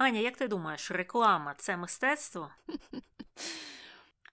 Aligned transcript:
Аня, 0.00 0.20
як 0.20 0.36
ти 0.36 0.48
думаєш, 0.48 0.90
реклама 0.90 1.54
це 1.58 1.76
мистецтво? 1.76 2.50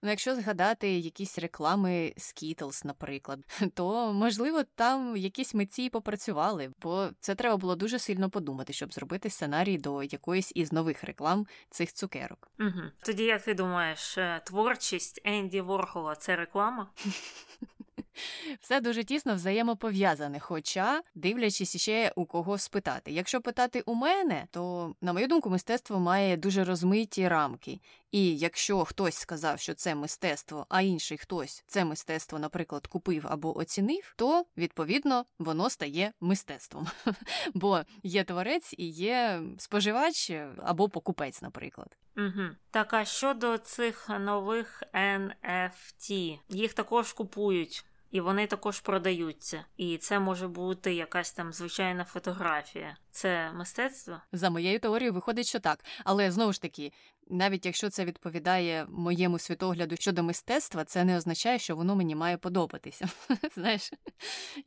Ну, 0.02 0.10
якщо 0.10 0.34
згадати 0.34 0.98
якісь 0.98 1.38
реклами 1.38 2.14
Skittles, 2.16 2.86
наприклад, 2.86 3.38
то 3.74 4.12
можливо 4.12 4.62
там 4.74 5.16
якісь 5.16 5.54
митці 5.54 5.90
попрацювали, 5.90 6.72
бо 6.82 7.08
це 7.20 7.34
треба 7.34 7.56
було 7.56 7.76
дуже 7.76 7.98
сильно 7.98 8.30
подумати, 8.30 8.72
щоб 8.72 8.94
зробити 8.94 9.30
сценарій 9.30 9.78
до 9.78 10.02
якоїсь 10.02 10.52
із 10.54 10.72
нових 10.72 11.04
реклам 11.04 11.46
цих 11.70 11.92
цукерок. 11.92 12.50
Угу. 12.60 12.82
Тоді 13.02 13.24
як 13.24 13.42
ти 13.42 13.54
думаєш, 13.54 14.18
е, 14.18 14.40
творчість 14.44 15.20
Енді 15.24 15.60
Ворхола 15.60 16.14
це 16.14 16.36
реклама? 16.36 16.90
Все 18.60 18.80
дуже 18.80 19.04
тісно 19.04 19.34
взаємопов'язане, 19.34 20.40
хоча, 20.40 21.02
дивлячись 21.14 21.76
ще 21.76 22.12
у 22.16 22.26
кого 22.26 22.58
спитати. 22.58 23.12
Якщо 23.12 23.40
питати 23.40 23.82
у 23.86 23.94
мене, 23.94 24.46
то, 24.50 24.94
на 25.00 25.12
мою 25.12 25.26
думку, 25.26 25.50
мистецтво 25.50 26.00
має 26.00 26.36
дуже 26.36 26.64
розмиті 26.64 27.28
рамки. 27.28 27.80
І 28.12 28.36
якщо 28.36 28.84
хтось 28.84 29.14
сказав, 29.14 29.60
що 29.60 29.74
це 29.74 29.94
мистецтво, 29.94 30.66
а 30.68 30.82
інший 30.82 31.18
хтось 31.18 31.64
це 31.66 31.84
мистецтво, 31.84 32.38
наприклад, 32.38 32.86
купив 32.86 33.26
або 33.28 33.58
оцінив, 33.58 34.14
то 34.16 34.44
відповідно 34.56 35.24
воно 35.38 35.70
стає 35.70 36.12
мистецтвом. 36.20 36.86
Бо 37.54 37.80
є 38.02 38.24
творець 38.24 38.74
і 38.78 38.88
є 38.88 39.42
споживач 39.58 40.32
або 40.56 40.88
покупець, 40.88 41.42
наприклад. 41.42 41.96
Угу. 42.16 42.42
Так, 42.70 42.94
а 42.94 43.04
щодо 43.04 43.58
цих 43.58 44.08
нових 44.08 44.82
NFT, 44.94 46.38
їх 46.48 46.74
також 46.74 47.12
купують 47.12 47.84
і 48.10 48.20
вони 48.20 48.46
також 48.46 48.80
продаються. 48.80 49.64
І 49.76 49.98
це 49.98 50.18
може 50.18 50.48
бути 50.48 50.94
якась 50.94 51.32
там 51.32 51.52
звичайна 51.52 52.04
фотографія. 52.04 52.96
Це 53.10 53.52
мистецтво? 53.52 54.20
За 54.32 54.50
моєю 54.50 54.80
теорією, 54.80 55.12
виходить, 55.12 55.46
що 55.46 55.60
так. 55.60 55.84
Але 56.04 56.30
знову 56.30 56.52
ж 56.52 56.62
таки, 56.62 56.92
навіть 57.30 57.66
якщо 57.66 57.90
це 57.90 58.04
відповідає 58.04 58.86
моєму 58.88 59.38
світогляду 59.38 59.96
щодо 59.96 60.22
мистецтва, 60.22 60.84
це 60.84 61.04
не 61.04 61.16
означає, 61.16 61.58
що 61.58 61.76
воно 61.76 61.96
мені 61.96 62.14
має 62.14 62.36
подобатися. 62.36 63.08
Знаєш, 63.54 63.92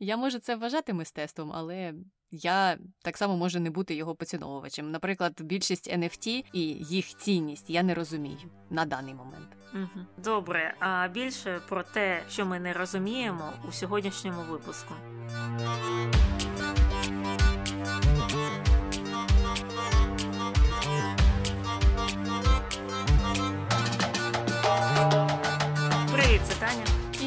я 0.00 0.16
можу 0.16 0.38
це 0.38 0.56
вважати 0.56 0.92
мистецтвом, 0.92 1.52
але 1.54 1.94
я 2.30 2.78
так 3.02 3.16
само 3.16 3.36
можу 3.36 3.60
не 3.60 3.70
бути 3.70 3.94
його 3.94 4.14
поціновувачем. 4.14 4.90
Наприклад, 4.90 5.40
більшість 5.42 5.92
NFT 5.92 6.44
і 6.52 6.60
їх 6.70 7.06
цінність 7.06 7.70
я 7.70 7.82
не 7.82 7.94
розумію 7.94 8.50
на 8.70 8.84
даний 8.84 9.14
момент. 9.14 9.48
Добре, 10.16 10.74
а 10.78 11.08
більше 11.08 11.60
про 11.68 11.82
те, 11.82 12.22
що 12.30 12.46
ми 12.46 12.60
не 12.60 12.72
розуміємо 12.72 13.52
у 13.68 13.72
сьогоднішньому 13.72 14.42
випуску. 14.42 14.94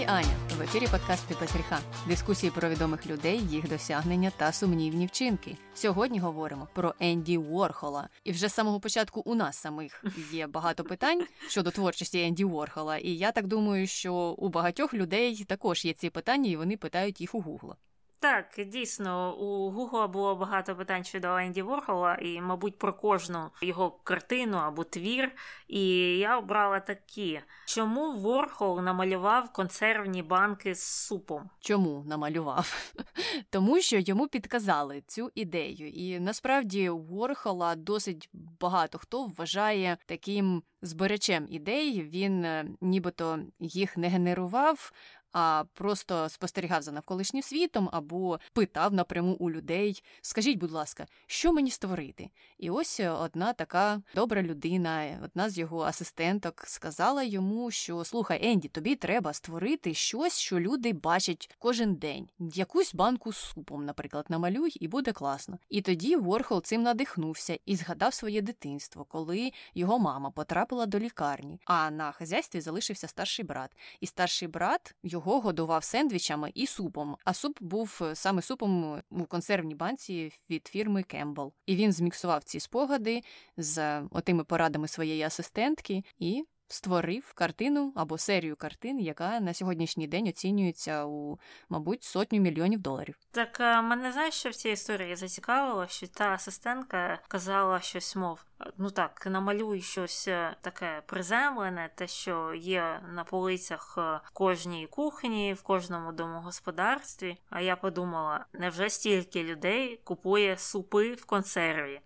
Аня 0.08 0.36
в 0.58 0.62
ефірі 0.62 0.88
подкаст 0.92 1.28
«Під 1.28 1.38
гріха. 1.38 1.80
Дискусії 2.08 2.52
про 2.52 2.70
відомих 2.70 3.08
людей, 3.08 3.40
їх 3.40 3.70
досягнення 3.70 4.32
та 4.38 4.52
сумнівні 4.52 5.06
вчинки. 5.06 5.58
Сьогодні 5.74 6.20
говоримо 6.20 6.68
про 6.74 6.94
Енді 7.00 7.38
Уорхола. 7.38 8.10
І 8.24 8.32
вже 8.32 8.50
з 8.50 8.54
самого 8.54 8.80
початку 8.80 9.22
у 9.26 9.36
нас 9.36 9.58
самих 9.58 10.04
є 10.32 10.48
багато 10.48 10.84
питань 10.84 11.24
щодо 11.48 11.72
творчості 11.72 12.22
Енді 12.22 12.44
Уорхола. 12.46 12.98
І 12.98 13.10
я 13.10 13.32
так 13.32 13.48
думаю, 13.48 13.88
що 13.88 14.14
у 14.14 14.50
багатьох 14.50 14.94
людей 14.94 15.44
також 15.44 15.86
є 15.86 15.94
ці 15.94 16.10
питання, 16.10 16.52
і 16.52 16.56
вони 16.56 16.78
питають 16.78 17.22
їх 17.22 17.36
у 17.36 17.42
Гугла. 17.42 17.76
Так, 18.20 18.46
дійсно, 18.68 19.36
у 19.38 19.72
Гугла 19.72 20.08
було 20.08 20.36
багато 20.36 20.76
питань 20.76 21.04
щодо 21.04 21.28
Енді 21.38 21.62
Ворхола, 21.62 22.16
і, 22.16 22.42
мабуть, 22.42 22.78
про 22.78 22.94
кожну 22.94 23.50
його 23.62 23.92
картину 23.92 24.58
або 24.58 24.84
твір. 24.84 25.32
І 25.68 25.88
я 26.18 26.38
обрала 26.38 26.80
такі: 26.80 27.42
чому 27.66 28.14
Ворхол 28.14 28.82
намалював 28.82 29.54
консервні 29.54 30.24
банки 30.24 30.76
з 30.76 30.84
супом? 30.84 31.50
Чому 31.60 32.04
намалював? 32.08 32.94
Тому 33.50 33.82
що 33.82 33.98
йому 34.00 34.28
підказали 34.28 35.04
цю 35.08 35.32
ідею. 35.36 35.90
І 35.90 36.20
насправді 36.20 36.90
Ворхола 36.90 37.76
досить 37.76 38.30
багато 38.34 38.98
хто 38.98 39.26
вважає 39.26 39.98
таким 40.06 40.64
зберечем 40.82 41.48
ідей. 41.50 42.02
Він 42.04 42.46
е, 42.46 42.66
нібито 42.82 43.40
їх 43.60 43.98
не 43.98 44.08
генерував 44.08 44.92
а 45.38 45.64
просто 45.74 46.30
спостерігав 46.30 46.82
за 46.82 46.92
навколишнім 46.92 47.44
світом 47.44 47.90
або 47.92 48.40
питав 48.54 48.94
напряму 48.94 49.34
у 49.34 49.52
людей: 49.52 50.04
Скажіть, 50.22 50.58
будь 50.58 50.72
ласка, 50.72 51.08
що 51.28 51.54
мені 51.54 51.72
створити? 51.72 52.30
І 52.58 52.70
ось 52.70 53.00
одна 53.00 53.54
така 53.54 54.02
добра 54.16 54.42
людина, 54.42 55.20
одна 55.24 55.50
з 55.50 55.58
його 55.58 55.82
асистенток, 55.82 56.64
сказала 56.68 57.24
йому, 57.24 57.72
що 57.72 58.04
слухай, 58.04 58.48
Енді, 58.48 58.68
тобі 58.68 58.96
треба 58.96 59.34
створити 59.34 59.94
щось, 59.94 60.40
що 60.40 60.60
люди 60.60 60.94
бачать 60.94 61.56
кожен 61.60 61.96
день. 61.96 62.30
Якусь 62.40 62.96
банку 62.96 63.34
з 63.34 63.38
супом, 63.38 63.86
наприклад, 63.86 64.26
намалюй, 64.30 64.78
і 64.80 64.88
буде 64.88 65.12
класно. 65.12 65.58
І 65.70 65.82
тоді 65.82 66.16
Ворхол 66.16 66.62
цим 66.62 66.84
надихнувся 66.84 67.58
і 67.66 67.76
згадав 67.76 68.14
своє 68.14 68.42
дитинство, 68.42 69.06
коли 69.06 69.52
його 69.74 70.00
мама 70.00 70.32
потрапила 70.32 70.86
до 70.86 71.00
лікарні, 71.00 71.60
а 71.66 71.92
на 71.92 72.12
хазяйстві 72.12 72.62
залишився 72.62 73.08
старший 73.08 73.46
брат. 73.46 73.72
І 74.00 74.08
старший 74.08 74.48
брат 74.48 74.96
його 75.04 75.25
його 75.26 75.40
годував 75.40 75.84
сендвічами 75.84 76.52
і 76.54 76.68
супом. 76.68 77.18
А 77.24 77.34
суп 77.34 77.58
був 77.62 78.00
е, 78.02 78.16
саме 78.16 78.42
супом 78.42 79.02
у 79.10 79.26
консервній 79.26 79.76
банці 79.76 80.32
від 80.50 80.68
фірми 80.68 81.04
Кембл. 81.04 81.54
І 81.66 81.76
він 81.76 81.92
зміксував 81.92 82.44
ці 82.44 82.60
спогади 82.60 83.22
з 83.58 84.02
отими 84.12 84.44
порадами 84.44 84.88
своєї 84.88 85.24
асистентки 85.24 86.04
і 86.20 86.46
створив 86.68 87.34
картину 87.34 87.94
або 87.96 88.18
серію 88.18 88.56
картин, 88.56 89.00
яка 89.00 89.40
на 89.40 89.54
сьогоднішній 89.54 90.08
день 90.08 90.28
оцінюється 90.28 91.06
у, 91.06 91.40
мабуть, 91.70 92.04
сотню 92.04 92.40
мільйонів 92.40 92.80
доларів. 92.80 93.16
Так 93.32 93.60
е, 93.60 93.82
мене 93.82 94.12
знаєш, 94.12 94.34
що 94.34 94.50
в 94.50 94.56
цій 94.56 94.70
історії 94.70 95.16
зацікавило, 95.16 95.88
що 95.88 96.08
та 96.08 96.32
асистентка 96.32 97.20
казала 97.28 97.80
щось, 97.80 98.16
мов. 98.16 98.46
Ну 98.78 98.92
так, 98.92 99.26
намалюй 99.26 99.82
щось 99.82 100.28
е, 100.28 100.56
таке 100.62 101.02
приземлене, 101.06 101.90
те, 101.96 102.08
що 102.08 102.54
є 102.54 103.02
на 103.14 103.24
полицях 103.24 103.96
е, 103.98 104.02
в 104.02 104.30
кожній 104.34 104.88
кухні, 104.88 105.54
в 105.54 105.62
кожному 105.62 106.12
домогосподарстві. 106.12 107.38
А 107.50 107.62
я 107.62 107.76
подумала, 107.76 108.46
невже 108.54 108.90
стільки 108.90 109.44
людей 109.44 110.02
купує 110.04 110.58
супи 110.58 111.14
в 111.14 111.26
консерві? 111.26 112.02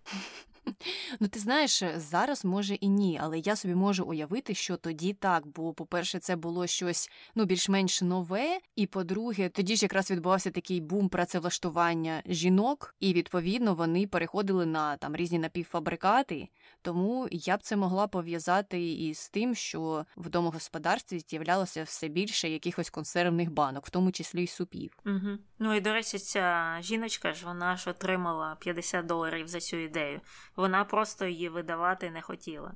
Ну, 1.20 1.28
ти 1.28 1.38
знаєш, 1.38 1.82
зараз 1.96 2.44
може 2.44 2.74
і 2.74 2.88
ні, 2.88 3.18
але 3.22 3.38
я 3.38 3.56
собі 3.56 3.74
можу 3.74 4.04
уявити, 4.04 4.54
що 4.54 4.76
тоді 4.76 5.12
так, 5.12 5.46
бо, 5.46 5.74
по-перше, 5.74 6.18
це 6.18 6.36
було 6.36 6.66
щось 6.66 7.10
ну, 7.34 7.44
більш-менш 7.44 8.02
нове, 8.02 8.60
і 8.76 8.86
по-друге, 8.86 9.48
тоді 9.48 9.76
ж 9.76 9.84
якраз 9.84 10.10
відбувався 10.10 10.50
такий 10.50 10.80
бум 10.80 11.08
працевлаштування 11.08 12.22
жінок, 12.26 12.94
і 13.00 13.12
відповідно 13.12 13.74
вони 13.74 14.06
переходили 14.06 14.66
на 14.66 14.96
там 14.96 15.16
різні 15.16 15.38
напівфабрикати. 15.38 16.48
Тому 16.82 17.28
я 17.30 17.56
б 17.56 17.62
це 17.62 17.76
могла 17.76 18.06
пов'язати 18.06 18.92
із 18.92 19.28
тим, 19.28 19.54
що 19.54 20.04
в 20.16 20.28
домогосподарстві 20.28 21.18
з'являлося 21.28 21.82
все 21.82 22.08
більше 22.08 22.48
якихось 22.48 22.90
консервних 22.90 23.50
банок, 23.52 23.86
в 23.86 23.90
тому 23.90 24.12
числі 24.12 24.42
й 24.42 24.46
супів. 24.46 24.98
Угу. 25.06 25.38
Ну 25.58 25.74
і 25.74 25.80
до 25.80 25.92
речі, 25.92 26.18
ця 26.18 26.78
жіночка 26.80 27.34
ж 27.34 27.46
вона 27.46 27.76
ж 27.76 27.90
отримала 27.90 28.56
50 28.60 29.06
доларів 29.06 29.48
за 29.48 29.60
цю 29.60 29.76
ідею. 29.76 30.20
Вона 30.56 30.84
просто 30.84 31.26
її 31.26 31.48
видавати 31.48 32.10
не 32.10 32.22
хотіла. 32.22 32.72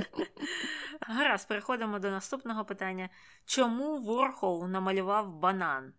Гаразд, 1.00 1.48
переходимо 1.48 1.98
до 1.98 2.10
наступного 2.10 2.64
питання. 2.64 3.08
Чому 3.44 3.98
Ворхол 3.98 4.66
намалював 4.68 5.34
банан? 5.34 5.92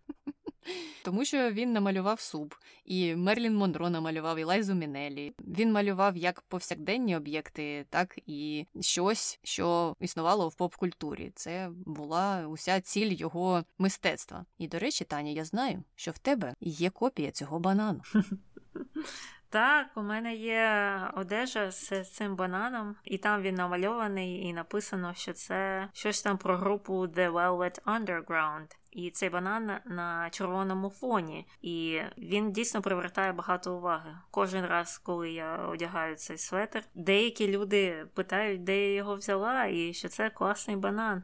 Тому 1.04 1.26
що 1.26 1.52
він 1.52 1.74
намалював 1.74 2.20
суп, 2.20 2.54
і 2.86 3.16
Мерлін 3.16 3.56
Монро 3.56 3.90
намалював 3.90 4.40
і 4.40 4.44
Лайзу 4.44 4.74
Мінелі. 4.74 5.34
Він 5.40 5.72
малював 5.72 6.18
як 6.18 6.42
повсякденні 6.42 7.18
об'єкти, 7.18 7.86
так 7.90 8.20
і 8.26 8.66
щось, 8.82 9.40
що 9.44 9.96
існувало 10.00 10.48
в 10.48 10.56
поп-культурі. 10.56 11.32
Це 11.36 11.70
була 11.86 12.48
уся 12.48 12.82
ціль 12.82 13.12
його 13.12 13.64
мистецтва. 13.78 14.46
І, 14.58 14.68
до 14.68 14.80
речі, 14.80 15.04
Таня, 15.04 15.32
я 15.32 15.46
знаю, 15.46 15.84
що 15.96 16.12
в 16.12 16.18
тебе 16.18 16.56
є 16.60 16.90
копія 16.90 17.32
цього 17.32 17.60
банану. 17.60 18.02
Так, 19.50 19.88
у 19.96 20.02
мене 20.02 20.36
є 20.36 21.00
одежа 21.14 21.72
з 21.72 22.04
цим 22.04 22.36
бананом, 22.36 22.96
і 23.04 23.18
там 23.18 23.42
він 23.42 23.56
намальований, 23.56 24.42
і 24.46 24.54
написано, 24.54 25.14
що 25.14 25.34
це 25.34 25.90
щось 25.94 26.22
там 26.22 26.38
про 26.38 26.58
групу 26.58 27.08
The 27.08 27.32
Velvet 27.32 27.82
Underground. 27.84 28.76
І 28.98 29.10
цей 29.10 29.30
банан 29.30 29.72
на 29.86 30.30
червоному 30.30 30.90
фоні, 30.90 31.46
і 31.62 32.00
він 32.18 32.52
дійсно 32.52 32.82
привертає 32.82 33.34
багато 33.34 33.78
уваги. 33.78 34.18
Кожен 34.32 34.66
раз, 34.66 34.98
коли 34.98 35.32
я 35.32 35.58
одягаю 35.58 36.16
цей 36.16 36.38
светр, 36.38 36.84
деякі 36.96 37.48
люди 37.48 38.06
питають, 38.14 38.64
де 38.64 38.90
я 38.90 38.94
його 38.94 39.16
взяла, 39.16 39.66
і 39.66 39.94
що 39.94 40.10
це 40.10 40.30
класний 40.30 40.76
банан. 40.76 41.24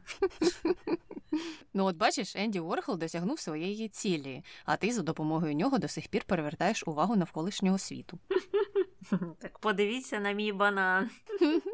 Ну, 1.73 1.85
от 1.85 1.97
бачиш, 1.97 2.35
Енді 2.35 2.59
Уорхол 2.59 2.97
досягнув 2.97 3.39
своєї 3.39 3.89
цілі, 3.89 4.43
а 4.65 4.77
ти 4.77 4.91
за 4.91 5.01
допомогою 5.01 5.53
нього 5.53 5.77
до 5.77 5.87
сих 5.87 6.07
пір 6.07 6.23
перевертаєш 6.23 6.87
увагу 6.87 7.15
навколишнього 7.15 7.77
світу. 7.77 8.19
Так 9.39 9.59
подивіться 9.59 10.19
на 10.19 10.31
мій 10.31 10.51
банан. 10.51 11.09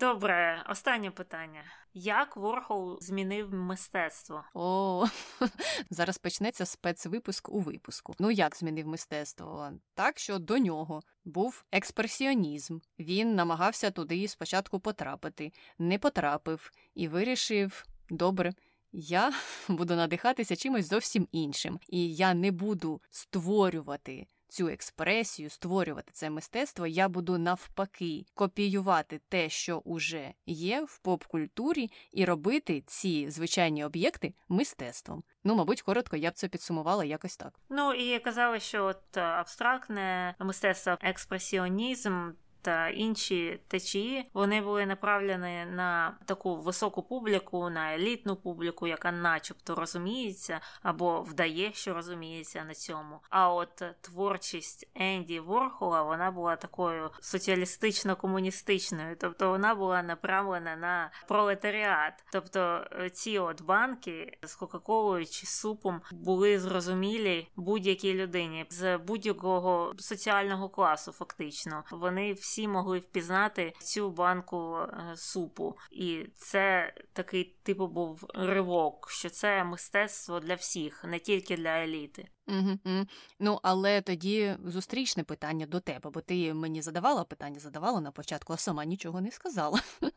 Добре, 0.00 0.64
останнє 0.68 1.10
питання. 1.10 1.64
Як 1.94 2.36
Ворхол 2.36 2.98
змінив 3.00 3.54
мистецтво? 3.54 4.44
О, 4.54 5.06
зараз 5.90 6.18
почнеться 6.18 6.66
спецвипуск 6.66 7.48
у 7.48 7.60
випуску. 7.60 8.14
Ну 8.18 8.30
як 8.30 8.56
змінив 8.56 8.86
мистецтво? 8.86 9.70
Так, 9.94 10.18
що 10.18 10.38
до 10.38 10.58
нього 10.58 11.02
був 11.24 11.64
експресіонізм. 11.72 12.78
Він 12.98 13.34
намагався 13.34 13.90
туди 13.90 14.28
спочатку 14.28 14.80
потрапити, 14.80 15.52
не 15.78 15.98
потрапив 15.98 16.70
і 16.94 17.08
вирішив 17.08 17.84
добре. 18.10 18.52
Я 18.92 19.32
буду 19.68 19.96
надихатися 19.96 20.56
чимось 20.56 20.88
зовсім 20.88 21.28
іншим, 21.32 21.80
і 21.88 22.14
я 22.14 22.34
не 22.34 22.50
буду 22.50 23.00
створювати 23.10 24.26
цю 24.50 24.68
експресію, 24.68 25.50
створювати 25.50 26.10
це 26.12 26.30
мистецтво, 26.30 26.86
я 26.86 27.08
буду 27.08 27.38
навпаки 27.38 28.24
копіювати 28.34 29.20
те, 29.28 29.48
що 29.48 29.78
уже 29.78 30.32
є 30.46 30.80
в 30.88 30.98
поп-культурі, 30.98 31.90
і 32.12 32.24
робити 32.24 32.82
ці 32.86 33.30
звичайні 33.30 33.84
об'єкти 33.84 34.34
мистецтвом. 34.48 35.22
Ну, 35.44 35.54
мабуть, 35.54 35.82
коротко 35.82 36.16
я 36.16 36.30
б 36.30 36.34
це 36.34 36.48
підсумувала 36.48 37.04
якось 37.04 37.36
так. 37.36 37.60
Ну 37.68 37.92
і 37.92 38.18
казали, 38.18 38.60
що 38.60 38.84
от 38.84 39.16
абстрактне 39.16 40.34
мистецтво, 40.38 40.96
експресіонізм 41.00 42.30
та 42.62 42.88
інші 42.88 43.60
течії 43.68 44.30
вони 44.34 44.60
були 44.60 44.86
направлені 44.86 45.64
на 45.64 46.18
таку 46.24 46.56
високу 46.56 47.02
публіку, 47.02 47.70
на 47.70 47.94
елітну 47.94 48.36
публіку, 48.36 48.86
яка, 48.86 49.12
начебто, 49.12 49.74
розуміється 49.74 50.60
або 50.82 51.22
вдає, 51.22 51.72
що 51.72 51.94
розуміється 51.94 52.64
на 52.64 52.74
цьому. 52.74 53.20
А 53.30 53.52
от 53.52 53.82
творчість 54.00 54.90
Енді 54.94 55.40
Ворхола 55.40 56.02
вона 56.02 56.30
була 56.30 56.56
такою 56.56 57.10
соціалістично-комуністичною, 57.22 59.16
тобто 59.20 59.50
вона 59.50 59.74
була 59.74 60.02
направлена 60.02 60.76
на 60.76 61.10
пролетаріат. 61.28 62.24
Тобто 62.32 62.84
е, 62.92 63.10
ці 63.10 63.38
от 63.38 63.62
банки 63.62 64.38
з 64.42 64.54
Кока-Колою 64.54 65.26
чи 65.26 65.46
супом 65.46 66.00
були 66.12 66.58
зрозумілі 66.58 67.48
будь-якій 67.56 68.14
людині 68.14 68.66
з 68.70 68.98
будь-якого 68.98 69.94
соціального 69.98 70.68
класу, 70.68 71.12
фактично. 71.12 71.84
Вони 71.90 72.32
всі 72.32 72.49
всі 72.50 72.68
могли 72.68 72.98
впізнати 72.98 73.74
цю 73.78 74.10
банку 74.10 74.76
е, 74.76 75.16
супу. 75.16 75.76
І 75.90 76.26
це 76.36 76.94
такий 77.12 77.56
типу 77.62 77.86
був 77.86 78.24
ривок, 78.34 79.10
що 79.10 79.30
це 79.30 79.64
мистецтво 79.64 80.40
для 80.40 80.54
всіх, 80.54 81.04
не 81.04 81.18
тільки 81.18 81.56
для 81.56 81.70
еліти. 81.70 82.28
Угу, 82.48 83.06
Ну, 83.38 83.60
але 83.62 84.02
тоді 84.02 84.56
зустрічне 84.64 85.24
питання 85.24 85.66
до 85.66 85.80
тебе, 85.80 86.10
бо 86.10 86.20
ти 86.20 86.54
мені 86.54 86.82
задавала 86.82 87.24
питання, 87.24 87.60
задавала 87.60 88.00
на 88.00 88.10
початку, 88.10 88.52
а 88.52 88.56
сама 88.56 88.84
нічого 88.84 89.20
не 89.20 89.30
сказала. 89.30 89.80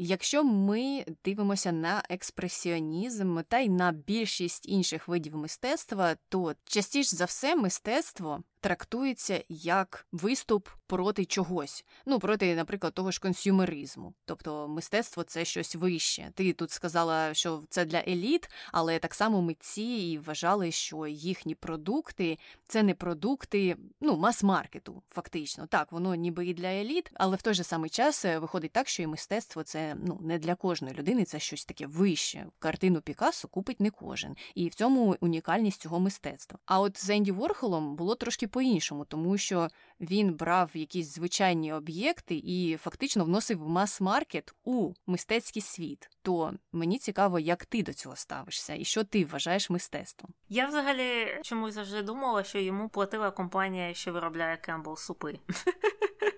Якщо 0.00 0.44
ми 0.44 1.04
дивимося 1.24 1.72
на 1.72 2.02
експресіонізм 2.08 3.38
та 3.48 3.58
й 3.58 3.68
на 3.68 3.92
більшість 3.92 4.68
інших 4.68 5.08
видів 5.08 5.36
мистецтва, 5.36 6.16
то 6.28 6.54
частіше 6.64 7.16
за 7.16 7.24
все 7.24 7.56
мистецтво 7.56 8.42
трактується 8.60 9.44
як 9.48 10.06
виступ 10.12 10.68
проти 10.86 11.24
чогось, 11.24 11.84
ну 12.06 12.18
проти, 12.18 12.54
наприклад, 12.54 12.94
того 12.94 13.10
ж 13.10 13.20
консюмеризму. 13.20 14.14
Тобто 14.24 14.68
мистецтво 14.68 15.22
це 15.22 15.44
щось 15.44 15.74
вище. 15.74 16.32
Ти 16.34 16.52
тут 16.52 16.70
сказала, 16.70 17.34
що 17.34 17.62
це 17.68 17.84
для 17.84 17.98
еліт, 18.08 18.50
але 18.72 18.98
так 18.98 19.14
само 19.14 19.42
митці 19.42 19.82
і 19.82 20.18
вважали, 20.18 20.70
що 20.70 21.06
їхні 21.06 21.54
продукти 21.54 22.38
це 22.66 22.82
не 22.82 22.94
продукти 22.94 23.76
ну, 24.00 24.16
мас-маркету, 24.16 25.02
фактично. 25.08 25.66
Так, 25.66 25.92
воно 25.92 26.14
ніби 26.14 26.46
і 26.46 26.54
для 26.54 26.68
еліт, 26.68 27.10
але 27.14 27.36
в 27.36 27.42
той 27.42 27.54
же 27.54 27.64
самий 27.64 27.90
час 27.90 28.24
е, 28.24 28.38
виходить 28.38 28.72
так, 28.72 28.88
що 28.88 29.02
і 29.02 29.06
мистецтво 29.06 29.62
це 29.62 29.96
ну 30.06 30.18
не 30.22 30.38
для 30.38 30.54
кожної 30.54 30.94
людини, 30.94 31.24
це 31.24 31.38
щось 31.38 31.64
таке 31.64 31.86
вище. 31.86 32.46
Картину 32.58 33.00
Пікассо 33.00 33.48
купить 33.48 33.80
не 33.80 33.90
кожен, 33.90 34.36
і 34.54 34.68
в 34.68 34.74
цьому 34.74 35.16
унікальність 35.20 35.80
цього 35.80 36.00
мистецтва. 36.00 36.58
А 36.66 36.80
от 36.80 37.04
з 37.04 37.10
Енді 37.10 37.32
Ворхолом 37.32 37.96
було 37.96 38.14
трошки 38.14 38.47
по-іншому, 38.48 39.04
тому 39.04 39.38
що 39.38 39.68
він 40.00 40.34
брав 40.34 40.70
якісь 40.74 41.14
звичайні 41.14 41.72
об'єкти 41.72 42.34
і 42.44 42.76
фактично 42.76 43.24
вносив 43.24 43.68
мас-маркет 43.68 44.54
у 44.64 44.92
мистецький 45.06 45.62
світ. 45.62 46.10
То 46.22 46.52
мені 46.72 46.98
цікаво, 46.98 47.38
як 47.38 47.66
ти 47.66 47.82
до 47.82 47.92
цього 47.92 48.16
ставишся 48.16 48.74
і 48.74 48.84
що 48.84 49.04
ти 49.04 49.24
вважаєш 49.24 49.70
мистецтвом. 49.70 50.32
Я 50.48 50.66
взагалі 50.66 51.40
чомусь 51.42 51.74
завжди 51.74 52.02
думала, 52.02 52.44
що 52.44 52.58
йому 52.58 52.88
платила 52.88 53.30
компанія, 53.30 53.94
що 53.94 54.12
виробляє 54.12 54.56
Кембл 54.56 54.96
супи. 54.96 55.38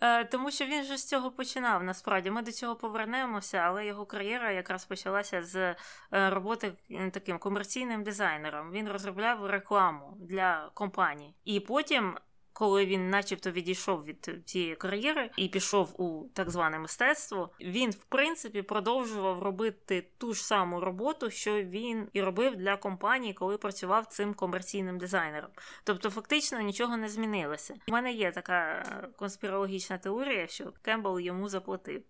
Е, 0.00 0.24
тому 0.24 0.50
що 0.50 0.64
він 0.64 0.84
же 0.84 0.96
з 0.96 1.08
цього 1.08 1.30
починав. 1.30 1.82
Насправді 1.82 2.30
ми 2.30 2.42
до 2.42 2.52
цього 2.52 2.76
повернемося, 2.76 3.58
але 3.58 3.86
його 3.86 4.06
кар'єра 4.06 4.50
якраз 4.50 4.84
почалася 4.84 5.42
з 5.42 5.56
е, 5.56 5.76
роботи 6.12 6.72
таким 7.12 7.38
комерційним 7.38 8.02
дизайнером. 8.02 8.70
Він 8.70 8.88
розробляв 8.88 9.46
рекламу 9.46 10.16
для 10.20 10.70
компаній. 10.74 11.34
І 11.44 11.60
потім 11.60 12.18
коли 12.58 12.86
він, 12.86 13.10
начебто, 13.10 13.50
відійшов 13.50 14.04
від 14.04 14.30
цієї 14.44 14.74
кар'єри 14.74 15.30
і 15.36 15.48
пішов 15.48 16.02
у 16.02 16.28
так 16.32 16.50
зване 16.50 16.78
мистецтво, 16.78 17.50
він 17.60 17.90
в 17.90 18.04
принципі 18.04 18.62
продовжував 18.62 19.42
робити 19.42 20.06
ту 20.18 20.34
ж 20.34 20.46
саму 20.46 20.80
роботу, 20.80 21.30
що 21.30 21.62
він 21.62 22.08
і 22.12 22.22
робив 22.22 22.56
для 22.56 22.76
компанії, 22.76 23.34
коли 23.34 23.58
працював 23.58 24.06
цим 24.06 24.34
комерційним 24.34 24.98
дизайнером. 24.98 25.50
Тобто, 25.84 26.10
фактично 26.10 26.60
нічого 26.60 26.96
не 26.96 27.08
змінилося. 27.08 27.74
У 27.88 27.92
мене 27.92 28.12
є 28.12 28.30
така 28.30 28.84
конспірологічна 29.16 29.98
теорія, 29.98 30.46
що 30.46 30.72
Кембл 30.82 31.20
йому 31.20 31.48
заплатив. 31.48 32.02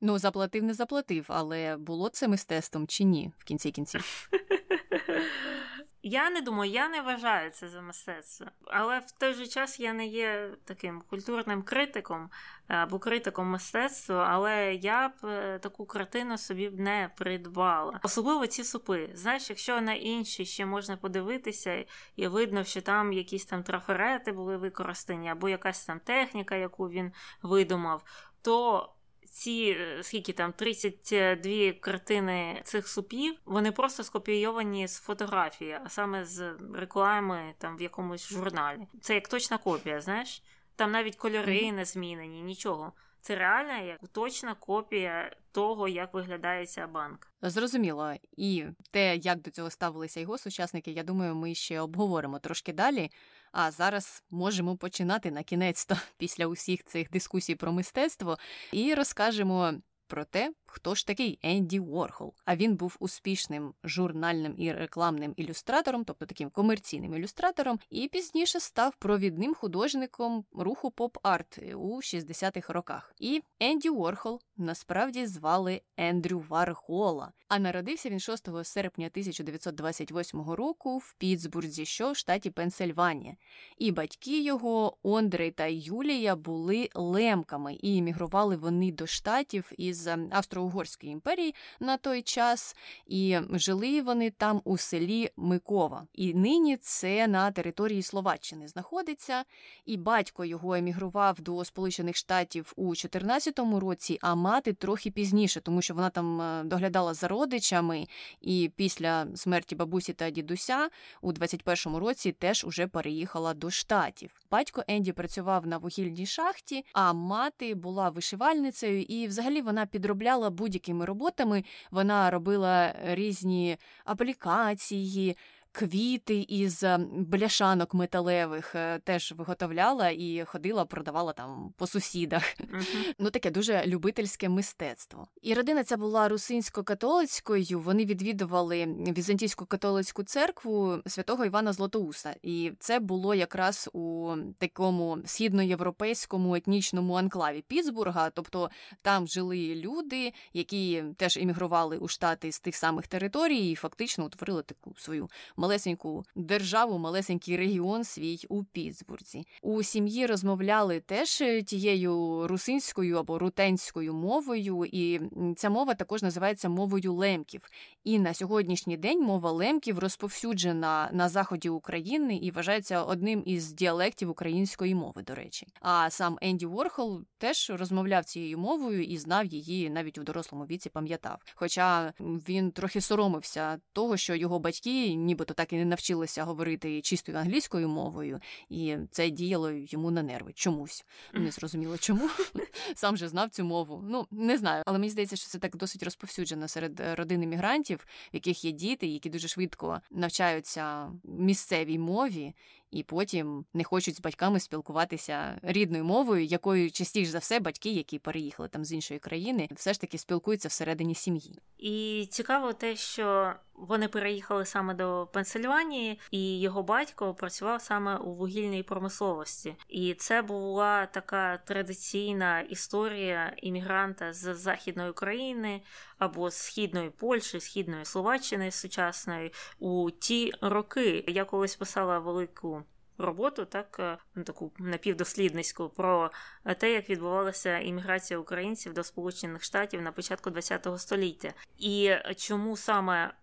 Ну, 0.00 0.18
заплатив, 0.18 0.62
не 0.62 0.74
заплатив, 0.74 1.24
але 1.28 1.76
було 1.76 2.08
це 2.08 2.28
мистецтвом 2.28 2.86
чи 2.86 3.04
ні 3.04 3.32
в 3.38 3.44
кінці 3.44 3.70
кінців. 3.70 4.30
Я 6.06 6.30
не 6.30 6.42
думаю, 6.42 6.70
я 6.70 6.88
не 6.88 7.00
вважаю 7.00 7.50
це 7.50 7.68
за 7.68 7.80
мистецтво, 7.80 8.46
але 8.66 8.98
в 8.98 9.10
той 9.10 9.34
же 9.34 9.46
час 9.46 9.80
я 9.80 9.92
не 9.92 10.06
є 10.06 10.50
таким 10.64 11.02
культурним 11.10 11.62
критиком 11.62 12.30
е, 12.68 12.74
або 12.74 12.98
критиком 12.98 13.46
мистецтва, 13.46 14.26
але 14.30 14.74
я 14.74 15.08
б 15.08 15.12
е, 15.24 15.58
таку 15.58 15.86
картину 15.86 16.38
собі 16.38 16.68
б 16.68 16.80
не 16.80 17.10
придбала. 17.16 18.00
Особливо 18.02 18.46
ці 18.46 18.64
супи. 18.64 19.10
Знаєш, 19.14 19.50
якщо 19.50 19.80
на 19.80 19.94
інші 19.94 20.46
ще 20.46 20.66
можна 20.66 20.96
подивитися, 20.96 21.84
і 22.16 22.28
видно, 22.28 22.64
що 22.64 22.82
там 22.82 23.12
якісь 23.12 23.44
там 23.44 23.62
трафарети 23.62 24.32
були 24.32 24.56
використані, 24.56 25.28
або 25.28 25.48
якась 25.48 25.84
там 25.84 26.00
техніка, 26.00 26.56
яку 26.56 26.88
він 26.88 27.12
видумав, 27.42 28.04
то 28.42 28.88
ці 29.30 29.76
е, 29.80 30.02
скільки 30.02 30.32
там 30.32 30.52
32 30.52 31.72
картини 31.72 32.60
цих 32.64 32.88
супів, 32.88 33.34
вони 33.44 33.72
просто 33.72 34.04
скопійовані 34.04 34.88
з 34.88 34.98
фотографії, 34.98 35.78
а 35.84 35.88
саме 35.88 36.24
з 36.24 36.56
реклами 36.74 37.54
там 37.58 37.76
в 37.76 37.82
якомусь 37.82 38.28
журналі. 38.28 38.86
Це 39.00 39.14
як 39.14 39.28
точна 39.28 39.58
копія, 39.58 40.00
знаєш? 40.00 40.42
Там 40.76 40.92
навіть 40.92 41.16
кольори 41.16 41.72
не 41.72 41.84
змінені, 41.84 42.42
нічого. 42.42 42.92
Це 43.20 43.36
реальна 43.36 43.78
як 43.78 44.08
точна 44.12 44.54
копія 44.54 45.36
того, 45.52 45.88
як 45.88 46.14
виглядає 46.14 46.66
ця 46.66 46.86
банк. 46.86 47.32
Зрозуміло, 47.42 48.12
і 48.36 48.64
те, 48.90 49.16
як 49.16 49.40
до 49.40 49.50
цього 49.50 49.70
ставилися 49.70 50.20
його 50.20 50.38
сучасники, 50.38 50.90
я 50.90 51.02
думаю, 51.02 51.34
ми 51.34 51.54
ще 51.54 51.80
обговоримо 51.80 52.38
трошки 52.38 52.72
далі. 52.72 53.10
А 53.56 53.70
зараз 53.70 54.22
можемо 54.30 54.76
починати 54.76 55.30
на 55.30 55.42
кінець 55.42 55.86
то 55.86 55.96
після 56.18 56.46
усіх 56.46 56.84
цих 56.84 57.10
дискусій 57.10 57.54
про 57.54 57.72
мистецтво 57.72 58.38
і 58.72 58.94
розкажемо 58.94 59.74
про 60.06 60.24
те, 60.24 60.52
хто 60.64 60.94
ж 60.94 61.06
такий 61.06 61.38
Енді 61.42 61.80
Уорхол. 61.80 62.34
А 62.44 62.56
він 62.56 62.76
був 62.76 62.96
успішним 63.00 63.74
журнальним 63.84 64.54
і 64.58 64.72
рекламним 64.72 65.34
ілюстратором, 65.36 66.04
тобто 66.04 66.26
таким 66.26 66.50
комерційним 66.50 67.14
ілюстратором, 67.14 67.78
і 67.90 68.08
пізніше 68.08 68.60
став 68.60 68.96
провідним 68.96 69.54
художником 69.54 70.44
руху 70.52 70.90
поп-арт 70.90 71.74
у 71.74 71.96
60-х 71.96 72.72
роках. 72.72 73.14
І 73.18 73.42
Енді 73.60 73.88
Уорхол 73.88 74.40
насправді 74.56 75.26
звали 75.26 75.80
Ендрю 75.96 76.44
Варгола. 76.48 77.32
А 77.48 77.58
народився 77.58 78.10
він 78.10 78.20
6 78.20 78.48
серпня 78.64 79.06
1928 79.06 80.50
року 80.50 80.98
в 80.98 81.14
Пітсбурзі, 81.18 81.84
що 81.84 82.12
в 82.12 82.16
штаті 82.16 82.50
Пенсильванія. 82.50 83.36
І 83.78 83.92
батьки 83.92 84.42
його, 84.42 84.96
Ондрей 85.02 85.50
та 85.50 85.66
Юлія, 85.66 86.36
були 86.36 86.88
лемками, 86.94 87.74
і 87.74 87.96
іммігрували 87.96 88.56
вони 88.56 88.92
до 88.92 89.06
штатів 89.06 89.72
із 89.78 89.93
Австро-Угорської 90.30 91.12
імперії 91.12 91.54
на 91.80 91.96
той 91.96 92.22
час, 92.22 92.76
і 93.06 93.38
жили 93.50 94.02
вони 94.02 94.30
там 94.30 94.60
у 94.64 94.78
селі 94.78 95.30
Микова. 95.36 96.06
І 96.12 96.34
нині 96.34 96.76
це 96.76 97.28
на 97.28 97.50
території 97.50 98.02
Словаччини 98.02 98.68
знаходиться. 98.68 99.44
І 99.84 99.96
батько 99.96 100.44
його 100.44 100.74
емігрував 100.74 101.40
до 101.40 101.64
Сполучених 101.64 102.16
Штатів 102.16 102.72
у 102.76 102.94
14 102.94 103.58
році, 103.58 104.18
а 104.22 104.34
мати 104.34 104.72
трохи 104.72 105.10
пізніше, 105.10 105.60
тому 105.60 105.82
що 105.82 105.94
вона 105.94 106.10
там 106.10 106.40
е, 106.40 106.64
доглядала 106.64 107.14
за 107.14 107.28
родичами, 107.28 108.06
і 108.40 108.70
після 108.76 109.26
смерті 109.34 109.74
бабусі 109.74 110.12
та 110.12 110.30
дідуся 110.30 110.88
у 111.20 111.32
21-му 111.32 111.98
році 112.00 112.32
теж 112.32 112.64
уже 112.64 112.86
переїхала 112.86 113.54
до 113.54 113.70
штатів. 113.70 114.30
Батько 114.50 114.84
Енді 114.88 115.12
працював 115.12 115.66
на 115.66 115.78
вугільній 115.78 116.26
шахті, 116.26 116.84
а 116.92 117.12
мати 117.12 117.74
була 117.74 118.10
вишивальницею, 118.10 119.02
і 119.02 119.26
взагалі 119.26 119.60
вона 119.60 119.83
підробляла 119.86 120.50
будь-якими 120.50 121.04
роботами. 121.04 121.64
Вона 121.90 122.30
робила 122.30 122.94
різні 123.04 123.76
аплікації 124.04 125.36
квіти 125.74 126.46
із 126.48 126.82
ем, 126.82 127.06
бляшанок 127.10 127.94
металевих 127.94 128.74
е, 128.74 128.98
теж 128.98 129.34
виготовляла 129.36 130.10
і 130.10 130.44
ходила, 130.46 130.84
продавала 130.84 131.32
там 131.32 131.74
по 131.76 131.86
сусідах. 131.86 132.42
Uh-huh. 132.42 133.14
Ну 133.18 133.30
таке 133.30 133.50
дуже 133.50 133.86
любительське 133.86 134.48
мистецтво. 134.48 135.26
І 135.42 135.54
родина 135.54 135.84
ця 135.84 135.96
була 135.96 136.28
русинсько-католицькою. 136.28 137.80
Вони 137.80 138.04
відвідували 138.04 138.86
візантійську 139.16 139.66
католицьку 139.66 140.22
церкву 140.22 140.98
святого 141.06 141.44
Івана 141.44 141.72
Златоуста. 141.72 142.34
І 142.42 142.72
це 142.78 142.98
було 142.98 143.34
якраз 143.34 143.90
у 143.92 144.34
такому 144.58 145.18
східноєвропейському 145.24 146.54
етнічному 146.54 147.14
анклаві 147.14 147.64
Пітсбурга. 147.68 148.30
Тобто 148.30 148.70
там 149.02 149.26
жили 149.26 149.74
люди, 149.74 150.32
які 150.52 151.04
теж 151.16 151.36
іммігрували 151.36 151.98
у 151.98 152.08
штати 152.08 152.52
з 152.52 152.60
тих 152.60 152.76
самих 152.76 153.06
територій, 153.06 153.70
і 153.70 153.74
фактично 153.74 154.24
утворили 154.24 154.62
таку 154.62 154.94
свою 154.98 155.28
малесеньку 155.64 156.24
державу, 156.36 156.98
малесенький 156.98 157.56
регіон 157.56 158.04
свій 158.04 158.38
у 158.48 158.64
Пітсбурзі. 158.64 159.46
У 159.62 159.82
сім'ї 159.82 160.26
розмовляли 160.26 161.00
теж 161.00 161.40
е, 161.40 161.62
тією 161.62 162.46
русинською 162.48 163.18
або 163.18 163.38
рутенською 163.38 164.14
мовою, 164.14 164.84
і 164.92 165.20
ця 165.56 165.70
мова 165.70 165.94
також 165.94 166.22
називається 166.22 166.68
мовою 166.68 167.14
лемків. 167.14 167.60
І 168.04 168.18
на 168.18 168.34
сьогоднішній 168.34 168.96
день 168.96 169.22
мова 169.22 169.50
лемків 169.50 169.98
розповсюджена 169.98 171.10
на 171.12 171.28
заході 171.28 171.68
України 171.68 172.36
і 172.36 172.50
вважається 172.50 173.02
одним 173.02 173.42
із 173.46 173.72
діалектів 173.72 174.30
української 174.30 174.94
мови, 174.94 175.22
до 175.22 175.34
речі. 175.34 175.66
А 175.80 176.10
сам 176.10 176.38
Енді 176.42 176.66
Ворхол 176.66 177.22
теж 177.38 177.70
розмовляв 177.74 178.24
цією 178.24 178.58
мовою 178.58 179.04
і 179.04 179.16
знав 179.16 179.46
її 179.46 179.90
навіть 179.90 180.18
у 180.18 180.22
дорослому 180.22 180.64
віці, 180.64 180.90
пам'ятав. 180.90 181.42
Хоча 181.54 182.12
він 182.20 182.70
трохи 182.70 183.00
соромився 183.00 183.78
того, 183.92 184.16
що 184.16 184.34
його 184.34 184.58
батьки, 184.58 185.14
нібито 185.14 185.53
так 185.54 185.72
і 185.72 185.76
не 185.76 185.84
навчилася 185.84 186.44
говорити 186.44 187.00
чистою 187.00 187.38
англійською 187.38 187.88
мовою, 187.88 188.40
і 188.68 188.96
це 189.10 189.30
діяло 189.30 189.70
йому 189.70 190.10
на 190.10 190.22
нерви. 190.22 190.52
Чомусь 190.54 191.04
не 191.32 191.50
зрозуміло 191.50 191.98
чому. 191.98 192.30
Сам 192.94 193.16
же 193.16 193.28
знав 193.28 193.50
цю 193.50 193.64
мову. 193.64 194.04
Ну 194.08 194.26
не 194.30 194.58
знаю, 194.58 194.82
але 194.86 194.98
мені 194.98 195.10
здається, 195.10 195.36
що 195.36 195.48
це 195.48 195.58
так 195.58 195.76
досить 195.76 196.02
розповсюджено 196.02 196.68
серед 196.68 197.00
е, 197.00 197.14
родин 197.14 197.42
іммігрантів, 197.42 198.06
в 198.32 198.34
яких 198.34 198.64
є 198.64 198.72
діти, 198.72 199.06
які 199.06 199.30
дуже 199.30 199.48
швидко 199.48 200.00
навчаються 200.10 201.12
місцевій 201.24 201.98
мові 201.98 202.54
і 202.94 203.02
потім 203.02 203.64
не 203.74 203.84
хочуть 203.84 204.16
з 204.16 204.20
батьками 204.20 204.60
спілкуватися 204.60 205.58
рідною 205.62 206.04
мовою, 206.04 206.44
якою 206.44 206.90
частіше 206.90 207.30
за 207.30 207.38
все 207.38 207.60
батьки, 207.60 207.90
які 207.90 208.18
переїхали 208.18 208.68
там 208.68 208.84
з 208.84 208.92
іншої 208.92 209.20
країни, 209.20 209.68
все 209.72 209.92
ж 209.92 210.00
таки 210.00 210.18
спілкуються 210.18 210.68
всередині 210.68 211.14
сім'ї. 211.14 211.58
І 211.78 212.28
цікаво 212.30 212.72
те, 212.72 212.96
що 212.96 213.54
вони 213.74 214.08
переїхали 214.08 214.66
саме 214.66 214.94
до 214.94 215.28
Пенсильванії, 215.32 216.20
і 216.30 216.60
його 216.60 216.82
батько 216.82 217.34
працював 217.34 217.80
саме 217.80 218.16
у 218.16 218.32
вугільній 218.32 218.82
промисловості. 218.82 219.76
І 219.88 220.14
це 220.14 220.42
була 220.42 221.06
така 221.06 221.56
традиційна 221.56 222.60
історія 222.60 223.52
іммігранта 223.56 224.32
з 224.32 224.54
західної 224.54 225.10
України 225.10 225.82
або 226.24 226.50
східної 226.50 227.10
Польщі, 227.10 227.60
східної 227.60 228.04
Словаччини 228.04 228.70
сучасної 228.70 229.52
у 229.78 230.10
ті 230.10 230.52
роки. 230.60 231.24
Я 231.28 231.44
колись 231.44 231.76
писала 231.76 232.18
велику 232.18 232.82
роботу, 233.18 233.64
так 233.64 233.96
е, 234.00 234.18
ну, 234.34 234.44
таку 234.44 234.72
напівдослідницьку, 234.78 235.88
про 235.88 236.30
те, 236.78 236.92
як 236.92 237.10
відбувалася 237.10 237.78
імміграція 237.78 238.40
українців 238.40 238.94
до 238.94 239.04
Сполучених 239.04 239.64
Штатів 239.64 240.02
на 240.02 240.12
початку 240.12 240.50
ХХ 240.50 240.98
століття, 240.98 241.52
і 241.78 242.10
чому 242.36 242.76
саме 242.76 243.34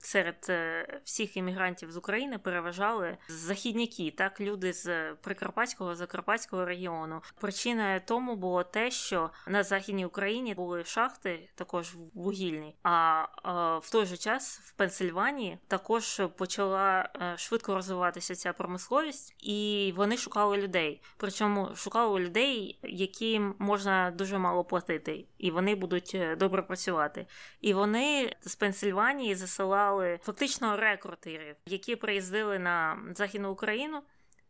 серед 0.00 0.46
е, 0.48 0.86
всіх 1.04 1.36
іммігрантів 1.36 1.92
з 1.92 1.96
України 1.96 2.38
переважали 2.38 3.16
західняки, 3.28 4.14
так 4.16 4.40
люди 4.40 4.72
з 4.72 5.14
Прикарпатського 5.14 5.96
Закарпатського 5.96 6.64
регіону. 6.64 7.22
Причиною 7.40 8.00
тому 8.06 8.36
було 8.36 8.64
те, 8.64 8.90
що 8.90 9.30
на 9.46 9.62
західній 9.62 10.06
Україні 10.06 10.54
були 10.54 10.84
шахти, 10.84 11.48
також 11.54 11.94
вугільні. 12.14 12.76
А 12.82 13.24
в 13.82 13.90
той 13.90 14.06
же 14.06 14.16
час 14.16 14.60
в 14.64 14.72
Пенсильванії 14.72 15.58
також 15.68 16.22
почала 16.36 17.08
е, 17.22 17.38
швидко 17.38 17.74
розвиватися 17.74 18.34
ця 18.34 18.52
промисловість, 18.52 19.34
і 19.38 19.92
вони 19.96 20.16
шукали 20.16 20.56
людей. 20.56 21.02
Причому 21.16 21.76
шукали 21.76 22.20
людей, 22.20 22.78
яким 22.82 23.54
можна 23.58 24.10
дуже 24.10 24.38
мало 24.38 24.64
платити, 24.64 25.24
і 25.38 25.50
вони 25.50 25.74
будуть 25.74 26.12
е, 26.14 26.36
добре 26.36 26.62
працювати. 26.62 27.26
І 27.60 27.74
вони 27.74 28.36
з 28.40 28.54
Пенсильванії 28.54 29.34
засилали 29.34 29.59
фактично 30.22 30.76
рекрутирів, 30.76 31.56
які 31.66 31.96
приїздили 31.96 32.58
на 32.58 32.98
Західну 33.14 33.52
Україну. 33.52 34.02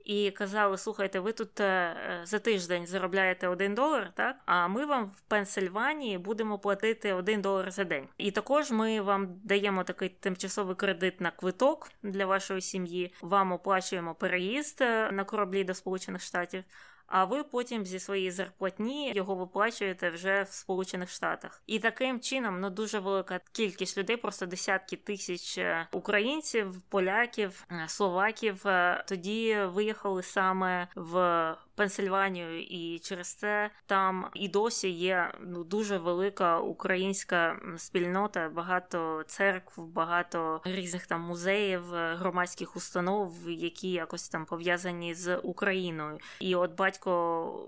І 0.04 0.30
казали: 0.30 0.78
слухайте, 0.78 1.20
ви 1.20 1.32
тут 1.32 1.60
е, 1.60 1.96
за 2.24 2.38
тиждень 2.38 2.86
заробляєте 2.86 3.48
один 3.48 3.74
долар, 3.74 4.12
так? 4.14 4.36
А 4.46 4.68
ми 4.68 4.86
вам 4.86 5.12
в 5.16 5.20
Пенсильванії 5.20 6.18
будемо 6.18 6.58
платити 6.58 7.12
один 7.12 7.42
долар 7.42 7.70
за 7.70 7.84
день. 7.84 8.08
І 8.18 8.30
також 8.30 8.70
ми 8.70 9.00
вам 9.00 9.40
даємо 9.44 9.84
такий 9.84 10.08
тимчасовий 10.08 10.76
кредит 10.76 11.20
на 11.20 11.30
квиток 11.30 11.90
для 12.02 12.26
вашої 12.26 12.60
сім'ї. 12.60 13.14
Вам 13.22 13.52
оплачуємо 13.52 14.14
переїзд 14.14 14.80
е, 14.80 15.10
на 15.12 15.24
кораблі 15.24 15.64
до 15.64 15.74
Сполучених 15.74 16.22
Штатів 16.22 16.64
а 17.10 17.24
ви 17.24 17.44
потім 17.44 17.86
зі 17.86 17.98
своєї 17.98 18.30
зарплатні 18.30 19.12
його 19.14 19.34
виплачуєте 19.34 20.10
вже 20.10 20.42
в 20.42 20.48
Сполучених 20.48 21.10
Штатах. 21.10 21.62
І 21.66 21.78
таким 21.78 22.20
чином 22.20 22.60
ну 22.60 22.70
дуже 22.70 22.98
велика 22.98 23.40
кількість 23.52 23.98
людей, 23.98 24.16
просто 24.16 24.46
десятки 24.46 24.96
тисяч 24.96 25.58
е, 25.58 25.88
українців, 25.92 26.82
поляків, 26.88 27.66
е, 27.70 27.84
словаків 27.88 28.66
е, 28.66 29.04
тоді 29.08 29.58
виїхали 29.64 30.22
саме 30.22 30.88
в 30.94 31.54
Пенсильванію, 31.80 32.62
і 32.62 32.98
через 32.98 33.34
це 33.34 33.70
там 33.86 34.26
і 34.34 34.48
досі 34.48 34.90
є 34.90 35.32
ну 35.40 35.64
дуже 35.64 35.98
велика 35.98 36.58
українська 36.58 37.60
спільнота, 37.76 38.48
багато 38.48 39.24
церкв, 39.26 39.82
багато 39.82 40.60
різних 40.64 41.06
там 41.06 41.20
музеїв, 41.20 41.82
громадських 41.92 42.76
установ, 42.76 43.34
які 43.46 43.90
якось 43.90 44.28
там 44.28 44.44
пов'язані 44.44 45.14
з 45.14 45.36
Україною. 45.36 46.18
І 46.40 46.54
от 46.54 46.76
батько 46.76 47.10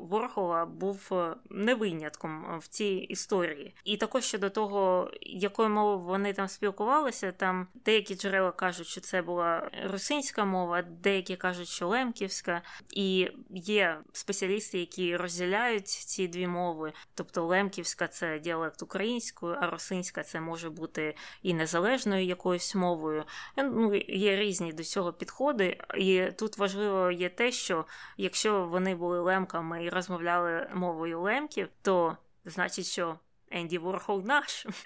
Ворхова 0.00 0.66
був 0.66 1.12
не 1.50 1.74
винятком 1.74 2.58
в 2.58 2.68
цій 2.68 2.94
історії. 2.94 3.74
І 3.84 3.96
також 3.96 4.24
щодо 4.24 4.50
того, 4.50 5.10
якою 5.20 5.68
мовою 5.68 5.98
вони 5.98 6.32
там 6.32 6.48
спілкувалися, 6.48 7.32
там 7.32 7.68
деякі 7.74 8.14
джерела 8.14 8.52
кажуть, 8.52 8.86
що 8.86 9.00
це 9.00 9.22
була 9.22 9.70
русинська 9.84 10.44
мова, 10.44 10.82
деякі 10.82 11.36
кажуть, 11.36 11.68
що 11.68 11.88
лемківська, 11.88 12.62
і 12.90 13.30
є 13.50 14.01
спеціалісти, 14.12 14.78
які 14.78 15.16
розділяють 15.16 15.88
ці 15.88 16.28
дві 16.28 16.46
мови. 16.46 16.92
Тобто 17.14 17.44
лемківська 17.46 18.08
це 18.08 18.38
діалект 18.38 18.82
українською, 18.82 19.56
а 19.60 19.70
росинська 19.70 20.22
це 20.22 20.40
може 20.40 20.70
бути 20.70 21.14
і 21.42 21.54
незалежною 21.54 22.24
якоюсь 22.24 22.74
мовою. 22.74 23.24
Ну, 23.56 23.94
Є 24.08 24.36
різні 24.36 24.72
до 24.72 24.84
цього 24.84 25.12
підходи, 25.12 25.78
і 25.94 26.26
тут 26.38 26.58
важливо 26.58 27.10
є 27.10 27.28
те, 27.28 27.52
що 27.52 27.84
якщо 28.16 28.66
вони 28.66 28.94
були 28.94 29.20
лемками 29.20 29.84
і 29.84 29.90
розмовляли 29.90 30.70
мовою 30.74 31.20
лемків, 31.20 31.68
то 31.82 32.16
значить, 32.44 32.86
що 32.86 33.18
Енді 33.52 33.78
Ворхол 33.78 34.22
наш. 34.24 34.66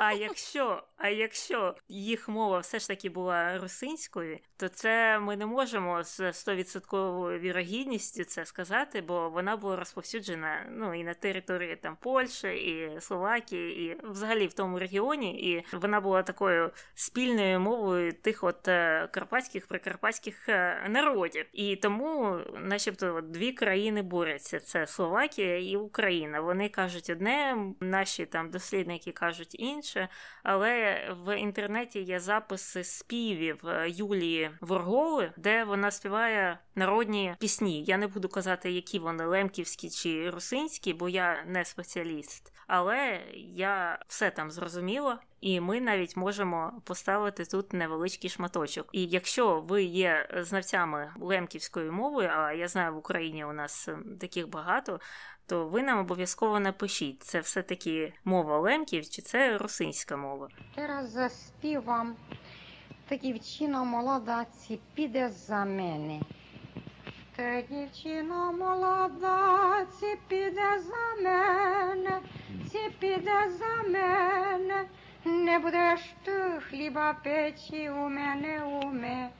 А 0.00 0.12
якщо 0.12 0.82
а 0.96 1.08
якщо 1.08 1.74
їх 1.88 2.28
мова 2.28 2.58
все 2.58 2.78
ж 2.78 2.88
таки 2.88 3.10
була 3.10 3.58
русинською, 3.58 4.38
то 4.56 4.68
це 4.68 5.18
ми 5.18 5.36
не 5.36 5.46
можемо 5.46 6.02
з 6.02 6.20
100% 6.20 7.38
вірогідністю 7.38 8.24
це 8.24 8.44
сказати, 8.44 9.00
бо 9.00 9.30
вона 9.30 9.56
була 9.56 9.76
розповсюджена 9.76 10.66
ну 10.70 10.94
і 10.94 11.04
на 11.04 11.14
території 11.14 11.76
там 11.76 11.96
Польщі, 12.00 12.48
і 12.48 13.00
Словакії, 13.00 13.86
і 13.86 14.06
взагалі 14.06 14.46
в 14.46 14.52
тому 14.52 14.78
регіоні, 14.78 15.50
і 15.50 15.64
вона 15.72 16.00
була 16.00 16.22
такою 16.22 16.70
спільною 16.94 17.60
мовою 17.60 18.12
тих 18.12 18.44
от 18.44 18.68
е, 18.68 19.08
карпатських 19.12 19.66
прикарпатських 19.66 20.48
е, 20.48 20.86
народів. 20.88 21.46
І 21.52 21.76
тому, 21.76 22.38
начебто, 22.60 23.20
дві 23.20 23.52
країни 23.52 24.02
борються: 24.02 24.60
це 24.60 24.86
Словакія 24.86 25.58
і 25.58 25.76
Україна. 25.76 26.40
Вони 26.40 26.68
кажуть 26.68 27.10
одне 27.10 27.56
наші 27.90 28.26
там 28.26 28.50
дослідники 28.50 29.12
кажуть 29.12 29.60
інше, 29.60 30.08
але 30.42 31.00
в 31.24 31.38
інтернеті 31.38 32.00
є 32.00 32.20
записи 32.20 32.84
співів 32.84 33.68
е, 33.68 33.90
Юлії 33.90 34.50
Ворголи, 34.60 35.32
де 35.36 35.64
вона 35.64 35.90
співає 35.90 36.58
народні 36.74 37.34
пісні. 37.38 37.84
Я 37.84 37.96
не 37.96 38.06
буду 38.06 38.28
казати, 38.28 38.70
які 38.70 38.98
вони 38.98 39.24
лемківські 39.24 39.90
чи 39.90 40.30
русинські, 40.30 40.92
бо 40.92 41.08
я 41.08 41.44
не 41.46 41.64
спеціаліст. 41.64 42.52
Але 42.66 43.20
я 43.54 43.98
все 44.08 44.30
там 44.30 44.50
зрозуміла, 44.50 45.18
і 45.40 45.60
ми 45.60 45.80
навіть 45.80 46.16
можемо 46.16 46.82
поставити 46.84 47.44
тут 47.44 47.72
невеличкий 47.72 48.30
шматочок. 48.30 48.88
І 48.92 49.06
якщо 49.06 49.60
ви 49.60 49.82
є 49.82 50.28
знавцями 50.36 51.12
лемківської 51.20 51.90
мови, 51.90 52.30
а 52.36 52.52
я 52.52 52.68
знаю, 52.68 52.94
в 52.94 52.96
Україні 52.96 53.44
у 53.44 53.52
нас 53.52 53.88
ем, 53.88 54.18
таких 54.20 54.48
багато. 54.48 55.00
То 55.48 55.66
ви 55.66 55.82
нам 55.82 55.98
обов'язково 55.98 56.60
напишіть, 56.60 57.22
це 57.22 57.40
все-таки 57.40 58.12
мова 58.24 58.58
лемків 58.58 59.08
чи 59.08 59.22
це 59.22 59.58
русинська 59.58 60.16
мова. 60.16 60.48
Зараз 60.76 61.10
заспів 61.10 61.84
вам 61.84 62.16
та 63.08 63.16
дівчина 63.16 63.84
молода 63.84 64.44
ці 64.44 64.80
піде 64.94 65.28
за 65.28 65.64
мене. 65.64 66.20
Та 67.36 67.62
дівчина 67.62 68.50
молода 68.50 69.86
ці 70.00 70.16
піде 70.28 70.80
за 70.80 71.22
мене, 71.22 72.20
ці 72.72 72.90
піде 72.98 73.50
за 73.58 73.88
мене. 73.88 74.84
Не 75.24 75.58
будеш 75.58 76.00
ти 76.24 76.60
хліба 76.70 77.12
печі 77.24 77.90
у 77.90 78.08
мене, 78.08 78.62
у 78.64 78.86
мене. 78.86 79.30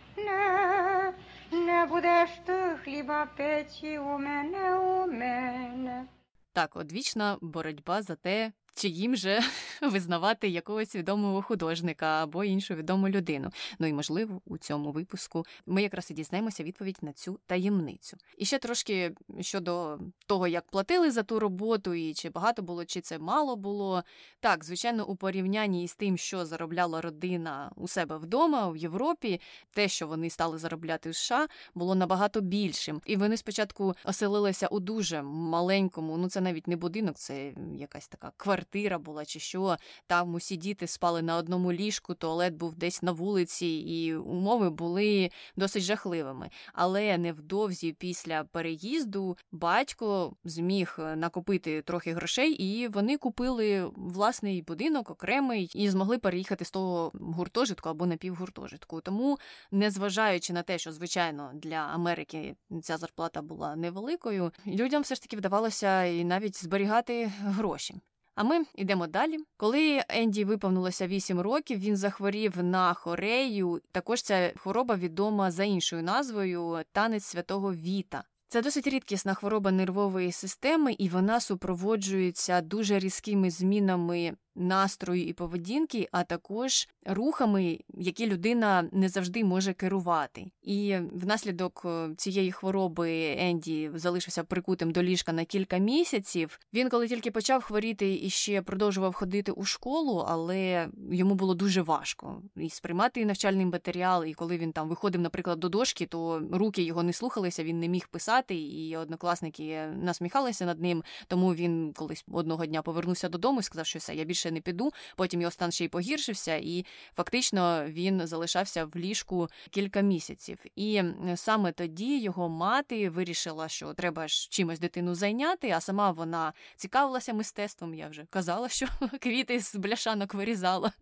Не 1.52 1.86
будеш 1.86 2.30
ти 2.44 2.76
хліба 2.84 3.26
печі 3.36 3.98
у 3.98 4.18
мене, 4.18 4.78
у 4.78 5.06
мене. 5.12 6.04
Так, 6.52 6.76
одвічна 6.76 7.38
боротьба 7.40 8.02
за 8.02 8.14
те, 8.14 8.52
чи 8.76 8.88
їм 8.88 9.16
же 9.16 9.40
визнавати 9.82 10.48
якогось 10.48 10.96
відомого 10.96 11.42
художника 11.42 12.06
або 12.06 12.44
іншу 12.44 12.74
відому 12.74 13.08
людину. 13.08 13.50
Ну 13.78 13.86
і 13.86 13.92
можливо, 13.92 14.40
у 14.44 14.58
цьому 14.58 14.92
випуску 14.92 15.44
ми 15.66 15.82
якраз 15.82 16.10
і 16.10 16.14
дізнаємося 16.14 16.64
відповідь 16.64 16.98
на 17.02 17.12
цю 17.12 17.40
таємницю. 17.46 18.16
І 18.38 18.44
ще 18.44 18.58
трошки 18.58 19.14
щодо 19.40 19.98
того, 20.26 20.46
як 20.46 20.70
платили 20.70 21.10
за 21.10 21.22
ту 21.22 21.40
роботу, 21.40 21.94
і 21.94 22.14
чи 22.14 22.30
багато 22.30 22.62
було, 22.62 22.84
чи 22.84 23.00
це 23.00 23.18
мало 23.18 23.56
було. 23.56 24.02
Так, 24.40 24.64
звичайно, 24.64 25.06
у 25.06 25.16
порівнянні 25.16 25.84
із 25.84 25.94
тим, 25.94 26.16
що 26.16 26.46
заробляла 26.46 27.00
родина 27.00 27.72
у 27.76 27.88
себе 27.88 28.16
вдома 28.16 28.68
в 28.68 28.76
Європі, 28.76 29.40
те, 29.74 29.88
що 29.88 30.06
вони 30.06 30.30
стали 30.30 30.58
заробляти 30.58 31.10
у 31.10 31.12
США, 31.12 31.46
було 31.74 31.94
набагато 31.94 32.40
більшим. 32.40 33.00
І 33.06 33.16
вони 33.16 33.36
спочатку 33.36 33.94
оселилися 34.04 34.66
у 34.66 34.80
дуже 34.80 35.22
маленькому, 35.22 36.16
ну 36.16 36.28
це 36.28 36.40
навіть 36.40 36.68
не 36.68 36.76
будинок, 36.76 37.16
це 37.16 37.52
якась 37.78 38.08
така 38.08 38.32
квартира 38.36 38.65
квартира 38.66 38.98
була 38.98 39.24
чи 39.24 39.40
що. 39.40 39.76
Там 40.06 40.34
усі 40.34 40.56
діти 40.56 40.86
спали 40.86 41.22
на 41.22 41.36
одному 41.36 41.72
ліжку, 41.72 42.14
туалет 42.14 42.54
був 42.54 42.74
десь 42.74 43.02
на 43.02 43.12
вулиці, 43.12 43.66
і 43.66 44.14
умови 44.14 44.70
були 44.70 45.30
досить 45.56 45.82
жахливими. 45.82 46.50
Але 46.72 47.18
невдовзі 47.18 47.92
після 47.92 48.44
переїзду 48.44 49.36
батько 49.52 50.36
зміг 50.44 50.96
е, 50.98 51.16
накопити 51.16 51.82
трохи 51.82 52.12
грошей, 52.12 52.52
і 52.52 52.88
вони 52.88 53.16
купили 53.16 53.90
власний 53.96 54.62
будинок 54.62 55.10
окремий 55.10 55.70
і 55.74 55.88
змогли 55.88 56.18
переїхати 56.18 56.64
з 56.64 56.70
того 56.70 57.12
гуртожитку 57.14 57.88
або 57.88 58.06
напівгуртожитку. 58.06 59.00
Тому, 59.00 59.38
незважаючи 59.70 60.52
на 60.52 60.62
те, 60.62 60.78
що 60.78 60.92
звичайно 60.92 61.50
для 61.54 61.76
Америки 61.94 62.56
ця 62.82 62.96
зарплата 62.96 63.42
була 63.42 63.76
невеликою, 63.76 64.52
людям 64.66 65.02
все 65.02 65.14
ж 65.14 65.22
таки 65.22 65.36
вдавалося 65.36 66.04
і 66.04 66.24
навіть 66.24 66.62
зберігати 66.62 67.32
гроші. 67.40 67.94
А 68.36 68.44
ми 68.44 68.64
йдемо 68.74 69.06
далі. 69.06 69.38
Коли 69.56 70.02
Енді 70.08 70.44
виповнилося 70.44 71.06
8 71.06 71.40
років, 71.40 71.78
він 71.78 71.96
захворів 71.96 72.62
на 72.62 72.94
хорею. 72.94 73.80
Також 73.92 74.22
ця 74.22 74.52
хвороба 74.56 74.94
відома 74.96 75.50
за 75.50 75.64
іншою 75.64 76.02
назвою 76.02 76.78
танець 76.92 77.24
святого 77.24 77.74
Віта. 77.74 78.24
Це 78.48 78.62
досить 78.62 78.86
рідкісна 78.86 79.34
хвороба 79.34 79.70
нервової 79.70 80.32
системи, 80.32 80.92
і 80.92 81.08
вона 81.08 81.40
супроводжується 81.40 82.60
дуже 82.60 82.98
різкими 82.98 83.50
змінами 83.50 84.36
настрою 84.56 85.26
і 85.26 85.32
поведінки, 85.32 86.08
а 86.12 86.24
також 86.24 86.88
рухами, 87.06 87.78
які 87.94 88.26
людина 88.26 88.88
не 88.92 89.08
завжди 89.08 89.44
може 89.44 89.72
керувати. 89.72 90.50
І 90.62 90.96
внаслідок 91.12 91.82
е, 91.84 92.08
цієї 92.16 92.52
хвороби 92.52 93.36
Енді 93.38 93.90
залишився 93.94 94.44
прикутим 94.44 94.90
до 94.90 95.02
ліжка 95.02 95.32
на 95.32 95.44
кілька 95.44 95.78
місяців. 95.78 96.58
Він, 96.74 96.88
коли 96.88 97.08
тільки 97.08 97.30
почав 97.30 97.62
хворіти 97.62 98.20
і 98.22 98.30
ще 98.30 98.62
продовжував 98.62 99.14
ходити 99.14 99.52
у 99.52 99.64
школу, 99.64 100.24
але 100.28 100.88
йому 101.10 101.34
було 101.34 101.54
дуже 101.54 101.82
важко 101.82 102.42
і 102.56 102.70
сприймати 102.70 103.24
навчальний 103.24 103.66
матеріал. 103.66 104.24
І 104.24 104.34
коли 104.34 104.58
він 104.58 104.72
там 104.72 104.88
виходив, 104.88 105.20
наприклад, 105.20 105.60
до 105.60 105.68
дошки, 105.68 106.06
то 106.06 106.42
руки 106.52 106.82
його 106.82 107.02
не 107.02 107.12
слухалися, 107.12 107.64
він 107.64 107.80
не 107.80 107.88
міг 107.88 108.08
писати, 108.08 108.54
і 108.54 108.96
однокласники 108.96 109.86
насміхалися 109.86 110.66
над 110.66 110.80
ним. 110.80 111.02
Тому 111.28 111.54
він 111.54 111.92
колись 111.92 112.24
одного 112.32 112.66
дня 112.66 112.82
повернувся 112.82 113.28
додому 113.28 113.60
і 113.60 113.62
сказав, 113.62 113.86
що 113.86 113.98
все, 113.98 114.14
я 114.14 114.24
більше 114.24 114.45
не 114.50 114.60
піду. 114.60 114.92
Потім 115.16 115.40
його 115.40 115.50
стан 115.50 115.72
ще 115.72 115.84
й 115.84 115.88
погіршився, 115.88 116.54
і 116.56 116.84
фактично 117.16 117.84
він 117.88 118.26
залишався 118.26 118.84
в 118.84 118.96
ліжку 118.96 119.48
кілька 119.70 120.00
місяців. 120.00 120.58
І 120.76 121.02
саме 121.34 121.72
тоді 121.72 122.18
його 122.20 122.48
мати 122.48 123.10
вирішила, 123.10 123.68
що 123.68 123.94
треба 123.94 124.28
ж 124.28 124.48
чимось 124.50 124.80
дитину 124.80 125.14
зайняти, 125.14 125.70
а 125.70 125.80
сама 125.80 126.10
вона 126.10 126.52
цікавилася 126.76 127.32
мистецтвом. 127.32 127.94
Я 127.94 128.08
вже 128.08 128.26
казала, 128.30 128.68
що 128.68 128.86
квіти 129.20 129.60
з 129.60 129.76
бляшанок 129.76 130.34
вирізала. 130.34 130.92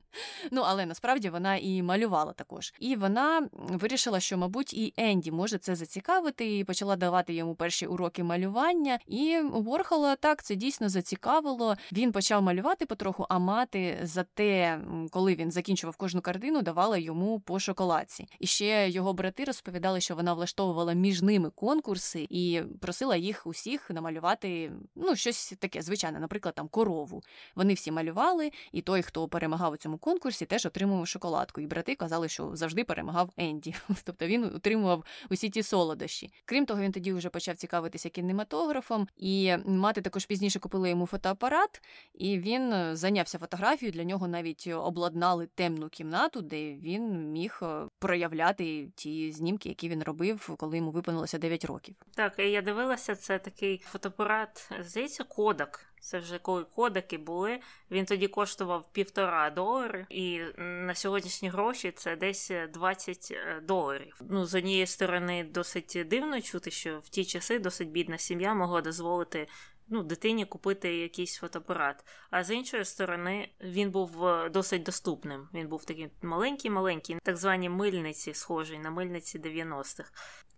Ну, 0.51 0.63
але 0.65 0.87
насправді 0.87 1.31
вона 1.31 1.57
і 1.57 1.83
малювала 1.83 2.33
також. 2.33 2.75
І 2.81 2.97
вона 2.97 3.49
вирішила, 3.53 4.21
що, 4.21 4.39
мабуть, 4.39 4.75
і 4.75 4.95
Енді 4.97 5.31
може 5.31 5.59
це 5.59 5.75
зацікавити, 5.75 6.59
і 6.59 6.65
почала 6.65 6.97
давати 6.97 7.35
йому 7.35 7.55
перші 7.55 7.87
уроки 7.87 8.23
малювання. 8.23 8.99
І 9.07 9.39
Ворхола 9.45 10.17
так 10.17 10.43
це 10.43 10.55
дійсно 10.55 10.89
зацікавило. 10.89 11.77
Він 11.93 12.13
почав 12.13 12.43
малювати 12.43 12.87
потроху, 12.87 13.27
а 13.35 13.39
мати 13.39 13.99
за 14.03 14.23
те, 14.23 14.81
коли 15.11 15.35
він 15.35 15.51
закінчував 15.51 15.97
кожну 15.97 16.21
картину, 16.21 16.63
давала 16.63 16.99
йому 16.99 17.41
по 17.41 17.59
шоколадці. 17.59 18.27
І 18.41 18.47
ще 18.47 18.91
його 18.91 19.13
брати 19.13 19.45
розповідали, 19.45 20.01
що 20.01 20.15
вона 20.15 20.35
влаштовувала 20.35 20.93
між 20.93 21.23
ними 21.23 21.51
конкурси 21.51 22.27
і 22.31 22.63
просила 22.81 23.17
їх 23.17 23.47
усіх 23.47 23.91
намалювати 23.91 24.73
ну 24.95 25.17
щось 25.17 25.55
таке 25.59 25.83
звичайне, 25.83 26.21
наприклад, 26.21 26.55
там 26.55 26.69
корову. 26.69 27.23
Вони 27.55 27.75
всі 27.75 27.93
малювали, 27.93 28.51
і 28.73 28.83
той, 28.83 29.03
хто 29.03 29.29
перемагав 29.29 29.73
у 29.73 29.77
цьому 29.77 29.99
конкурсі, 29.99 30.47
теж 30.47 30.67
отримував 30.67 31.09
шоколадку. 31.09 31.61
І 31.61 31.67
брати 31.67 31.95
казали, 31.95 32.29
що 32.29 32.51
завжди 32.57 32.85
перемагав 32.85 33.31
Енді. 33.37 33.75
Тобто 34.05 34.27
він 34.27 34.45
отримував 34.45 35.05
усі 35.31 35.51
ті 35.51 35.63
солодощі. 35.63 36.31
Крім 36.45 36.67
того, 36.67 36.83
він 36.83 36.93
тоді 36.93 37.13
вже 37.13 37.29
почав 37.29 37.57
цікавитися 37.57 38.09
кінематографом, 38.09 39.09
і 39.17 39.57
мати 39.67 40.01
також 40.01 40.27
пізніше 40.27 40.59
купила 40.59 40.89
йому 40.89 41.07
фотоапарат, 41.07 41.83
і 42.15 42.39
він 42.39 42.97
зайнявся 43.25 43.39
фотографією. 43.39 43.93
Для 43.93 44.05
нього 44.05 44.29
навіть 44.29 44.67
обладнали 44.67 45.47
темну 45.55 45.89
кімнату, 45.89 46.43
де 46.43 46.75
він 46.75 47.33
міг 47.33 47.61
е, 47.63 47.89
проявляти 47.99 48.89
ті 48.95 49.33
знімки, 49.33 49.69
які 49.69 49.89
він 49.89 50.03
робив, 50.03 50.55
коли 50.59 50.77
йому 50.77 50.91
виповнилося 50.91 51.39
9 51.39 51.65
років. 51.65 51.95
Так, 52.15 52.39
я 52.39 52.63
дивилася, 52.63 53.15
це 53.15 53.39
такий 53.39 53.79
фотоапарат, 53.79 54.71
здається, 54.81 55.25
кодак. 55.25 55.87
Це 56.01 56.19
вже 56.19 56.39
коли 56.39 56.65
кодеки 56.65 57.19
були. 57.19 57.61
Він 57.91 58.05
тоді 58.05 58.29
коштував 58.29 58.93
півтора 58.93 59.51
долари, 59.51 60.07
і 60.11 60.41
на 60.59 60.95
сьогоднішні 60.95 61.49
гроші 61.49 61.93
це 61.97 62.17
десь 62.17 62.53
20 62.73 63.29
е, 63.31 63.61
доларів. 63.61 64.21
Ну, 64.31 64.47
з 64.47 64.55
однієї 64.55 64.87
сторони, 64.87 65.45
досить 65.45 65.99
дивно 66.07 66.41
чути, 66.41 66.71
що 66.71 66.99
в 66.99 67.09
ті 67.09 67.25
часи 67.25 67.59
досить 67.59 67.91
бідна 67.91 68.19
сім'я 68.19 68.55
могла 68.55 68.81
дозволити. 68.81 69.49
Ну, 69.89 70.03
дитині 70.03 70.45
купити 70.45 70.97
якийсь 70.97 71.37
фотоапарат. 71.37 72.05
А 72.31 72.45
з 72.45 72.51
іншої 72.51 72.85
сторони, 72.85 73.49
він 73.61 73.91
був 73.91 74.27
е, 74.27 74.49
досить 74.49 74.83
доступним. 74.83 75.49
Він 75.55 75.69
був 75.69 75.85
такий 75.85 76.11
маленький-маленький, 76.23 77.17
так 77.23 77.37
звані 77.37 77.69
мильниці, 77.69 78.35
схожий 78.35 78.79
на 78.79 78.91
мильниці 78.91 79.39
90-х. 79.39 80.13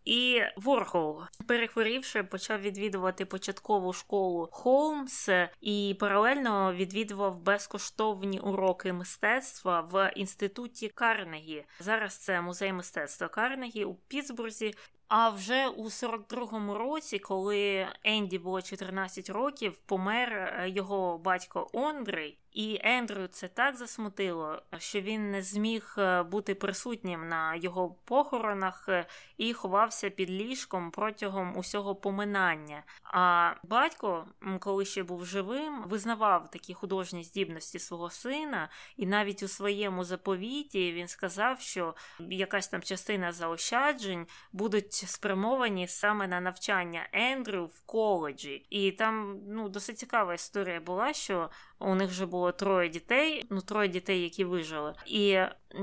І 0.06 0.42
Ворхол, 0.56 1.22
перехворівши, 1.46 2.22
почав 2.22 2.60
відвідувати 2.60 3.24
початкову 3.24 3.92
школу 3.92 4.48
Холмс 4.52 5.28
і 5.60 5.96
паралельно 6.00 6.74
відвідував 6.74 7.42
безкоштовні 7.42 8.38
уроки 8.38 8.92
мистецтва 8.92 9.80
в 9.80 10.12
інституті 10.16 10.88
Карнегі. 10.88 11.64
Зараз 11.80 12.16
це 12.16 12.40
музей 12.40 12.72
мистецтва 12.72 13.28
Карнегі 13.28 13.84
у 13.84 13.94
Пітсбурзі. 13.94 14.74
А 15.08 15.30
вже 15.30 15.68
у 15.68 15.84
42-му 15.84 16.74
році, 16.74 17.18
коли 17.18 17.88
Енді 18.04 18.38
було 18.38 18.62
14 18.62 19.30
років, 19.30 19.78
помер 19.86 20.32
е, 20.32 20.70
його 20.70 21.18
батько 21.18 21.70
Ондрей, 21.72 22.38
І 22.56 22.80
Ендрю 22.84 23.26
це 23.26 23.48
так 23.48 23.76
засмутило, 23.76 24.62
що 24.78 25.00
він 25.00 25.30
не 25.30 25.42
зміг 25.42 25.94
е, 25.98 26.22
бути 26.22 26.54
присутнім 26.54 27.28
на 27.28 27.54
його 27.54 27.96
похоронах 28.04 28.88
е, 28.88 29.06
і 29.36 29.52
ховався 29.52 30.10
під 30.10 30.30
ліжком 30.30 30.90
протягом 30.90 31.56
усього 31.56 31.94
поминання. 31.94 32.82
А 33.04 33.52
батько, 33.62 34.26
коли 34.60 34.84
ще 34.84 35.02
був 35.02 35.26
живим, 35.26 35.84
визнавав 35.86 36.50
такі 36.50 36.74
художні 36.74 37.24
здібності 37.24 37.78
свого 37.78 38.10
сина, 38.10 38.68
і 38.96 39.06
навіть 39.06 39.42
у 39.42 39.48
своєму 39.48 40.04
заповіті 40.04 40.92
він 40.92 41.08
сказав, 41.08 41.60
що 41.60 41.94
якась 42.18 42.68
там 42.68 42.82
частина 42.82 43.32
заощаджень 43.32 44.26
будуть 44.52 44.92
спрямовані 44.92 45.88
саме 45.88 46.28
на 46.28 46.40
навчання 46.40 47.08
Ендрю 47.12 47.66
в 47.66 47.80
коледжі. 47.86 48.66
І 48.70 48.92
там 48.92 49.40
ну 49.48 49.68
досить 49.68 49.98
цікава 49.98 50.34
історія 50.34 50.80
була, 50.80 51.12
що 51.12 51.50
у 51.78 51.94
них 51.94 52.10
вже 52.10 52.26
було 52.26 52.52
троє 52.52 52.88
дітей, 52.88 53.46
ну 53.50 53.60
троє 53.60 53.88
дітей, 53.88 54.22
які 54.22 54.44
вижили. 54.44 54.94
І 55.06 55.38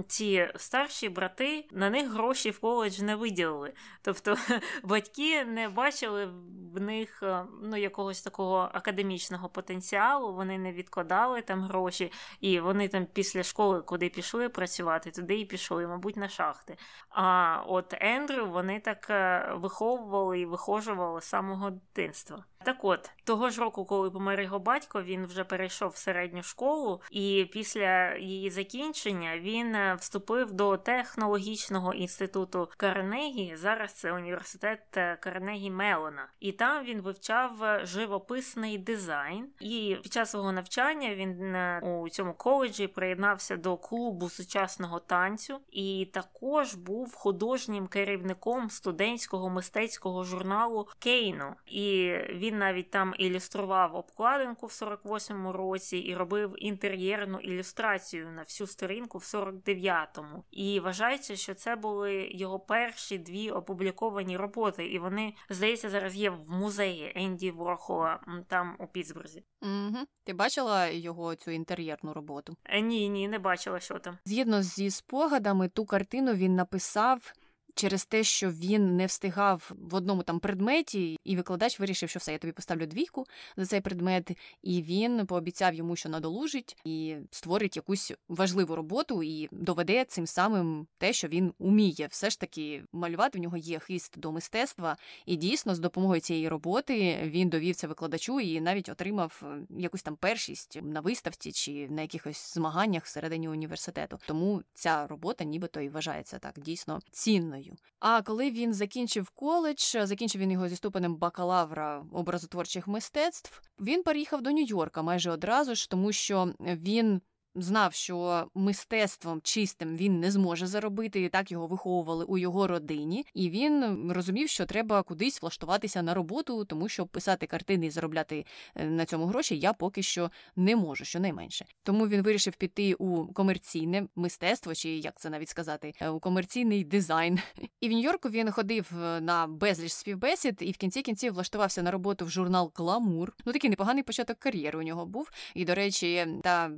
ці 0.07 0.49
старші 0.55 1.09
брати 1.09 1.67
на 1.71 1.89
них 1.89 2.11
гроші 2.11 2.49
в 2.49 2.59
коледж 2.59 2.99
не 2.99 3.15
виділили. 3.15 3.73
Тобто 4.01 4.35
батьки 4.83 5.45
не 5.45 5.69
бачили 5.69 6.25
в 6.73 6.81
них 6.81 7.23
е, 7.23 7.45
ну, 7.61 7.77
якогось 7.77 8.21
такого 8.21 8.69
академічного 8.73 9.49
потенціалу, 9.49 10.33
вони 10.33 10.57
не 10.57 10.73
відкладали 10.73 11.41
там 11.41 11.61
гроші, 11.61 12.11
і 12.39 12.59
вони 12.59 12.87
там 12.87 13.05
після 13.05 13.43
школи, 13.43 13.81
куди 13.81 14.09
пішли 14.09 14.49
працювати, 14.49 15.11
туди 15.11 15.39
і 15.39 15.45
пішли, 15.45 15.87
мабуть, 15.87 16.17
на 16.17 16.29
шахти. 16.29 16.77
А 17.09 17.57
от 17.67 17.93
Ендрю 17.99 18.49
вони 18.49 18.79
так 18.79 19.07
е, 19.09 19.51
виховували 19.55 20.39
і 20.39 20.45
вихожували 20.45 21.21
з 21.21 21.25
самого 21.25 21.69
дитинства. 21.69 22.45
Так 22.63 22.83
от, 22.83 23.11
того 23.23 23.49
ж 23.49 23.61
року, 23.61 23.85
коли 23.85 24.11
помер 24.11 24.41
його 24.41 24.59
батько, 24.59 25.03
він 25.03 25.25
вже 25.25 25.43
перейшов 25.43 25.89
в 25.89 25.97
середню 25.97 26.43
школу, 26.43 27.01
і 27.11 27.49
після 27.53 28.15
її 28.15 28.49
закінчення 28.49 29.39
він 29.39 29.75
е, 29.75 29.95
вступив 29.99 30.51
до 30.51 30.77
технологічного 30.77 31.93
інституту 31.93 32.69
Карнегі. 32.77 33.55
Зараз 33.55 33.93
це 33.93 34.11
університет 34.11 34.79
е, 34.97 35.17
Карнегі 35.21 35.71
Мелона, 35.71 36.27
і 36.39 36.51
там 36.51 36.85
він 36.85 37.01
вивчав 37.01 37.63
е, 37.63 37.85
живописний 37.85 38.77
дизайн. 38.77 39.47
І 39.59 39.97
під 40.03 40.13
час 40.13 40.31
свого 40.31 40.51
навчання 40.51 41.15
він 41.15 41.55
у 41.83 42.09
цьому 42.09 42.33
коледжі 42.33 42.87
приєднався 42.87 43.57
до 43.57 43.77
клубу 43.77 44.29
сучасного 44.29 44.99
танцю 44.99 45.59
і 45.71 46.09
також 46.13 46.73
був 46.73 47.15
художнім 47.15 47.87
керівником 47.87 48.69
студентського 48.69 49.49
мистецького 49.49 50.23
журналу 50.23 50.87
Кейну. 50.99 51.55
І 51.65 52.13
він 52.29 52.52
навіть 52.53 52.91
там 52.91 53.13
ілюстрував 53.17 53.95
обкладинку 53.95 54.67
в 54.67 54.69
48-му 54.69 55.51
році 55.51 55.97
і 55.97 56.15
робив 56.15 56.55
інтер'єрну 56.57 57.39
ілюстрацію 57.39 58.31
на 58.31 58.41
всю 58.41 58.67
сторінку 58.67 59.17
в 59.17 59.21
49-му. 59.21 60.43
І 60.51 60.79
вважається, 60.79 61.35
що 61.35 61.53
це 61.53 61.75
були 61.75 62.27
його 62.31 62.59
перші 62.59 63.17
дві 63.17 63.51
опубліковані 63.51 64.37
роботи, 64.37 64.85
і 64.85 64.99
вони, 64.99 65.33
здається, 65.49 65.89
зараз 65.89 66.15
є 66.15 66.29
в 66.29 66.51
музеї 66.51 67.11
Енді 67.15 67.51
Ворхола 67.51 68.19
там 68.47 68.75
у 68.79 68.87
Пітсбурзі. 68.87 69.43
Угу. 69.61 69.97
Ти 70.23 70.33
бачила 70.33 70.87
його 70.87 71.35
цю 71.35 71.51
інтер'єрну 71.51 72.13
роботу? 72.13 72.55
Е, 72.65 72.81
ні, 72.81 73.09
ні, 73.09 73.27
не 73.27 73.39
бачила, 73.39 73.79
що 73.79 73.99
там. 73.99 74.17
Згідно 74.25 74.61
зі 74.61 74.89
спогадами, 74.89 75.69
ту 75.69 75.85
картину 75.85 76.33
він 76.33 76.55
написав 76.55 77.33
через 77.75 78.05
те, 78.05 78.23
що 78.23 78.49
він 78.51 78.97
не 78.97 79.05
встигав 79.05 79.71
в 79.77 79.95
одному 79.95 80.23
там 80.23 80.39
предметі, 80.39 81.19
і 81.23 81.35
викладач 81.35 81.79
вирішив, 81.79 82.09
що 82.09 82.19
все, 82.19 82.31
я 82.31 82.37
тобі 82.37 82.53
поставлю 82.53 82.85
двійку 82.85 83.25
за 83.57 83.65
цей 83.65 83.81
предмет, 83.81 84.31
і 84.61 84.81
він 84.81 85.25
пообіцяв 85.25 85.73
йому, 85.73 85.95
що 85.95 86.09
надолужить 86.09 86.77
і 86.85 87.15
створить 87.31 87.75
якусь 87.75 88.13
важливу 88.29 88.75
роботу 88.75 89.23
і 89.23 89.49
доведе 89.51 90.05
цим 90.05 90.27
самим 90.27 90.87
те, 90.97 91.13
що 91.13 91.27
він 91.27 91.53
уміє. 91.59 92.07
Все 92.11 92.29
ж 92.29 92.39
таки 92.39 92.83
малювати 92.93 93.39
в 93.39 93.41
нього 93.41 93.57
є 93.57 93.79
хист 93.79 94.19
до 94.19 94.31
мистецтва, 94.31 94.97
і 95.25 95.35
дійсно 95.35 95.75
з 95.75 95.79
допомогою 95.79 96.21
цієї 96.21 96.49
роботи 96.49 97.19
він 97.23 97.49
довів 97.49 97.75
це 97.75 97.87
викладачу 97.87 98.39
і 98.39 98.61
навіть 98.61 98.89
отримав 98.89 99.43
е, 99.43 99.65
якусь 99.79 100.03
там 100.03 100.15
першість 100.15 100.79
на 100.81 100.99
виставці 100.99 101.51
чи 101.51 101.87
на 101.89 102.01
якихось 102.01 102.53
змаганнях 102.53 103.05
всередині 103.05 103.49
університету. 103.49 104.19
Тому 104.27 104.63
ця 104.73 105.07
робота, 105.07 105.43
нібито 105.43 105.81
і 105.81 105.89
вважається 105.89 106.39
так 106.39 106.59
дійсно 106.59 106.99
цінною 107.11 107.62
мовою. 107.71 107.77
А 107.99 108.21
коли 108.21 108.51
він 108.51 108.73
закінчив 108.73 109.29
коледж, 109.29 109.95
закінчив 110.03 110.41
він 110.41 110.51
його 110.51 110.69
зі 110.69 110.75
ступенем 110.75 111.15
бакалавра 111.15 112.05
образотворчих 112.11 112.87
мистецтв, 112.87 113.61
він 113.79 114.03
переїхав 114.03 114.41
до 114.41 114.49
Нью-Йорка 114.49 115.01
майже 115.01 115.31
одразу 115.31 115.75
ж, 115.75 115.89
тому 115.89 116.11
що 116.11 116.53
він 116.59 117.21
знав, 117.55 117.93
що 117.93 118.47
мистецтвом 118.55 119.41
чистим 119.43 119.97
він 119.97 120.19
не 120.19 120.31
зможе 120.31 120.67
заробити, 120.67 121.21
і 121.21 121.29
так 121.29 121.51
його 121.51 121.67
виховували 121.67 122.25
у 122.25 122.37
його 122.37 122.67
родині, 122.67 123.25
і 123.33 123.49
він 123.49 124.11
розумів, 124.11 124.49
що 124.49 124.65
треба 124.65 125.03
кудись 125.03 125.41
влаштуватися 125.41 126.01
на 126.01 126.13
роботу, 126.13 126.65
тому 126.65 126.89
що 126.89 127.05
писати 127.05 127.47
картини 127.47 127.85
і 127.85 127.89
заробляти 127.89 128.45
е, 128.75 128.85
на 128.85 129.05
цьому 129.05 129.25
гроші 129.25 129.59
я 129.59 129.73
поки 129.73 130.03
що 130.03 130.31
не 130.55 130.75
можу, 130.75 131.05
щонайменше. 131.05 131.65
Тому 131.83 132.07
він 132.07 132.21
вирішив 132.21 132.55
піти 132.55 132.93
у 132.93 133.33
комерційне 133.33 134.07
мистецтво, 134.15 134.73
чи 134.73 134.89
як 134.89 135.19
це 135.19 135.29
навіть 135.29 135.49
сказати, 135.49 135.93
е, 136.01 136.09
у 136.09 136.19
комерційний 136.19 136.83
дизайн. 136.83 137.39
І 137.81 137.89
в 137.89 137.91
Нью-Йорку 137.91 138.29
він 138.29 138.51
ходив 138.51 138.91
е, 138.93 139.21
на 139.21 139.47
безліч 139.47 139.91
співбесід, 139.91 140.57
і 140.59 140.71
в 140.71 140.77
кінці 140.77 141.01
кінців 141.01 141.33
влаштувався 141.33 141.81
на 141.81 141.91
роботу 141.91 142.25
в 142.25 142.29
журнал 142.29 142.71
Гламур. 142.75 143.33
Ну 143.45 143.53
такий 143.53 143.69
непоганий 143.69 144.03
початок 144.03 144.39
кар'єри 144.39 144.79
у 144.79 144.83
нього 144.83 145.05
був. 145.05 145.31
І, 145.55 145.65
до 145.65 145.75
речі, 145.75 146.27
та 146.43 146.71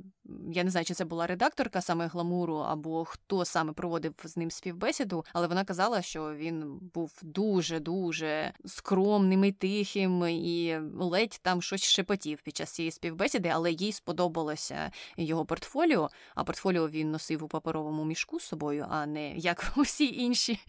я 0.52 0.64
не 0.66 0.70
знаю, 0.70 0.84
чи 0.84 0.94
це 0.94 1.04
була 1.04 1.26
редакторка 1.26 1.80
саме 1.80 2.06
гламуру, 2.06 2.56
або 2.56 3.04
хто 3.04 3.44
саме 3.44 3.72
проводив 3.72 4.14
з 4.24 4.36
ним 4.36 4.50
співбесіду, 4.50 5.24
але 5.32 5.46
вона 5.46 5.64
казала, 5.64 6.02
що 6.02 6.34
він 6.34 6.78
був 6.94 7.12
дуже 7.22 7.80
дуже 7.80 8.52
скромним 8.64 9.44
і 9.44 9.52
тихим, 9.52 10.26
і 10.28 10.78
ледь 10.98 11.38
там 11.42 11.62
щось 11.62 11.84
шепотів 11.84 12.42
під 12.42 12.56
час 12.56 12.70
цієї 12.70 12.90
співбесіди, 12.92 13.48
але 13.48 13.72
їй 13.72 13.92
сподобалося 13.92 14.90
його 15.16 15.44
портфоліо. 15.44 16.10
А 16.34 16.44
портфоліо 16.44 16.88
він 16.88 17.10
носив 17.10 17.44
у 17.44 17.48
паперовому 17.48 18.04
мішку 18.04 18.40
з 18.40 18.44
собою, 18.44 18.86
а 18.90 19.06
не 19.06 19.36
як 19.36 19.72
усі 19.76 20.14
інші 20.14 20.60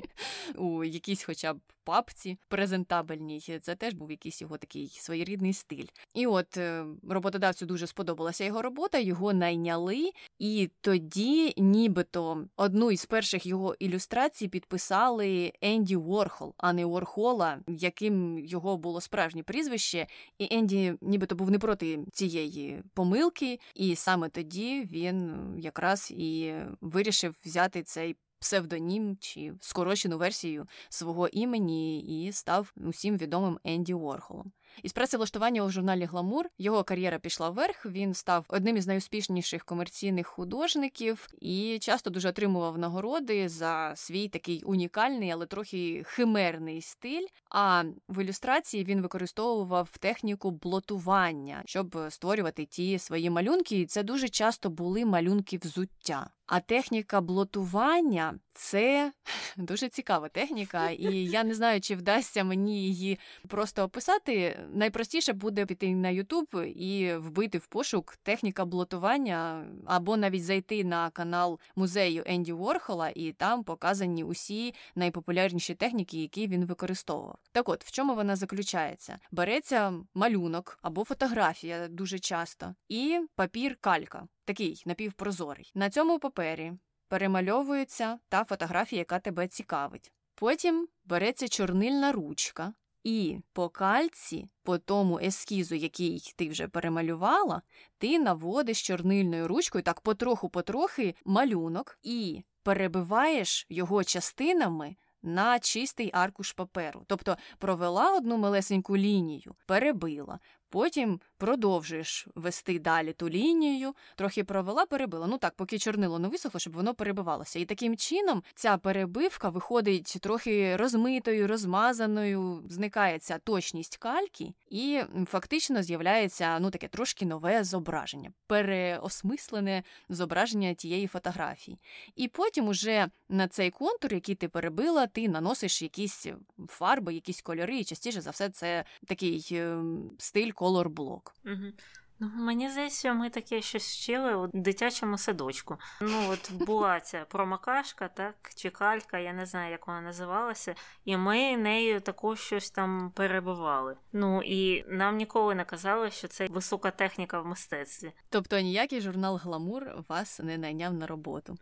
у 0.56 0.84
якійсь, 0.84 1.24
хоча 1.24 1.54
б 1.54 1.60
папці 1.88 2.38
презентабельній. 2.48 3.60
Це 3.62 3.76
теж 3.76 3.94
був 3.94 4.12
якийсь 4.12 4.42
його 4.42 4.58
такий 4.58 4.88
своєрідний 4.88 5.54
стиль. 5.54 5.86
І 6.14 6.28
от 6.28 6.58
е, 6.58 6.86
роботодавцю 7.10 7.66
дуже 7.66 7.88
сподобалася 7.88 8.44
його 8.44 8.62
робота, 8.62 8.98
його 8.98 9.34
найняли, 9.34 10.12
і 10.40 10.70
тоді, 10.82 11.54
нібито, 11.58 12.46
одну 12.58 12.92
із 12.92 13.06
перших 13.06 13.46
його 13.46 13.76
ілюстрацій 13.80 14.48
підписали 14.48 15.54
Енді 15.62 15.96
Ворхол, 15.96 16.54
а 16.58 16.74
не 16.74 16.86
Ворхола, 16.86 17.60
яким 17.68 18.40
його 18.40 18.78
було 18.78 19.02
справжнє 19.02 19.44
прізвище. 19.44 20.08
І 20.40 20.48
Енді, 20.52 20.94
нібито 21.02 21.36
був 21.36 21.52
не 21.52 21.60
проти 21.60 22.00
цієї 22.14 22.84
помилки, 22.94 23.60
і 23.76 23.96
саме 23.96 24.30
тоді 24.30 24.90
він 24.92 25.36
якраз 25.60 26.12
і 26.12 26.54
вирішив 26.82 27.36
взяти 27.46 27.84
цей 27.84 28.16
псевдонім 28.40 29.18
чи 29.20 29.54
скорочену 29.60 30.18
версію 30.18 30.68
свого 30.90 31.28
імені 31.28 32.00
і 32.00 32.32
став 32.32 32.74
усім 32.76 33.18
відомим 33.18 33.60
Енді 33.64 33.94
Уорхолом. 33.94 34.52
Із 34.84 34.94
працевлаштування 34.94 35.64
у 35.64 35.70
журналі 35.70 36.06
Гламур 36.06 36.46
його 36.58 36.84
кар'єра 36.84 37.20
пішла 37.20 37.50
вверх. 37.50 37.86
Він 37.86 38.14
став 38.14 38.46
одним 38.48 38.78
із 38.78 38.88
найуспішніших 38.88 39.66
комерційних 39.66 40.28
художників 40.28 41.28
і 41.42 41.80
часто 41.82 42.10
дуже 42.10 42.30
отримував 42.30 42.78
нагороди 42.78 43.50
за 43.50 43.94
свій 43.96 44.28
такий 44.28 44.64
унікальний, 44.64 45.32
але 45.32 45.46
трохи 45.46 46.04
химерний 46.06 46.82
стиль. 46.82 47.28
А 47.50 47.84
в 48.10 48.24
ілюстрації 48.24 48.84
він 48.84 49.02
використовував 49.02 49.98
техніку 49.98 50.52
блотування, 50.52 51.64
щоб 51.66 51.98
створювати 52.10 52.66
ті 52.66 53.00
свої 53.00 53.30
малюнки. 53.30 53.80
І 53.80 53.86
це 53.86 54.04
дуже 54.04 54.30
часто 54.30 54.70
були 54.70 55.06
малюнки 55.06 55.58
взуття. 55.58 56.30
А 56.48 56.60
техніка 56.60 57.22
блотування 57.22 58.40
це 58.54 59.12
дуже 59.58 59.90
цікава 59.90 60.30
техніка, 60.30 60.90
і 60.90 61.26
я 61.26 61.44
не 61.44 61.54
знаю, 61.54 61.82
чи 61.82 61.96
вдасться 61.96 62.44
мені 62.44 62.84
її 62.84 63.20
просто 63.48 63.84
описати. 63.84 64.60
Найпростіше 64.74 65.34
буде 65.34 65.66
піти 65.66 65.96
на 65.96 66.10
Ютуб 66.10 66.48
і 66.76 67.14
вбити 67.14 67.58
в 67.58 67.68
пошук 67.68 68.16
техніка 68.24 68.66
блотування, 68.66 69.66
або 69.86 70.18
навіть 70.18 70.46
зайти 70.46 70.84
на 70.84 71.10
канал 71.10 71.60
музею 71.76 72.24
Енді 72.26 72.52
Ворхола, 72.54 73.10
і 73.16 73.32
там 73.32 73.64
показані 73.64 74.24
усі 74.24 74.74
найпопулярніші 74.96 75.76
техніки, 75.76 76.22
які 76.22 76.48
він 76.48 76.66
використовував. 76.66 77.38
Так 77.52 77.70
от 77.70 77.86
в 77.86 77.92
чому 77.92 78.16
вона 78.16 78.36
заключається? 78.36 79.20
Береться 79.32 79.94
малюнок 80.14 80.80
або 80.82 81.04
фотографія 81.04 81.88
дуже 81.88 82.20
часто, 82.20 82.76
і 82.90 83.20
папір 83.36 83.78
калька. 83.82 84.28
Такий 84.48 84.84
напівпрозорий. 84.86 85.72
На 85.76 85.90
цьому 85.90 86.20
папері 86.20 86.74
перемальовується 87.08 88.20
та 88.30 88.44
фотографія, 88.44 89.00
яка 89.00 89.20
тебе 89.20 89.48
цікавить. 89.48 90.12
Потім 90.36 90.88
береться 91.06 91.48
чорнильна 91.48 92.12
ручка, 92.12 92.74
І 93.04 93.40
по 93.54 93.70
кальці, 93.70 94.48
по 94.64 94.78
тому 94.78 95.20
ескізу, 95.20 95.76
який 95.76 96.34
ти 96.36 96.50
вже 96.50 96.68
перемалювала, 96.68 97.62
ти 97.98 98.20
наводиш 98.20 98.88
чорнильною 98.88 99.48
ручкою 99.48 99.84
так 99.84 100.02
потроху-потрохи 100.02 101.16
малюнок 101.26 102.00
і 102.04 102.44
перебиваєш 102.64 103.66
його 103.70 104.04
частинами 104.04 104.96
на 105.22 105.60
чистий 105.60 106.10
аркуш 106.14 106.52
паперу. 106.52 107.04
Тобто 107.08 107.38
провела 107.58 108.18
одну 108.18 108.38
малесеньку 108.38 108.98
лінію, 108.98 109.56
перебила, 109.66 110.40
Потім 110.70 111.20
продовжуєш 111.38 112.28
вести 112.36 112.80
далі 112.80 113.14
ту 113.14 113.30
лінію, 113.30 113.94
трохи 114.16 114.44
провела, 114.44 114.86
перебила. 114.86 115.28
Ну 115.28 115.38
так, 115.38 115.56
поки 115.56 115.80
чорнило 115.80 116.20
не 116.20 116.28
висохло, 116.28 116.60
щоб 116.60 116.74
воно 116.74 116.94
перебивалося. 116.94 117.60
І 117.60 117.66
таким 117.66 117.98
чином 117.98 118.44
ця 118.56 118.78
перебивка 118.78 119.50
виходить 119.50 120.18
трохи 120.22 120.76
розмитою, 120.76 121.48
розмазаною, 121.48 122.64
зникає 122.70 123.20
ця 123.20 123.38
точність 123.38 123.98
кальки, 123.98 124.54
і 124.70 125.02
фактично 125.26 125.84
з'являється 125.84 126.60
ну 126.60 126.72
таке 126.72 126.88
трошки 126.88 127.26
нове 127.26 127.64
зображення, 127.64 128.32
переосмислене 128.48 129.84
зображення 130.10 130.74
тієї 130.74 131.08
фотографії. 131.08 131.80
І 132.16 132.28
потім 132.28 132.68
уже 132.68 133.08
на 133.30 133.48
цей 133.48 133.72
контур, 133.72 134.14
який 134.14 134.36
ти 134.36 134.48
перебила, 134.48 135.08
ти 135.08 135.30
наносиш 135.30 135.82
якісь 135.82 136.28
фарби, 136.68 137.14
якісь 137.14 137.42
кольори, 137.42 137.80
і 137.80 137.84
частіше 137.84 138.22
за 138.22 138.30
все 138.30 138.50
це 138.50 138.86
такий 139.06 139.48
ем, 139.52 140.12
стиль 140.18 140.52
колорблок. 140.58 141.34
Угу. 141.46 141.72
Ну, 142.20 142.30
Мені 142.36 142.70
здається, 142.70 143.14
ми 143.14 143.30
таке 143.30 143.62
щось 143.62 143.94
вчили 143.94 144.36
у 144.36 144.48
дитячому 144.54 145.18
садочку. 145.18 145.78
Ну, 146.02 146.30
от 146.30 146.52
була 146.52 147.00
ця 147.04 147.26
промокашка, 147.30 148.08
так, 148.08 148.36
чи 148.56 148.70
калька, 148.70 149.20
я 149.20 149.34
не 149.34 149.46
знаю, 149.46 149.72
як 149.72 149.88
вона 149.88 150.02
називалася, 150.02 150.76
і 151.06 151.18
ми 151.18 151.58
нею 151.58 152.02
також 152.02 152.40
щось 152.40 152.72
там 152.72 153.12
перебивали. 153.16 153.96
Ну 154.14 154.42
і 154.44 154.86
нам 154.88 155.18
ніколи 155.18 155.56
не 155.56 155.66
казали, 155.66 156.12
що 156.12 156.28
це 156.28 156.48
висока 156.48 156.92
техніка 156.92 157.42
в 157.42 157.46
мистецтві. 157.46 158.12
Тобто 158.30 158.60
ніякий 158.60 159.02
журнал 159.02 159.38
Гламур 159.44 159.84
вас 160.10 160.40
не 160.40 160.58
найняв 160.58 160.94
на 160.94 161.08
роботу? 161.08 161.58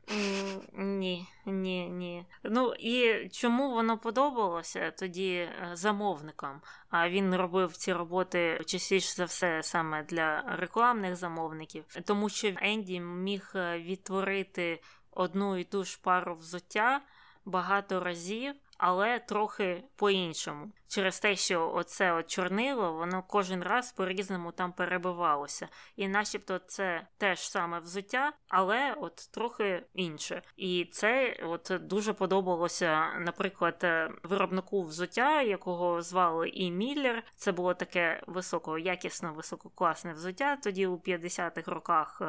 Ні, 0.73 1.27
ні, 1.45 1.89
ні. 1.89 2.25
Ну 2.43 2.73
і 2.73 3.29
чому 3.29 3.71
воно 3.71 3.97
подобалося 3.97 4.91
тоді 4.91 5.34
е, 5.34 5.69
замовникам? 5.73 6.62
А 6.97 7.10
він 7.10 7.36
робив 7.36 7.77
ці 7.77 7.93
роботи 7.93 8.62
частіше 8.65 9.13
за 9.13 9.25
все 9.25 9.63
саме 9.63 10.03
для 10.03 10.41
рекламних 10.41 11.15
замовників, 11.15 11.86
тому 12.05 12.29
що 12.29 12.53
Енді 12.62 12.99
міг 12.99 13.51
е, 13.55 13.79
відтворити 13.79 14.81
одну 15.12 15.58
і 15.58 15.63
ту 15.63 15.84
ж 15.84 15.99
пару 16.03 16.36
взуття 16.36 17.01
багато 17.45 17.99
разів, 17.99 18.55
але 18.77 19.19
трохи 19.19 19.84
по-іншому 19.95 20.71
через 20.88 21.19
те, 21.19 21.36
що 21.36 21.71
оце 21.74 22.13
от 22.13 22.30
чорнило, 22.30 22.93
воно 22.93 23.24
кожен 23.28 23.63
раз 23.63 23.91
по-різному 23.91 24.52
там 24.52 24.71
перебивалося. 24.71 25.67
І 25.95 26.08
начебто 26.08 26.60
це 26.60 27.08
теж 27.17 27.39
саме 27.39 27.80
взуття, 27.80 28.34
але 28.48 28.93
от 28.93 29.15
трохи 29.32 29.84
інше. 29.93 30.41
І 30.58 30.89
це 30.91 31.38
от 31.43 31.71
дуже 31.82 32.13
подобалося, 32.13 33.19
наприклад, 33.19 33.80
е, 33.84 34.12
виробнику 34.24 34.84
взуття, 34.84 35.41
якого 35.41 36.02
звали 36.02 36.50
І 36.50 36.71
Міллер. 36.71 37.24
Це 37.36 37.52
було 37.52 37.74
таке 37.74 38.21
високо, 38.28 38.78
якісно, 38.78 39.34
висококласне 39.34 40.13
взуття 40.13 40.56
тоді 40.56 40.88
у 40.88 40.98
50-х 40.98 41.71
роках. 41.71 42.21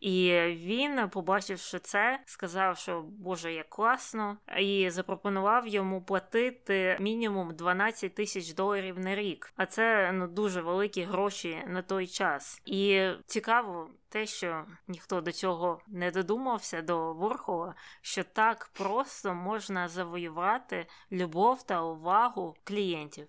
І 0.00 0.40
він, 0.56 1.08
побачивши 1.08 1.78
це, 1.78 2.20
сказав, 2.26 2.78
що 2.78 3.02
Боже, 3.02 3.52
як 3.52 3.68
класно, 3.68 4.36
і 4.58 4.90
запропонував 4.90 5.66
йому 5.68 6.02
платити 6.02 6.96
мінімум 7.00 7.54
12 7.54 7.95
тисяч 8.00 8.54
доларів 8.54 8.98
на 8.98 9.14
рік. 9.14 9.52
А 9.56 9.66
це 9.66 10.12
ну 10.12 10.28
дуже 10.28 10.60
великі 10.60 11.02
гроші 11.02 11.62
на 11.66 11.82
той 11.82 12.06
час. 12.06 12.62
І 12.64 13.10
цікаво. 13.26 13.90
Те, 14.08 14.26
що 14.26 14.64
ніхто 14.88 15.20
до 15.20 15.32
цього 15.32 15.80
не 15.86 16.10
додумався 16.10 16.82
до 16.82 17.12
Ворхола, 17.12 17.74
що 18.00 18.24
так 18.24 18.70
просто 18.72 19.34
можна 19.34 19.88
завоювати 19.88 20.86
любов 21.12 21.62
та 21.62 21.82
увагу 21.82 22.56
клієнтів. 22.64 23.26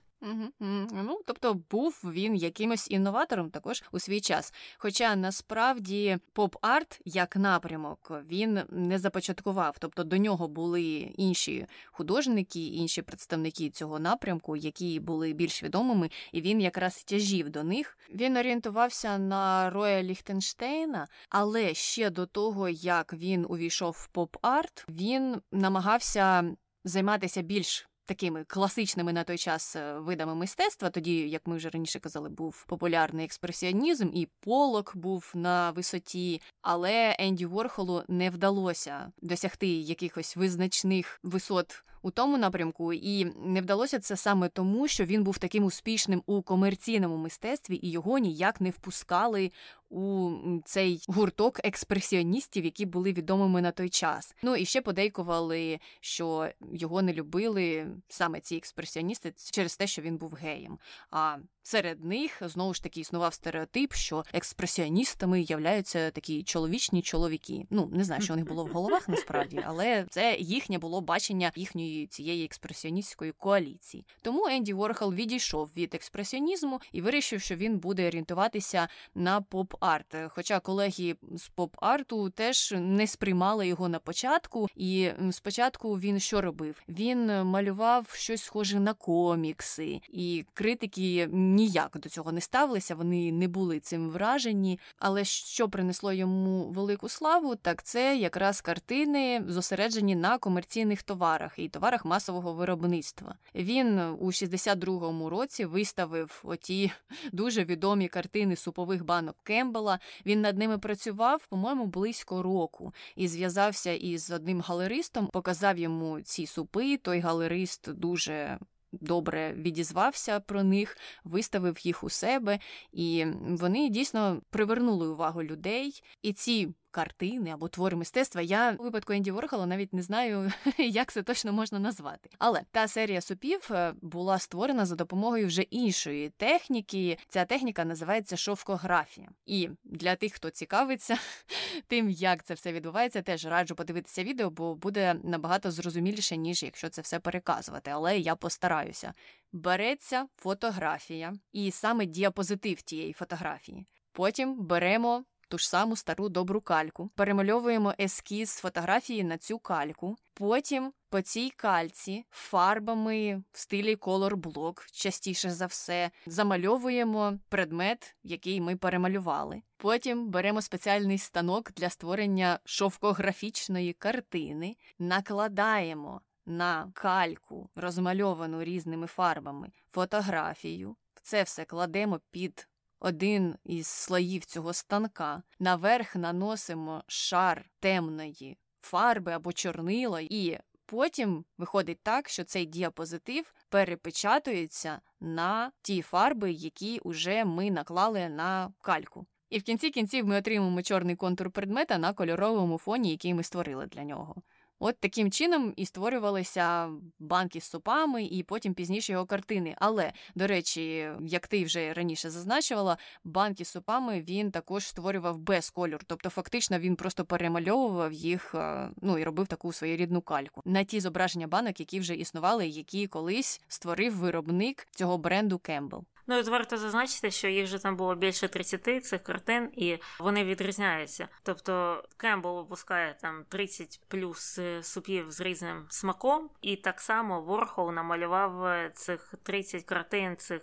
Ну, 0.93 1.21
тобто 1.25 1.53
був 1.71 2.01
він 2.03 2.35
якимось 2.35 2.91
інноватором 2.91 3.49
також 3.49 3.83
у 3.91 3.99
свій 3.99 4.21
час. 4.21 4.53
Хоча 4.77 5.15
насправді 5.15 6.17
поп-арт 6.35 7.01
як 7.05 7.35
напрямок 7.35 8.11
він 8.29 8.61
не 8.69 8.99
започаткував, 8.99 9.77
тобто 9.79 10.03
до 10.03 10.17
нього 10.17 10.47
були 10.47 10.83
інші 11.17 11.65
художники, 11.91 12.65
інші 12.65 13.01
представники 13.01 13.69
цього 13.69 13.99
напрямку, 13.99 14.55
які 14.55 14.99
були 14.99 15.33
більш 15.33 15.63
відомими, 15.63 16.09
і 16.31 16.41
він 16.41 16.61
якраз 16.61 17.03
тяжів 17.03 17.49
до 17.49 17.63
них. 17.63 17.97
Він 18.09 18.37
орієнтувався 18.37 19.17
на 19.17 19.69
Роя 19.69 20.03
Ліхтенштейна, 20.03 21.07
але 21.29 21.73
ще 21.73 22.09
до 22.09 22.25
того, 22.25 22.69
як 22.69 23.13
він 23.13 23.45
увійшов 23.49 23.91
в 23.91 24.17
поп-арт, 24.17 24.85
він 24.89 25.41
намагався 25.51 26.51
займатися 26.83 27.41
більш 27.41 27.87
такими 28.07 28.43
класичними 28.43 29.13
на 29.13 29.23
той 29.23 29.37
час 29.37 29.75
е, 29.75 29.99
видами 29.99 30.35
мистецтва. 30.35 30.89
Тоді, 30.89 31.29
як 31.29 31.47
ми 31.47 31.57
вже 31.57 31.69
раніше 31.69 31.99
казали, 31.99 32.29
був 32.29 32.65
популярний 32.65 33.25
експресіонізм, 33.25 34.09
і 34.13 34.27
полок 34.39 34.91
був 34.95 35.31
на 35.33 35.71
висоті. 35.71 36.41
Але 36.61 37.15
Енді 37.19 37.45
Ворхолу 37.45 38.03
не 38.07 38.29
вдалося 38.29 39.11
досягти 39.21 39.67
якихось 39.67 40.37
визначних 40.37 41.19
висот 41.23 41.83
у 42.01 42.11
тому 42.11 42.37
напрямку, 42.37 42.93
і 42.93 43.25
не 43.45 43.61
вдалося 43.61 43.99
це 43.99 44.15
саме 44.15 44.49
тому, 44.49 44.87
що 44.87 45.05
він 45.05 45.23
був 45.23 45.37
таким 45.37 45.63
успішним 45.63 46.23
у 46.25 46.41
комерційному 46.41 47.17
мистецтві 47.17 47.79
і 47.81 47.91
його 47.91 48.17
ніяк 48.17 48.61
не 48.61 48.69
впускали 48.69 49.51
у 49.89 50.31
цей 50.65 51.01
гурток 51.07 51.59
експресіоністів, 51.63 52.65
які 52.65 52.85
були 52.85 53.13
відомими 53.13 53.61
на 53.61 53.71
той 53.71 53.89
час. 53.89 54.35
Ну 54.43 54.55
і 54.55 54.65
ще 54.65 54.81
подейкували, 54.81 55.79
що 56.01 56.49
його 56.73 57.01
не 57.01 57.13
любили 57.13 57.87
саме 58.07 58.39
ці 58.39 58.55
експресіоністи 58.55 59.33
через 59.51 59.77
те, 59.77 59.87
що 59.87 60.01
він 60.01 60.17
був 60.17 60.33
геєм. 60.33 60.79
А 61.11 61.37
серед 61.63 62.05
них 62.05 62.41
знову 62.41 62.73
ж 62.73 62.83
таки 62.83 62.99
існував 62.99 63.33
стереотип, 63.33 63.93
що 63.93 64.23
експресіоністами 64.33 65.41
являються 65.41 66.11
такі 66.11 66.43
чоловічні 66.43 67.01
чоловіки. 67.01 67.65
Ну 67.69 67.89
не 67.93 68.03
знаю, 68.03 68.21
що 68.21 68.33
у 68.33 68.35
них 68.35 68.47
було 68.47 68.65
в 68.65 68.67
головах 68.67 69.09
насправді, 69.09 69.63
але 69.65 70.05
це 70.09 70.35
їхнє 70.39 70.77
було 70.77 71.01
бачення 71.01 71.51
їхньої 71.55 71.86
цієї 72.09 72.45
експресіоністської 72.45 73.31
коаліції. 73.31 74.05
Тому 74.21 74.47
Енді 74.47 74.73
Ворхол 74.73 75.13
відійшов 75.13 75.69
від 75.77 75.95
експресіонізму 75.95 76.81
і 76.91 77.01
вирішив, 77.01 77.41
що 77.41 77.55
він 77.55 77.77
буде 77.77 78.07
орієнтуватися 78.07 78.87
на 79.15 79.41
поп 79.41 79.67
поп-арт. 79.67 80.29
Хоча 80.29 80.59
колеги 80.59 81.15
з 81.35 81.49
поп-арту 81.49 82.29
теж 82.29 82.73
не 82.77 83.07
сприймали 83.07 83.67
його 83.67 83.89
на 83.89 83.99
початку, 83.99 84.67
і 84.75 85.09
спочатку 85.31 85.99
він 85.99 86.19
що 86.19 86.41
робив? 86.41 86.83
Він 86.89 87.43
малював 87.43 88.07
щось 88.13 88.43
схоже 88.43 88.79
на 88.79 88.93
комікси, 88.93 90.01
і 90.09 90.45
критики 90.53 91.27
ніяк 91.31 91.99
до 91.99 92.09
цього 92.09 92.31
не 92.31 92.41
ставилися. 92.41 92.95
Вони 92.95 93.31
не 93.31 93.47
були 93.47 93.79
цим 93.79 94.09
вражені. 94.09 94.79
Але 94.99 95.25
що 95.25 95.69
принесло 95.69 96.13
йому 96.13 96.63
велику 96.63 97.09
славу, 97.09 97.55
так 97.55 97.83
це 97.83 98.17
якраз 98.17 98.61
картини 98.61 99.43
зосереджені 99.47 100.15
на 100.15 100.37
комерційних 100.37 101.03
товарах 101.03 101.53
і 101.57 101.69
товарах 101.77 102.05
масового 102.05 102.53
виробництва. 102.53 103.35
Він 103.55 103.99
у 103.99 104.25
62-му 104.25 105.29
році 105.29 105.65
виставив 105.65 106.41
оті 106.43 106.91
дуже 107.31 107.63
відомі 107.63 108.07
картини 108.07 108.55
супових 108.55 109.05
банок 109.05 109.35
Кембела. 109.43 109.99
Він 110.25 110.41
над 110.41 110.57
ними 110.57 110.77
працював, 110.77 111.47
по-моєму, 111.47 111.85
близько 111.85 112.43
року 112.43 112.93
і 113.15 113.27
зв'язався 113.27 113.91
із 113.91 114.31
одним 114.31 114.61
галеристом, 114.61 115.27
показав 115.27 115.77
йому 115.77 116.21
ці 116.21 116.45
супи. 116.45 116.97
Той 116.97 117.19
галерист 117.19 117.91
дуже. 117.91 118.59
Добре 118.91 119.53
відізвався 119.53 120.39
про 120.39 120.63
них, 120.63 120.97
виставив 121.23 121.85
їх 121.85 122.03
у 122.03 122.09
себе, 122.09 122.59
і 122.91 123.25
вони 123.49 123.89
дійсно 123.89 124.41
привернули 124.49 125.07
увагу 125.07 125.43
людей. 125.43 126.03
І 126.21 126.33
ці 126.33 126.69
картини 126.97 127.49
або 127.49 127.67
твори 127.67 127.97
мистецтва. 127.97 128.41
Я 128.41 128.75
у 128.79 128.83
випадку 128.83 129.13
Енді 129.13 129.31
Ворхола 129.31 129.65
навіть 129.65 129.93
не 129.93 130.01
знаю, 130.01 130.51
як 130.77 131.11
це 131.11 131.23
точно 131.23 131.53
можна 131.53 131.79
назвати. 131.79 132.29
Але 132.39 132.61
та 132.71 132.87
серія 132.87 133.21
супів 133.21 133.69
е, 133.71 133.93
була 134.01 134.39
створена 134.39 134.85
за 134.85 134.95
допомогою 134.95 135.47
вже 135.47 135.61
іншої 135.61 136.29
техніки. 136.29 137.17
Ця 137.27 137.45
техніка 137.45 137.85
називається 137.85 138.37
шовкографія. 138.37 139.29
І 139.45 139.69
для 139.83 140.15
тих, 140.15 140.33
хто 140.33 140.49
цікавиться 140.49 141.17
тим, 141.87 142.09
як 142.09 142.43
це 142.43 142.53
все 142.53 142.73
відбувається, 142.73 143.21
теж 143.21 143.45
раджу 143.45 143.75
подивитися 143.75 144.23
відео, 144.23 144.49
бо 144.49 144.75
буде 144.75 145.15
набагато 145.23 145.71
зрозуміліше, 145.71 146.37
ніж 146.37 146.63
якщо 146.63 146.89
це 146.89 147.01
все 147.01 147.19
переказувати. 147.19 147.91
Але 147.91 148.17
я 148.17 148.35
постараюся. 148.35 149.13
Береться 149.51 150.27
фотографія, 150.37 151.33
і 151.51 151.71
саме 151.71 152.05
діапозитив 152.05 152.81
тієї 152.81 153.13
фотографії. 153.13 153.85
Потім 154.11 154.65
беремо 154.65 155.23
ту 155.47 155.57
ж 155.57 155.69
саму 155.69 155.95
стару 155.95 156.29
добру 156.29 156.61
кальку, 156.61 157.09
перемальовуємо 157.15 157.93
ескіз 157.99 158.55
фотографії 158.55 159.23
на 159.23 159.37
цю 159.37 159.59
кальку, 159.59 160.17
потім 160.33 160.93
по 161.09 161.21
цій 161.21 161.49
кальці 161.49 162.25
фарбами 162.31 163.43
в 163.51 163.59
стилі 163.59 163.95
колор-блок, 163.95 164.85
частіше 164.91 165.51
за 165.51 165.65
все, 165.65 166.11
замальовуємо 166.25 167.39
предмет, 167.49 168.15
який 168.23 168.61
ми 168.61 168.75
перемалювали. 168.75 169.61
Потім 169.77 170.29
беремо 170.29 170.61
спеціальний 170.61 171.17
станок 171.17 171.71
для 171.71 171.89
створення 171.89 172.59
шовкографічної 172.65 173.93
картини, 173.93 174.75
накладаємо 174.99 176.21
на 176.45 176.91
кальку, 176.93 177.69
розмальовану 177.75 178.63
різними 178.63 179.07
фарбами, 179.07 179.71
фотографію. 179.91 180.95
Це 181.21 181.43
все 181.43 181.65
кладемо 181.65 182.19
під 182.31 182.67
один 182.99 183.55
із 183.63 183.87
слоїв 183.87 184.45
цього 184.45 184.73
станка, 184.73 185.43
наверх 185.59 186.15
наносимо 186.15 187.03
шар 187.07 187.69
темної 187.79 188.57
фарби 188.81 189.31
або 189.31 189.53
чорнила, 189.53 190.21
і 190.21 190.59
потім 190.85 191.45
виходить 191.57 192.03
так, 192.03 192.29
що 192.29 192.43
цей 192.43 192.65
діапозитив 192.65 193.53
перепечатується 193.69 195.01
на 195.19 195.71
ті 195.81 196.01
фарби, 196.01 196.51
які 196.51 197.01
вже 197.05 197.45
ми 197.45 197.71
наклали 197.71 198.29
на 198.29 198.73
кальку. 198.81 199.25
І 199.49 199.59
в 199.59 199.63
кінці 199.63 199.89
кінців 199.89 200.27
ми 200.27 200.37
отримаємо 200.37 200.81
чорний 200.81 201.15
контур 201.15 201.51
предмета 201.51 201.97
на 201.97 202.13
кольоровому 202.13 202.77
фоні, 202.77 203.11
який 203.11 203.33
ми 203.33 203.43
створили 203.43 203.85
для 203.85 204.03
нього. 204.03 204.35
От 204.79 204.99
таким 204.99 205.31
чином 205.31 205.73
і 205.75 205.85
створювалися 205.85 206.89
банки 207.19 207.61
з 207.61 207.63
супами, 207.63 208.23
і 208.23 208.43
потім 208.43 208.73
пізніше 208.73 209.11
його 209.11 209.25
картини. 209.25 209.75
Але, 209.77 210.13
до 210.35 210.47
речі, 210.47 211.09
як 211.21 211.47
ти 211.47 211.65
вже 211.65 211.93
раніше 211.93 212.29
зазначувала, 212.29 212.97
банки 213.23 213.65
з 213.65 213.67
супами 213.67 214.21
він 214.21 214.51
також 214.51 214.87
створював 214.87 215.37
без 215.37 215.69
кольору. 215.69 216.03
Тобто, 216.07 216.29
фактично, 216.29 216.79
він 216.79 216.95
просто 216.95 217.25
перемальовував 217.25 218.13
їх, 218.13 218.55
ну 219.01 219.17
і 219.17 219.23
робив 219.23 219.47
таку 219.47 219.73
своєрідну 219.73 220.21
кальку 220.21 220.61
на 220.65 220.83
ті 220.83 220.99
зображення 220.99 221.47
банок, 221.47 221.79
які 221.79 221.99
вже 221.99 222.15
існували, 222.15 222.67
які 222.67 223.07
колись 223.07 223.61
створив 223.67 224.15
виробник 224.15 224.87
цього 224.91 225.17
бренду 225.17 225.59
Кембл. 225.59 226.03
Ну 226.27 226.37
і 226.37 226.41
варто 226.41 226.77
зазначити, 226.77 227.31
що 227.31 227.47
їх 227.47 227.67
же 227.67 227.79
там 227.79 227.95
було 227.95 228.15
більше 228.15 228.47
30 228.47 229.05
цих 229.05 229.23
картин, 229.23 229.69
і 229.75 229.97
вони 230.19 230.43
відрізняються. 230.43 231.27
Тобто 231.43 232.03
Кембл 232.17 232.55
випускає 232.55 233.15
там 233.21 233.45
30 233.49 233.99
плюс 234.07 234.59
е, 234.59 234.83
супів 234.83 235.31
з 235.31 235.41
різним 235.41 235.85
смаком, 235.89 236.49
і 236.61 236.75
так 236.75 237.01
само 237.01 237.41
Ворхол 237.41 237.91
намалював 237.91 238.65
е, 238.65 238.91
цих 238.93 239.33
30 239.43 239.83
картин, 239.83 240.37
цих 240.37 240.61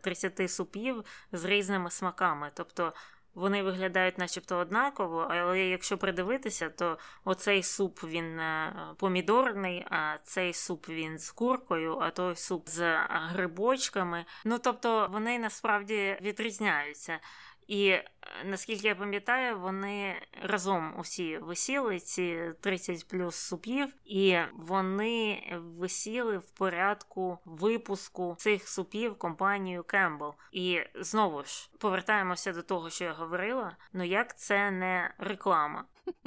30 0.00 0.40
е, 0.40 0.48
супів 0.48 1.04
з 1.32 1.44
різними 1.44 1.90
смаками. 1.90 2.50
Тобто 2.54 2.92
вони 3.36 3.62
виглядають 3.62 4.18
начебто 4.18 4.56
однаково, 4.56 5.26
але 5.30 5.60
якщо 5.60 5.98
придивитися, 5.98 6.70
то 6.70 6.98
оцей 7.24 7.62
суп 7.62 8.04
він 8.04 8.40
е, 8.40 8.72
помідорний, 8.96 9.86
а 9.90 10.16
цей 10.24 10.52
суп 10.52 10.88
він 10.88 11.18
з 11.18 11.30
куркою, 11.30 11.98
а 11.98 12.10
той 12.10 12.36
суп 12.36 12.68
з 12.68 12.98
грибочками. 13.08 14.24
Ну 14.44 14.58
тобто 14.58 15.08
вони 15.12 15.38
насправді 15.38 16.18
відрізняються. 16.20 17.18
І 17.66 17.88
е, 17.88 18.04
наскільки 18.44 18.88
я 18.88 18.94
пам'ятаю, 18.94 19.58
вони 19.58 20.14
разом 20.42 20.94
усі 20.98 21.38
висіли 21.38 22.00
ці 22.00 22.52
30 22.60 23.08
плюс 23.08 23.36
супів, 23.36 23.94
і 24.04 24.38
вони 24.54 25.42
висіли 25.78 26.38
в 26.38 26.50
порядку 26.50 27.38
випуску 27.44 28.34
цих 28.38 28.68
супів 28.68 29.18
компанією 29.18 29.82
Campbell. 29.82 30.32
І 30.52 30.80
знову 30.94 31.44
ж 31.44 31.70
повертаємося 31.78 32.52
до 32.52 32.62
того, 32.62 32.90
що 32.90 33.04
я 33.04 33.12
говорила. 33.12 33.76
Ну 33.92 34.04
як 34.04 34.38
це 34.38 34.70
не 34.70 35.14
реклама? 35.18 35.84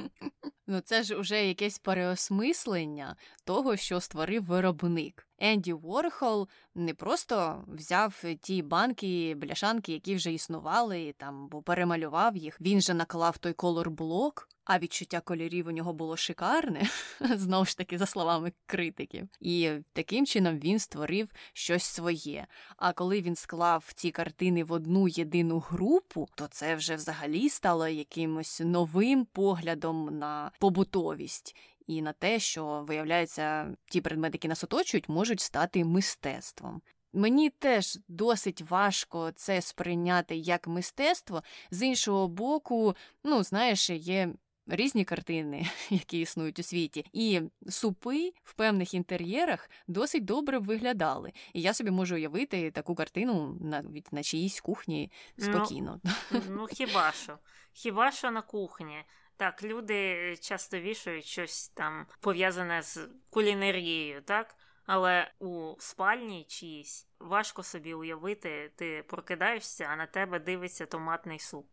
Ну 0.66 0.80
це 0.80 1.02
ж 1.02 1.16
уже 1.16 1.46
якесь 1.46 1.78
переосмислення 1.78 3.16
того, 3.44 3.76
що 3.76 4.00
створив 4.00 4.44
виробник. 4.44 5.26
Енді 5.40 5.72
Ворхол 5.72 6.48
не 6.74 6.94
просто 6.94 7.64
взяв 7.68 8.24
ті 8.40 8.62
банки, 8.62 9.34
бляшанки, 9.34 9.92
які 9.92 10.14
вже 10.14 10.32
існували, 10.32 11.14
там 11.18 11.48
бо 11.48 11.62
перемалював 11.62 12.36
їх. 12.36 12.60
Він 12.60 12.80
же 12.80 12.94
наклав 12.94 13.38
той 13.38 13.52
колор-блок, 13.52 14.48
а 14.64 14.78
відчуття 14.78 15.20
кольорів 15.20 15.66
у 15.66 15.70
нього 15.70 15.92
було 15.92 16.16
шикарне, 16.16 16.88
знову 17.20 17.64
ж 17.64 17.78
таки, 17.78 17.98
за 17.98 18.06
словами 18.06 18.52
критиків. 18.66 19.28
І 19.40 19.70
таким 19.92 20.26
чином 20.26 20.58
він 20.58 20.78
створив 20.78 21.28
щось 21.52 21.84
своє. 21.84 22.46
А 22.76 22.92
коли 22.92 23.20
він 23.20 23.36
склав 23.36 23.92
ці 23.94 24.10
картини 24.10 24.64
в 24.64 24.72
одну 24.72 25.08
єдину 25.08 25.58
групу, 25.58 26.28
то 26.34 26.46
це 26.46 26.74
вже 26.74 26.94
взагалі 26.94 27.48
стало 27.48 27.88
якимось 27.88 28.60
новим 28.64 29.24
поглядом 29.24 30.18
на 30.18 30.50
побутовість 30.58 31.56
і 31.90 32.02
на 32.02 32.12
те, 32.12 32.38
що 32.38 32.84
виявляється, 32.88 33.74
ті 33.86 34.00
предмети, 34.00 34.34
які 34.34 34.48
нас 34.48 34.64
оточують, 34.64 35.08
можуть 35.08 35.40
стати 35.40 35.84
мистецтвом. 35.84 36.82
Мені 37.12 37.50
теж 37.50 37.98
досить 38.08 38.62
важко 38.62 39.32
це 39.32 39.60
сприйняти 39.60 40.36
як 40.36 40.68
мистецтво. 40.68 41.42
З 41.70 41.82
іншого 41.82 42.28
боку, 42.28 42.94
ну 43.24 43.42
знаєш, 43.42 43.90
є. 43.90 44.34
Різні 44.66 45.04
картини, 45.04 45.66
які 45.90 46.20
існують 46.20 46.58
у 46.58 46.62
світі, 46.62 47.04
і 47.12 47.40
супи 47.68 48.32
в 48.44 48.54
певних 48.54 48.94
інтер'єрах 48.94 49.70
досить 49.88 50.24
добре 50.24 50.58
виглядали. 50.58 51.32
І 51.52 51.60
я 51.60 51.74
собі 51.74 51.90
можу 51.90 52.14
уявити 52.14 52.70
таку 52.70 52.94
картину 52.94 53.58
навіть 53.60 54.12
на 54.12 54.22
чиїсь 54.22 54.60
кухні 54.60 55.12
ну, 55.36 55.44
спокійно. 55.44 56.00
Ну, 56.30 56.42
ну 56.48 56.66
хіба 56.66 57.12
що? 57.12 57.38
Хіба 57.72 58.12
що 58.12 58.30
на 58.30 58.42
кухні? 58.42 59.04
Так, 59.40 59.62
люди 59.62 60.36
часто 60.36 60.80
вішають 60.80 61.24
щось 61.24 61.68
там 61.68 62.06
пов'язане 62.20 62.82
з 62.82 63.08
кулінарією, 63.30 64.22
так? 64.22 64.56
Але 64.92 65.30
у 65.38 65.74
спальні 65.78 66.44
чиїсь 66.48 67.06
важко 67.20 67.62
собі 67.62 67.94
уявити, 67.94 68.72
ти 68.76 69.04
прокидаєшся, 69.08 69.88
а 69.92 69.96
на 69.96 70.06
тебе 70.06 70.38
дивиться 70.38 70.86
томатний 70.86 71.38
суп. 71.38 71.66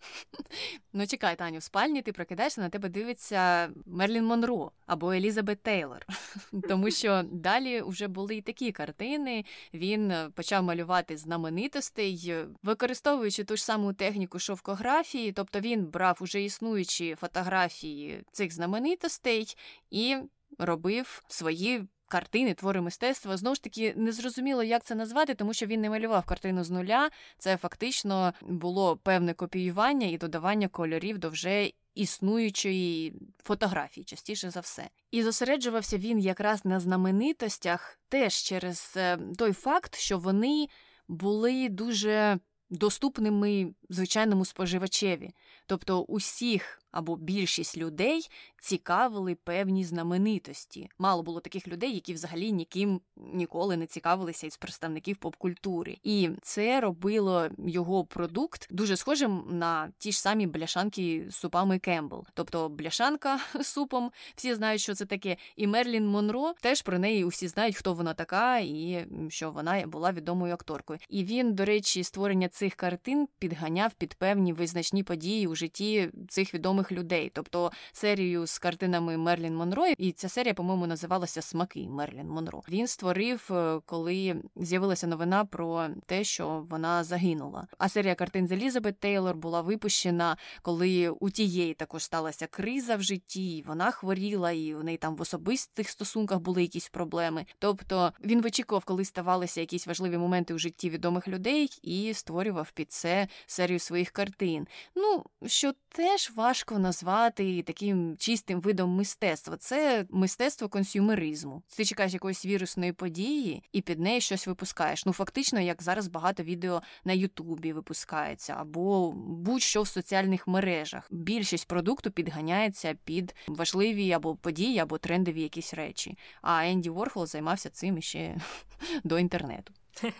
Ну 0.94 1.08
чекай, 1.08 1.36
Таню, 1.36 1.60
в 1.60 1.64
спальні 1.64 2.02
ти 2.02 2.12
прокидаєшся, 2.14 2.62
на 2.62 2.70
тебе 2.70 2.90
дивиться 2.90 3.70
Мерлін 3.86 4.26
Монро 4.26 4.72
або 4.86 5.12
Елізабет 5.12 5.64
Тейлор. 5.64 6.06
Тому 6.70 6.92
що 6.92 7.24
далі 7.32 7.82
вже 7.82 8.08
були 8.08 8.36
і 8.36 8.42
такі 8.42 8.72
картини. 8.72 9.46
Він 9.74 10.14
почав 10.36 10.64
малювати 10.64 11.18
знаменитостей, 11.18 12.36
використовуючи 12.64 13.44
ту 13.44 13.56
ж 13.56 13.66
саму 13.66 13.94
техніку 13.94 14.40
шовкографії, 14.40 15.32
тобто 15.32 15.60
він 15.60 15.86
брав 15.86 16.18
уже 16.22 16.44
існуючі 16.44 17.16
фотографії 17.16 18.24
цих 18.32 18.54
знаменитостей 18.54 19.58
і 19.92 20.18
робив 20.60 21.24
свої 21.28 21.88
картини, 22.08 22.54
твори 22.54 22.82
мистецтва. 22.82 23.38
Знову 23.38 23.56
ж 23.56 23.64
таки, 23.64 23.94
незрозуміло, 23.98 24.64
як 24.64 24.84
це 24.84 24.96
назвати, 24.96 25.36
тому 25.36 25.54
що 25.54 25.66
він 25.66 25.82
не 25.82 25.90
малював 25.90 26.26
картину 26.26 26.64
з 26.64 26.70
нуля. 26.70 27.10
Це 27.38 27.58
фактично 27.58 28.34
було 28.42 28.98
певне 28.98 29.34
копіювання 29.34 30.08
і 30.08 30.18
додавання 30.18 30.68
кольорів 30.68 31.18
до 31.18 31.30
вже 31.30 31.72
існуючої 31.96 33.14
фотографії, 33.44 34.04
частіше 34.04 34.50
за 34.50 34.60
все. 34.60 34.90
І 35.12 35.24
зосереджувався 35.24 35.98
він 35.98 36.20
якраз 36.20 36.66
на 36.66 36.80
знаменитостях 36.80 38.00
теж 38.10 38.34
через 38.34 38.94
е, 38.98 39.20
той 39.38 39.54
факт, 39.54 39.96
що 39.96 40.18
вони 40.18 40.68
були 41.08 41.70
дуже 41.70 42.40
доступними 42.70 43.74
звичайному 43.90 44.46
споживачеві, 44.46 45.32
тобто 45.66 46.02
усіх 46.02 46.82
або 46.98 47.16
більшість 47.16 47.78
людей 47.78 48.30
цікавили 48.62 49.36
певні 49.36 49.84
знаменитості. 49.84 50.90
Мало 51.00 51.24
було 51.24 51.40
таких 51.40 51.68
людей, 51.68 51.94
які 51.94 52.14
взагалі 52.14 52.52
ніким 52.52 53.02
ніколи 53.16 53.78
не 53.78 53.86
цікавилися 53.86 54.48
із 54.48 54.58
представників 54.58 55.18
поп-культури. 55.18 55.98
І 56.04 56.30
це 56.42 56.82
робило 56.82 57.48
його 57.58 58.06
продукт 58.06 58.68
дуже 58.72 58.98
схожим 58.98 59.44
на 59.50 59.92
ті 59.98 60.12
ж 60.12 60.22
самі 60.22 60.48
бляшанки 60.48 61.26
з 61.30 61.36
супами 61.36 61.80
Кембл. 61.80 62.26
Тобто 62.34 62.70
бляшанка 62.70 63.40
з 63.62 63.68
супом, 63.68 64.12
всі 64.36 64.54
знають, 64.54 64.82
що 64.82 64.94
це 64.94 65.06
таке. 65.06 65.38
І 65.56 65.68
Мерлін 65.68 66.08
Монро 66.08 66.54
теж 66.62 66.82
про 66.82 67.00
неї 67.00 67.26
усі 67.26 67.48
знають, 67.48 67.76
хто 67.76 67.94
вона 67.94 68.14
така, 68.14 68.60
і 68.60 69.08
що 69.30 69.52
вона 69.52 69.88
була 69.88 70.12
відомою 70.12 70.54
акторкою. 70.54 71.00
І 71.10 71.24
він, 71.24 71.54
до 71.54 71.66
речі, 71.66 72.04
створення 72.04 72.50
цих 72.50 72.76
картин 72.76 73.28
підганяв 73.40 73.94
під 73.94 74.14
певні 74.14 74.54
визначні 74.54 75.04
події 75.04 75.48
у 75.48 75.56
житті 75.56 76.10
цих 76.28 76.54
відомих 76.54 76.87
людей, 76.92 77.32
тобто 77.34 77.72
серію 77.92 78.46
з 78.46 78.60
картинами 78.60 79.18
Мерлін 79.18 79.56
Монро, 79.56 79.88
і 79.88 80.12
ця 80.12 80.30
серія, 80.30 80.54
по-моєму, 80.54 80.88
називалася 80.88 81.42
Смаки 81.42 81.88
Мерлін 81.90 82.28
Монро. 82.28 82.62
Він 82.70 82.88
створив, 82.88 83.50
е, 83.52 83.80
коли 83.86 84.36
з'явилася 84.56 85.08
новина 85.08 85.46
про 85.46 85.88
те, 86.06 86.24
що 86.24 86.66
вона 86.70 87.04
загинула. 87.04 87.68
А 87.78 87.90
серія 87.90 88.16
картин 88.16 88.48
з 88.48 88.52
Елізабет 88.52 89.00
Тейлор 89.00 89.36
була 89.36 89.62
випущена, 89.62 90.38
коли 90.62 91.10
у 91.10 91.30
тієї 91.30 91.74
також 91.74 92.04
сталася 92.04 92.48
криза 92.48 92.96
в 92.96 93.02
житті. 93.02 93.64
Вона 93.68 93.92
хворіла, 93.92 94.52
і 94.52 94.76
у 94.76 94.84
неї 94.84 94.98
там 94.98 95.16
в 95.16 95.22
особистих 95.22 95.90
стосунках 95.90 96.40
були 96.40 96.62
якісь 96.62 96.90
проблеми. 96.90 97.46
Тобто 97.60 98.14
він 98.24 98.42
вичікував, 98.42 98.86
коли 98.86 99.06
ставалися 99.06 99.62
якісь 99.62 99.88
важливі 99.88 100.18
моменти 100.18 100.54
у 100.54 100.58
житті 100.58 100.90
відомих 100.90 101.28
людей, 101.28 101.70
і 101.82 102.14
створював 102.14 102.72
під 102.72 102.92
це 102.92 103.28
серію 103.46 103.80
своїх 103.80 104.12
картин. 104.12 104.68
Ну, 104.96 105.24
що 105.46 105.74
теж 105.90 106.32
важко 106.36 106.67
назвати 106.72 107.64
таким 107.64 108.18
чистим 108.18 108.62
видом 108.62 108.90
мистецтва. 108.90 109.58
Це 109.58 110.06
мистецтво 110.10 110.70
консюмеризму. 110.70 111.64
Ти 111.78 111.86
чекаєш 111.86 112.14
якоїсь 112.14 112.46
вірусної 112.46 112.94
події 112.94 113.64
і 113.72 113.82
під 113.82 114.00
неї 114.00 114.22
щось 114.22 114.48
випускаєш. 114.48 115.06
Ну, 115.06 115.14
фактично, 115.14 115.60
як 115.60 115.84
зараз 115.84 116.08
багато 116.08 116.44
відео 116.44 116.82
на 117.06 117.14
Ютубі 117.14 117.74
випускається, 117.74 118.56
або 118.60 119.12
будь-що 119.16 119.82
в 119.82 119.88
соціальних 119.88 120.48
мережах. 120.48 121.08
Більшість 121.12 121.68
продукту 121.68 122.12
підганяється 122.12 122.96
під 123.04 123.36
важливі 123.48 124.12
або 124.12 124.36
події, 124.36 124.80
або 124.80 124.98
трендові 124.98 125.42
якісь 125.42 125.74
речі. 125.74 126.18
А 126.42 126.66
Енді 126.66 126.90
Ворхол 126.90 127.26
займався 127.26 127.70
цим 127.70 127.98
іще 127.98 128.38
до 129.04 129.20
інтернету. 129.20 129.74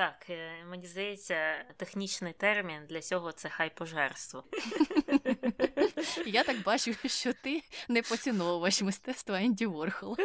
Так, 0.00 0.30
е, 0.30 0.64
мені 0.70 0.86
здається, 0.86 1.64
технічний 1.76 2.32
термін 2.32 2.82
для 2.88 3.00
цього 3.00 3.32
це 3.32 3.48
хайпожерство. 3.48 4.44
Я 6.26 6.44
так 6.44 6.62
бачу, 6.62 6.94
що 7.06 7.32
ти 7.32 7.62
не 7.88 8.02
поціновувач 8.02 8.82
мистецтва 8.82 9.40
Енді 9.40 9.66
Ворхола. 9.66 10.16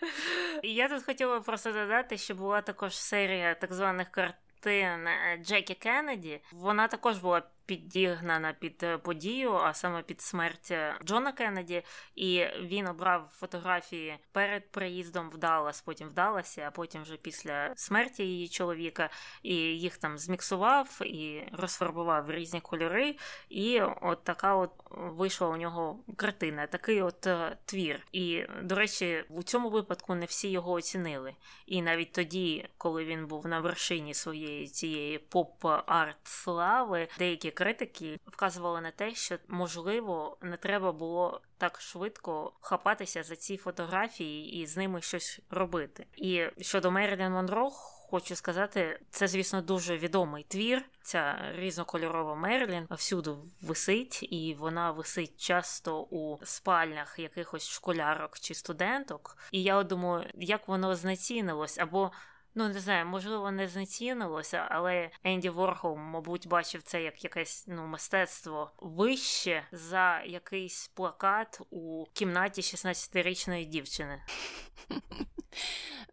Я 0.62 0.88
тут 0.88 1.04
хотіла 1.04 1.40
просто 1.40 1.72
додати, 1.72 2.18
що 2.18 2.34
була 2.34 2.60
також 2.62 2.96
серія 2.98 3.54
так 3.54 3.72
званих 3.72 4.10
картин 4.10 5.06
е, 5.06 5.40
Джекі 5.44 5.74
Кеннеді. 5.74 6.40
Вона 6.52 6.88
також 6.88 7.18
була 7.18 7.42
підігнана 7.70 8.52
під 8.52 8.82
е, 8.82 8.98
подію, 8.98 9.54
а 9.54 9.74
саме 9.74 10.02
під 10.02 10.20
смерть 10.20 10.70
е, 10.70 10.94
Джона 11.04 11.32
Кеннеді, 11.32 11.82
і 12.14 12.44
він 12.60 12.86
обрав 12.86 13.28
фотографії 13.32 14.18
перед 14.32 14.70
приїздом 14.70 15.30
в 15.30 15.38
Даллас, 15.38 15.80
потім 15.80 16.08
в 16.08 16.12
Далласі, 16.12 16.60
а 16.60 16.70
потім 16.70 17.02
вже 17.02 17.16
після 17.16 17.72
смерті 17.76 18.22
її 18.22 18.48
чоловіка, 18.48 19.10
і 19.42 19.54
їх 19.56 19.96
там 19.96 20.18
зміксував 20.18 20.98
і 21.02 21.42
розфарбував 21.52 22.26
в 22.26 22.30
різні 22.30 22.60
кольори. 22.60 23.16
І 23.48 23.80
от 23.80 24.24
така 24.24 24.54
от 24.54 24.70
вийшла 24.90 25.48
у 25.48 25.56
нього 25.56 25.98
картина, 26.16 26.66
такий 26.66 27.02
от 27.02 27.26
е, 27.26 27.56
твір. 27.64 28.06
І, 28.12 28.44
до 28.62 28.74
речі, 28.74 29.24
у 29.28 29.42
цьому 29.42 29.70
випадку 29.70 30.14
не 30.14 30.26
всі 30.26 30.50
його 30.50 30.72
оцінили. 30.72 31.34
І 31.66 31.82
навіть 31.82 32.12
тоді, 32.12 32.68
коли 32.78 33.04
він 33.04 33.26
був 33.26 33.46
на 33.46 33.60
вершині 33.60 34.14
своєї 34.14 34.68
цієї 34.68 35.18
поп-арт 35.18 36.14
слави, 36.24 37.08
деякі 37.18 37.50
критики 37.60 38.20
вказували 38.26 38.80
на 38.80 38.90
те, 38.90 39.14
що 39.14 39.38
можливо 39.48 40.38
не 40.42 40.56
треба 40.56 40.92
було 40.92 41.40
так 41.58 41.80
швидко 41.80 42.52
хапатися 42.60 43.22
за 43.22 43.36
ці 43.36 43.56
фотографії 43.56 44.62
і 44.62 44.66
з 44.66 44.76
ними 44.76 45.00
щось 45.02 45.40
робити. 45.50 46.06
І 46.16 46.44
щодо 46.60 46.90
Мерлін 46.90 47.32
Монро. 47.32 47.70
Хочу 48.10 48.36
сказати, 48.36 49.00
це, 49.10 49.28
звісно, 49.28 49.62
дуже 49.62 49.98
відомий 49.98 50.46
твір. 50.48 50.84
Ця 51.02 51.52
різнокольорова 51.54 52.34
Мерлін 52.34 52.86
всюди 52.90 53.30
висить, 53.62 54.22
і 54.22 54.56
вона 54.58 54.90
висить 54.90 55.40
часто 55.40 56.02
у 56.02 56.38
спальнях 56.44 57.18
якихось 57.18 57.68
школярок 57.68 58.38
чи 58.38 58.54
студенток. 58.54 59.36
І 59.52 59.62
я 59.62 59.82
думаю, 59.82 60.30
як 60.34 60.68
воно 60.68 60.96
знецінилось, 60.96 61.78
або 61.78 62.12
Ну, 62.54 62.68
не 62.68 62.80
знаю, 62.80 63.06
можливо, 63.06 63.50
не 63.50 63.68
знецінилося, 63.68 64.66
але 64.70 65.10
Енді 65.24 65.48
Ворхол, 65.48 65.96
мабуть, 65.96 66.48
бачив 66.48 66.82
це 66.82 67.02
як 67.02 67.24
якесь 67.24 67.64
ну 67.68 67.86
мистецтво 67.86 68.70
вище 68.78 69.62
за 69.72 70.20
якийсь 70.20 70.88
плакат 70.88 71.60
у 71.70 72.04
кімнаті 72.12 72.60
16-річної 72.60 73.64
дівчини. 73.64 74.22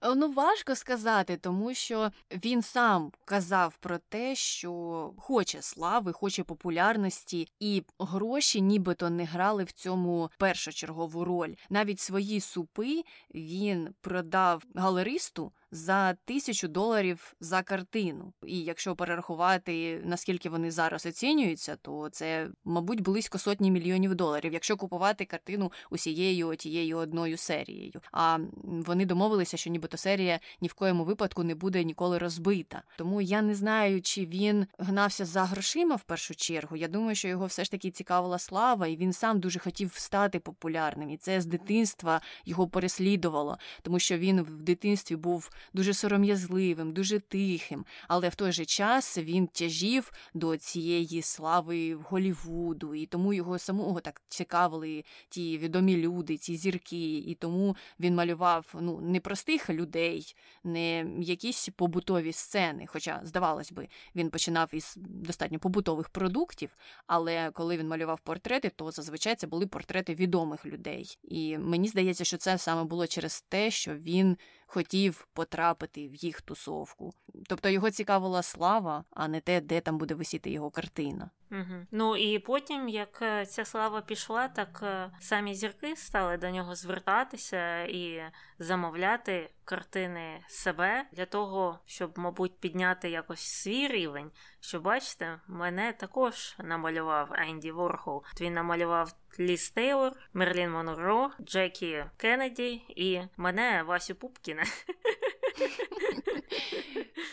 Е, 0.01 0.15
ну, 0.15 0.31
важко 0.31 0.75
сказати, 0.75 1.37
тому 1.37 1.73
що 1.73 2.11
він 2.31 2.61
сам 2.61 3.11
казав 3.25 3.77
про 3.77 3.97
те, 3.97 4.35
що 4.35 5.13
хоче 5.17 5.61
слави, 5.61 6.13
хоче 6.13 6.43
популярності, 6.43 7.47
і 7.59 7.83
гроші 7.99 8.61
нібито 8.61 9.09
не 9.09 9.25
грали 9.25 9.63
в 9.63 9.71
цьому 9.71 10.31
першочергову 10.37 11.25
роль. 11.25 11.53
Навіть 11.69 11.99
свої 11.99 12.41
супи 12.41 13.03
він 13.33 13.95
продав 14.01 14.63
галеристу 14.75 15.51
за 15.71 16.13
тисячу 16.13 16.67
доларів 16.67 17.35
за 17.39 17.63
картину. 17.63 18.33
І 18.45 18.59
якщо 18.59 18.95
перерахувати 18.95 20.01
наскільки 20.05 20.49
вони 20.49 20.71
зараз 20.71 21.05
оцінюються, 21.05 21.75
то 21.75 22.09
це, 22.11 22.49
мабуть, 22.65 23.01
близько 23.01 23.37
сотні 23.37 23.71
мільйонів 23.71 24.15
доларів, 24.15 24.53
якщо 24.53 24.77
купувати 24.77 25.25
картину 25.25 25.71
усією 25.89 26.55
тією 26.55 26.97
одною 26.97 27.37
серією. 27.37 28.01
А 28.11 28.37
вони 28.63 29.05
домовилися, 29.05 29.57
що 29.57 29.69
нібито 29.69 29.97
серія 29.97 30.39
ні 30.61 30.67
в 30.67 30.73
коєму 30.73 31.03
випадку 31.03 31.43
не 31.43 31.55
буде 31.55 31.83
ніколи 31.83 32.17
розбита. 32.17 32.83
Тому 32.97 33.21
я 33.21 33.41
не 33.41 33.55
знаю, 33.55 34.01
чи 34.01 34.25
він 34.25 34.67
гнався 34.77 35.25
за 35.25 35.43
грошима 35.45 35.95
в 35.95 36.03
першу 36.03 36.35
чергу. 36.35 36.75
Я 36.75 36.87
думаю, 36.87 37.15
що 37.15 37.27
його 37.27 37.45
все 37.45 37.63
ж 37.63 37.71
таки 37.71 37.91
цікавила 37.91 38.39
слава, 38.39 38.87
і 38.87 38.97
він 38.97 39.13
сам 39.13 39.39
дуже 39.39 39.59
хотів 39.59 39.93
стати 39.93 40.39
популярним. 40.39 41.09
І 41.09 41.17
це 41.17 41.41
з 41.41 41.45
дитинства 41.45 42.21
його 42.45 42.67
переслідувало, 42.67 43.57
тому 43.81 43.99
що 43.99 44.17
він 44.17 44.41
в 44.41 44.61
дитинстві 44.61 45.15
був 45.15 45.49
дуже 45.73 45.93
сором'язливим, 45.93 46.93
дуже 46.93 47.19
тихим, 47.19 47.85
але 48.07 48.29
в 48.29 48.35
той 48.35 48.51
же 48.51 48.65
час 48.65 49.17
він 49.17 49.47
тяжів 49.47 50.11
до 50.33 50.57
цієї 50.57 51.21
слави 51.21 51.95
в 51.95 52.01
Голівуду, 52.01 52.95
і 52.95 53.05
тому 53.05 53.33
його 53.33 53.59
самого 53.59 53.99
так 53.99 54.21
цікавили 54.29 55.03
ті 55.29 55.57
відомі 55.57 55.97
люди, 55.97 56.37
ці 56.37 56.55
зірки, 56.55 57.17
і 57.17 57.35
тому 57.35 57.75
він 57.99 58.15
малював 58.15 58.73
ну 58.81 58.99
не 59.01 59.19
простих 59.19 59.69
людей, 59.69 60.35
не 60.63 61.05
якісь 61.19 61.69
побутові 61.75 62.33
сцени. 62.33 62.85
Хоча, 62.87 63.21
здавалось 63.23 63.71
би, 63.71 63.87
він 64.15 64.29
починав 64.29 64.69
із 64.71 64.93
достатньо 64.97 65.59
побутових 65.59 66.09
продуктів, 66.09 66.77
але 67.07 67.51
коли 67.51 67.77
він 67.77 67.87
малював 67.87 68.19
портрети, 68.19 68.69
то 68.69 68.91
зазвичай 68.91 69.35
це 69.35 69.47
були 69.47 69.67
портрети 69.67 70.15
відомих 70.15 70.65
людей. 70.65 71.17
І 71.23 71.57
мені 71.57 71.87
здається, 71.87 72.23
що 72.23 72.37
це 72.37 72.57
саме 72.57 72.83
було 72.83 73.07
через 73.07 73.41
те, 73.41 73.71
що 73.71 73.95
він 73.95 74.37
хотів 74.67 75.27
потрапити 75.33 76.07
в 76.07 76.15
їх 76.15 76.41
тусовку. 76.41 77.13
Тобто 77.49 77.69
його 77.69 77.91
цікавила 77.91 78.43
слава, 78.43 79.03
а 79.11 79.27
не 79.27 79.41
те, 79.41 79.61
де 79.61 79.81
там 79.81 79.97
буде 79.97 80.13
висіти 80.13 80.51
його 80.51 80.71
картина. 80.71 81.29
Угу. 81.51 81.85
Ну 81.91 82.15
і 82.15 82.39
потім, 82.39 82.89
як 82.89 83.19
е, 83.21 83.45
ця 83.45 83.65
слава 83.65 84.01
пішла, 84.01 84.47
так 84.47 84.79
е, 84.83 85.11
самі 85.19 85.55
зірки 85.55 85.95
стали 85.95 86.37
до 86.37 86.49
нього 86.49 86.75
звертатися 86.75 87.83
і 87.83 88.21
замовляти 88.59 89.49
картини 89.67 90.43
себе 90.47 91.05
для 91.11 91.25
того, 91.25 91.79
щоб, 91.85 92.19
мабуть, 92.19 92.59
підняти 92.59 93.09
якось 93.09 93.39
свій 93.39 93.87
рівень. 93.87 94.31
Що 94.59 94.79
бачите, 94.79 95.39
мене 95.47 95.93
також 95.93 96.55
намалював 96.59 97.29
Енді 97.33 97.71
Ворхол. 97.71 98.23
Він 98.41 98.53
намалював 98.53 99.13
Ліс 99.39 99.71
Тейлор, 99.71 100.11
Мерлін 100.33 100.71
Монро, 100.71 101.31
Джекі 101.41 102.05
Кеннеді 102.17 102.81
і 102.89 103.21
мене 103.37 103.83
Васю 103.83 104.15
Пупкіна. 104.15 104.63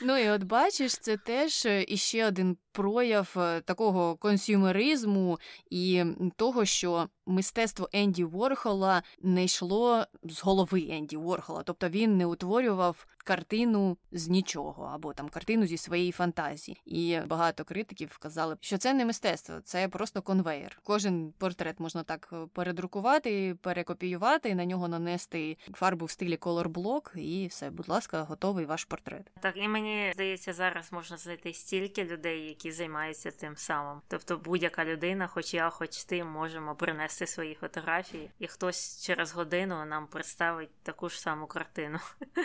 Ну 0.02 0.18
і 0.18 0.28
от 0.28 0.42
бачиш, 0.42 0.98
це 0.98 1.16
теж 1.16 1.66
е, 1.66 1.84
іще 1.88 2.26
один 2.26 2.56
прояв 2.72 3.34
е, 3.36 3.60
такого 3.60 4.16
консюмеризму 4.16 5.38
і 5.70 6.04
того, 6.36 6.64
що 6.64 7.08
мистецтво 7.26 7.88
Енді 7.92 8.24
Ворхола 8.24 9.02
не 9.22 9.44
йшло 9.44 10.04
з 10.22 10.42
голови 10.42 10.86
Енді 10.90 11.16
Ворхола, 11.16 11.62
тобто 11.62 11.88
він 11.88 12.16
не 12.16 12.26
утворював 12.26 13.06
картину 13.24 13.96
з 14.12 14.28
нічого 14.28 14.90
або 14.94 15.12
там 15.12 15.28
картину 15.28 15.66
зі 15.66 15.76
своєї 15.76 16.12
фантазії. 16.12 16.80
І 16.86 17.18
багато 17.26 17.64
критиків 17.64 18.18
казали, 18.18 18.56
що 18.60 18.78
це 18.78 18.94
не 18.94 19.04
мистецтво, 19.04 19.54
це 19.64 19.88
просто 19.88 20.22
конвейер. 20.22 20.78
Кожен 20.82 21.32
портрет 21.38 21.80
можна 21.80 22.02
так 22.02 22.28
е, 22.32 22.36
передрукувати, 22.52 23.54
перекопіювати, 23.54 24.54
на 24.54 24.64
нього 24.64 24.88
нанести 24.88 25.56
фарбу 25.72 26.04
в 26.04 26.10
стилі 26.10 26.36
колорблок, 26.36 27.12
і 27.16 27.46
все, 27.46 27.70
будь 27.70 27.88
ласка, 27.88 28.22
готовий 28.22 28.64
ваш 28.64 28.84
портрет. 28.84 29.30
Так 29.40 29.56
і 29.56 29.68
мені 29.68 30.10
здається, 30.14 30.52
зараз 30.52 30.92
можна 30.92 31.16
знайти 31.16 31.52
стільки 31.52 32.04
людей, 32.04 32.48
які 32.48 32.72
займаються 32.72 33.30
тим 33.30 33.56
самим. 33.56 34.00
Тобто, 34.08 34.36
будь-яка 34.36 34.84
людина, 34.84 35.26
хоч 35.26 35.54
я, 35.54 35.70
хоч 35.70 36.04
ти, 36.04 36.24
можемо 36.24 36.74
принести 36.74 37.13
свої 37.14 37.54
фотографії, 37.54 38.30
і 38.38 38.46
хтось 38.46 39.04
через 39.06 39.32
годину 39.32 39.84
нам 39.84 40.06
представить 40.06 40.82
таку 40.82 41.08
ж 41.08 41.20
саму 41.20 41.46
картину 41.46 41.98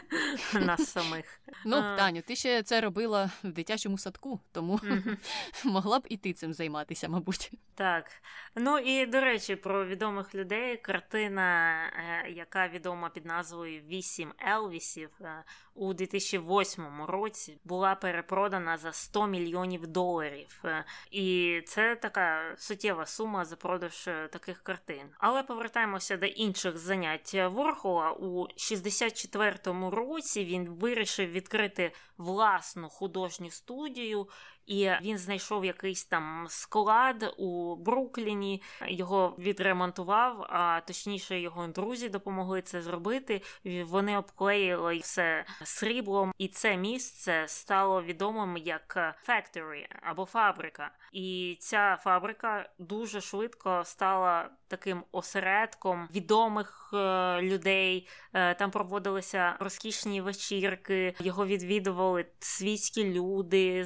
нас 0.53 0.91
самих. 0.91 1.41
Ну, 1.65 1.75
Таню, 1.75 2.21
ти 2.21 2.35
ще 2.35 2.63
це 2.63 2.81
робила 2.81 3.31
в 3.43 3.51
дитячому 3.51 3.97
садку, 3.97 4.39
тому 4.51 4.79
могла 5.65 5.99
б 5.99 6.05
і 6.09 6.17
ти 6.17 6.33
цим 6.33 6.53
займатися, 6.53 7.09
мабуть. 7.09 7.51
Так. 7.75 8.11
Ну 8.55 8.77
і 8.77 9.05
до 9.05 9.21
речі, 9.21 9.55
про 9.55 9.85
відомих 9.85 10.35
людей 10.35 10.77
картина, 10.77 11.79
е, 11.85 12.29
яка 12.29 12.67
відома 12.67 13.09
під 13.09 13.25
назвою 13.25 13.81
Вісім 13.81 14.33
Елвісів 14.47 15.09
е, 15.21 15.43
у 15.75 15.93
2008 15.93 17.03
році 17.07 17.59
була 17.63 17.95
перепродана 17.95 18.77
за 18.77 18.93
100 18.93 19.27
мільйонів 19.27 19.87
доларів. 19.87 20.61
Е, 20.65 20.85
і 21.11 21.61
це 21.65 21.95
така 21.95 22.55
суттєва 22.57 23.05
сума 23.05 23.45
за 23.45 23.55
продаж 23.55 24.03
таких 24.31 24.58
картин. 24.59 25.09
Але 25.17 25.43
повертаємося 25.43 26.17
до 26.17 26.25
інших 26.25 26.77
занять 26.77 27.33
Ворхола. 27.33 28.11
У 28.11 28.47
64-му 28.47 29.91
році 29.91 30.45
він 30.45 30.69
вирішив 30.69 31.31
відкрити 31.31 31.91
власну 32.17 32.89
художню 32.89 33.51
студію 33.51 34.27
і 34.69 34.91
він 35.01 35.17
знайшов 35.17 35.65
якийсь 35.65 36.05
там 36.05 36.45
склад 36.49 37.33
у 37.37 37.75
Брукліні, 37.75 38.61
його 38.87 39.35
відремонтував, 39.39 40.45
а 40.49 40.81
точніше 40.87 41.39
його 41.39 41.67
друзі 41.67 42.09
допомогли 42.09 42.61
це 42.61 42.81
зробити. 42.81 43.41
Вони 43.85 44.17
обклеїли 44.17 44.97
все 44.97 45.45
сріблом, 45.63 46.33
і 46.37 46.47
це 46.47 46.77
місце 46.77 47.43
стало 47.47 48.03
відомим 48.03 48.57
як 48.57 49.15
factory 49.27 49.85
або 50.01 50.25
фабрика. 50.25 50.91
І 51.11 51.57
ця 51.59 51.97
фабрика 52.01 52.69
дуже 52.79 53.21
швидко 53.21 53.81
стала 53.85 54.49
таким 54.67 55.03
осередком 55.11 56.07
відомих 56.15 56.89
е, 56.93 57.41
людей. 57.41 58.07
Е, 58.33 58.53
там 58.53 58.71
проводилися 58.71 59.55
розкішні 59.59 60.21
вечірки, 60.21 61.15
його 61.19 61.45
відвідували 61.45 62.25
світські 62.39 63.13
люди, 63.13 63.85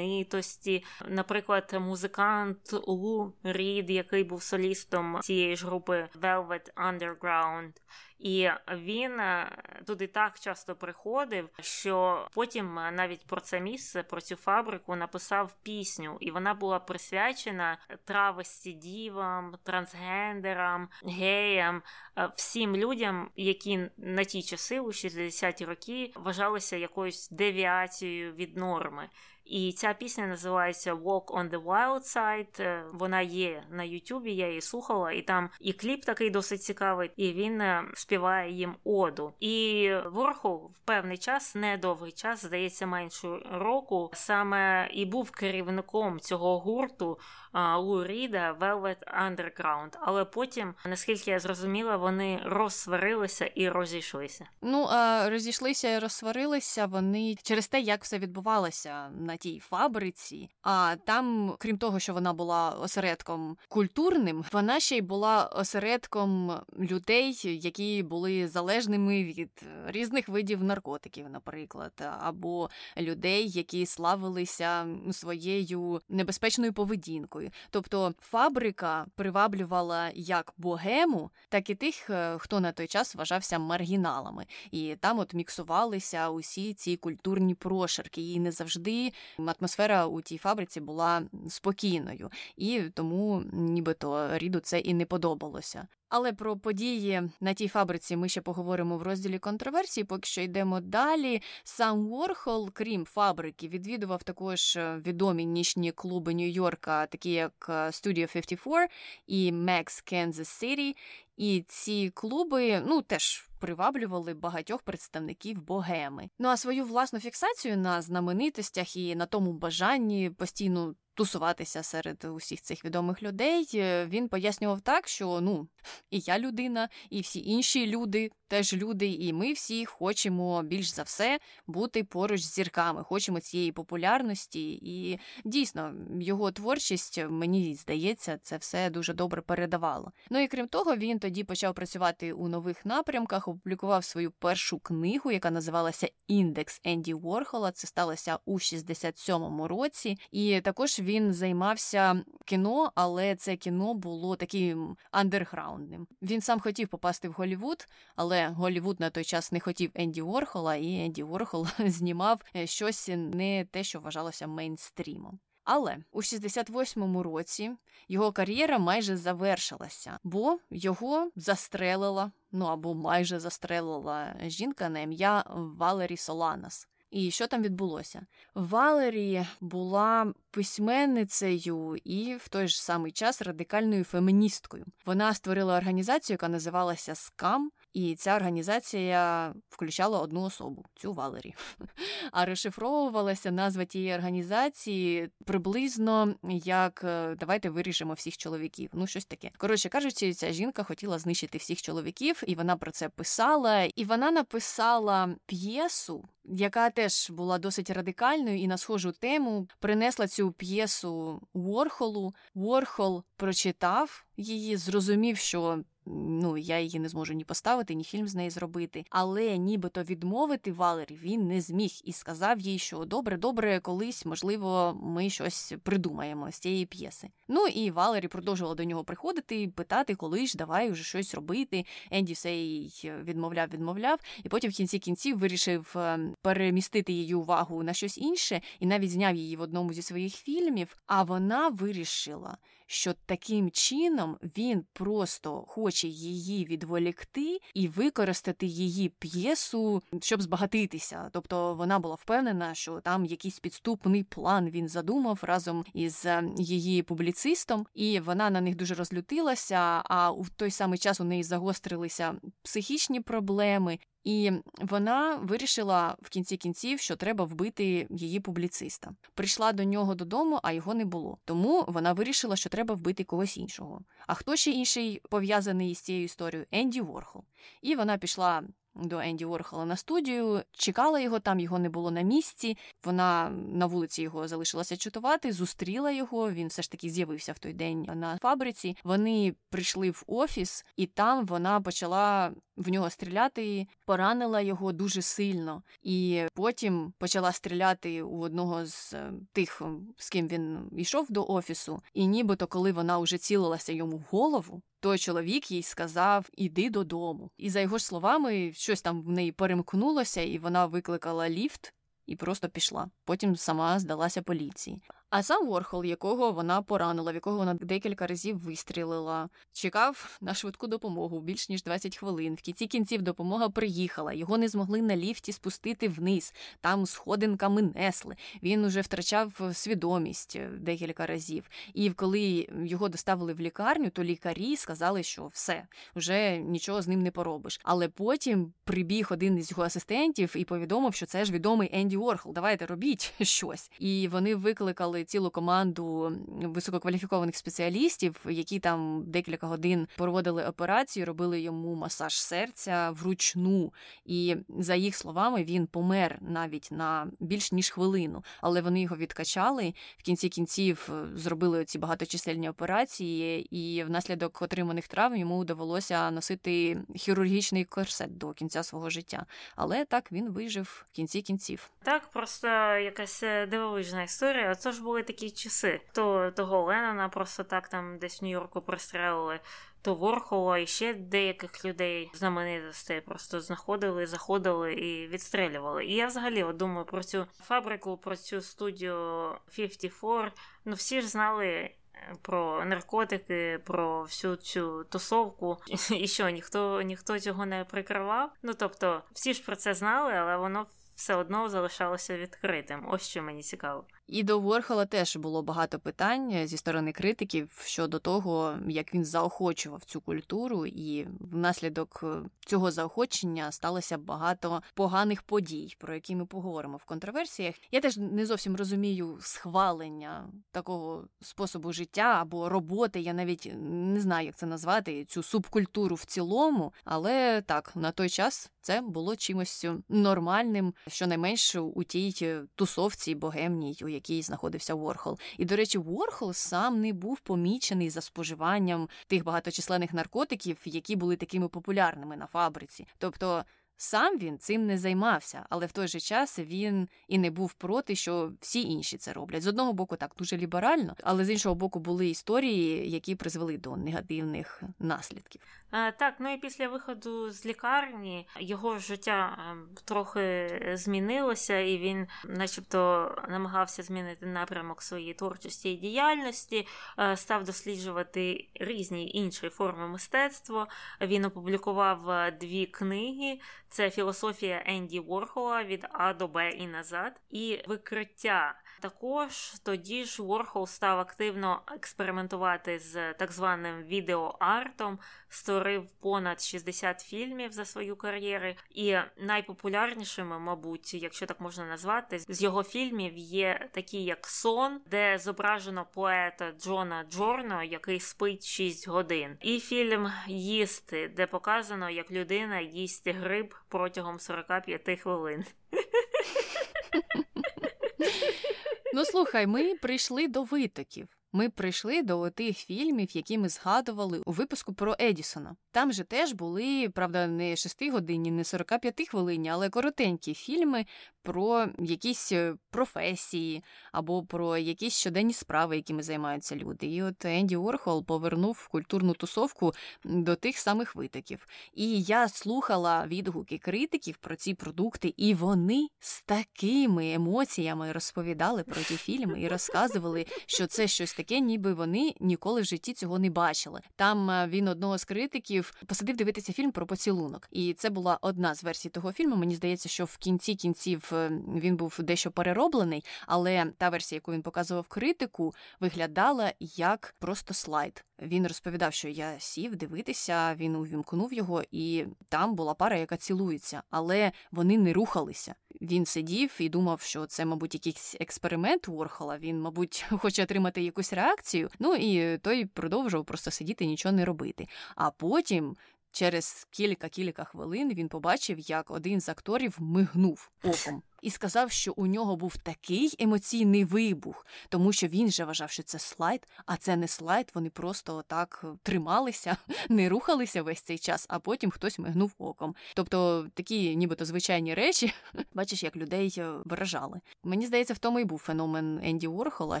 знаменитості. 0.28 0.84
Наприклад, 1.08 1.76
музикант 1.80 2.72
Лу 2.72 3.32
Рід, 3.42 3.90
який 3.90 4.24
був 4.24 4.42
солістом 4.42 5.18
цієї 5.22 5.56
ж 5.56 5.66
групи 5.66 6.08
Velvet 6.20 6.72
Underground. 6.74 7.72
І 8.18 8.48
він 8.72 9.20
е, 9.20 9.56
туди 9.86 10.06
так 10.06 10.38
часто 10.40 10.74
приходив, 10.76 11.48
що 11.60 12.26
потім 12.34 12.74
навіть 12.74 13.26
про 13.26 13.40
це 13.40 13.60
місце, 13.60 14.02
про 14.02 14.20
цю 14.20 14.36
фабрику 14.36 14.96
написав 14.96 15.54
пісню, 15.62 16.16
і 16.20 16.30
вона 16.30 16.54
була 16.54 16.78
присвячена 16.78 17.78
травості 18.04 18.72
дівам, 18.72 19.54
трансгендерам, 19.62 20.88
геям, 21.04 21.82
е, 22.18 22.30
всім 22.36 22.76
людям, 22.76 23.30
які 23.36 23.90
на 23.96 24.24
ті 24.24 24.42
часи, 24.42 24.80
у 24.80 24.92
60-ті 24.92 25.64
роки, 25.64 26.12
вважалися 26.16 26.76
якоюсь 26.76 27.28
девіацією 27.28 28.32
від 28.32 28.56
норми. 28.56 29.08
І 29.48 29.72
ця 29.72 29.94
пісня 29.94 30.26
називається 30.26 30.94
Walk 30.94 31.24
on 31.24 31.50
the 31.50 31.64
Wild 31.64 32.16
Side. 32.16 32.62
Е, 32.62 32.84
вона 32.92 33.20
є 33.20 33.62
на 33.70 33.84
Ютубі, 33.84 34.32
я 34.32 34.48
її 34.48 34.60
слухала, 34.60 35.12
і 35.12 35.22
там 35.22 35.50
і 35.60 35.72
кліп 35.72 36.04
такий 36.04 36.30
досить 36.30 36.62
цікавий, 36.62 37.10
і 37.16 37.32
він 37.32 37.60
е, 37.60 37.84
співає 37.94 38.52
їм 38.52 38.76
оду. 38.84 39.32
І 39.40 39.90
Ворхол 40.06 40.70
в 40.74 40.86
певний 40.86 41.18
час, 41.18 41.54
недовгий 41.54 42.12
час, 42.12 42.44
здається, 42.44 42.86
менше 42.86 43.28
року, 43.52 44.10
саме 44.14 44.88
і 44.92 45.04
був 45.04 45.30
керівником 45.30 46.20
цього 46.20 46.58
гурту 46.58 47.18
Лу 47.52 48.04
Ріда 48.04 48.56
Velvet 48.60 48.96
Underground. 49.26 49.92
Але 50.00 50.24
потім, 50.24 50.74
наскільки 50.86 51.30
я 51.30 51.38
зрозуміла, 51.38 51.96
вони 51.96 52.40
розсварилися 52.44 53.46
і 53.46 53.68
розійшлися. 53.68 54.46
Ну 54.62 54.88
розійшлися 55.26 55.90
і 55.90 55.98
розсварилися 55.98 56.86
вони 56.86 57.36
через 57.42 57.68
те, 57.68 57.80
як 57.80 58.04
все 58.04 58.18
відбувалося 58.18 59.08
на 59.08 59.36
тій 59.36 59.58
фабриці. 59.58 60.48
А 60.62 60.96
там, 61.06 61.54
крім 61.58 61.78
того, 61.78 61.98
що 61.98 62.14
вона 62.14 62.32
була 62.32 62.70
осередком 62.70 63.56
культурним, 63.68 64.44
вона 64.52 64.80
ще 64.80 64.96
й 64.96 65.00
була 65.00 65.44
осередком 65.44 66.60
людей, 66.78 67.40
які 67.62 68.02
були 68.02 68.48
залежними 68.48 69.24
від 69.24 69.62
різних 69.86 70.28
видів 70.28 70.64
наркотиків, 70.64 71.30
наприклад, 71.30 71.92
або 72.20 72.70
людей, 72.98 73.48
які 73.48 73.86
славилися 73.86 74.86
своєю 75.12 76.00
небезпечною 76.08 76.72
поведінкою. 76.72 77.37
Тобто 77.70 78.14
фабрика 78.20 79.06
приваблювала 79.14 80.10
як 80.14 80.54
богему, 80.56 81.30
так 81.48 81.70
і 81.70 81.74
тих, 81.74 82.10
е, 82.10 82.38
хто 82.38 82.60
на 82.60 82.72
той 82.72 82.86
час 82.86 83.14
вважався 83.14 83.58
маргіналами, 83.58 84.46
і 84.70 84.96
там 85.00 85.18
от 85.18 85.34
міксувалися 85.34 86.30
усі 86.30 86.74
ці 86.74 86.96
культурні 86.96 87.54
прошарки, 87.54 88.32
і 88.32 88.40
не 88.40 88.52
завжди 88.52 89.12
атмосфера 89.38 90.06
у 90.06 90.20
тій 90.20 90.38
фабриці 90.38 90.80
була 90.80 91.22
спокійною, 91.48 92.30
і 92.56 92.80
тому 92.80 93.42
нібито 93.52 94.38
ріду 94.38 94.60
це 94.60 94.78
і 94.78 94.94
не 94.94 95.06
подобалося. 95.06 95.88
Але 96.08 96.32
про 96.32 96.56
події 96.56 97.22
на 97.40 97.54
тій 97.54 97.68
фабриці 97.68 98.16
ми 98.16 98.28
ще 98.28 98.40
поговоримо 98.40 98.98
в 98.98 99.02
розділі 99.02 99.38
контроверсії. 99.38 100.04
Поки 100.04 100.26
що 100.26 100.40
йдемо 100.40 100.80
далі. 100.80 101.42
Сам 101.64 102.06
Ворхол, 102.06 102.70
крім 102.72 103.04
фабрики, 103.04 103.68
відвідував 103.68 104.22
також 104.22 104.76
е, 104.76 105.02
відомі 105.06 105.44
нічні 105.46 105.92
клуби 105.92 106.32
Нью-Йорка, 106.32 107.06
такі 107.06 107.30
як 107.30 107.66
е, 107.68 107.72
Studio 107.72 108.32
54 108.32 108.88
і 109.26 109.52
Max 109.52 110.12
Kansas 110.12 110.32
City. 110.62 110.94
І 111.38 111.64
ці 111.68 112.10
клуби 112.10 112.82
ну 112.86 113.02
теж 113.02 113.48
приваблювали 113.58 114.34
багатьох 114.34 114.82
представників 114.82 115.62
богеми. 115.62 116.28
Ну 116.38 116.48
а 116.48 116.56
свою 116.56 116.84
власну 116.84 117.20
фіксацію 117.20 117.76
на 117.76 118.02
знаменитостях 118.02 118.96
і 118.96 119.16
на 119.16 119.26
тому 119.26 119.52
бажанні 119.52 120.30
постійно 120.30 120.94
тусуватися 121.18 121.82
серед 121.82 122.24
усіх 122.24 122.60
цих 122.60 122.84
відомих 122.84 123.22
людей, 123.22 123.68
е, 123.74 124.06
він 124.06 124.28
пояснював 124.28 124.80
так, 124.80 125.08
що 125.08 125.40
ну 125.40 125.68
і 126.10 126.18
я 126.18 126.38
людина, 126.38 126.88
і 127.10 127.20
всі 127.20 127.44
інші 127.44 127.86
люди 127.86 128.30
теж 128.48 128.74
люди, 128.74 129.06
і 129.06 129.32
ми 129.32 129.52
всі 129.52 129.84
хочемо 129.84 130.62
більш 130.62 130.88
за 130.88 131.02
все 131.02 131.38
бути 131.66 132.04
поруч 132.04 132.40
з 132.40 132.54
зірками, 132.54 133.04
хочемо 133.04 133.40
цієї 133.40 133.72
популярності, 133.72 134.72
і 134.82 135.18
дійсно 135.44 135.94
його 136.20 136.50
творчість, 136.50 137.24
мені 137.28 137.74
здається, 137.74 138.38
це 138.42 138.56
все 138.56 138.90
дуже 138.90 139.14
добре 139.14 139.42
передавало. 139.42 140.12
Ну 140.30 140.38
і 140.38 140.48
крім 140.48 140.68
того, 140.68 140.96
він 140.96 141.18
тоді 141.28 141.44
почав 141.44 141.74
працювати 141.74 142.32
у 142.32 142.48
нових 142.48 142.86
напрямках, 142.86 143.48
опублікував 143.48 144.04
свою 144.04 144.30
першу 144.30 144.78
книгу, 144.78 145.30
яка 145.30 145.50
називалася 145.50 146.08
Індекс 146.28 146.80
Енді 146.84 147.14
Ворхола. 147.14 147.72
Це 147.72 147.86
сталося 147.86 148.38
у 148.44 148.58
67-му 148.58 149.68
році, 149.68 150.18
і 150.30 150.60
також 150.60 151.00
він 151.00 151.32
займався 151.32 152.24
кіно, 152.46 152.92
але 152.94 153.36
це 153.36 153.56
кіно 153.56 153.94
було 153.94 154.36
таким 154.36 154.96
андерграундним. 155.10 156.06
Він 156.22 156.40
сам 156.40 156.60
хотів 156.60 156.88
попасти 156.88 157.28
в 157.28 157.32
Голівуд, 157.32 157.86
але 158.16 158.48
Голівуд 158.48 159.00
на 159.00 159.10
той 159.10 159.24
час 159.24 159.52
не 159.52 159.60
хотів 159.60 159.90
Енді 159.94 160.22
Ворхола, 160.22 160.76
і 160.76 160.94
Енді 160.94 161.22
Ворхол 161.22 161.66
знімав 161.78 162.40
е, 162.56 162.66
щось 162.66 163.10
не 163.14 163.64
те, 163.64 163.84
що 163.84 164.00
вважалося 164.00 164.46
мейнстрімом. 164.46 165.38
Але 165.70 165.96
у 166.12 166.20
68-му 166.20 167.22
році 167.22 167.70
його 168.08 168.32
кар'єра 168.32 168.78
майже 168.78 169.16
завершилася, 169.16 170.18
бо 170.24 170.58
його 170.70 171.30
застрелила, 171.36 172.32
ну 172.52 172.66
або 172.66 172.94
майже 172.94 173.40
застрелила 173.40 174.34
жінка 174.46 174.88
на 174.88 175.00
ім'я 175.00 175.44
Валері 175.48 176.16
Соланас. 176.16 176.88
І 177.10 177.30
що 177.30 177.46
там 177.46 177.62
відбулося? 177.62 178.26
Валері 178.54 179.46
була 179.60 180.32
письменницею 180.50 181.96
і 182.04 182.36
в 182.36 182.48
той 182.48 182.68
ж 182.68 182.82
самий 182.82 183.12
час 183.12 183.42
радикальною 183.42 184.04
феміністкою. 184.04 184.84
Вона 185.06 185.34
створила 185.34 185.76
організацію, 185.76 186.34
яка 186.34 186.48
називалася 186.48 187.14
Скам, 187.14 187.70
і 187.92 188.14
ця 188.14 188.36
організація 188.36 189.54
включала 189.68 190.20
одну 190.20 190.42
особу 190.42 190.84
цю 190.94 191.12
Валері. 191.12 191.54
А 192.32 192.46
розшифровувалася 192.46 193.50
назва 193.50 193.84
тієї 193.84 194.14
організації 194.14 195.30
приблизно 195.44 196.34
як 196.64 197.00
е, 197.04 197.36
давайте 197.40 197.70
виріжемо 197.70 198.12
всіх 198.12 198.36
чоловіків. 198.36 198.90
Ну, 198.92 199.06
щось 199.06 199.24
таке. 199.24 199.50
Коротше 199.56 199.88
кажучи, 199.88 200.34
ця 200.34 200.52
жінка 200.52 200.82
хотіла 200.82 201.18
знищити 201.18 201.58
всіх 201.58 201.82
чоловіків, 201.82 202.42
і 202.46 202.54
вона 202.54 202.76
про 202.76 202.90
це 202.90 203.08
писала. 203.08 203.82
І 203.82 204.04
вона 204.04 204.30
написала 204.30 205.36
п'єсу, 205.46 206.24
яка 206.44 206.90
теж 206.90 207.30
була 207.30 207.58
досить 207.58 207.90
радикальною 207.90 208.58
і 208.58 208.66
на 208.66 208.78
схожу 208.78 209.12
тему 209.12 209.68
принесла 209.80 210.26
цю 210.26 210.52
п'єсу 210.52 211.42
Ворхолу. 211.54 212.34
Ворхол 212.54 213.24
прочитав 213.36 214.24
її, 214.36 214.76
зрозумів, 214.76 215.36
що 215.36 215.82
ну 216.14 216.56
я 216.56 216.80
її 216.80 216.98
не 216.98 217.08
зможу 217.08 217.34
ні 217.34 217.44
поставити, 217.44 217.94
ні 217.94 218.04
фільм 218.04 218.28
з 218.28 218.34
неї 218.34 218.50
зробити. 218.50 219.04
Але 219.10 219.58
нібито 219.58 220.02
відмовити 220.02 220.72
Валері 220.72 221.18
він 221.22 221.46
не 221.46 221.60
зміг 221.60 221.90
і 222.04 222.12
сказав 222.12 222.60
їй, 222.60 222.78
що 222.78 223.04
добре, 223.04 223.36
добре, 223.36 223.80
колись, 223.80 224.26
можливо, 224.26 224.98
ми 225.02 225.30
щось 225.30 225.74
придумаємо 225.82 226.50
з 226.50 226.58
цієї 226.58 226.86
п'єси. 226.86 227.28
Ну 227.48 227.66
і 227.66 227.90
Валері 227.90 228.28
продовжувала 228.28 228.74
до 228.74 228.84
нього 228.84 229.04
приходити, 229.04 229.68
питати, 229.68 230.14
коли 230.14 230.46
ж 230.46 230.58
давай 230.58 230.90
вже 230.90 231.04
щось 231.04 231.34
робити. 231.34 231.84
Енді 232.10 232.32
все 232.32 232.56
їй 232.56 233.12
відмовляв, 233.24 233.68
відмовляв, 233.68 234.18
і 234.44 234.48
потім 234.48 234.70
в 234.70 234.74
кінці 234.74 234.98
кінців 234.98 235.38
вирішив 235.38 235.94
ем, 235.96 236.34
перемістити 236.42 237.12
її 237.12 237.34
увагу 237.34 237.82
на 237.82 237.92
щось 237.92 238.18
інше, 238.18 238.60
і 238.80 238.86
навіть 238.86 239.10
зняв 239.10 239.34
її 239.34 239.56
в 239.56 239.60
одному 239.60 239.92
зі 239.92 240.02
своїх 240.02 240.34
фільмів. 240.34 240.96
А 241.06 241.22
вона 241.22 241.68
вирішила 241.68 242.56
що 242.90 243.14
таким 243.26 243.70
чином 243.70 244.36
він 244.42 244.84
просто 244.92 245.64
хоче 245.68 246.08
її 246.08 246.64
відволікти 246.64 247.60
і 247.74 247.88
використати 247.88 248.66
її 248.66 249.08
п'єсу, 249.08 250.02
щоб 250.20 250.42
збагатитися. 250.42 251.30
Тобто 251.32 251.74
вона 251.74 251.98
була 251.98 252.14
впевнена, 252.14 252.74
що 252.74 253.00
там 253.00 253.24
якийсь 253.24 253.60
підступний 253.60 254.24
план 254.24 254.70
він 254.70 254.88
задумав 254.88 255.38
разом 255.42 255.84
із 255.94 256.26
е, 256.26 256.44
її 256.56 257.02
публіцистом, 257.02 257.86
і 257.94 258.20
вона 258.20 258.50
на 258.50 258.60
них 258.60 258.76
дуже 258.76 258.94
розлютилася. 258.94 260.02
А 260.04 260.32
у 260.32 260.44
той 260.56 260.70
самий 260.70 260.98
час 260.98 261.20
у 261.20 261.24
неї 261.24 261.42
загострилися 261.42 262.34
психічні 262.62 263.20
проблеми. 263.20 263.98
І 264.24 264.52
вона 264.78 265.36
вирішила 265.36 266.16
в 266.22 266.28
кінці 266.28 266.56
кінців, 266.56 267.00
що 267.00 267.16
треба 267.16 267.44
вбити 267.44 268.06
її 268.10 268.40
публіциста. 268.40 269.14
Прийшла 269.34 269.72
до 269.72 269.84
нього 269.84 270.14
додому, 270.14 270.60
а 270.62 270.72
його 270.72 270.94
не 270.94 271.04
було. 271.04 271.38
Тому 271.44 271.84
вона 271.88 272.12
вирішила, 272.12 272.56
що 272.56 272.68
треба 272.68 272.94
вбити 272.94 273.24
когось 273.24 273.56
іншого. 273.56 274.00
А 274.26 274.34
хто 274.34 274.56
ще 274.56 274.70
інший 274.70 275.22
пов'язаний 275.30 275.94
з 275.94 276.00
цією 276.00 276.24
історією? 276.24 276.66
Енді 276.70 277.00
Ворхол. 277.00 277.44
І 277.82 277.96
вона 277.96 278.18
пішла 278.18 278.62
до 278.94 279.18
Енді 279.18 279.44
Ворхола 279.44 279.84
на 279.84 279.96
студію, 279.96 280.62
чекала 280.72 281.20
його, 281.20 281.38
там 281.38 281.60
його 281.60 281.78
не 281.78 281.88
було 281.88 282.10
на 282.10 282.22
місці. 282.22 282.76
Вона 283.04 283.50
на 283.50 283.86
вулиці 283.86 284.22
його 284.22 284.48
залишилася 284.48 284.96
чутувати, 284.96 285.52
зустріла 285.52 286.10
його. 286.10 286.50
Він 286.50 286.68
все 286.68 286.82
ж 286.82 286.90
таки 286.90 287.10
з'явився 287.10 287.52
в 287.52 287.58
той 287.58 287.72
день 287.72 288.02
на 288.14 288.38
фабриці. 288.42 288.96
Вони 289.04 289.54
прийшли 289.70 290.10
в 290.10 290.24
офіс, 290.26 290.84
і 290.96 291.06
там 291.06 291.46
вона 291.46 291.80
почала 291.80 292.52
в 292.78 292.88
нього 292.88 293.10
стріляти, 293.10 293.86
поранила 294.06 294.60
його 294.60 294.92
дуже 294.92 295.22
сильно, 295.22 295.82
і 296.02 296.42
потім 296.54 297.12
почала 297.18 297.52
стріляти 297.52 298.22
у 298.22 298.40
одного 298.40 298.86
з 298.86 299.14
е, 299.14 299.32
тих, 299.52 299.82
з 300.16 300.30
ким 300.30 300.48
він 300.48 300.90
йшов 300.96 301.26
до 301.30 301.46
офісу. 301.46 302.02
І 302.14 302.26
нібито, 302.26 302.66
коли 302.66 302.92
вона 302.92 303.18
вже 303.18 303.38
цілилася 303.38 303.92
йому 303.92 304.16
в 304.16 304.24
голову, 304.30 304.82
той 305.00 305.18
чоловік 305.18 305.70
їй 305.70 305.82
сказав 305.82 306.48
Іди 306.52 306.90
додому. 306.90 307.50
І 307.56 307.70
за 307.70 307.80
його 307.80 307.98
ж 307.98 308.04
словами, 308.04 308.72
щось 308.72 309.02
там 309.02 309.22
в 309.22 309.28
неї 309.28 309.52
перемкнулося, 309.52 310.40
і 310.42 310.58
вона 310.58 310.86
викликала 310.86 311.50
ліфт 311.50 311.94
і 312.28 312.36
просто 312.36 312.68
пішла. 312.68 313.10
Потім 313.24 313.56
сама 313.56 313.98
здалася 313.98 314.42
поліції. 314.42 315.02
А 315.30 315.42
сам 315.42 315.66
Ворхол, 315.66 316.04
якого 316.04 316.52
вона 316.52 316.82
поранила, 316.82 317.32
в 317.32 317.34
якого 317.34 317.56
вона 317.56 317.74
декілька 317.74 318.26
разів 318.26 318.58
вистрілила, 318.58 319.48
чекав 319.72 320.38
на 320.40 320.54
швидку 320.54 320.86
допомогу 320.86 321.40
більш 321.40 321.68
ніж 321.68 321.82
20 321.82 322.16
хвилин. 322.16 322.54
В 322.54 322.60
кінці 322.60 322.86
кінців 322.86 323.22
допомога 323.22 323.68
приїхала. 323.68 324.32
Його 324.32 324.58
не 324.58 324.68
змогли 324.68 325.02
на 325.02 325.16
ліфті 325.16 325.52
спустити 325.52 326.08
вниз, 326.08 326.54
там 326.80 327.06
сходинками 327.06 327.82
несли. 327.82 328.36
Він 328.62 328.84
уже 328.84 329.00
втрачав 329.00 329.60
свідомість 329.72 330.56
е, 330.56 330.70
декілька 330.80 331.26
разів. 331.26 331.70
І 331.94 332.10
коли 332.10 332.68
його 332.84 333.08
доставили 333.08 333.52
в 333.52 333.60
лікарню, 333.60 334.10
то 334.10 334.24
лікарі 334.24 334.76
сказали, 334.76 335.22
що 335.22 335.46
все, 335.46 335.86
вже 336.16 336.58
нічого 336.58 337.02
з 337.02 337.08
ним 337.08 337.22
не 337.22 337.30
поробиш. 337.30 337.80
Але 337.84 338.08
потім 338.08 338.72
прибіг 338.84 339.28
один 339.30 339.58
із 339.58 339.70
його 339.70 339.82
асистентів 339.82 340.56
і 340.56 340.64
повідомив, 340.64 341.14
що 341.14 341.26
це 341.26 341.44
ж 341.44 341.52
відомий 341.52 341.90
Енді 341.92 342.17
Ворхол. 342.18 342.52
Давайте 342.52 342.86
робіть 342.86 343.34
щось. 343.42 343.90
І 343.98 344.28
вони 344.28 344.54
викликали 344.54 345.24
цілу 345.24 345.50
команду 345.50 346.32
висококваліфікованих 346.62 347.56
спеціалістів, 347.56 348.36
які 348.48 348.78
там 348.78 349.22
декілька 349.26 349.66
годин 349.66 350.08
проводили 350.16 350.64
операцію, 350.64 351.26
робили 351.26 351.60
йому 351.60 351.94
масаж 351.94 352.40
серця 352.40 353.10
вручну. 353.10 353.92
І 354.24 354.56
за 354.78 354.94
їх 354.94 355.16
словами 355.16 355.64
він 355.64 355.86
помер 355.86 356.38
навіть 356.40 356.88
на 356.90 357.30
більш 357.40 357.72
ніж 357.72 357.90
хвилину, 357.90 358.44
але 358.60 358.80
вони 358.80 359.02
його 359.02 359.16
відкачали. 359.16 359.94
В 360.16 360.22
кінці 360.22 360.48
кінців 360.48 361.10
е, 361.12 361.38
зробили 361.38 361.84
ці 361.84 361.98
багаточисельні 361.98 362.68
операції, 362.68 363.68
і 363.70 364.04
внаслідок 364.04 364.62
отриманих 364.62 365.08
травм 365.08 365.36
йому 365.36 365.64
довелося 365.64 366.30
носити 366.30 367.00
хірургічний 367.16 367.84
корсет 367.84 368.38
до 368.38 368.52
кінця 368.52 368.82
свого 368.82 369.10
життя. 369.10 369.46
Але 369.76 370.04
так 370.04 370.32
він 370.32 370.50
вижив 370.50 371.06
в 371.10 371.16
кінці 371.16 371.42
кінців. 371.42 371.90
Так, 372.08 372.30
просто 372.30 372.66
якась 372.96 373.42
е, 373.42 373.66
дивовижна 373.66 374.22
історія. 374.22 374.74
Це 374.74 374.92
ж 374.92 375.02
були 375.02 375.22
такі 375.22 375.50
часи. 375.50 376.00
То 376.12 376.50
того 376.50 376.82
Леннона 376.82 377.28
просто 377.28 377.64
так 377.64 377.88
там 377.88 378.18
десь 378.18 378.42
в 378.42 378.44
Нью-Йорку 378.44 378.80
пристрелили, 378.80 379.60
то 380.02 380.14
Ворхола 380.14 380.78
і 380.78 380.86
ще 380.86 381.14
деяких 381.14 381.84
людей 381.84 382.30
знаменитостей 382.34 383.20
просто 383.20 383.60
знаходили, 383.60 384.26
заходили 384.26 384.94
і 384.94 385.28
відстрелювали. 385.28 386.04
І 386.04 386.14
я 386.14 386.26
взагалі 386.26 386.62
от 386.62 386.76
думаю 386.76 387.04
про 387.04 387.22
цю 387.22 387.46
фабрику, 387.60 388.16
про 388.16 388.36
цю 388.36 388.60
студію 388.60 389.50
54. 389.76 390.52
Ну 390.84 390.94
всі 390.94 391.20
ж 391.20 391.28
знали. 391.28 391.66
Е, 391.66 391.94
про 392.42 392.84
наркотики, 392.84 393.80
про 393.84 394.22
всю 394.22 394.56
цю 394.56 395.04
тусовку, 395.04 395.76
і 396.10 396.28
що 396.28 396.48
ніхто 396.48 397.02
ніхто 397.02 397.40
цього 397.40 397.66
не 397.66 397.84
прикривав. 397.84 398.50
Ну 398.62 398.74
тобто, 398.74 399.22
всі 399.32 399.54
ж 399.54 399.62
про 399.62 399.76
це 399.76 399.94
знали, 399.94 400.32
але 400.32 400.56
воно 400.56 400.86
все 401.18 401.34
одно 401.34 401.68
залишалося 401.68 402.38
відкритим. 402.38 403.08
Ось 403.08 403.28
що 403.28 403.42
мені 403.42 403.62
цікаво. 403.62 404.04
І 404.28 404.42
до 404.42 404.60
Ворхола 404.60 405.06
теж 405.06 405.36
було 405.36 405.62
багато 405.62 405.98
питань 405.98 406.66
зі 406.66 406.76
сторони 406.76 407.12
критиків 407.12 407.82
щодо 407.84 408.18
того, 408.18 408.78
як 408.88 409.14
він 409.14 409.24
заохочував 409.24 410.04
цю 410.04 410.20
культуру, 410.20 410.86
і 410.86 411.26
внаслідок 411.40 412.20
е, 412.22 412.48
цього 412.66 412.90
заохочення 412.90 413.72
сталося 413.72 414.18
багато 414.18 414.82
поганих 414.94 415.42
подій, 415.42 415.96
про 415.98 416.14
які 416.14 416.36
ми 416.36 416.46
поговоримо 416.46 416.96
в 416.96 417.04
контроверсіях. 417.04 417.74
Я 417.90 418.00
теж 418.00 418.16
не 418.16 418.46
зовсім 418.46 418.76
розумію 418.76 419.38
схвалення 419.40 420.48
такого 420.72 421.28
способу 421.40 421.92
життя 421.92 422.38
або 422.40 422.68
роботи. 422.68 423.20
Я 423.20 423.32
навіть 423.32 423.72
не 423.80 424.20
знаю, 424.20 424.46
як 424.46 424.56
це 424.56 424.66
назвати 424.66 425.24
цю 425.24 425.42
субкультуру 425.42 426.16
в 426.16 426.24
цілому, 426.24 426.92
але 427.04 427.62
так 427.62 427.92
на 427.96 428.12
той 428.12 428.28
час 428.28 428.70
це 428.80 429.00
було 429.00 429.36
чимось 429.36 429.86
нормальним, 430.08 430.94
щонайменше 431.08 431.80
у 431.80 432.04
тій 432.04 432.56
тусовці 432.74 433.34
богемній, 433.34 433.98
у 434.02 434.08
якій 434.18 434.42
знаходився 434.42 434.94
Ворхол. 434.94 435.38
І, 435.58 435.64
до 435.64 435.76
речі, 435.76 435.98
Ворхол 435.98 436.52
сам 436.52 437.00
не 437.00 437.12
був 437.12 437.40
помічений 437.40 438.10
за 438.10 438.20
споживанням 438.20 439.08
тих 439.26 439.44
багаточисленних 439.44 440.12
наркотиків, 440.12 440.78
які 440.84 441.16
були 441.16 441.36
такими 441.36 441.68
популярними 441.68 442.36
на 442.36 442.46
фабриці. 442.46 443.06
Тобто 443.18 443.64
Сам 444.00 444.38
він 444.38 444.58
цим 444.58 444.86
не 444.86 444.98
займався, 444.98 445.66
але 445.70 445.86
в 445.86 445.92
той 445.92 446.08
же 446.08 446.20
час 446.20 446.58
він 446.58 447.08
і 447.28 447.38
не 447.38 447.50
був 447.50 447.72
проти, 447.72 448.16
що 448.16 448.52
всі 448.60 448.82
інші 448.82 449.16
це 449.16 449.32
роблять. 449.32 449.62
З 449.62 449.66
одного 449.66 449.92
боку, 449.92 450.16
так 450.16 450.32
дуже 450.38 450.56
ліберально, 450.56 451.16
але 451.22 451.44
з 451.44 451.50
іншого 451.50 451.74
боку, 451.74 451.98
були 451.98 452.28
історії, 452.28 453.10
які 453.10 453.34
призвели 453.34 453.78
до 453.78 453.96
негативних 453.96 454.82
наслідків. 454.98 455.60
А, 455.90 456.10
так, 456.10 456.34
ну 456.38 456.52
і 456.52 456.56
після 456.56 456.88
виходу 456.88 457.50
з 457.50 457.66
лікарні 457.66 458.48
його 458.60 458.98
життя 458.98 459.58
ем, 459.70 459.88
трохи 460.04 460.68
змінилося, 460.94 461.78
і 461.78 461.98
він, 461.98 462.26
начебто, 462.44 463.34
намагався 463.48 464.02
змінити 464.02 464.46
напрямок 464.46 465.02
своєї 465.02 465.34
творчості 465.34 465.92
і 465.92 465.96
діяльності, 465.96 466.86
е, 467.18 467.36
став 467.36 467.64
досліджувати 467.64 468.68
різні 468.74 469.30
інші 469.30 469.68
форми 469.68 470.08
мистецтва. 470.08 470.86
Він 471.20 471.44
опублікував 471.44 472.30
е, 472.30 472.50
дві 472.60 472.86
книги. 472.86 473.58
Це 473.90 474.10
філософія 474.10 474.82
Енді 474.86 475.20
Ворхола 475.20 475.84
від 475.84 476.06
А 476.12 476.34
до 476.34 476.48
Б 476.48 476.70
і 476.70 476.86
назад, 476.86 477.40
і 477.50 477.82
викриття. 477.86 478.74
Також 479.00 479.72
тоді 479.82 480.24
ж 480.24 480.42
Ворхол 480.42 480.86
став 480.86 481.18
активно 481.18 481.82
експериментувати 481.94 482.98
з 482.98 483.32
так 483.32 483.52
званим 483.52 484.02
відеоартом, 484.02 485.18
створив 485.48 486.10
понад 486.20 486.60
60 486.60 487.20
фільмів 487.20 487.72
за 487.72 487.84
свою 487.84 488.16
кар'єру. 488.16 488.74
І 488.90 489.16
найпопулярнішими, 489.36 490.58
мабуть, 490.58 491.14
якщо 491.14 491.46
так 491.46 491.60
можна 491.60 491.86
назвати, 491.86 492.38
з 492.38 492.62
його 492.62 492.82
фільмів 492.82 493.36
є 493.36 493.88
такі, 493.92 494.24
як 494.24 494.46
Сон, 494.46 495.00
де 495.06 495.38
зображено 495.38 496.06
поета 496.14 496.72
Джона 496.72 497.24
Джорно, 497.30 497.82
який 497.82 498.20
спить 498.20 498.66
6 498.66 499.08
годин, 499.08 499.56
і 499.60 499.80
фільм 499.80 500.32
Їсти, 500.46 501.28
де 501.28 501.46
показано, 501.46 502.10
як 502.10 502.30
людина 502.30 502.80
їсть 502.80 503.28
гриб 503.28 503.74
протягом 503.88 504.40
45 504.40 505.20
хвилин. 505.20 505.64
Ну 509.14 509.24
слухай, 509.24 509.66
ми 509.66 509.94
прийшли 509.94 510.48
до 510.48 510.62
витоків. 510.62 511.28
Ми 511.52 511.68
прийшли 511.68 512.22
до 512.22 512.50
тих 512.50 512.78
фільмів, 512.78 513.36
які 513.36 513.58
ми 513.58 513.68
згадували 513.68 514.42
у 514.46 514.52
випуску 514.52 514.94
про 514.94 515.16
Едісона. 515.18 515.76
Там 515.90 516.12
же 516.12 516.24
теж 516.24 516.52
були, 516.52 517.08
правда, 517.08 517.46
не 517.46 517.76
6 517.76 518.10
годині, 518.10 518.50
не 518.50 518.64
45 518.64 519.28
хвилині, 519.28 519.68
але 519.68 519.90
коротенькі 519.90 520.54
фільми 520.54 521.06
про 521.48 521.88
якісь 521.98 522.52
е, 522.52 522.74
професії 522.90 523.84
або 524.12 524.42
про 524.42 524.76
якісь 524.76 525.16
щоденні 525.16 525.52
справи, 525.52 525.96
якими 525.96 526.22
займаються 526.22 526.76
люди. 526.76 527.06
І 527.06 527.22
от 527.22 527.44
Енді 527.44 527.76
Орхол 527.76 528.24
повернув 528.24 528.88
культурну 528.88 529.32
тусовку 529.32 529.94
до 530.24 530.56
тих 530.56 530.78
самих 530.78 531.16
витоків. 531.16 531.66
І 531.94 532.22
я 532.22 532.48
слухала 532.48 533.26
відгуки 533.26 533.78
критиків 533.78 534.36
про 534.36 534.56
ці 534.56 534.74
продукти, 534.74 535.34
і 535.36 535.54
вони 535.54 536.08
з 536.20 536.42
такими 536.42 537.32
емоціями 537.32 538.12
розповідали 538.12 538.82
про 538.82 539.02
ті 539.02 539.16
фільми 539.16 539.60
і 539.60 539.68
розказували, 539.68 540.46
що 540.66 540.86
це 540.86 541.08
щось 541.08 541.34
таке, 541.34 541.60
ніби 541.60 541.94
вони 541.94 542.34
ніколи 542.40 542.80
в 542.80 542.84
житті 542.84 543.12
цього 543.12 543.38
не 543.38 543.50
бачили. 543.50 544.00
Там 544.16 544.50
е, 544.50 544.68
він 544.68 544.88
одного 544.88 545.18
з 545.18 545.24
критиків 545.24 545.94
посадив 546.06 546.36
дивитися 546.36 546.72
фільм 546.72 546.92
про 546.92 547.06
поцілунок, 547.06 547.68
і 547.70 547.94
це 547.94 548.10
була 548.10 548.38
одна 548.42 548.74
з 548.74 548.84
версій 548.84 549.08
того 549.08 549.32
фільму. 549.32 549.56
Мені 549.56 549.74
здається, 549.74 550.08
що 550.08 550.24
в 550.24 550.36
кінці 550.36 550.74
кінців 550.74 551.32
він 551.76 551.96
був 551.96 552.16
дещо 552.18 552.50
перероблений, 552.50 553.24
але 553.46 553.92
та 553.98 554.08
версія, 554.08 554.36
яку 554.36 554.52
він 554.52 554.62
показував 554.62 555.08
критику, 555.08 555.74
виглядала 556.00 556.72
як 556.80 557.34
просто 557.38 557.74
слайд. 557.74 558.24
Він 558.42 558.66
розповідав, 558.66 559.12
що 559.12 559.28
я 559.28 559.60
сів 559.60 559.96
дивитися, 559.96 560.74
він 560.74 560.96
увімкнув 560.96 561.52
його, 561.52 561.82
і 561.90 562.24
там 562.48 562.74
була 562.74 562.94
пара, 562.94 563.16
яка 563.16 563.36
цілується, 563.36 564.02
але 564.10 564.52
вони 564.72 564.98
не 564.98 565.12
рухалися. 565.12 565.74
Він 566.00 566.26
сидів 566.26 566.76
і 566.78 566.88
думав, 566.88 567.20
що 567.20 567.46
це, 567.46 567.64
мабуть, 567.64 567.94
якийсь 567.94 568.36
експеримент 568.40 569.08
Ворхола. 569.08 569.58
Він, 569.58 569.80
мабуть, 569.80 570.26
хоче 570.38 570.62
отримати 570.62 571.02
якусь 571.02 571.32
реакцію. 571.32 571.90
Ну 571.98 572.14
і 572.14 572.58
той 572.58 572.84
продовжував 572.84 573.46
просто 573.46 573.70
сидіти 573.70 574.06
нічого 574.06 574.32
не 574.32 574.44
робити. 574.44 574.88
А 575.14 575.30
потім. 575.30 575.96
Через 576.32 576.86
кілька-кілька 576.90 577.64
хвилин 577.64 578.14
він 578.14 578.28
побачив, 578.28 578.78
як 578.78 579.10
один 579.10 579.40
з 579.40 579.48
акторів 579.48 579.96
мигнув 579.98 580.70
оком 580.84 581.22
і 581.42 581.50
сказав, 581.50 581.90
що 581.90 582.12
у 582.16 582.26
нього 582.26 582.56
був 582.56 582.76
такий 582.76 583.34
емоційний 583.38 584.04
вибух, 584.04 584.66
тому 584.88 585.12
що 585.12 585.26
він 585.26 585.50
же 585.50 585.64
вважав, 585.64 585.90
що 585.90 586.02
це 586.02 586.18
слайд, 586.18 586.68
а 586.86 586.96
це 586.96 587.16
не 587.16 587.28
слайд. 587.28 587.70
Вони 587.74 587.90
просто 587.90 588.42
так 588.46 588.84
трималися, 589.02 589.76
не 590.08 590.28
рухалися 590.28 590.82
весь 590.82 591.00
цей 591.00 591.18
час, 591.18 591.46
а 591.48 591.58
потім 591.58 591.90
хтось 591.90 592.18
мигнув 592.18 592.52
оком. 592.58 592.94
Тобто 593.14 593.68
такі, 593.74 594.16
нібито 594.16 594.44
звичайні 594.44 594.94
речі, 594.94 595.32
бачиш, 595.74 596.02
як 596.02 596.16
людей 596.16 596.54
е, 596.58 596.72
виражали. 596.84 597.40
Мені 597.64 597.86
здається, 597.86 598.14
в 598.14 598.18
тому 598.18 598.40
і 598.40 598.44
був 598.44 598.58
феномен 598.58 599.20
Енді 599.24 599.46
Уорхола, 599.46 600.00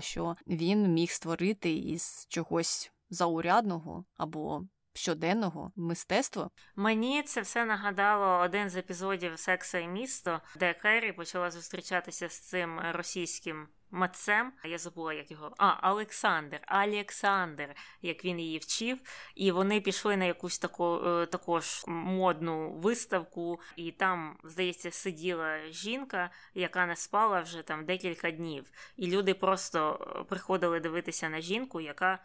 що 0.00 0.36
він 0.46 0.92
міг 0.92 1.10
створити 1.10 1.72
із 1.72 2.26
чогось 2.28 2.92
заурядного 3.10 4.04
або 4.16 4.62
щоденного 4.98 5.72
мистецтва. 5.76 6.50
Мені 6.76 7.22
це 7.22 7.40
все 7.40 7.64
нагадало 7.64 8.44
один 8.44 8.70
з 8.70 8.76
епізодів 8.76 9.38
Секса 9.38 9.78
і 9.78 9.88
місто, 9.88 10.40
де 10.56 10.74
Керрі 10.74 11.12
почала 11.12 11.50
зустрічатися 11.50 12.28
з 12.28 12.38
цим 12.38 12.80
російським. 12.92 13.68
Матцем, 13.90 14.52
я 14.64 14.78
забула, 14.78 15.12
як 15.12 15.30
його. 15.30 15.54
А, 15.58 15.90
Олександр, 15.90 16.60
Олександр, 16.70 17.74
як 18.02 18.24
він 18.24 18.40
її 18.40 18.58
вчив, 18.58 18.98
і 19.34 19.50
вони 19.50 19.80
пішли 19.80 20.16
на 20.16 20.24
якусь 20.24 20.58
таку 20.58 21.00
е, 21.06 21.26
також 21.26 21.84
модну 21.86 22.72
виставку, 22.72 23.60
і 23.76 23.92
там, 23.92 24.38
здається, 24.44 24.90
сиділа 24.90 25.58
жінка, 25.70 26.30
яка 26.54 26.86
не 26.86 26.96
спала 26.96 27.40
вже 27.40 27.62
там 27.62 27.84
декілька 27.84 28.30
днів. 28.30 28.70
І 28.96 29.06
люди 29.06 29.34
просто 29.34 30.06
е, 30.20 30.24
приходили 30.24 30.80
дивитися 30.80 31.28
на 31.28 31.40
жінку, 31.40 31.80
яка 31.80 32.18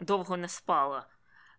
довго 0.00 0.36
не 0.36 0.48
спала. 0.48 1.06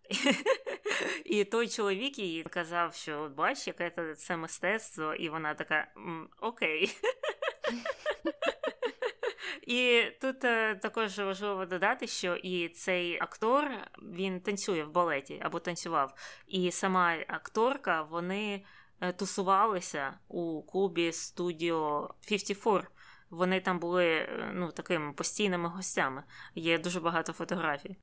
І 1.25 1.43
той 1.43 1.67
чоловік 1.67 2.19
їй 2.19 2.43
казав, 2.43 2.95
що 2.95 3.31
бач, 3.35 3.67
яке 3.67 4.15
це 4.15 4.37
мистецтво, 4.37 5.13
і 5.13 5.29
вона 5.29 5.53
така 5.53 5.87
окей. 6.41 6.95
І 9.67 10.03
тут 10.21 10.43
е, 10.43 10.75
також 10.75 11.19
важливо 11.19 11.65
додати, 11.65 12.07
що 12.07 12.35
і 12.35 12.69
цей 12.69 13.19
актор 13.21 13.71
він 14.01 14.41
танцює 14.41 14.83
в 14.83 14.91
балеті 14.91 15.39
або 15.41 15.59
танцював, 15.59 16.13
і 16.47 16.71
сама 16.71 17.17
акторка 17.27 18.01
вони 18.01 18.65
е, 19.01 19.13
тусувалися 19.13 20.13
у 20.27 20.63
клубі 20.63 21.11
студіо 21.11 22.09
54 22.27 22.81
вони 23.31 23.59
там 23.59 23.79
були 23.79 24.05
е, 24.05 24.51
ну, 24.53 24.71
такими 24.71 25.13
постійними 25.13 25.69
гостями. 25.69 26.23
Є 26.55 26.79
дуже 26.79 26.99
багато 26.99 27.33
фотографій. 27.33 27.97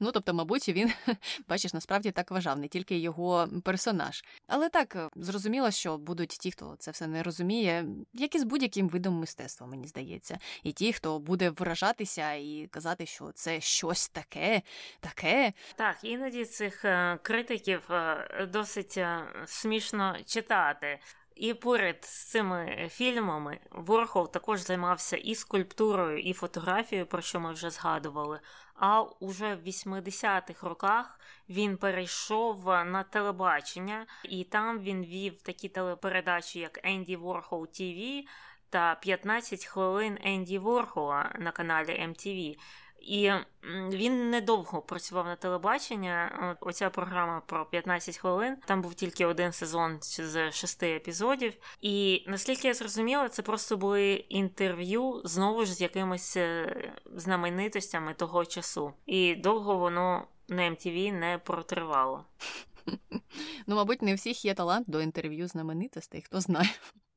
Ну 0.00 0.12
тобто, 0.12 0.34
мабуть, 0.34 0.68
він, 0.68 0.92
бачиш, 1.48 1.74
насправді 1.74 2.10
так 2.10 2.30
вважав, 2.30 2.58
не 2.58 2.68
тільки 2.68 2.98
його 2.98 3.48
персонаж. 3.64 4.24
Але 4.46 4.68
так 4.68 4.96
е, 4.96 5.08
зрозуміло, 5.16 5.70
що 5.70 5.98
будуть 5.98 6.28
ті, 6.28 6.50
хто 6.50 6.76
це 6.78 6.90
все 6.90 7.06
не 7.06 7.22
розуміє, 7.22 7.86
як 8.12 8.34
і 8.34 8.38
з 8.38 8.44
будь-яким 8.44 8.88
видом 8.88 9.14
мистецтва, 9.14 9.66
мені 9.66 9.86
здається, 9.86 10.38
і 10.62 10.72
ті, 10.72 10.92
хто 10.92 11.18
буде 11.18 11.50
вражатися 11.50 12.32
і 12.32 12.68
казати, 12.70 13.06
що 13.06 13.32
це 13.34 13.60
щось 13.60 14.08
таке, 14.08 14.62
таке. 15.00 15.52
Так, 15.76 15.96
іноді 16.02 16.44
цих 16.44 16.84
е, 16.84 17.18
критиків 17.22 17.90
досить 18.48 18.98
смішно 19.46 20.16
читати. 20.26 20.98
І 21.40 21.54
поряд 21.54 22.04
з 22.04 22.24
цими 22.24 22.88
фільмами 22.90 23.58
Ворхол 23.70 24.30
також 24.30 24.60
займався 24.60 25.16
і 25.16 25.34
скульптурою, 25.34 26.18
і 26.18 26.32
фотографією, 26.32 27.06
про 27.06 27.22
що 27.22 27.40
ми 27.40 27.52
вже 27.52 27.70
згадували. 27.70 28.40
А 28.74 29.02
уже 29.02 29.54
в 29.54 29.66
80-х 29.66 30.68
роках 30.68 31.20
він 31.48 31.76
перейшов 31.76 32.66
на 32.66 33.02
телебачення, 33.02 34.06
і 34.24 34.44
там 34.44 34.78
він 34.78 35.04
вів 35.04 35.42
такі 35.42 35.68
телепередачі, 35.68 36.58
як 36.58 36.80
Енді 36.82 37.16
Ворхол 37.16 37.66
ТВ 37.66 38.28
та 38.70 38.94
15 38.94 39.64
хвилин 39.64 40.18
Енді 40.24 40.58
Ворхола 40.58 41.32
на 41.38 41.50
каналі 41.50 41.90
MTV. 41.90 42.56
І 43.00 43.32
він 43.92 44.30
недовго 44.30 44.82
працював 44.82 45.26
на 45.26 45.36
телебачення. 45.36 46.56
Оця 46.60 46.90
програма 46.90 47.42
про 47.46 47.66
15 47.66 48.16
хвилин. 48.16 48.56
Там 48.66 48.82
був 48.82 48.94
тільки 48.94 49.26
один 49.26 49.52
сезон 49.52 49.98
з 50.00 50.52
шести 50.52 50.96
епізодів. 50.96 51.52
І 51.80 52.24
наскільки 52.26 52.68
я 52.68 52.74
зрозуміла, 52.74 53.28
це 53.28 53.42
просто 53.42 53.76
були 53.76 54.12
інтерв'ю 54.12 55.20
знову 55.24 55.64
ж 55.64 55.74
з 55.74 55.80
якимись 55.80 56.36
е, 56.36 56.76
знаменитостями 57.14 58.14
того 58.14 58.44
часу. 58.44 58.92
І 59.06 59.34
довго 59.34 59.76
воно 59.76 60.26
на 60.48 60.62
MTV 60.62 61.12
не 61.12 61.38
протривало. 61.38 62.24
Ну, 63.66 63.76
мабуть, 63.76 64.02
не 64.02 64.12
у 64.12 64.14
всіх 64.14 64.44
є 64.44 64.54
талант 64.54 64.90
до 64.90 65.00
інтерв'ю 65.00 65.48
знаменитостей, 65.48 66.22
хто 66.22 66.40
знає. 66.40 66.70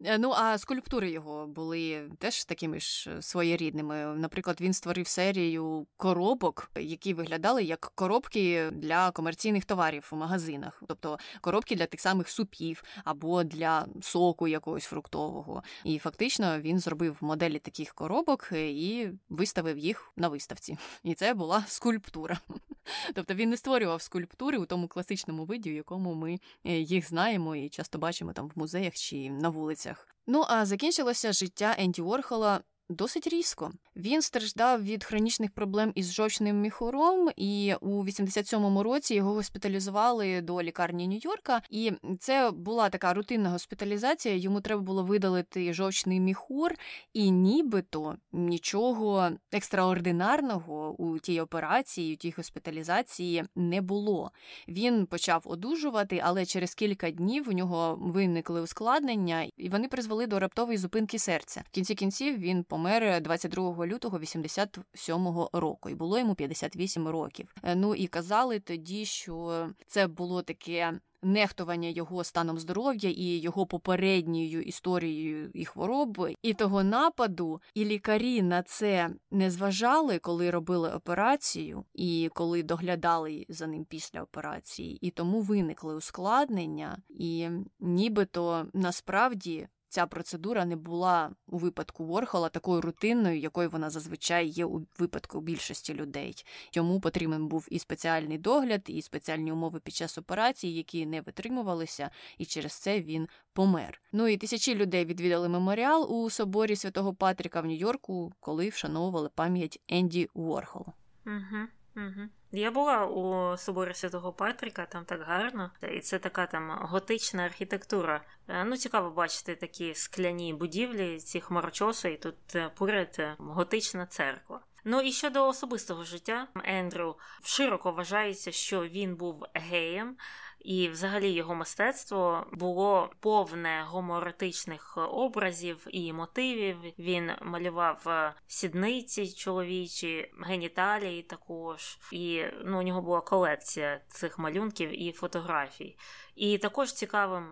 Е, 0.06 0.18
ну, 0.18 0.32
а 0.32 0.58
скульптури 0.58 1.12
його 1.12 1.48
були 1.48 2.12
теж 2.18 2.46
такими 2.46 2.80
ж 2.80 3.12
е, 3.12 3.22
своєрідними. 3.22 3.96
Наприклад, 4.06 4.58
він 4.62 4.74
створив 4.74 5.08
серію 5.08 5.88
коробок, 5.98 6.72
які 6.76 7.14
виглядали 7.14 7.64
як 7.64 7.92
коробки 7.96 8.70
для 8.72 9.12
комерційних 9.12 9.66
товарів 9.66 10.10
у 10.12 10.16
магазинах, 10.16 10.84
тобто 10.88 11.18
коробки 11.42 11.76
для 11.76 11.86
тих 11.86 12.02
самих 12.02 12.30
супів 12.30 12.84
або 13.04 13.44
для 13.44 13.86
соку 14.02 14.48
якогось 14.48 14.84
фруктового. 14.84 15.64
І 15.84 16.00
фактично 16.00 16.60
він 16.60 16.80
зробив 16.80 17.18
моделі 17.22 17.60
таких 17.60 17.94
коробок 17.94 18.50
е, 18.52 18.70
і 18.70 19.10
виставив 19.30 19.78
їх 19.78 20.12
на 20.18 20.28
виставці. 20.28 20.78
І 21.04 21.14
це 21.14 21.34
була 21.34 21.64
скульптура. 21.68 22.40
Тобто 23.14 23.34
він 23.34 23.50
не 23.50 23.58
створював 23.58 24.02
скульптури 24.02 24.58
у 24.58 24.66
тому 24.66 24.88
класичному 24.88 25.46
виді, 25.46 25.72
в 25.72 25.76
якому 25.76 26.14
ми 26.14 26.40
їх 26.64 27.10
знаємо 27.10 27.56
і 27.56 27.70
часто 27.70 27.98
бачимо 27.98 28.34
там 28.34 28.48
в 28.48 28.60
музеях 28.60 28.94
чи 28.94 29.30
на 29.30 29.50
вулицях. 29.50 29.93
Ну 30.28 30.46
а 30.50 30.66
закінчилося 30.66 31.34
життя 31.34 31.76
Енді 31.78 32.02
Орхола 32.02 32.62
досить 32.96 33.28
різко. 33.28 33.72
Він 33.96 34.22
страждав 34.22 34.84
від 34.84 35.04
хронічних 35.04 35.52
проблем 35.52 35.92
із 35.96 36.14
жовчним 36.14 36.62
міхуром, 36.62 37.30
і 37.36 37.74
у 37.82 38.04
87-му 38.04 38.84
році 38.84 39.16
його 39.16 39.34
госпіталізували 39.34 40.42
до 40.42 40.62
лікарні 40.62 41.08
Нью-Йорка. 41.08 41.62
І 41.70 41.92
це 42.20 42.52
була 42.52 42.90
така 42.90 43.14
рутинна 43.14 43.50
госпіталізація. 43.50 44.36
Йому 44.36 44.62
треба 44.62 44.82
було 44.82 45.04
видалити 45.04 45.74
жовчний 45.74 46.20
міхур, 46.20 46.72
і 47.14 47.32
нібито 47.32 48.16
нічого 48.32 49.30
екстраординарного 49.52 50.96
у 50.98 51.20
тій 51.20 51.42
операції, 51.42 52.14
у 52.14 52.18
тій 52.18 52.34
госпіталізації 52.38 53.44
не 53.56 53.82
було. 53.82 54.32
Він 54.68 55.06
почав 55.06 55.42
одужувати, 55.46 56.22
але 56.24 56.46
через 56.46 56.76
кілька 56.76 57.12
днів 57.12 57.50
у 57.50 57.52
нього 57.52 58.00
виникли 58.02 58.62
ускладнення, 58.62 59.48
і 59.58 59.70
вони 59.70 59.88
призвели 59.88 60.28
до 60.28 60.40
раптової 60.40 60.78
зупинки 60.78 61.20
серця. 61.20 61.64
В 61.66 61.70
кінці 61.70 61.96
кінців 61.96 62.38
він 62.38 62.64
помер 62.64 62.83
22 63.22 63.88
лютого 63.88 64.20
87-го 64.20 65.50
року, 65.54 65.90
і 65.90 65.96
було 65.96 66.20
йому 66.20 66.36
58 66.36 67.08
років. 67.08 67.56
Е, 67.64 67.76
ну 67.76 67.96
і 67.96 68.08
казали 68.08 68.60
тоді, 68.60 69.06
що 69.06 69.68
це 69.88 70.08
було 70.08 70.42
таке. 70.42 71.00
Нехтування 71.26 71.90
його 71.90 72.24
станом 72.24 72.60
здоров'я 72.60 73.10
і 73.10 73.38
його 73.38 73.66
попередньою 73.66 74.62
історією 74.62 75.52
і 75.54 75.66
хвороб, 75.66 76.28
і 76.42 76.54
того 76.54 76.84
нападу, 76.84 77.62
і 77.74 77.86
лікарі 77.86 78.42
на 78.42 78.64
це 78.64 79.10
не 79.32 79.52
зважали, 79.52 80.20
коли 80.20 80.52
робили 80.52 80.90
операцію, 80.94 81.86
і 81.94 82.30
коли 82.34 82.64
доглядали 82.64 83.46
за 83.50 83.68
ним 83.68 83.86
після 83.86 84.22
операції, 84.22 84.98
і 85.02 85.12
тому 85.12 85.42
виникли 85.42 85.96
ускладнення, 85.96 86.98
і 87.10 87.50
нібито 87.80 88.68
насправді 88.74 89.68
ця 89.94 90.06
процедура 90.06 90.66
не 90.66 90.76
була 90.76 91.32
у 91.48 91.58
випадку 91.58 92.06
Ворхола 92.06 92.50
такою 92.50 92.82
рутинною, 92.82 93.40
якою 93.40 93.70
вона 93.70 93.90
зазвичай 93.90 94.48
є 94.48 94.66
у 94.66 94.82
випадку 95.00 95.42
більшості 95.42 95.94
людей. 95.94 96.46
Йому 96.74 97.00
потрібен 97.00 97.48
був 97.48 97.68
і 97.72 97.80
спеціальний 97.80 98.38
догляд, 98.38 98.82
і 98.88 99.02
спеціальні 99.02 99.52
умови 99.52 99.80
під 99.80 99.94
час 99.94 100.18
операції, 100.18 100.76
які 100.76 101.06
не 101.06 101.22
витримувалися, 101.22 102.10
і 102.38 102.46
через 102.46 102.74
це 102.74 103.02
він 103.02 103.28
помер. 103.54 104.02
Ну 104.12 104.28
і 104.28 104.38
тисячі 104.38 104.76
людей 104.76 105.06
відвідали 105.06 105.50
меморіал 105.50 106.14
у 106.14 106.30
соборі 106.30 106.76
святого 106.76 107.14
Патріка 107.14 107.62
в 107.62 107.66
Нью-Йорку, 107.66 108.34
коли 108.40 108.70
вшановували 108.70 109.30
пам'ять 109.36 109.82
Енді 109.88 110.30
Ворхола. 110.34 110.94
Угу. 111.26 111.68
Угу. 111.96 112.30
Я 112.52 112.72
була 112.72 113.06
у 113.06 113.58
соборі 113.58 113.94
Святого 113.94 114.34
Патріка, 114.34 114.86
там 114.86 115.06
так 115.06 115.22
гарно, 115.22 115.72
і 115.96 116.00
це 116.00 116.20
така 116.20 116.46
там 116.48 116.80
готична 116.82 117.44
архітектура. 117.44 118.22
Е, 118.48 118.64
ну, 118.64 118.78
цікаво 118.78 119.10
бачити 119.10 119.56
такі 119.56 119.96
скляні 119.96 120.54
будівлі, 120.54 121.20
ці 121.20 121.42
хмарочоси, 121.42 122.12
і 122.12 122.18
тут 122.18 122.56
е, 122.56 122.72
поряд 122.76 123.16
е, 123.20 123.36
готична 123.40 124.06
церква. 124.06 124.62
Ну 124.86 125.02
і 125.02 125.12
щодо 125.12 125.48
особистого 125.48 126.04
життя, 126.04 126.48
Ендрю 126.64 127.18
широко 127.44 127.92
вважається, 127.92 128.52
що 128.52 128.84
він 128.88 129.16
був 129.16 129.46
геєм. 129.54 130.18
І, 130.64 130.90
взагалі, 130.90 131.32
його 131.32 131.56
мистецтво 131.56 132.48
було 132.52 133.10
повне 133.20 133.84
гоморетичних 133.88 134.98
образів 134.98 135.88
і 135.90 136.14
мотивів. 136.14 136.78
Він 137.00 137.32
малював 137.42 138.04
е, 138.08 138.34
сідниці 138.48 139.34
чоловічі, 139.34 140.32
геніталії 140.42 141.22
також, 141.22 141.98
і 142.12 142.44
ну, 142.66 142.80
у 142.80 142.82
нього 142.82 143.02
була 143.02 143.22
колекція 143.22 144.02
цих 144.08 144.40
малюнків 144.40 145.04
і 145.04 145.12
фотографій. 145.12 145.98
І 146.36 146.58
також 146.58 146.94
цікавим 146.94 147.46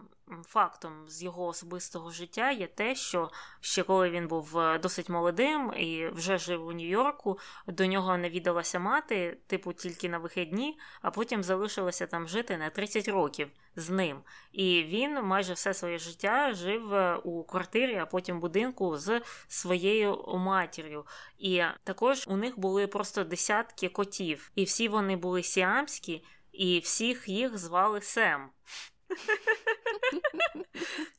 фактом 0.47 1.09
з 1.09 1.23
його 1.23 1.45
особистого 1.45 2.11
життя 2.11 2.51
є 2.51 2.67
те, 2.67 2.95
що 2.95 3.31
ще 3.61 3.83
коли 3.83 4.09
він 4.09 4.27
був 4.27 4.59
е, 4.59 4.79
досить 4.79 5.09
молодим 5.09 5.73
і 5.77 6.07
вже 6.07 6.37
жив 6.37 6.67
у 6.67 6.73
Нью-Йорку, 6.73 7.39
до 7.67 7.85
нього 7.85 8.17
навідалася 8.17 8.79
мати, 8.79 9.37
типу, 9.47 9.73
тільки 9.73 10.09
на 10.09 10.17
вихідні, 10.17 10.79
а 11.01 11.11
потім 11.11 11.43
залишилася 11.43 12.07
там 12.07 12.27
жити 12.27 12.57
на 12.57 12.69
30 12.69 13.07
років 13.07 13.49
з 13.75 13.89
ним. 13.89 14.21
І 14.51 14.83
він 14.83 15.23
майже 15.23 15.53
все 15.53 15.73
своє 15.73 15.97
життя 15.97 16.53
жив 16.53 16.93
е, 16.93 17.15
у 17.15 17.43
квартирі, 17.43 17.95
а 17.95 18.05
потім 18.05 18.39
будинку 18.39 18.97
з 18.97 19.21
своєю 19.47 20.23
матір'ю. 20.37 21.05
І 21.37 21.63
також 21.83 22.27
у 22.27 22.37
них 22.37 22.59
були 22.59 22.87
просто 22.87 23.23
десятки 23.23 23.89
котів, 23.89 24.51
і 24.55 24.63
всі 24.63 24.87
вони 24.87 25.15
були 25.15 25.43
сіамські, 25.43 26.23
і 26.51 26.79
всіх 26.79 27.29
їх 27.29 27.57
звали 27.57 28.01
Сем. 28.01 28.49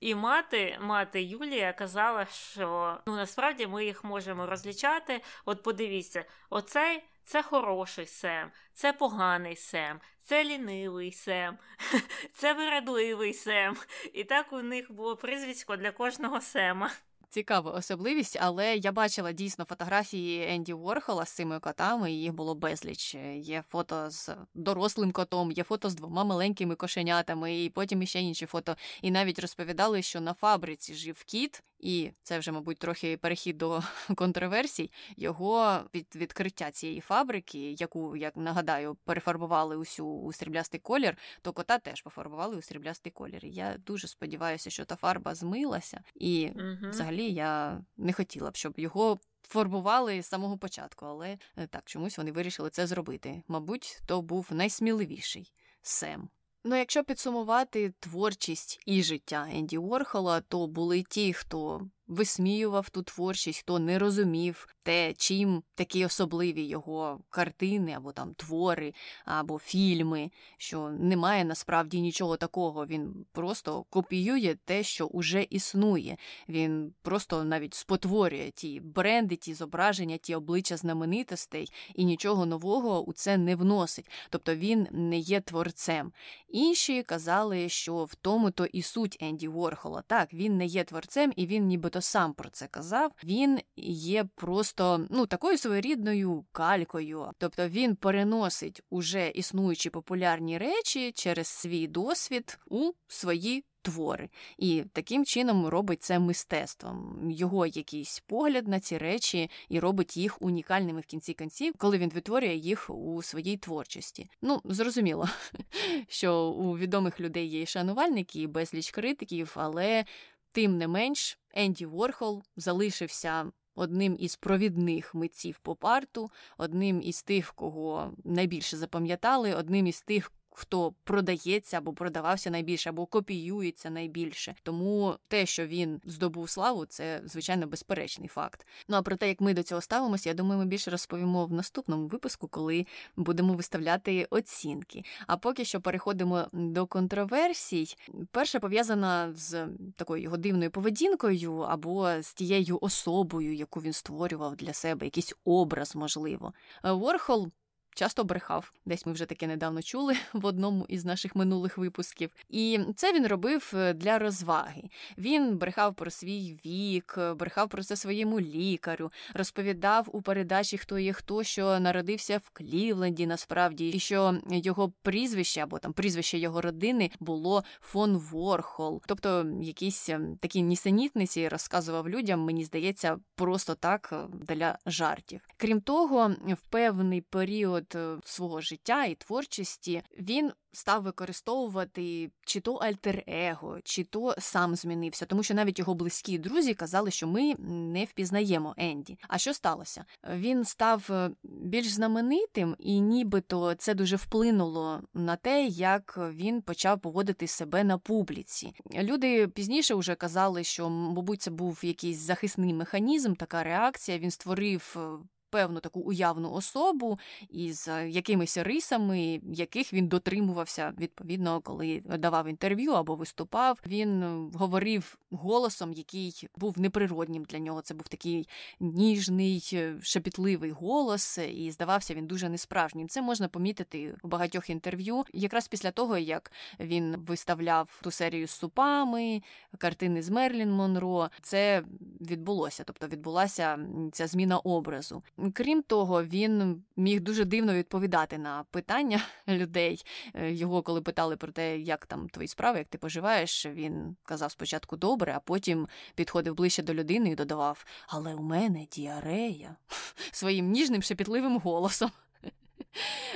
І 0.01 0.15
мати 0.15 0.79
мати 0.81 1.23
Юлія 1.23 1.73
казала, 1.73 2.27
що 2.27 2.99
ну 3.07 3.17
насправді 3.17 3.67
ми 3.67 3.85
їх 3.85 4.05
можемо 4.05 4.47
розлічати. 4.47 5.21
От 5.45 5.63
подивіться, 5.63 6.25
оцей 6.51 7.03
це 7.25 7.43
хороший 7.43 8.07
Сем, 8.07 8.51
це 8.73 8.93
поганий 8.93 9.57
Сем, 9.57 10.01
це 10.23 10.45
лінивий 10.45 11.13
Сем, 11.13 11.59
це 12.35 12.53
вирадливий 12.53 13.33
Сем. 13.33 13.77
І 14.13 14.25
так 14.25 14.53
у 14.53 14.63
них 14.63 14.93
було 14.93 15.17
прізвисько 15.17 15.77
для 15.77 15.91
кожного 15.91 16.41
Сема 16.41 16.91
цікава 17.33 17.71
особливість, 17.71 18.39
але 18.41 18.77
я 18.77 18.93
бачила 18.93 19.33
дійсно 19.33 19.65
фотографії 19.65 20.47
Енді 20.49 20.73
Ворхола 20.73 21.25
з 21.25 21.31
цими 21.31 21.61
котами, 21.61 22.13
і 22.13 22.21
їх 22.21 22.33
було 22.33 22.55
безліч. 22.55 23.15
Є 23.37 23.65
фото 23.69 24.11
з 24.11 24.31
дорослим 24.55 25.13
котом, 25.13 25.53
є 25.53 25.65
фото 25.65 25.91
з 25.91 25.95
двома 25.95 26.25
маленькими 26.25 26.75
кошенятами, 26.75 27.65
і 27.65 27.71
потім 27.71 28.03
іще 28.03 28.21
інші 28.21 28.47
фото. 28.47 28.77
І 29.03 29.11
навіть 29.11 29.39
розповідали, 29.39 30.03
що 30.03 30.21
на 30.21 30.35
фабриці 30.35 30.95
жив 30.95 31.25
кіт, 31.25 31.63
і 31.83 32.11
це 32.23 32.39
вже, 32.39 32.53
мабуть, 32.53 32.79
трохи 32.79 33.17
перехід 33.17 33.59
до 33.59 33.83
контроверсій. 34.17 34.91
Його 35.17 35.81
від 35.95 36.17
відкриття 36.17 36.71
цієї 36.71 37.01
фабрики, 37.01 37.73
яку 37.73 38.17
як 38.17 38.37
нагадаю, 38.37 38.97
перефарбували 39.05 39.77
усю 39.77 40.07
у 40.07 40.33
сріблястий 40.33 40.81
колір, 40.81 41.17
то 41.43 41.53
кота 41.53 41.79
теж 41.79 42.03
пофарбували 42.03 42.57
у 42.57 42.63
сріблястий 42.63 43.13
колір. 43.13 43.45
Я 43.45 43.77
дуже 43.87 44.09
сподіваюся, 44.09 44.71
що 44.71 44.85
та 44.85 44.97
фарба 44.97 45.35
змилася, 45.35 46.03
і 46.15 46.49
угу. 46.49 46.91
взагалі 46.91 47.33
я 47.33 47.83
не 47.97 48.13
хотіла 48.13 48.51
б, 48.51 48.57
щоб 48.57 48.75
його. 48.77 49.19
Фарбували 49.45 50.23
з 50.23 50.27
самого 50.27 50.59
початку, 50.59 51.07
але 51.07 51.39
е, 51.57 51.67
так 51.67 51.83
чомусь 51.85 52.19
вони 52.19 52.33
вирішили 52.33 52.71
це 52.71 52.87
зробити. 52.87 53.43
Мабуть, 53.49 54.03
то 54.07 54.23
був 54.23 54.49
найсміливіший 54.51 55.53
Сем. 55.83 56.29
Ну, 56.65 56.77
якщо 56.77 57.05
підсумувати 57.05 57.95
творчість 58.01 58.81
і 58.87 59.03
життя 59.03 59.49
Енді 59.53 59.79
Уорхола, 59.79 60.41
то 60.41 60.67
були 60.67 61.03
ті, 61.03 61.33
хто 61.33 61.89
висміював 62.13 62.91
ту 62.91 63.03
творчість, 63.03 63.61
хто 63.61 63.79
не 63.79 63.99
розумів 63.99 64.69
те, 64.83 65.15
чим 65.15 65.63
такі 65.75 66.05
особливі 66.05 66.63
його 66.63 67.21
картини, 67.31 67.93
або 67.93 68.13
там 68.13 68.35
твори, 68.35 68.95
або 69.25 69.59
фільми, 69.59 70.31
що 70.57 70.91
немає 70.91 71.45
насправді 71.45 72.01
нічого 72.01 72.37
такого. 72.37 72.87
Він 72.87 73.27
просто 73.33 73.85
копіює 73.91 74.57
те, 74.65 74.83
що 74.83 75.07
уже 75.07 75.43
існує. 75.43 76.17
Він 76.49 76.95
просто 77.03 77.45
навіть 77.45 77.75
спотворює 77.75 78.51
ті 78.51 78.81
бренди, 78.81 79.37
ті 79.37 79.55
зображення, 79.55 80.17
ті 80.17 80.35
обличчя 80.35 80.77
знаменитостей 80.77 81.73
і 81.95 82.05
нічого 82.05 82.47
нового 82.47 83.05
у 83.05 83.13
це 83.13 83.37
не 83.37 83.57
вносить. 83.57 84.11
Тобто 84.31 84.55
він 84.55 84.87
не 84.91 85.19
є 85.19 85.41
творцем. 85.41 86.13
Інші 86.49 87.03
казали, 87.03 87.69
що 87.69 88.05
в 88.05 88.15
тому 88.15 88.51
то 88.51 88.65
і 88.65 88.83
суть 88.83 89.19
Енді 89.21 89.49
Ворхола. 89.49 90.03
Так, 90.07 90.35
він 90.35 90.57
не 90.57 90.67
є 90.67 90.85
творцем, 90.85 91.33
і 91.37 91.47
він 91.47 91.67
нібито 91.67 92.01
сам 92.03 92.35
про 92.35 92.51
це 92.51 92.67
казав. 92.67 93.13
Він 93.25 93.61
є 93.77 94.25
просто 94.35 95.07
ну 95.11 95.27
такою 95.27 95.59
своєрідною 95.59 96.45
калькою. 96.53 97.31
Тобто 97.39 97.69
він 97.69 97.97
переносить 97.97 98.83
уже 98.91 99.29
існуючі 99.29 99.91
популярні 99.91 100.59
речі 100.59 101.13
через 101.13 101.49
свій 101.49 101.87
досвід 101.87 102.59
у 102.67 102.93
свої 103.09 103.65
твори, 103.83 104.29
і 104.59 104.85
таким 104.93 105.25
чином 105.25 105.67
робить 105.67 106.03
це 106.03 106.19
мистецтвом. 106.19 107.31
Його 107.31 107.67
якийсь 107.67 108.21
погляд 108.27 108.69
на 108.69 108.81
ці 108.81 108.99
речі 108.99 109.51
і 109.69 109.81
робить 109.81 110.17
їх 110.17 110.43
унікальними 110.43 111.01
в 111.01 111.07
кінці 111.07 111.35
кінців, 111.35 111.75
коли 111.79 111.99
він 111.99 112.11
витворює 112.11 112.55
їх 112.55 112.91
у 112.91 113.23
своїй 113.23 113.57
творчості. 113.57 114.31
Ну, 114.43 114.61
зрозуміло, 114.65 115.29
що 116.09 116.45
у 116.45 116.79
відомих 116.79 117.21
людей 117.21 117.47
є 117.47 117.67
шанувальники, 117.67 118.41
і 118.41 118.47
безліч 118.47 118.91
критиків, 118.91 119.53
але 119.57 120.05
тим 120.53 120.79
не 120.79 120.89
менш 120.89 121.39
Енді 121.53 121.87
Ворхол 121.87 122.43
залишився. 122.57 123.53
Одним 123.75 124.17
із 124.19 124.37
провідних 124.37 125.15
митців 125.15 125.59
поп 125.59 125.85
арту, 125.85 126.31
одним 126.59 127.03
із 127.03 127.23
тих, 127.23 127.55
кого 127.55 128.13
найбільше 128.25 128.77
запам'ятали, 128.77 129.55
одним 129.55 129.87
із 129.87 130.03
тих, 130.03 130.33
хто 130.55 130.95
продається 131.05 131.79
або 131.79 131.93
продавався 131.93 132.51
найбільше, 132.51 132.91
або 132.91 133.07
копіюється 133.07 133.91
найбільше. 133.91 134.55
Тому 134.63 135.17
те, 135.29 135.47
що 135.47 135.67
він 135.67 136.01
здобув 136.05 136.51
славу, 136.51 136.87
це 136.87 137.21
звичайно 137.25 137.67
безперечний 137.67 138.29
факт. 138.29 138.67
Ну 138.89 138.97
а 138.97 139.03
про 139.03 139.17
те, 139.17 139.29
як 139.29 139.41
ми 139.41 139.55
до 139.55 139.63
цього 139.63 139.81
ставимося, 139.81 140.29
я 140.29 140.35
думаю, 140.35 140.59
ми 140.59 140.67
більше 140.67 140.91
розповімо 140.91 141.47
в 141.47 141.53
наступному 141.53 142.07
випуску, 142.07 142.49
коли 142.49 142.87
будемо 143.17 143.55
виставляти 143.55 144.27
оцінки. 144.31 145.05
А 145.27 145.37
поки 145.37 145.65
що 145.65 145.81
переходимо 145.81 146.47
до 146.53 146.87
контроверсій. 146.87 147.97
Перша 148.31 148.61
пов'язана 148.61 149.33
з 149.33 149.67
такою 149.97 150.23
його 150.23 150.37
дивною 150.37 150.71
поведінкою 150.71 151.59
або 151.59 152.23
з 152.23 152.35
тією 152.35 152.79
особою, 152.81 153.55
яку 153.55 153.81
він 153.81 153.93
створював 153.93 154.57
для 154.57 154.73
себе, 154.73 155.07
якийсь 155.07 155.35
образ, 155.45 155.97
можливо. 155.97 156.53
Ворхол 156.83 157.51
часто 157.95 158.25
брехав. 158.25 158.73
Десь 158.87 159.07
ми 159.07 159.13
вже 159.13 159.27
таке 159.27 159.47
недавно 159.47 159.83
чули 159.83 160.17
в 160.33 160.47
одному 160.47 160.87
із 160.89 161.05
наших 161.05 161.37
минулих 161.37 161.79
випусків. 161.79 162.31
І 162.49 162.81
це 162.97 163.13
він 163.13 163.27
робив 163.27 163.73
е, 163.75 163.93
для 163.93 164.19
розваги. 164.19 164.83
Він 165.19 165.57
брехав 165.59 165.95
про 165.95 166.11
свій 166.11 166.59
вік, 166.67 167.19
брехав 167.37 167.69
про 167.69 167.83
це 167.83 167.97
своєму 167.97 168.41
лікарю, 168.41 169.13
розповідав 169.35 170.09
у 170.13 170.23
передачі, 170.23 170.79
хто 170.79 170.99
є 170.99 171.13
хто, 171.13 171.43
що 171.43 171.81
народився 171.81 172.39
в 172.39 172.51
Клівленді, 172.53 173.27
насправді, 173.27 173.89
і 173.89 173.99
що 173.99 174.39
його 174.51 174.93
прізвище 175.03 175.61
або 175.61 175.79
там 175.79 175.93
прізвище 175.93 176.39
його 176.39 176.61
родини 176.61 177.11
було 177.21 177.65
фон 177.81 178.17
Ворхол. 178.17 179.03
Тобто 179.07 179.47
якісь 179.63 180.09
ем, 180.09 180.37
такі 180.41 180.63
нісенітниці 180.63 181.49
розказував 181.49 182.09
людям, 182.09 182.41
мені 182.41 182.65
здається, 182.65 183.19
просто 183.35 183.75
так 183.75 184.11
е, 184.13 184.27
для 184.33 184.79
жартів. 184.87 185.41
Крім 185.57 185.81
того, 185.81 186.29
в 186.49 186.69
певний 186.71 187.21
період 187.21 187.82
період 187.83 188.19
е, 188.19 188.21
свого 188.25 188.61
життя 188.61 189.05
і 189.05 189.15
творчості 189.15 190.03
він 190.19 190.53
став 190.73 191.03
використовувати 191.03 192.31
чи 192.47 192.61
то 192.61 192.75
альтер-его, 192.75 193.79
чи 193.85 194.05
то 194.05 194.35
сам 194.39 194.77
змінився, 194.77 195.27
тому 195.27 195.43
що 195.43 195.55
навіть 195.55 195.79
його 195.79 195.95
близькі 195.95 196.39
друзі 196.39 196.75
казали, 196.75 197.11
що 197.11 197.27
ми 197.27 197.55
не 197.69 198.05
впізнаємо 198.05 198.75
Енді. 198.77 199.19
А 199.29 199.39
що 199.39 199.55
сталося? 199.55 200.05
Він 200.35 200.65
став 200.65 201.07
е, 201.11 201.31
більш 201.43 201.89
знаменитим, 201.89 202.77
і 202.79 203.01
нібито 203.01 203.75
це 203.75 203.95
дуже 203.95 204.17
вплинуло 204.17 205.01
на 205.15 205.37
те, 205.37 205.67
як 205.67 206.19
він 206.33 206.63
почав 206.63 207.01
поводити 207.01 207.47
себе 207.47 207.85
на 207.85 207.99
публіці. 207.99 208.73
Люди 208.95 209.49
пізніше 209.49 209.95
вже 209.95 210.15
казали, 210.15 210.65
що, 210.65 210.91
мабуть, 210.91 211.43
це 211.43 211.51
був 211.51 211.81
якийсь 211.83 212.19
захисний 212.19 212.75
механізм, 212.75 213.35
така 213.35 213.63
реакція. 213.63 214.19
Він 214.19 214.31
створив 214.31 214.97
е, 214.97 215.27
певну 215.53 215.81
таку 215.81 216.01
уявну 216.01 216.53
особу 216.53 217.19
із 217.51 217.89
якимись 218.07 218.59
рисами, 218.59 219.41
яких 219.53 219.93
він 219.93 220.09
дотримувався 220.09 220.93
відповідно, 220.99 221.61
коли 221.61 222.03
давав 222.19 222.49
інтерв'ю 222.49 222.93
або 222.93 223.15
виступав. 223.15 223.79
Він 223.87 224.23
говорив 224.55 225.19
голосом, 225.31 225.93
який 225.93 226.49
був 226.57 226.79
неприроднім 226.79 227.45
для 227.45 227.59
нього. 227.59 227.81
Це 227.81 227.95
був 227.95 228.09
такий 228.09 228.49
ніжний, 228.81 229.81
шепітливий 230.03 230.71
голос, 230.71 231.39
і 231.39 231.71
здавався 231.71 232.15
він 232.15 232.27
дуже 232.27 232.49
несправжнім. 232.49 233.09
Це 233.09 233.23
можна 233.23 233.49
помітити 233.49 234.15
у 234.23 234.29
багатьох 234.29 234.71
інтерв'ю, 234.71 235.25
якраз 235.33 235.69
після 235.69 235.91
того 235.91 236.19
як 236.19 236.53
він 236.81 237.17
виставляв 237.17 238.01
ту 238.03 238.11
серію 238.11 238.47
з 238.47 238.51
супами, 238.51 239.43
картини 239.79 240.23
з 240.23 240.31
Мерлін 240.31 240.71
Монро. 240.71 241.31
Це 241.43 241.83
відбулося, 242.21 242.85
тобто 242.87 243.07
відбулася 243.07 243.79
ця 244.13 244.27
зміна 244.27 244.59
образу. 244.59 245.23
Крім 245.51 245.83
того, 245.83 246.25
він 246.25 246.83
міг 246.97 247.21
дуже 247.21 247.45
дивно 247.45 247.75
відповідати 247.75 248.39
на 248.39 248.65
питання 248.71 249.21
людей. 249.49 250.05
Е, 250.35 250.53
його, 250.53 250.83
коли 250.83 251.03
питали 251.03 251.37
про 251.37 251.53
те, 251.53 251.79
як 251.79 252.07
там 252.07 252.29
твої 252.29 252.49
справи, 252.49 252.79
як 252.79 252.89
ти 252.89 252.99
поживаєш, 252.99 253.67
він 253.67 254.17
казав 254.25 254.51
спочатку 254.51 254.97
добре, 254.97 255.33
а 255.37 255.41
потім 255.41 255.89
підходив 256.15 256.55
ближче 256.55 256.83
до 256.83 256.95
людини 256.95 257.31
і 257.31 257.35
додавав: 257.35 257.85
Але 258.07 258.35
у 258.35 258.43
мене 258.43 258.87
діарея 258.93 259.77
своїм 260.31 260.71
ніжним 260.71 261.03
шепітливим 261.03 261.59
голосом. 261.59 262.11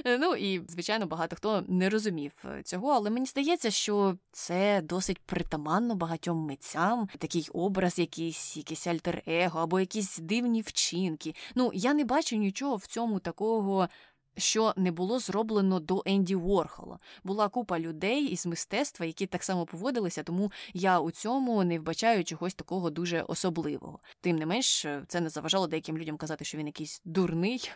Ну 0.05 0.35
і, 0.35 0.63
звичайно, 0.69 1.07
багато 1.07 1.37
хто 1.37 1.65
не 1.69 1.91
розумів 1.91 2.33
е, 2.45 2.63
цього, 2.63 2.91
але 2.91 3.11
мені 3.11 3.27
здається, 3.27 3.71
що 3.71 4.17
це 4.33 4.81
досить 4.83 5.19
притаманно 5.19 5.95
багатьом 5.95 6.39
митцям, 6.39 7.09
такий 7.19 7.49
образ, 7.53 7.99
якийсь, 7.99 8.57
якийсь 8.57 8.87
альтер-его 8.87 9.61
або 9.61 9.81
якісь 9.81 10.19
дивні 10.19 10.63
вчинки. 10.63 11.35
Ну, 11.55 11.71
я 11.75 11.95
не 11.95 12.05
бачу 12.05 12.37
нічого 12.37 12.77
в 12.77 12.87
цьому 12.87 13.19
такого 13.19 13.89
що 14.37 14.73
не 14.77 14.93
було 14.93 15.19
зроблено 15.19 15.81
до 15.81 16.03
Енді 16.07 16.35
Ворхола. 16.35 16.99
Була 17.25 17.49
купа 17.49 17.79
людей 17.79 18.25
із 18.25 18.47
мистецтва, 18.47 19.07
які 19.07 19.27
так 19.27 19.45
само 19.45 19.67
поводилися, 19.67 20.23
тому 20.23 20.53
я 20.75 21.01
у 21.01 21.11
цьому 21.11 21.65
не 21.65 21.79
вбачаю 21.79 22.25
чогось 22.25 22.55
такого 22.55 22.91
дуже 22.91 23.23
особливого. 23.23 23.99
Тим 24.21 24.37
не 24.37 24.47
менш, 24.47 24.87
це 25.09 25.21
не 25.21 25.29
заважало 25.29 25.67
деяким 25.67 25.99
людям 25.99 26.17
казати, 26.17 26.45
що 26.45 26.59
він 26.59 26.67
якийсь 26.67 27.03
дурний. 27.05 27.71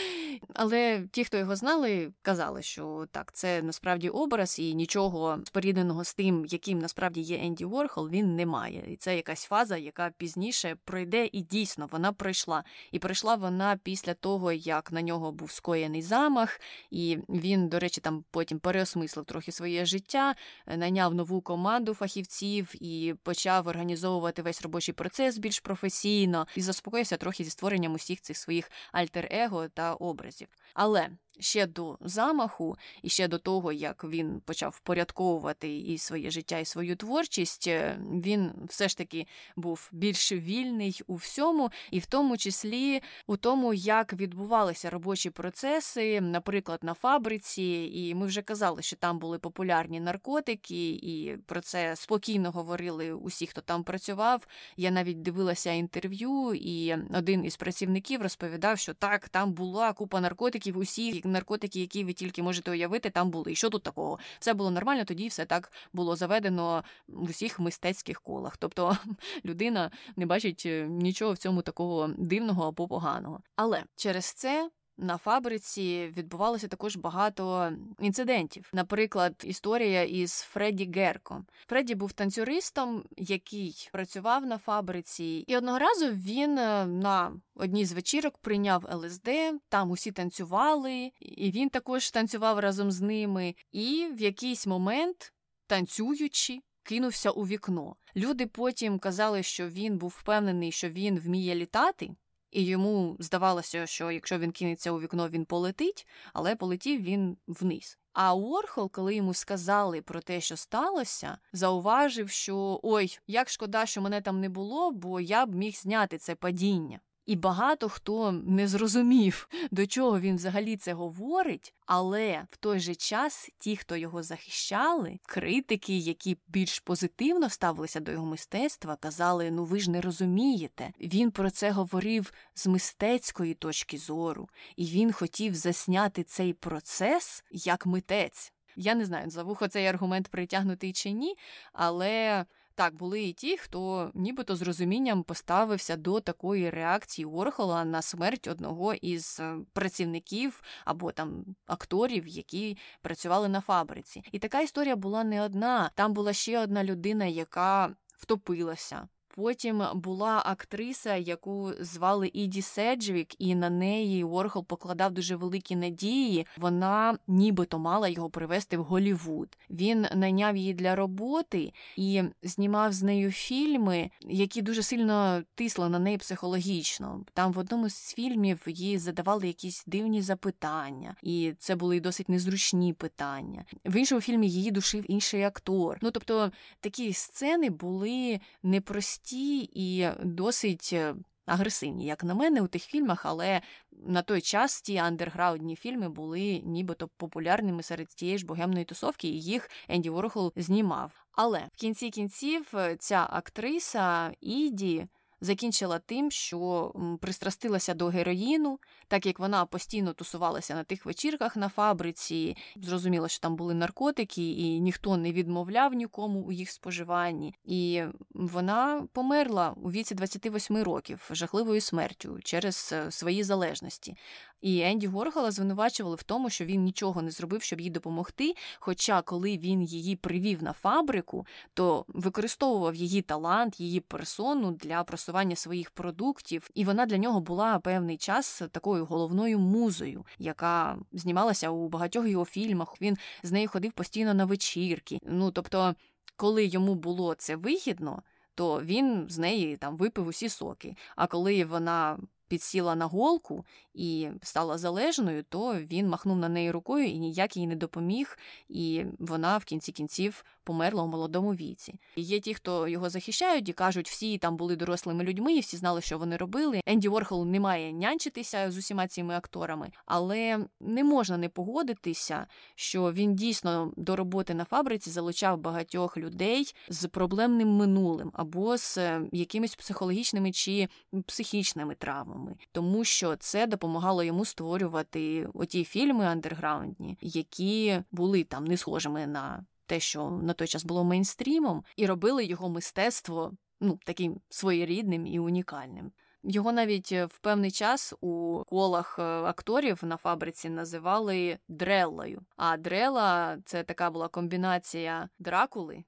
Але 0.54 1.06
ті, 1.12 1.24
хто 1.24 1.36
його 1.36 1.56
знали, 1.56 2.12
казали, 2.22 2.62
що 2.62 3.06
так, 3.10 3.32
це 3.32 3.62
насправді 3.62 4.08
образ, 4.08 4.58
і 4.58 4.74
нічого 4.74 5.38
спорідненого 5.44 6.04
з 6.04 6.14
тим, 6.14 6.46
яким 6.48 6.78
насправді 6.78 7.20
є 7.20 7.38
Енді 7.38 7.64
Ворхол, 7.64 8.08
він 8.08 8.36
не 8.36 8.46
має. 8.46 8.84
І 8.88 8.96
це 8.96 9.16
якась 9.16 9.44
фаза, 9.44 9.76
яка 9.76 10.10
пізніше 10.16 10.76
пройде, 10.84 11.28
і 11.32 11.40
дійсно 11.40 11.88
вона 11.92 12.12
пройшла. 12.12 12.64
І 12.92 12.98
пройшла 12.98 13.34
вона 13.34 13.78
після 13.82 14.14
того, 14.14 14.52
як 14.52 14.92
на 14.92 15.02
нього 15.02 15.32
був 15.32 15.50
скоєний 15.50 15.95
поганий 15.96 16.02
замах, 16.02 16.60
і 16.90 17.18
він, 17.28 17.68
до 17.68 17.78
речі, 17.78 18.00
там 18.00 18.24
потім 18.30 18.58
переосмислив 18.58 19.24
трохи 19.24 19.52
своє 19.52 19.84
життя, 19.84 20.34
е, 20.66 20.76
найняв 20.76 21.14
нову 21.14 21.40
команду 21.40 21.94
фахівців 21.94 22.72
і 22.82 23.14
почав 23.22 23.66
організовувати 23.66 24.42
весь 24.42 24.62
робочий 24.62 24.94
процес 24.94 25.38
більш 25.38 25.60
професійно 25.60 26.46
і 26.56 26.60
заспокоївся 26.62 27.16
трохи 27.16 27.44
зі 27.44 27.50
створенням 27.50 27.94
усіх 27.94 28.20
цих 28.20 28.36
своїх 28.36 28.70
альтер-его 28.92 29.68
та 29.68 29.94
образів. 29.94 30.48
Але 30.74 31.08
ще 31.38 31.66
до 31.66 31.98
замаху, 32.00 32.76
і 33.02 33.08
ще 33.08 33.28
до 33.28 33.38
того, 33.38 33.72
як 33.72 34.04
він 34.04 34.40
почав 34.44 34.74
впорядковувати 34.76 35.78
і 35.78 35.98
своє 35.98 36.30
життя, 36.30 36.58
і 36.58 36.64
свою 36.64 36.96
творчість, 36.96 37.68
е, 37.68 37.98
він 38.22 38.52
все 38.68 38.88
ж 38.88 38.98
таки 38.98 39.26
був 39.56 39.88
більш 39.92 40.32
вільний 40.32 41.00
у 41.06 41.14
всьому, 41.14 41.70
і 41.90 41.98
в 41.98 42.06
тому 42.06 42.36
числі 42.36 43.02
у 43.26 43.36
тому, 43.36 43.74
як 43.74 44.12
відбувалися 44.12 44.90
робочі 44.90 45.30
процеси, 45.30 46.20
наприклад, 46.20 46.78
на 46.82 46.94
фабриці. 46.94 47.90
І 47.94 48.14
ми 48.14 48.26
вже 48.26 48.42
казали, 48.42 48.82
що 48.82 48.96
там 48.96 49.18
були 49.18 49.38
популярні 49.38 50.00
наркотики, 50.00 50.90
і 50.90 51.36
про 51.46 51.60
це 51.60 51.96
спокійно 51.96 52.50
говорили 52.50 53.12
усі, 53.12 53.46
хто 53.46 53.60
там 53.60 53.84
працював. 53.84 54.46
Я 54.76 54.90
навіть 54.90 55.22
дивилася 55.22 55.72
інтерв'ю, 55.72 56.54
і 56.54 56.96
один 57.14 57.44
із 57.44 57.56
працівників 57.56 58.22
розповідав, 58.22 58.78
що 58.78 58.94
так, 58.94 59.28
там 59.28 59.52
була 59.52 59.92
купа 59.92 60.20
наркотиків, 60.20 60.78
усі 60.78 61.22
наркотики, 61.32 61.80
які 61.80 62.04
ви 62.04 62.12
тільки 62.12 62.42
можете 62.42 62.70
уявити, 62.70 63.10
там 63.10 63.30
були. 63.30 63.52
І 63.52 63.54
що 63.54 63.70
тут 63.70 63.82
такого? 63.82 64.18
Все 64.38 64.54
було 64.54 64.70
нормально, 64.70 65.04
тоді 65.04 65.28
все 65.28 65.44
так 65.44 65.72
було 65.92 66.16
заведено 66.16 66.84
в 67.08 67.30
усіх 67.30 67.60
мистецьких 67.60 68.20
колах. 68.20 68.56
Тобто 68.56 68.98
людина 69.44 69.90
не 70.16 70.26
бачить 70.26 70.62
е, 70.66 70.86
нічого 70.88 71.32
в 71.32 71.38
цьому 71.38 71.62
такого 71.62 72.10
дивного 72.18 72.68
або 72.68 72.88
поганого. 72.88 73.40
Але 73.56 73.84
через 73.96 74.24
це 74.24 74.70
на 74.98 75.16
фабриці 75.18 76.12
відбувалося 76.16 76.68
також 76.68 76.96
багато 76.96 77.72
інцидентів. 78.00 78.70
Наприклад, 78.72 79.44
історія 79.44 80.02
із 80.04 80.32
Фредді 80.32 80.92
Герко. 80.94 81.44
Фредді 81.66 81.94
був 81.94 82.12
танцюристом, 82.12 83.04
який 83.16 83.88
працював 83.92 84.46
на 84.46 84.58
фабриці, 84.58 85.44
і 85.46 85.56
одного 85.56 85.78
разу 85.78 86.06
він 86.06 86.58
е, 86.58 86.86
на 86.86 87.32
одній 87.54 87.84
з 87.84 87.92
вечірок 87.92 88.38
прийняв 88.38 88.84
ЛСД, 88.92 89.28
там 89.68 89.90
усі 89.90 90.12
танцювали, 90.12 91.10
і 91.20 91.50
він 91.50 91.68
також 91.68 92.10
танцював 92.10 92.58
разом 92.58 92.90
з 92.90 93.00
ними. 93.00 93.54
І 93.72 94.08
в 94.12 94.20
якийсь 94.20 94.66
момент, 94.66 95.32
танцюючи, 95.66 96.60
кинувся 96.82 97.30
у 97.30 97.46
вікно. 97.46 97.96
Люди 98.16 98.46
потім 98.46 98.98
казали, 98.98 99.42
що 99.42 99.68
він 99.68 99.98
був 99.98 100.14
впевнений, 100.18 100.72
що 100.72 100.88
він 100.88 101.18
вміє 101.18 101.54
літати 101.54 102.10
і 102.56 102.64
йому 102.64 103.16
здавалося, 103.18 103.86
що 103.86 104.10
якщо 104.10 104.38
він 104.38 104.52
кинеться 104.52 104.92
у 104.92 105.00
вікно, 105.00 105.28
він 105.28 105.44
полетить, 105.44 106.06
але 106.32 106.56
полетів 106.56 107.02
він 107.02 107.36
вниз. 107.46 107.98
А 108.12 108.34
Уорхол, 108.34 108.90
коли 108.90 109.14
йому 109.14 109.34
сказали 109.34 110.02
про 110.02 110.20
те, 110.20 110.40
що 110.40 110.56
сталося, 110.56 111.38
зауважив, 111.52 112.30
що 112.30 112.80
ой, 112.82 113.18
як 113.26 113.48
шкода, 113.48 113.86
що 113.86 114.00
мене 114.00 114.20
там 114.20 114.40
не 114.40 114.48
було, 114.48 114.90
бо 114.90 115.20
я 115.20 115.46
б 115.46 115.54
міг 115.54 115.76
зняти 115.76 116.18
це 116.18 116.34
падіння. 116.34 117.00
І 117.26 117.36
багато 117.36 117.88
хто 117.88 118.32
не 118.32 118.68
зрозумів, 118.68 119.48
до 119.70 119.86
чого 119.86 120.20
він 120.20 120.36
взагалі 120.36 120.76
це 120.76 120.92
говорить, 120.92 121.74
але 121.86 122.46
в 122.50 122.56
той 122.56 122.80
же 122.80 122.94
час 122.94 123.50
ті, 123.58 123.76
хто 123.76 123.96
його 123.96 124.22
захищали, 124.22 125.18
критики, 125.26 125.96
які 125.98 126.36
більш 126.48 126.80
позитивно 126.80 127.50
ставилися 127.50 128.00
до 128.00 128.12
його 128.12 128.26
мистецтва, 128.26 128.96
казали: 128.96 129.50
ну 129.50 129.64
ви 129.64 129.80
ж 129.80 129.90
не 129.90 130.00
розумієте. 130.00 130.92
Він 131.00 131.30
про 131.30 131.50
це 131.50 131.70
говорив 131.70 132.32
з 132.54 132.66
мистецької 132.66 133.54
точки 133.54 133.98
зору, 133.98 134.48
і 134.76 134.84
він 134.84 135.12
хотів 135.12 135.54
засняти 135.54 136.22
цей 136.22 136.52
процес 136.52 137.44
як 137.50 137.86
митець. 137.86 138.52
Я 138.76 138.94
не 138.94 139.04
знаю, 139.04 139.30
за 139.30 139.42
вухо 139.42 139.68
цей 139.68 139.86
аргумент 139.86 140.28
притягнутий 140.28 140.92
чи 140.92 141.10
ні, 141.10 141.36
але 141.72 142.44
так, 142.76 142.94
були 142.94 143.22
і 143.22 143.32
ті, 143.32 143.56
хто 143.56 144.10
нібито 144.14 144.56
з 144.56 144.62
розумінням 144.62 145.22
поставився 145.22 145.96
до 145.96 146.20
такої 146.20 146.70
реакції 146.70 147.26
Орхола 147.26 147.84
на 147.84 148.02
смерть 148.02 148.46
одного 148.48 148.94
із 148.94 149.40
е, 149.40 149.56
працівників 149.72 150.62
або 150.84 151.12
там 151.12 151.44
акторів, 151.66 152.26
які 152.26 152.78
працювали 153.02 153.48
на 153.48 153.60
фабриці. 153.60 154.22
І 154.32 154.38
така 154.38 154.60
історія 154.60 154.96
була 154.96 155.24
не 155.24 155.42
одна. 155.42 155.90
Там 155.94 156.12
була 156.12 156.32
ще 156.32 156.60
одна 156.60 156.84
людина, 156.84 157.24
яка 157.24 157.96
втопилася. 158.16 159.08
Потім 159.36 159.82
була 159.94 160.42
актриса, 160.46 161.16
яку 161.16 161.72
звали 161.80 162.30
Іді 162.32 162.62
Седжвік, 162.62 163.40
і 163.40 163.54
на 163.54 163.70
неї 163.70 164.24
Уорхол 164.24 164.64
покладав 164.64 165.12
дуже 165.12 165.36
великі 165.36 165.76
надії. 165.76 166.46
Вона 166.56 167.18
нібито 167.26 167.78
мала 167.78 168.08
його 168.08 168.30
привезти 168.30 168.76
в 168.76 168.84
Голівуд. 168.84 169.56
Він 169.70 170.06
найняв 170.14 170.56
її 170.56 170.74
для 170.74 170.96
роботи 170.96 171.72
і 171.96 172.22
знімав 172.42 172.92
з 172.92 173.02
нею 173.02 173.32
фільми, 173.32 174.10
які 174.20 174.62
дуже 174.62 174.82
сильно 174.82 175.42
тисли 175.54 175.88
на 175.88 175.98
неї 175.98 176.18
психологічно. 176.18 177.24
Там 177.34 177.52
в 177.52 177.58
одному 177.58 177.88
з 177.88 178.14
фільмів 178.14 178.62
їй 178.66 178.98
задавали 178.98 179.46
якісь 179.46 179.84
дивні 179.86 180.22
запитання, 180.22 181.16
і 181.22 181.52
це 181.58 181.76
були 181.76 182.00
досить 182.00 182.28
незручні 182.28 182.92
питання. 182.92 183.64
В 183.84 183.96
іншому 183.96 184.20
фільмі 184.20 184.48
її 184.48 184.70
душив 184.70 185.04
інший 185.10 185.42
актор. 185.42 185.98
Ну 186.02 186.10
тобто 186.10 186.52
такі 186.80 187.12
сцени 187.12 187.70
були 187.70 188.40
непрості 188.62 189.25
прості 189.26 189.70
і 189.72 190.08
досить 190.22 190.90
е, 190.92 191.14
агресивні, 191.46 192.06
як 192.06 192.24
на 192.24 192.34
мене, 192.34 192.62
у 192.62 192.66
тих 192.66 192.82
фільмах, 192.82 193.26
але 193.26 193.60
на 193.92 194.22
той 194.22 194.40
час 194.40 194.82
ті 194.82 194.96
андерграундні 194.96 195.76
фільми 195.76 196.08
були 196.08 196.62
нібито 196.64 197.08
популярними 197.16 197.82
серед 197.82 198.08
тієї 198.08 198.38
ж 198.38 198.46
богемної 198.46 198.84
тусовки, 198.84 199.28
і 199.28 199.40
їх 199.40 199.70
Енді 199.88 200.10
Ворхол 200.10 200.52
знімав. 200.56 201.26
Але 201.32 201.68
в 201.72 201.76
кінці 201.76 202.10
кінців 202.10 202.66
е, 202.74 202.96
ця 202.96 203.26
актриса 203.30 204.32
Іді 204.40 205.06
закінчила 205.40 205.98
тим, 205.98 206.30
що 206.30 206.92
пристрастилася 207.20 207.94
до 207.94 208.06
героїну, 208.06 208.78
так 209.08 209.26
як 209.26 209.38
вона 209.38 209.66
постійно 209.66 210.12
тусувалася 210.12 210.74
на 210.74 210.84
тих 210.84 211.06
вечірках 211.06 211.56
на 211.56 211.68
фабриці. 211.68 212.56
Зрозуміло, 212.76 213.28
що 213.28 213.40
там 213.40 213.56
були 213.56 213.74
наркотики, 213.74 214.52
і 214.52 214.80
ніхто 214.80 215.16
не 215.16 215.32
відмовляв 215.32 215.94
нікому 215.94 216.40
у 216.40 216.52
їх 216.52 216.70
споживанні. 216.70 217.54
І 217.64 218.02
вона 218.34 219.06
померла 219.12 219.74
у 219.76 219.90
віці 219.90 220.14
28 220.14 220.76
років 220.76 221.28
жахливою 221.30 221.80
смертю 221.80 222.38
через 222.44 222.90
е, 222.92 223.10
свої 223.10 223.42
залежності. 223.42 224.16
І 224.60 224.80
Енді 224.80 225.06
Горгала 225.06 225.50
звинувачували 225.50 226.16
в 226.16 226.22
тому, 226.22 226.50
що 226.50 226.64
він 226.64 226.82
нічого 226.82 227.22
не 227.22 227.30
зробив, 227.30 227.62
щоб 227.62 227.80
їй 227.80 227.90
допомогти. 227.90 228.54
Хоча, 228.78 229.22
коли 229.22 229.58
він 229.58 229.82
її 229.82 230.16
привів 230.16 230.62
на 230.62 230.72
фабрику, 230.72 231.46
то 231.74 232.04
використовував 232.08 232.94
її 232.94 233.22
талант, 233.22 233.80
її 233.80 234.00
персону 234.00 234.70
для 234.70 235.04
просування 235.04 235.25
своїх 235.56 235.90
продуктів, 235.90 236.70
і 236.74 236.84
вона 236.84 237.06
для 237.06 237.18
нього 237.18 237.40
була 237.40 237.78
певний 237.78 238.16
час 238.16 238.62
такою 238.72 239.04
головною 239.04 239.58
музою, 239.58 240.26
яка 240.38 240.98
знімалася 241.12 241.70
у 241.70 241.88
багатьох 241.88 242.28
його 242.28 242.44
фільмах. 242.44 242.94
Він 243.00 243.16
з 243.42 243.52
нею 243.52 243.68
ходив 243.68 243.92
постійно 243.92 244.34
на 244.34 244.44
вечірки. 244.44 245.18
Ну 245.22 245.50
тобто, 245.50 245.94
коли 246.36 246.64
йому 246.64 246.94
було 246.94 247.34
це 247.34 247.56
вигідно. 247.56 248.22
То 248.54 248.82
він 248.82 249.26
з 249.28 249.38
неї 249.38 249.76
там 249.76 249.96
випив 249.96 250.26
усі 250.26 250.48
соки. 250.48 250.96
А 251.16 251.26
коли 251.26 251.64
вона 251.64 252.18
підсіла 252.48 252.94
на 252.94 253.06
голку 253.06 253.64
і 253.94 254.28
стала 254.42 254.78
залежною, 254.78 255.42
то 255.42 255.74
він 255.74 256.08
махнув 256.08 256.38
на 256.38 256.48
неї 256.48 256.70
рукою 256.70 257.06
і 257.06 257.18
ніяк 257.18 257.56
їй 257.56 257.66
не 257.66 257.76
допоміг, 257.76 258.38
і 258.68 259.04
вона 259.18 259.58
в 259.58 259.64
кінці 259.64 259.92
кінців 259.92 260.44
померла 260.66 261.02
у 261.02 261.06
молодому 261.06 261.54
віці. 261.54 262.00
І 262.16 262.22
Є 262.22 262.40
ті, 262.40 262.54
хто 262.54 262.88
його 262.88 263.10
захищають 263.10 263.68
і 263.68 263.72
кажуть, 263.72 264.08
всі 264.08 264.38
там 264.38 264.56
були 264.56 264.76
дорослими 264.76 265.24
людьми, 265.24 265.54
і 265.54 265.60
всі 265.60 265.76
знали, 265.76 266.00
що 266.00 266.18
вони 266.18 266.36
робили. 266.36 266.80
Енді 266.86 267.08
Ворхол 267.08 267.46
не 267.46 267.60
має 267.60 267.92
нянчитися 267.92 268.70
з 268.70 268.76
усіма 268.76 269.06
цими 269.06 269.34
акторами, 269.34 269.90
але 270.06 270.66
не 270.80 271.04
можна 271.04 271.36
не 271.36 271.48
погодитися, 271.48 272.46
що 272.74 273.12
він 273.12 273.34
дійсно 273.34 273.92
до 273.96 274.16
роботи 274.16 274.54
на 274.54 274.64
фабриці 274.64 275.10
залучав 275.10 275.58
багатьох 275.58 276.16
людей 276.16 276.74
з 276.88 277.08
проблемним 277.08 277.68
минулим 277.68 278.30
або 278.34 278.76
з 278.76 278.98
е, 278.98 279.22
якимись 279.32 279.74
психологічними 279.74 280.52
чи 280.52 280.88
психічними 281.26 281.94
травмами, 281.94 282.56
тому 282.72 283.04
що 283.04 283.36
це 283.36 283.66
допомагало 283.66 284.22
йому 284.22 284.44
створювати 284.44 285.48
оті 285.54 285.84
фільми 285.84 286.24
андерграундні, 286.24 287.18
які 287.20 288.02
були 288.10 288.44
там 288.44 288.64
не 288.64 288.76
схожими 288.76 289.26
на 289.26 289.64
те, 289.86 290.00
що 290.00 290.30
на 290.30 290.52
той 290.52 290.68
час 290.68 290.84
було 290.84 291.04
мейнстрімом, 291.04 291.84
і 291.96 292.06
робили 292.06 292.44
його 292.44 292.68
мистецтво 292.68 293.52
ну, 293.80 293.98
таким 294.04 294.40
своєрідним 294.48 295.26
і 295.26 295.38
унікальним. 295.38 296.12
Його 296.48 296.72
навіть 296.72 297.12
е, 297.12 297.24
в 297.24 297.38
певний 297.38 297.70
час 297.70 298.14
у 298.20 298.62
колах 298.66 299.16
е, 299.18 299.22
акторів 299.22 300.04
на 300.04 300.16
фабриці 300.16 300.68
називали 300.68 301.58
Дреллою. 301.68 302.42
А 302.56 302.76
Дрела 302.76 303.58
це 303.64 303.82
така 303.82 304.10
була 304.10 304.28
комбінація 304.28 305.28
дракули 305.38 306.04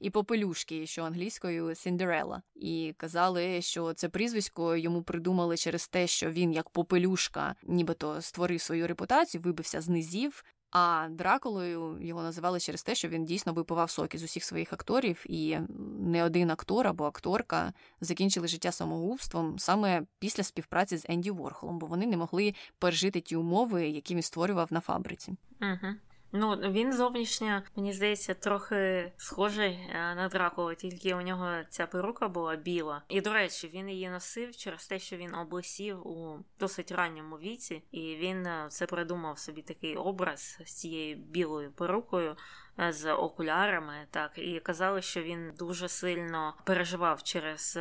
і 0.00 0.10
попелюшки, 0.10 0.86
що 0.86 1.04
англійською 1.04 1.74
Сіндерела. 1.74 2.42
І 2.54 2.94
казали, 2.96 3.62
що 3.62 3.92
це 3.92 4.08
прізвисько 4.08 4.76
йому 4.76 5.02
придумали 5.02 5.56
через 5.56 5.88
те, 5.88 6.06
що 6.06 6.30
він, 6.30 6.52
як 6.52 6.70
попелюшка, 6.70 7.54
нібито 7.62 8.22
створив 8.22 8.60
свою 8.60 8.86
репутацію, 8.86 9.42
вибився 9.42 9.80
з 9.80 9.88
низів, 9.88 10.44
а 10.74 11.08
Дракулою 11.10 11.98
його 12.00 12.22
називали 12.22 12.60
через 12.60 12.82
те, 12.82 12.94
що 12.94 13.08
він 13.08 13.24
дійсно 13.24 13.52
випивав 13.52 13.90
соки 13.90 14.18
з 14.18 14.22
усіх 14.22 14.44
своїх 14.44 14.72
акторів, 14.72 15.24
і 15.28 15.58
не 15.98 16.24
один 16.24 16.50
актор 16.50 16.86
або 16.86 17.04
акторка 17.04 17.72
закінчили 18.00 18.48
життя 18.48 18.72
самогубством 18.72 19.58
саме 19.58 20.02
після 20.18 20.42
співпраці 20.42 20.96
з 20.96 21.06
Енді 21.08 21.30
Ворхолом, 21.30 21.78
бо 21.78 21.86
вони 21.86 22.06
не 22.06 22.16
могли 22.16 22.54
пережити 22.78 23.20
ті 23.20 23.36
умови, 23.36 23.88
які 23.88 24.14
він 24.14 24.22
створював 24.22 24.72
на 24.72 24.80
фабриці. 24.80 25.36
Угу. 25.60 25.94
Ну, 26.36 26.56
він 26.56 26.92
зовнішньо, 26.92 27.62
мені 27.76 27.92
здається, 27.92 28.34
трохи 28.34 29.12
схожий 29.16 29.72
е, 29.72 30.14
на 30.14 30.28
Дракула, 30.28 30.74
тільки 30.74 31.14
у 31.14 31.20
нього 31.20 31.50
ця 31.68 31.86
перука 31.86 32.28
була 32.28 32.56
біла. 32.56 33.02
І, 33.08 33.20
до 33.20 33.32
речі, 33.32 33.70
він 33.74 33.88
її 33.88 34.10
носив 34.10 34.56
через 34.56 34.86
те, 34.86 34.98
що 34.98 35.16
він 35.16 35.34
облисів 35.34 36.06
у 36.06 36.44
досить 36.60 36.92
ранньому 36.92 37.36
віці, 37.36 37.82
і 37.90 38.16
він 38.16 38.46
е, 38.46 38.66
це 38.68 38.86
придумав 38.86 39.38
собі 39.38 39.62
такий 39.62 39.96
образ 39.96 40.58
з 40.64 40.72
цією 40.72 41.16
білою 41.16 41.72
перукою. 41.72 42.36
Е, 42.80 42.92
з 42.92 43.12
окулярами, 43.12 43.94
так 44.10 44.32
і 44.36 44.60
казали, 44.60 45.02
що 45.02 45.22
він 45.22 45.52
дуже 45.58 45.88
сильно 45.88 46.54
переживав 46.64 47.22
через 47.22 47.78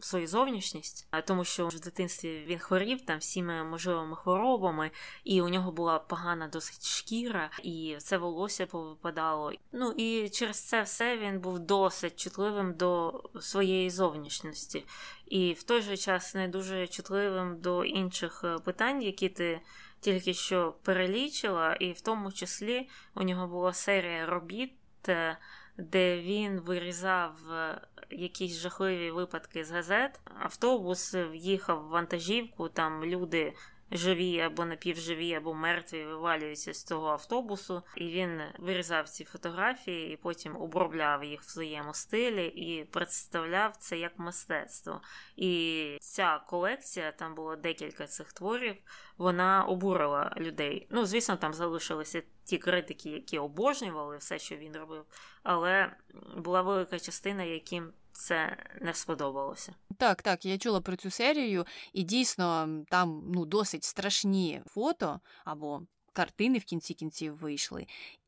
свою 0.00 0.26
зовнішність, 0.26 1.08
тому 1.26 1.44
що 1.44 1.68
в 1.68 1.80
дитинстві 1.80 2.44
він 2.46 2.58
хворів 2.58 3.00
там 3.00 3.18
всіми 3.18 3.64
можливими 3.64 4.16
хворобами, 4.16 4.90
і 5.24 5.42
у 5.42 5.48
нього 5.48 5.72
була 5.72 5.98
погана 5.98 6.48
досить 6.48 6.86
шкіра, 6.86 7.50
і 7.62 7.96
це 7.98 8.18
волосся 8.18 8.66
повипадало. 8.66 9.52
Ну 9.72 9.92
і 9.92 10.28
через 10.28 10.60
це 10.60 10.82
все 10.82 11.16
він 11.16 11.40
був 11.40 11.58
досить 11.58 12.20
чутливим 12.20 12.74
до 12.74 13.22
своєї 13.40 13.90
зовнішності, 13.90 14.84
і 15.26 15.52
в 15.52 15.62
той 15.62 15.82
же 15.82 15.96
час 15.96 16.34
не 16.34 16.48
дуже 16.48 16.86
чутливим 16.86 17.60
до 17.60 17.84
інших 17.84 18.40
е, 18.44 18.58
питань, 18.58 19.02
які 19.02 19.28
ти. 19.28 19.60
Тільки 20.00 20.34
що 20.34 20.74
перелічила, 20.82 21.74
і 21.74 21.92
в 21.92 22.00
тому 22.00 22.32
числі 22.32 22.88
у 23.14 23.22
нього 23.22 23.46
була 23.46 23.72
серія 23.72 24.26
робіт, 24.26 24.72
е, 25.08 25.38
де 25.78 26.20
він 26.20 26.60
вирізав 26.60 27.52
е, 27.52 27.80
якісь 28.10 28.58
жахливі 28.58 29.10
випадки 29.10 29.64
з 29.64 29.70
газет. 29.70 30.20
Автобус 30.38 31.14
в'їхав 31.14 31.86
в 31.86 31.88
вантажівку, 31.88 32.68
там 32.68 33.04
люди. 33.04 33.52
Живі 33.92 34.40
або 34.40 34.64
напівживі, 34.64 35.34
або 35.34 35.54
мертві 35.54 36.04
вивалюються 36.04 36.74
з 36.74 36.84
цього 36.84 37.08
автобусу, 37.08 37.82
і 37.96 38.08
він 38.08 38.40
вирізав 38.58 39.08
ці 39.08 39.24
фотографії 39.24 40.12
і 40.12 40.16
потім 40.16 40.56
обробляв 40.56 41.24
їх 41.24 41.42
в 41.42 41.50
своєму 41.50 41.94
стилі 41.94 42.46
і 42.46 42.84
представляв 42.84 43.76
це 43.76 43.98
як 43.98 44.18
мистецтво. 44.18 45.00
І 45.36 45.98
ця 46.00 46.38
колекція, 46.48 47.12
там 47.12 47.34
було 47.34 47.56
декілька 47.56 48.06
цих 48.06 48.32
творів, 48.32 48.76
вона 49.18 49.64
обурила 49.64 50.32
людей. 50.36 50.86
Ну, 50.90 51.06
звісно, 51.06 51.36
там 51.36 51.54
залишилися 51.54 52.22
ті 52.44 52.58
критики, 52.58 53.10
які 53.10 53.38
обожнювали 53.38 54.16
все, 54.16 54.38
що 54.38 54.56
він 54.56 54.76
робив, 54.76 55.04
але 55.42 55.96
була 56.36 56.62
велика 56.62 56.98
частина, 56.98 57.42
яким 57.42 57.92
це 58.16 58.56
не 58.80 58.94
сподобалося. 58.94 59.74
Так, 59.98 60.22
так, 60.22 60.44
я 60.44 60.58
чула 60.58 60.80
про 60.80 60.96
цю 60.96 61.10
серію, 61.10 61.66
і 61.92 62.02
дійсно 62.02 62.68
там 62.88 63.22
ну 63.34 63.46
досить 63.46 63.84
страшні 63.84 64.62
фото 64.66 65.20
або 65.44 65.82
картини 66.12 66.58
в 66.58 66.64
кінці 66.64 66.94
кінців 66.94 67.36
вийшли. 67.36 67.86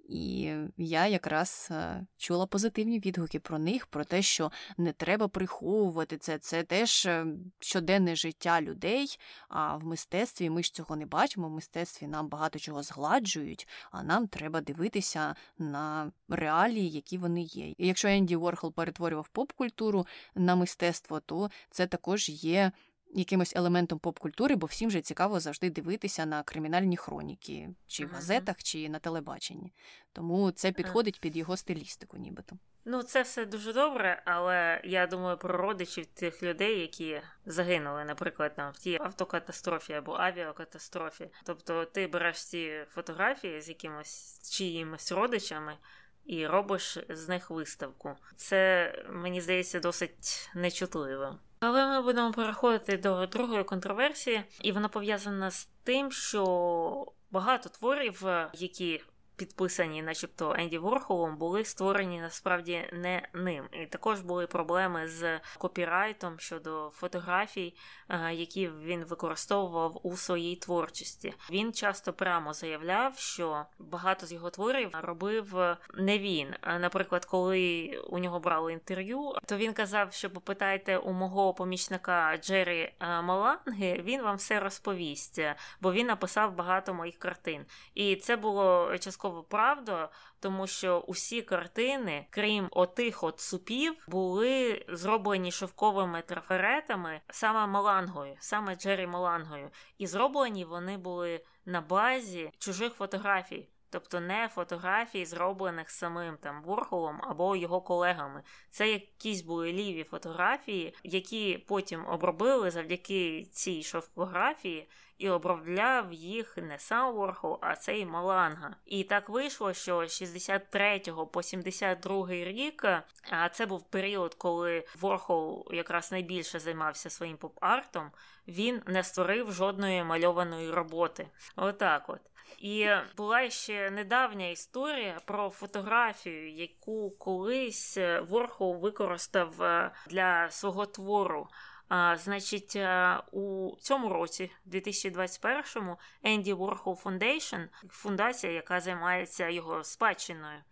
І 0.09 0.55
я 0.77 1.07
якраз 1.07 1.69
е, 1.71 2.07
чула 2.17 2.47
позитивні 2.47 3.01
відгуки 3.01 3.41
про 3.41 3.59
них, 3.59 3.87
про 3.87 4.05
те, 4.05 4.23
що 4.23 4.53
не 4.77 4.93
треба 4.93 5.29
приховувати 5.29 6.19
це. 6.19 6.39
Це 6.39 6.63
теж 6.63 7.07
е, 7.07 7.27
щоденне 7.59 8.17
життя 8.17 8.61
людей. 8.61 9.19
А 9.49 9.77
в 9.77 9.85
мистецтві 9.85 10.51
ми 10.51 10.63
ж 10.63 10.75
цього 10.75 10.97
не 10.97 11.07
бачимо. 11.07 11.49
В 11.49 11.51
мистецтві 11.51 12.07
нам 12.07 12.29
багато 12.29 12.59
чого 12.59 12.83
згладжують, 12.83 13.69
а 13.91 14.03
нам 14.03 14.27
треба 14.27 14.61
дивитися 14.61 15.35
на 15.59 16.13
реалії, 16.29 16.91
які 16.91 17.19
вони 17.19 17.43
є. 17.43 17.69
І 17.69 17.87
якщо 17.87 18.09
Енді 18.09 18.37
Ворхол 18.37 18.73
перетворював 18.73 19.29
поп-культуру 19.29 20.07
на 20.35 20.57
мистецтво, 20.57 21.21
то 21.21 21.51
це 21.71 21.87
також 21.87 22.29
є 22.29 22.73
якимось 23.15 23.57
елементом 23.57 23.99
поп-культури, 23.99 24.57
бо 24.57 24.67
всім 24.67 24.91
же 24.91 25.01
цікаво 25.01 25.41
завжди 25.41 25.71
дивитися 25.71 26.27
на 26.27 26.43
кримінальні 26.43 26.97
хроніки, 26.97 27.69
чи 27.87 28.07
в 28.07 28.11
газетах, 28.11 28.63
чи 28.63 28.89
на 28.89 28.99
телебаченні. 28.99 29.73
Тому 30.13 30.51
це 30.51 30.73
підходить 30.73 31.21
під 31.21 31.37
його 31.37 31.57
стилістику, 31.57 32.17
нібито. 32.17 32.59
Ну, 32.85 33.03
це 33.03 33.23
все 33.23 33.47
дуже 33.47 33.73
добре, 33.73 34.23
але 34.25 34.81
я 34.85 35.07
думаю 35.07 35.37
про 35.37 35.57
родичів 35.57 36.07
тих 36.07 36.43
людей, 36.43 36.81
які 36.81 37.21
загинули, 37.47 38.05
наприклад, 38.05 38.55
там 38.57 38.73
в 38.73 38.79
тій 38.79 38.99
автокатастрофі 39.01 39.93
або 39.93 40.15
авіакатастрофі. 40.15 41.31
Тобто 41.45 41.85
ти 41.85 42.07
береш 42.07 42.45
ці 42.45 42.85
фотографії 42.91 43.61
з 43.61 43.69
якимось 43.69 44.51
чиїмось 44.51 45.13
родичами. 45.13 45.77
І 46.25 46.47
робиш 46.47 46.99
з 47.09 47.29
них 47.29 47.51
виставку. 47.51 48.17
Це 48.37 48.93
мені 49.11 49.41
здається 49.41 49.81
досить 49.81 50.51
нечутливо. 50.55 51.39
Але 51.61 51.87
ми 51.87 52.03
будемо 52.03 52.33
переходити 52.33 52.97
до 52.97 53.27
другої 53.27 53.65
контроверсії, 53.65 54.43
і 54.63 54.73
вона 54.73 54.89
пов'язана 54.89 55.51
з 55.51 55.69
тим, 55.85 56.13
що 56.13 57.13
багато 57.31 57.69
творів, 57.69 58.27
які 58.55 59.01
підписані, 59.39 60.03
начебто 60.03 60.55
Енді 60.59 60.79
Ворхолом, 60.79 61.37
були 61.37 61.65
створені 61.65 62.21
насправді 62.21 62.85
не 62.93 63.29
ним. 63.35 63.65
І 63.73 63.87
також 63.87 64.21
були 64.21 64.47
проблеми 64.47 65.09
з 65.09 65.41
копірайтом 65.59 66.39
щодо 66.39 66.91
фотографій, 66.95 67.75
е, 68.09 68.35
які 68.35 68.69
він 68.69 69.05
використовував 69.05 70.01
у 70.03 70.17
своїй 70.17 70.57
творчості. 70.57 71.35
Він 71.51 71.73
часто 71.73 72.13
прямо 72.13 72.53
заявляв, 72.53 73.19
що 73.19 73.65
багато 73.79 74.27
з 74.27 74.33
його 74.33 74.51
творів 74.51 74.91
робив 74.93 75.77
не 75.95 76.19
він. 76.19 76.55
Наприклад, 76.81 77.25
коли 77.25 77.91
у 78.11 78.19
нього 78.19 78.41
брали 78.41 78.73
інтерв'ю, 78.73 79.33
то 79.47 79.57
він 79.57 79.73
казав, 79.73 80.13
що 80.13 80.31
попитайте 80.31 80.99
у 80.99 81.13
мого 81.13 81.55
помічника 81.55 82.37
Джері 82.37 82.93
е, 83.01 83.23
Маланги, 83.23 84.03
він 84.05 84.23
вам 84.23 84.37
все 84.37 84.61
розповість, 84.61 85.41
бо 85.81 85.93
він 85.93 86.07
написав 86.07 86.55
багато 86.55 86.95
моїх 86.95 87.19
картин. 87.19 87.67
І 87.95 88.17
це 88.17 88.37
було 88.37 88.99
частково 88.99 89.28
правда, 89.49 90.09
тому 90.41 90.67
що 90.67 90.99
усі 90.99 91.43
картини, 91.43 92.27
крім 92.31 92.69
отих 92.71 93.23
от 93.25 93.41
супів, 93.41 93.95
були 94.09 94.85
зроблені 94.89 95.53
шовковими 95.53 96.23
трафаретами 96.23 97.21
саме 97.31 97.67
Малангою, 97.67 98.37
саме 98.41 98.77
Джері 98.77 99.07
Малангою. 99.07 99.71
І 99.99 100.07
зроблені 100.07 100.65
вони 100.65 100.97
були 100.97 101.45
на 101.67 101.81
базі 101.81 102.53
чужих 102.59 102.95
фотографій. 102.95 103.69
Тобто 103.91 104.21
не 104.21 104.49
фотографії, 104.55 105.27
зроблених 105.27 105.91
самим 105.91 106.37
там 106.37 106.63
Ворхолом 106.63 107.21
або 107.23 107.57
його 107.57 107.81
колегами. 107.81 108.43
Це 108.71 108.91
якісь 108.91 109.43
були 109.43 109.73
ліві 109.73 110.05
фотографії, 110.05 110.95
які 111.03 111.65
потім 111.69 112.07
обробили 112.07 112.71
завдяки 112.71 113.45
цій 113.53 113.83
шовкографії, 113.83 114.89
і 115.19 115.31
обробляв 115.31 116.13
їх 116.13 116.57
не 116.57 116.79
сам 116.79 117.15
Ворхол, 117.15 117.59
а 117.61 117.77
цей 117.77 118.07
Маланга. 118.07 118.77
І 118.87 119.05
так 119.05 119.29
вийшло, 119.29 119.73
що 119.73 120.07
з 120.07 120.13
63 120.13 121.03
по 121.33 121.43
72 121.43 122.31
рік, 122.31 122.85
а 123.31 123.49
це 123.49 123.67
був 123.67 123.91
період, 123.91 124.35
коли 124.35 124.85
Ворхол 125.01 125.69
якраз 125.71 126.13
найбільше 126.13 126.59
займався 126.59 127.11
своїм 127.11 127.37
поп-артом, 127.37 128.11
він 128.49 128.83
не 128.87 129.05
створив 129.05 129.53
жодної 129.53 130.05
мальованої 130.05 130.71
роботи. 130.71 131.29
Отак 131.57 132.09
от. 132.09 132.21
І 132.59 132.89
була 133.17 133.51
ще 133.51 133.91
недавня 133.91 134.49
історія 134.49 135.21
про 135.25 135.51
фотографію, 135.51 136.53
яку 136.53 137.11
колись 137.11 137.99
Ворхол 138.29 138.77
використав 138.77 139.63
е, 139.63 139.91
для 140.07 140.51
свого 140.51 140.87
твору. 140.87 141.49
А, 141.89 142.17
Значить, 142.17 142.77
е, 142.77 143.19
у 143.33 143.73
цьому 143.81 144.09
році, 144.09 144.51
2021-му, 144.67 145.97
Енді 146.23 146.55
Warhol 146.55 147.03
Foundation, 147.03 147.69
фундація, 147.89 148.53
яка 148.53 148.81
займається 148.81 149.49
його 149.49 149.85
спадщиною, 149.85 150.63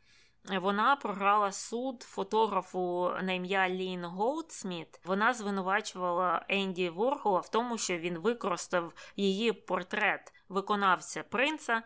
вона 0.60 0.96
програла 0.96 1.52
суд 1.52 2.02
фотографу 2.02 3.12
на 3.22 3.32
ім'я 3.32 3.68
Лін 3.68 4.04
Голдсміт. 4.04 5.00
Вона 5.04 5.34
звинувачувала 5.34 6.46
Енді 6.48 6.88
Ворхола 6.88 7.40
в 7.40 7.48
тому, 7.48 7.78
що 7.78 7.98
він 7.98 8.18
використав 8.18 8.92
її 9.16 9.52
портрет 9.52 10.32
виконавця 10.48 11.22
принца, 11.22 11.82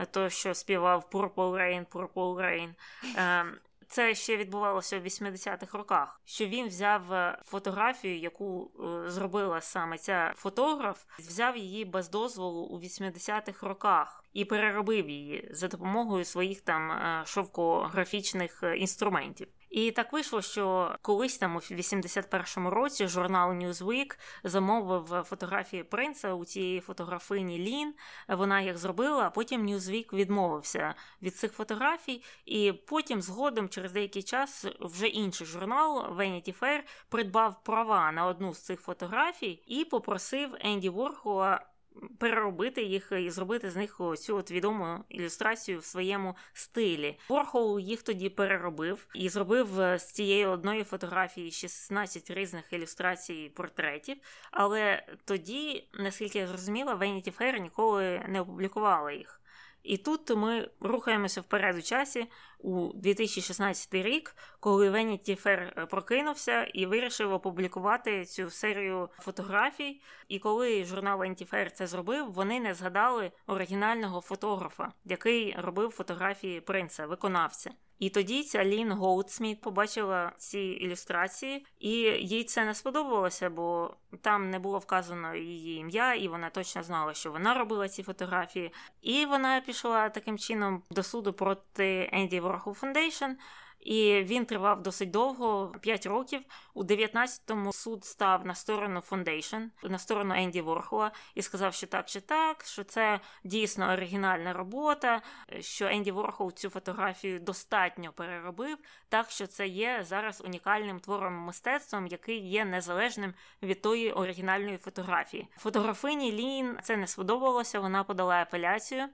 е, 0.00 0.06
то 0.06 0.28
що 0.28 0.54
співав 0.54 1.08
Purple 1.12 1.34
Rain, 1.34 1.86
Purple 1.86 2.36
Rain. 2.36 2.74
Ем, 3.16 3.58
це 3.92 4.14
ще 4.14 4.36
відбувалося 4.36 5.00
в 5.00 5.04
80-х 5.04 5.78
роках. 5.78 6.20
Що 6.24 6.46
він 6.46 6.66
взяв 6.66 7.12
е, 7.12 7.38
фотографію, 7.44 8.18
яку 8.18 8.70
е, 8.80 9.10
зробила 9.10 9.60
саме 9.60 9.98
ця 9.98 10.32
фотограф, 10.36 11.04
взяв 11.18 11.56
її 11.56 11.84
без 11.84 12.10
дозволу 12.10 12.62
у 12.62 12.80
80-х 12.80 13.66
роках 13.66 14.24
і 14.32 14.44
переробив 14.44 15.08
її 15.08 15.48
за 15.50 15.68
допомогою 15.68 16.24
своїх 16.24 16.60
там 16.60 16.92
е, 16.92 17.22
шовкографічних 17.26 18.64
інструментів. 18.76 19.48
І 19.72 19.90
так 19.90 20.12
вийшло, 20.12 20.42
що 20.42 20.96
колись 21.02 21.38
там 21.38 21.56
у 21.56 21.58
81-му 21.58 22.70
році 22.70 23.08
журнал 23.08 23.50
Newsweek 23.50 24.18
замовив 24.44 25.24
фотографії 25.24 25.84
принца 25.84 26.34
у 26.34 26.44
цієї 26.44 26.80
фотографині 26.80 27.58
Лін. 27.58 27.94
Вона 28.28 28.60
їх 28.60 28.78
зробила, 28.78 29.26
а 29.26 29.30
потім 29.30 29.66
Newsweek 29.66 30.14
відмовився 30.14 30.94
від 31.22 31.36
цих 31.36 31.52
фотографій. 31.52 32.22
І 32.44 32.72
потім, 32.72 33.22
згодом, 33.22 33.68
через 33.68 33.92
деякий 33.92 34.22
час, 34.22 34.66
вже 34.80 35.06
інший 35.06 35.46
журнал 35.46 36.16
Vanity 36.18 36.58
Fair 36.60 36.80
придбав 37.08 37.64
права 37.64 38.12
на 38.12 38.26
одну 38.26 38.54
з 38.54 38.58
цих 38.58 38.80
фотографій 38.80 39.62
і 39.66 39.84
попросив 39.84 40.56
Енді 40.60 40.88
Ворхола 40.88 41.71
переробити 42.18 42.82
їх 42.82 43.12
і 43.12 43.30
зробити 43.30 43.70
з 43.70 43.76
них 43.76 44.00
цю 44.18 44.36
от 44.36 44.50
відому 44.50 45.04
ілюстрацію 45.08 45.78
в 45.78 45.84
своєму 45.84 46.36
стилі. 46.52 47.18
Ворхол 47.28 47.78
їх 47.78 48.02
тоді 48.02 48.28
переробив 48.28 49.06
і 49.14 49.28
зробив 49.28 49.80
е, 49.80 49.98
з 49.98 50.12
цієї 50.12 50.46
одної 50.46 50.84
фотографії 50.84 51.50
16 51.50 52.30
різних 52.30 52.72
ілюстрацій 52.72 53.52
портретів. 53.54 54.16
Але 54.50 55.06
тоді, 55.24 55.88
наскільки 55.94 56.38
я 56.38 56.46
зрозуміла, 56.46 56.94
Vanity 56.94 57.38
Fair 57.38 57.58
ніколи 57.58 58.24
не 58.28 58.40
опублікувала 58.40 59.12
їх. 59.12 59.41
І 59.82 59.96
тут 59.96 60.30
ми 60.36 60.70
рухаємося 60.80 61.40
вперед 61.40 61.76
у 61.76 61.82
часі 61.82 62.26
у 62.58 62.92
2016 62.94 63.94
рік, 63.94 64.36
коли 64.60 64.90
Vanity 64.90 65.34
Fair 65.34 65.86
прокинувся 65.90 66.64
і 66.64 66.86
вирішив 66.86 67.32
опублікувати 67.32 68.24
цю 68.24 68.50
серію 68.50 69.08
фотографій. 69.18 70.00
І 70.28 70.38
коли 70.38 70.84
журнал 70.84 71.20
Vanity 71.20 71.44
Fair 71.44 71.72
це 71.72 71.86
зробив, 71.86 72.32
вони 72.32 72.60
не 72.60 72.74
згадали 72.74 73.32
оригінального 73.46 74.20
фотографа, 74.20 74.92
який 75.04 75.56
робив 75.58 75.90
фотографії 75.90 76.60
принца, 76.60 77.06
виконавця. 77.06 77.70
І 77.98 78.10
тоді 78.10 78.42
ця 78.42 78.64
Лін 78.64 78.92
Голдсміт 78.92 79.60
побачила 79.60 80.32
ці 80.36 80.58
ілюстрації, 80.58 81.66
і 81.78 81.90
їй 81.90 82.44
це 82.44 82.64
не 82.64 82.74
сподобалося, 82.74 83.50
бо 83.50 83.96
там 84.20 84.50
не 84.50 84.58
було 84.58 84.78
вказано 84.78 85.34
її 85.34 85.80
ім'я, 85.80 86.14
і 86.14 86.28
вона 86.28 86.50
точно 86.50 86.82
знала, 86.82 87.14
що 87.14 87.32
вона 87.32 87.54
робила 87.54 87.88
ці 87.88 88.02
фотографії. 88.02 88.72
І 89.00 89.26
вона 89.26 89.60
пішла 89.60 90.08
таким 90.08 90.38
чином 90.38 90.82
до 90.90 91.02
суду 91.02 91.32
проти 91.32 92.10
Енді 92.12 92.40
Warhol 92.40 92.80
Foundation, 92.80 93.34
і 93.82 94.22
він 94.22 94.46
тривав 94.46 94.82
досить 94.82 95.10
довго, 95.10 95.72
5 95.80 96.06
років. 96.06 96.40
У 96.74 96.84
19-му 96.84 97.72
суд 97.72 98.04
став 98.04 98.46
на 98.46 98.54
сторону 98.54 99.00
Foundation, 99.00 99.56
на 99.82 99.98
сторону 99.98 100.34
Енді 100.34 100.60
Ворхола, 100.60 101.10
і 101.34 101.42
сказав, 101.42 101.74
що 101.74 101.86
так 101.86 102.06
чи 102.06 102.20
так, 102.20 102.64
що 102.64 102.84
це 102.84 103.20
дійсно 103.44 103.92
оригінальна 103.92 104.52
робота, 104.52 105.22
що 105.60 105.86
Енді 105.86 106.10
Ворхол 106.10 106.52
цю 106.52 106.70
фотографію 106.70 107.40
достатньо 107.40 108.12
переробив, 108.12 108.78
так 109.08 109.30
що 109.30 109.46
це 109.46 109.66
є 109.66 110.00
зараз 110.02 110.42
унікальним 110.44 111.00
твором 111.00 111.34
мистецтвом, 111.34 112.06
який 112.06 112.48
є 112.48 112.64
незалежним 112.64 113.34
від 113.62 113.82
тої 113.82 114.12
оригінальної 114.12 114.78
фотографії. 114.78 115.48
Фотографині 115.56 116.32
Лін 116.32 116.78
це 116.82 116.96
не 116.96 117.06
сподобалося. 117.06 117.80
Вона 117.80 118.04
подала 118.04 118.34
апеляцію. 118.34 119.08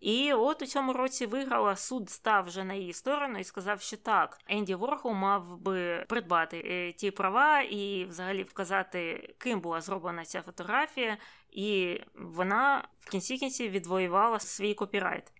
І 0.00 0.32
от 0.32 0.62
у 0.62 0.66
цьому 0.66 0.92
році 0.92 1.26
виграла 1.26 1.76
суд 1.76 2.10
став 2.10 2.44
вже 2.44 2.64
на 2.64 2.74
її 2.74 2.92
сторону 2.92 3.38
і 3.38 3.44
сказав, 3.44 3.80
що 3.80 3.96
так, 3.96 4.38
Енді 4.46 4.74
Ворхол 4.74 5.12
мав 5.12 5.58
би 5.58 6.04
придбати 6.08 6.62
е, 6.66 6.92
ті 6.92 7.10
права 7.10 7.60
і 7.62 8.04
взагалі 8.04 8.42
вказати, 8.42 9.34
ким 9.38 9.60
була 9.60 9.80
зроблена 9.80 10.24
ця 10.24 10.42
фотографія, 10.42 11.16
і 11.50 12.00
вона 12.14 12.88
в 13.00 13.10
кінці 13.10 13.38
кінці 13.38 13.68
відвоювала 13.68 14.40
свій 14.40 14.74
копірайт. 14.74 15.32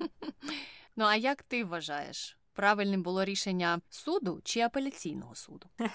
Ну 0.96 1.04
а 1.04 1.16
як 1.16 1.42
ти 1.42 1.64
вважаєш? 1.64 2.38
Правильним 2.54 3.02
було 3.02 3.24
рішення 3.24 3.80
суду 3.90 4.40
чи 4.44 4.60
апеляційного 4.60 5.34
суду? 5.34 5.66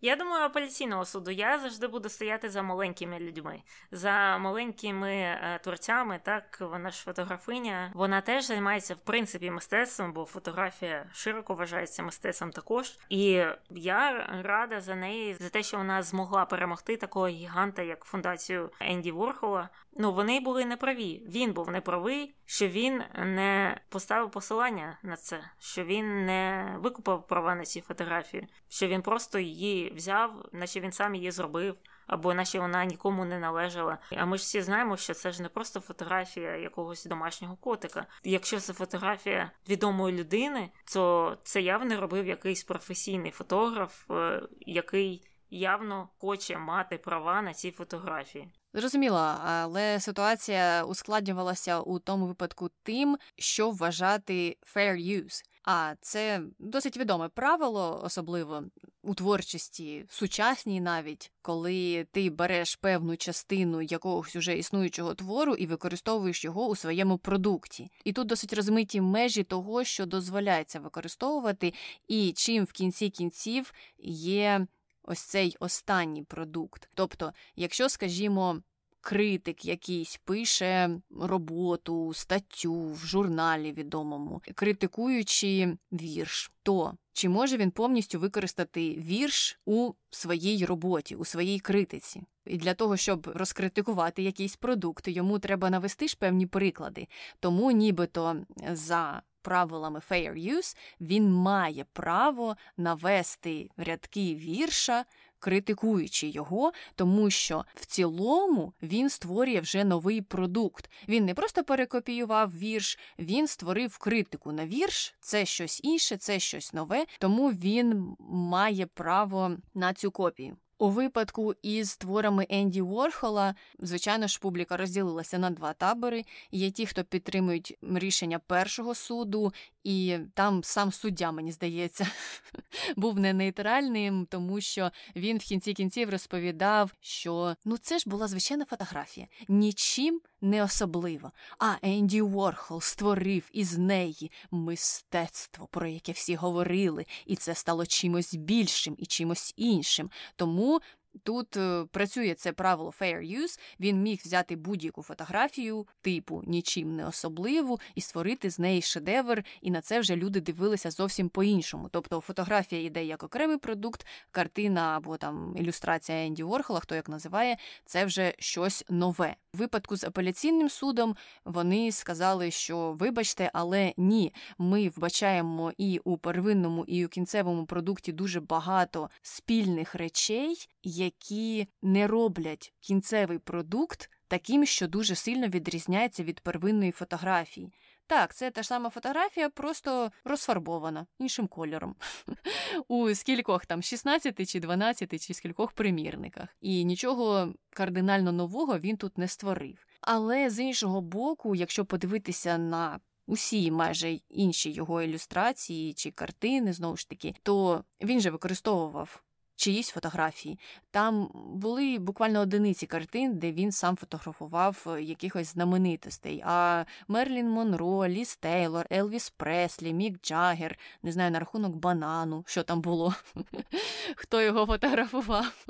Я 0.00 0.16
думаю, 0.16 0.44
апеляційного 0.44 1.04
суду 1.04 1.30
я 1.30 1.58
завжди 1.58 1.86
буду 1.86 2.08
стояти 2.08 2.50
за 2.50 2.62
маленькими 2.62 3.18
людьми, 3.18 3.62
за 3.90 4.38
маленькими 4.38 5.12
е, 5.12 5.60
творцями. 5.64 6.20
Так 6.22 6.58
вона 6.60 6.90
ж 6.90 7.02
фотографиня. 7.02 7.92
Вона 7.94 8.20
теж 8.20 8.44
займається 8.44 8.94
в 8.94 8.98
принципі 8.98 9.50
мистецтвом, 9.50 10.12
бо 10.12 10.24
фотографія 10.24 11.06
широко 11.12 11.54
вважається 11.54 12.02
мистецтвом 12.02 12.50
також. 12.50 12.98
І 13.08 13.44
я 13.70 14.26
рада 14.42 14.80
за 14.80 14.94
неї 14.94 15.34
за 15.34 15.48
те, 15.48 15.62
що 15.62 15.76
вона 15.76 16.02
змогла 16.02 16.44
перемогти 16.44 16.96
такого 16.96 17.28
гіганта, 17.28 17.82
як 17.82 18.04
фундацію 18.04 18.70
Енді 18.80 19.10
Ворхола. 19.12 19.68
Ну 19.92 20.12
вони 20.12 20.40
були 20.40 20.64
неправі. 20.64 21.22
Він 21.26 21.52
був 21.52 21.70
неправий, 21.70 22.34
що 22.44 22.68
він 22.68 23.02
не 23.18 23.80
поставив 23.88 24.30
посилання 24.30 24.98
на 25.02 25.16
це, 25.16 25.40
що 25.58 25.84
він 25.84 26.26
не 26.26 26.74
викупав 26.78 27.26
права 27.26 27.54
на 27.54 27.64
ці 27.64 27.80
фотографії, 27.80 28.48
що 28.68 28.88
він 28.88 29.02
просто 29.02 29.38
її 29.38 29.90
взяв, 29.90 30.48
наче 30.52 30.80
він 30.80 30.92
сам 30.92 31.14
її 31.14 31.30
зробив, 31.30 31.76
або 32.06 32.34
наче 32.34 32.60
вона 32.60 32.84
нікому 32.84 33.24
не 33.24 33.38
належала. 33.38 33.98
А 34.16 34.26
ми 34.26 34.36
ж 34.36 34.42
всі 34.42 34.62
знаємо, 34.62 34.96
що 34.96 35.14
це 35.14 35.32
ж 35.32 35.42
не 35.42 35.48
просто 35.48 35.80
фотографія 35.80 36.56
якогось 36.56 37.04
домашнього 37.04 37.56
котика. 37.56 38.06
Якщо 38.24 38.60
це 38.60 38.72
фотографія 38.72 39.50
відомої 39.68 40.18
людини, 40.18 40.70
то 40.92 41.36
це 41.42 41.60
явно 41.62 42.00
робив 42.00 42.26
якийсь 42.26 42.64
професійний 42.64 43.30
фотограф, 43.30 44.10
е, 44.10 44.42
який 44.60 45.30
явно 45.50 46.08
хоче 46.18 46.58
мати 46.58 46.98
права 46.98 47.42
на 47.42 47.54
ці 47.54 47.70
фотографії. 47.70 48.52
Зрозуміло, 48.74 49.34
але 49.44 50.00
ситуація 50.00 50.84
ускладнювалася 50.84 51.80
у 51.80 51.98
тому 51.98 52.26
випадку 52.26 52.70
тим, 52.82 53.18
що 53.38 53.70
вважати 53.70 54.56
fair 54.74 54.96
use. 54.96 55.42
А 55.64 55.94
це 56.00 56.42
досить 56.58 56.96
відоме 56.96 57.28
правило, 57.28 58.00
особливо 58.04 58.64
у 59.02 59.14
творчості 59.14 60.04
сучасній, 60.08 60.80
навіть 60.80 61.32
коли 61.42 62.06
ти 62.12 62.30
береш 62.30 62.76
певну 62.76 63.16
частину 63.16 63.82
якогось 63.82 64.36
уже 64.36 64.58
існуючого 64.58 65.14
твору 65.14 65.54
і 65.54 65.66
використовуєш 65.66 66.44
його 66.44 66.66
у 66.68 66.76
своєму 66.76 67.18
продукті. 67.18 67.90
І 68.04 68.12
тут 68.12 68.26
досить 68.26 68.52
розмиті 68.52 69.00
межі 69.00 69.44
того, 69.44 69.84
що 69.84 70.06
дозволяється 70.06 70.80
використовувати, 70.80 71.74
і 72.08 72.32
чим 72.32 72.64
в 72.64 72.72
кінці 72.72 73.10
кінців 73.10 73.72
є 73.98 74.66
ось 75.02 75.20
цей 75.20 75.56
останній 75.60 76.22
продукт. 76.22 76.90
Тобто, 76.94 77.32
якщо, 77.56 77.88
скажімо, 77.88 78.62
критик 79.00 79.64
якийсь 79.64 80.20
пише 80.24 81.00
роботу, 81.20 82.14
статтю 82.14 82.92
в 82.92 82.98
журналі 82.98 83.72
відомому, 83.72 84.42
критикуючи 84.54 85.76
вірш, 85.92 86.52
то 86.62 86.94
чи 87.12 87.28
може 87.28 87.56
він 87.56 87.70
повністю 87.70 88.18
використати 88.18 88.90
вірш 88.90 89.60
у 89.66 89.92
своїй 90.10 90.66
роботі, 90.66 91.16
у 91.16 91.24
своїй 91.24 91.60
критиці? 91.60 92.22
І 92.46 92.56
для 92.56 92.74
того, 92.74 92.96
щоб 92.96 93.32
розкритикувати 93.34 94.22
якийсь 94.22 94.56
продукт, 94.56 95.08
йому 95.08 95.38
треба 95.38 95.70
навести 95.70 96.08
ж 96.08 96.16
певні 96.16 96.46
приклади. 96.46 97.08
Тому 97.40 97.70
нібито 97.70 98.36
за 98.72 99.22
правилами 99.42 100.00
fair 100.10 100.56
use 100.56 100.76
він 101.00 101.32
має 101.32 101.84
право 101.92 102.56
навести 102.76 103.70
рядки 103.76 104.34
вірша 104.34 105.04
критикуючи 105.40 106.28
його, 106.28 106.72
тому 106.94 107.30
що 107.30 107.64
в 107.74 107.86
цілому 107.86 108.72
він 108.82 109.10
створює 109.10 109.60
вже 109.60 109.84
новий 109.84 110.22
продукт. 110.22 110.90
Він 111.08 111.24
не 111.24 111.34
просто 111.34 111.64
перекопіював 111.64 112.58
вірш, 112.58 112.98
він 113.18 113.46
створив 113.46 113.98
критику 113.98 114.52
на 114.52 114.66
вірш. 114.66 115.14
Це 115.20 115.46
щось 115.46 115.80
інше, 115.84 116.16
це 116.16 116.38
щось 116.38 116.72
нове, 116.72 117.06
тому 117.18 117.50
він 117.50 118.16
має 118.30 118.86
право 118.86 119.56
на 119.74 119.94
цю 119.94 120.10
копію. 120.10 120.56
У 120.80 120.88
випадку 120.88 121.54
із 121.62 121.96
творами 121.96 122.46
Енді 122.48 122.82
Ворхола, 122.82 123.54
звичайно 123.78 124.26
ж, 124.26 124.40
публіка 124.40 124.76
розділилася 124.76 125.38
на 125.38 125.50
два 125.50 125.72
табори. 125.72 126.24
Є 126.50 126.70
ті, 126.70 126.86
хто 126.86 127.04
підтримують 127.04 127.78
рішення 127.82 128.38
першого 128.38 128.94
суду, 128.94 129.52
і 129.84 130.18
там 130.34 130.64
сам 130.64 130.92
суддя, 130.92 131.32
мені 131.32 131.52
здається, 131.52 132.06
був 132.96 133.18
не 133.18 133.32
нейтральним, 133.32 134.26
тому 134.30 134.60
що 134.60 134.90
він 135.16 135.38
в 135.38 135.40
кінці 135.40 135.72
кінців 135.72 136.10
розповідав, 136.10 136.94
що 137.00 137.56
ну 137.64 137.76
це 137.78 137.98
ж 137.98 138.10
була 138.10 138.28
звичайна 138.28 138.64
фотографія, 138.64 139.26
нічим 139.48 140.20
не 140.40 140.62
особливо. 140.62 141.32
А 141.58 141.74
Енді 141.82 142.22
Ворхол 142.22 142.80
створив 142.80 143.50
із 143.52 143.78
неї 143.78 144.30
мистецтво, 144.50 145.68
про 145.70 145.86
яке 145.86 146.12
всі 146.12 146.34
говорили, 146.34 147.06
і 147.26 147.36
це 147.36 147.54
стало 147.54 147.86
чимось 147.86 148.34
більшим 148.34 148.94
і 148.98 149.06
чимось 149.06 149.54
іншим. 149.56 150.10
Тому 150.36 150.69
so 150.70 150.80
Тут 151.22 151.56
е, 151.56 151.84
працює 151.90 152.34
це 152.34 152.52
правило 152.52 152.92
fair 153.00 153.40
use, 153.40 153.60
він 153.80 154.02
міг 154.02 154.20
взяти 154.24 154.56
будь-яку 154.56 155.02
фотографію, 155.02 155.86
типу 156.00 156.42
нічим 156.46 156.96
не 156.96 157.06
особливу, 157.06 157.80
і 157.94 158.00
створити 158.00 158.50
з 158.50 158.58
неї 158.58 158.82
шедевр, 158.82 159.44
і 159.60 159.70
на 159.70 159.80
це 159.80 160.00
вже 160.00 160.16
люди 160.16 160.40
дивилися 160.40 160.90
зовсім 160.90 161.28
по-іншому. 161.28 161.88
Тобто 161.92 162.20
фотографія 162.20 162.82
йде 162.82 163.04
як 163.04 163.22
окремий 163.22 163.56
продукт, 163.56 164.06
картина 164.30 164.96
або 164.96 165.16
там 165.16 165.56
ілюстрація 165.58 166.26
Енді 166.26 166.42
Ворхола, 166.42 166.80
хто 166.80 166.94
як 166.94 167.08
називає, 167.08 167.56
це 167.84 168.04
вже 168.04 168.34
щось 168.38 168.84
нове. 168.88 169.36
В 169.54 169.58
випадку 169.58 169.96
з 169.96 170.04
апеляційним 170.04 170.68
судом 170.68 171.16
вони 171.44 171.92
сказали, 171.92 172.50
що 172.50 172.92
вибачте, 172.92 173.50
але 173.54 173.92
ні, 173.96 174.34
ми 174.58 174.88
вбачаємо 174.88 175.72
і 175.78 176.00
у 176.04 176.18
первинному, 176.18 176.84
і 176.84 177.06
у 177.06 177.08
кінцевому 177.08 177.66
продукті 177.66 178.12
дуже 178.12 178.40
багато 178.40 179.10
спільних 179.22 179.94
речей 179.94 180.68
які 180.82 181.68
не 181.82 182.06
роблять 182.06 182.74
кінцевий 182.80 183.38
продукт 183.38 184.10
таким, 184.28 184.66
що 184.66 184.88
дуже 184.88 185.14
сильно 185.14 185.48
відрізняється 185.48 186.24
від 186.24 186.40
первинної 186.40 186.92
фотографії. 186.92 187.72
Так, 188.06 188.34
це 188.34 188.50
та 188.50 188.62
ж 188.62 188.68
сама 188.68 188.90
фотографія, 188.90 189.48
просто 189.48 190.10
розфарбована 190.24 191.06
іншим 191.18 191.46
кольором. 191.46 191.94
У 192.88 193.14
скількох 193.14 193.66
там 193.66 193.82
16 193.82 194.48
чи 194.50 194.60
12 194.60 195.26
чи 195.26 195.34
скількох 195.34 195.72
примірниках. 195.72 196.48
І 196.60 196.84
нічого 196.84 197.54
кардинально 197.70 198.32
нового 198.32 198.78
він 198.78 198.96
тут 198.96 199.18
не 199.18 199.28
створив. 199.28 199.86
Але 200.00 200.50
з 200.50 200.58
іншого 200.58 201.00
боку, 201.00 201.54
якщо 201.54 201.84
подивитися 201.84 202.58
на 202.58 203.00
усі 203.26 203.70
майже 203.70 204.10
інші 204.28 204.70
його 204.70 205.02
ілюстрації 205.02 205.94
чи 205.94 206.10
картини, 206.10 206.72
знову 206.72 206.96
ж 206.96 207.08
таки, 207.08 207.34
то 207.42 207.84
він 208.00 208.20
же 208.20 208.30
використовував 208.30 209.22
чиїсь 209.60 209.88
фотографії. 209.88 210.58
Там 210.90 211.30
були 211.34 211.98
буквально 211.98 212.40
одиниці 212.40 212.86
картин, 212.86 213.38
де 213.38 213.52
він 213.52 213.72
сам 213.72 213.96
фотографував 213.96 214.86
е, 214.86 215.02
якихось 215.02 215.52
знаменитостей. 215.52 216.42
А 216.46 216.84
Мерлін 217.08 217.48
Монро, 217.48 218.08
Ліз 218.08 218.36
Тейлор, 218.36 218.86
Елвіс 218.92 219.30
Преслі, 219.30 219.92
Мік 219.92 220.20
Джаггер, 220.22 220.78
не 221.02 221.12
знаю, 221.12 221.30
на 221.30 221.38
рахунок 221.38 221.76
банану, 221.76 222.44
що 222.46 222.62
там 222.62 222.80
було, 222.80 223.14
хто 224.16 224.40
його 224.40 224.66
фотографував. 224.66 225.66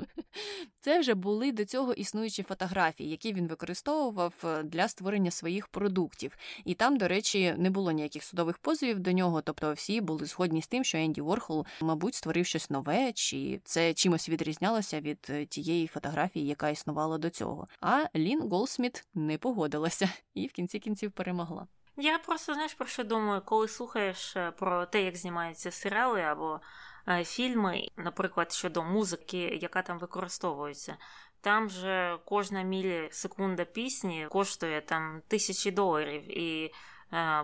Це 0.79 0.99
вже 0.99 1.13
були 1.13 1.51
до 1.51 1.65
цього 1.65 1.93
існуючі 1.93 2.43
фотографії, 2.43 3.09
які 3.09 3.33
він 3.33 3.47
використовував 3.47 4.33
е, 4.43 4.63
для 4.63 4.87
створення 4.87 5.31
своїх 5.31 5.67
продуктів. 5.67 6.37
І 6.65 6.73
там, 6.73 6.97
до 6.97 7.07
речі, 7.07 7.55
не 7.57 7.69
було 7.69 7.91
ніяких 7.91 8.23
судових 8.23 8.57
позовів 8.57 8.99
до 8.99 9.11
нього, 9.11 9.41
тобто 9.41 9.73
всі 9.73 10.01
були 10.01 10.25
згодні 10.25 10.61
з 10.61 10.67
тим, 10.67 10.83
що 10.83 10.97
Енді 10.97 11.21
Ворхол, 11.21 11.65
мабуть, 11.81 12.15
створив 12.15 12.45
щось 12.45 12.69
нове, 12.69 13.11
чи 13.11 13.61
це 13.63 13.80
чимось 13.93 14.29
відрізнялося 14.29 15.01
від 15.01 15.27
е, 15.29 15.45
тієї 15.45 15.87
фотографії, 15.87 16.47
яка 16.47 16.69
існувала 16.69 17.17
до 17.17 17.29
цього. 17.29 17.67
А 17.81 18.05
Лін 18.15 18.49
Голсміт 18.49 19.07
не 19.13 19.37
погодилася 19.37 20.09
і 20.33 20.47
в 20.47 20.51
кінці 20.51 20.79
кінців 20.79 21.11
перемогла. 21.11 21.67
Я 21.97 22.17
просто 22.17 22.53
знаєш 22.53 22.73
про 22.73 22.87
що 22.87 23.03
думаю, 23.03 23.41
коли 23.45 23.67
слухаєш 23.67 24.35
е, 24.35 24.51
про 24.51 24.85
те, 24.85 25.03
як 25.03 25.17
знімаються 25.17 25.71
серіали 25.71 26.21
або 26.21 26.59
Е, 27.07 27.23
фільми, 27.25 27.87
наприклад, 27.97 28.51
щодо 28.51 28.83
музики, 28.83 29.37
яка 29.37 29.81
там 29.81 29.99
використовується. 29.99 30.97
Там 31.41 31.69
же 31.69 32.17
кожна 32.25 32.61
мілісекунда 32.61 33.65
пісні 33.65 34.27
коштує 34.29 34.81
там 34.81 35.21
тисячі 35.27 35.71
доларів. 35.71 36.37
І 36.37 36.65
е, 36.65 36.71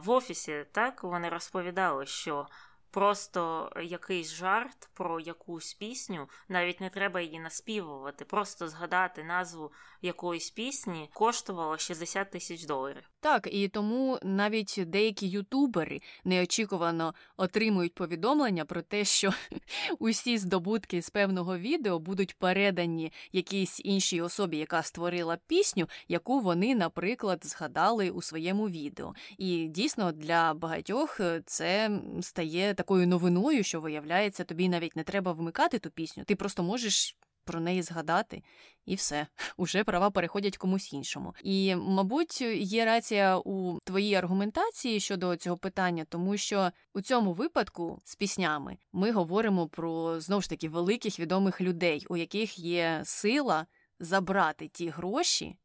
в 0.04 0.10
офісі 0.10 0.66
так 0.72 1.04
вони 1.04 1.30
розповідали, 1.30 2.06
що 2.06 2.48
просто 2.92 3.72
якийсь 3.84 4.34
жарт 4.34 4.90
про 4.94 5.20
якусь 5.20 5.74
пісню, 5.74 6.30
навіть 6.50 6.82
не 6.82 6.90
треба 6.90 7.22
її 7.22 7.40
наспівувати, 7.40 8.26
просто 8.26 8.68
згадати 8.68 9.24
назву 9.24 9.72
якоїсь 10.02 10.50
пісні 10.50 11.10
коштувало 11.14 11.78
60 11.78 12.32
тисяч 12.32 12.66
доларів. 12.66 13.10
Так, 13.28 13.50
і 13.52 13.68
тому 13.68 14.20
навіть 14.24 14.84
деякі 14.88 15.28
ютубери 15.28 16.00
неочікувано 16.26 17.14
отримують 17.38 17.94
повідомлення 17.94 18.66
про 18.66 18.82
те, 18.82 19.06
що 19.06 19.34
усі 20.00 20.38
здобутки 20.38 21.02
з 21.02 21.10
певного 21.10 21.58
відео 21.58 22.00
будуть 22.00 22.38
передані 22.38 23.12
якійсь 23.32 23.82
іншій 23.84 24.22
особі, 24.22 24.58
яка 24.58 24.84
створила 24.84 25.38
пісню, 25.48 25.88
яку 26.08 26.40
вони, 26.40 26.76
наприклад, 26.76 27.46
згадали 27.46 28.10
у 28.10 28.22
своєму 28.22 28.70
відео. 28.70 29.14
І 29.38 29.68
дійсно 29.68 30.12
для 30.12 30.54
багатьох 30.54 31.20
це 31.46 32.00
стає 32.22 32.74
такою 32.74 33.08
новиною, 33.08 33.64
що 33.64 33.82
виявляється, 33.82 34.44
тобі 34.44 34.70
навіть 34.70 34.96
не 34.96 35.04
треба 35.04 35.32
вмикати 35.32 35.80
ту 35.80 35.90
пісню, 35.90 36.24
ти 36.24 36.36
просто 36.36 36.64
можеш 36.64 37.16
про 37.48 37.60
неї 37.60 37.82
згадати, 37.82 38.44
і 38.86 38.96
все, 38.96 39.28
уже 39.58 39.84
права 39.84 40.10
переходять 40.10 40.58
комусь 40.58 40.94
іншому. 40.94 41.34
І, 41.44 41.76
мабуть, 41.76 42.42
є 42.52 42.86
рація 42.86 43.38
у 43.38 43.80
твоїй 43.84 44.16
аргументації 44.16 45.00
щодо 45.00 45.36
цього 45.36 45.58
питання, 45.58 46.06
тому 46.10 46.38
що 46.38 46.72
у 46.94 47.02
цьому 47.02 47.34
випадку 47.34 48.02
з 48.04 48.16
піснями 48.16 48.78
ми 48.94 49.12
говоримо 49.12 49.68
про 49.68 50.20
знову 50.20 50.42
ж 50.42 50.50
таки 50.50 50.70
великих 50.70 51.20
відомих 51.20 51.62
людей, 51.62 52.06
у 52.10 52.18
яких 52.18 52.60
є 52.60 53.02
сила 53.06 53.66
забрати 54.00 54.68
ті 54.68 54.90
гроші 54.90 55.58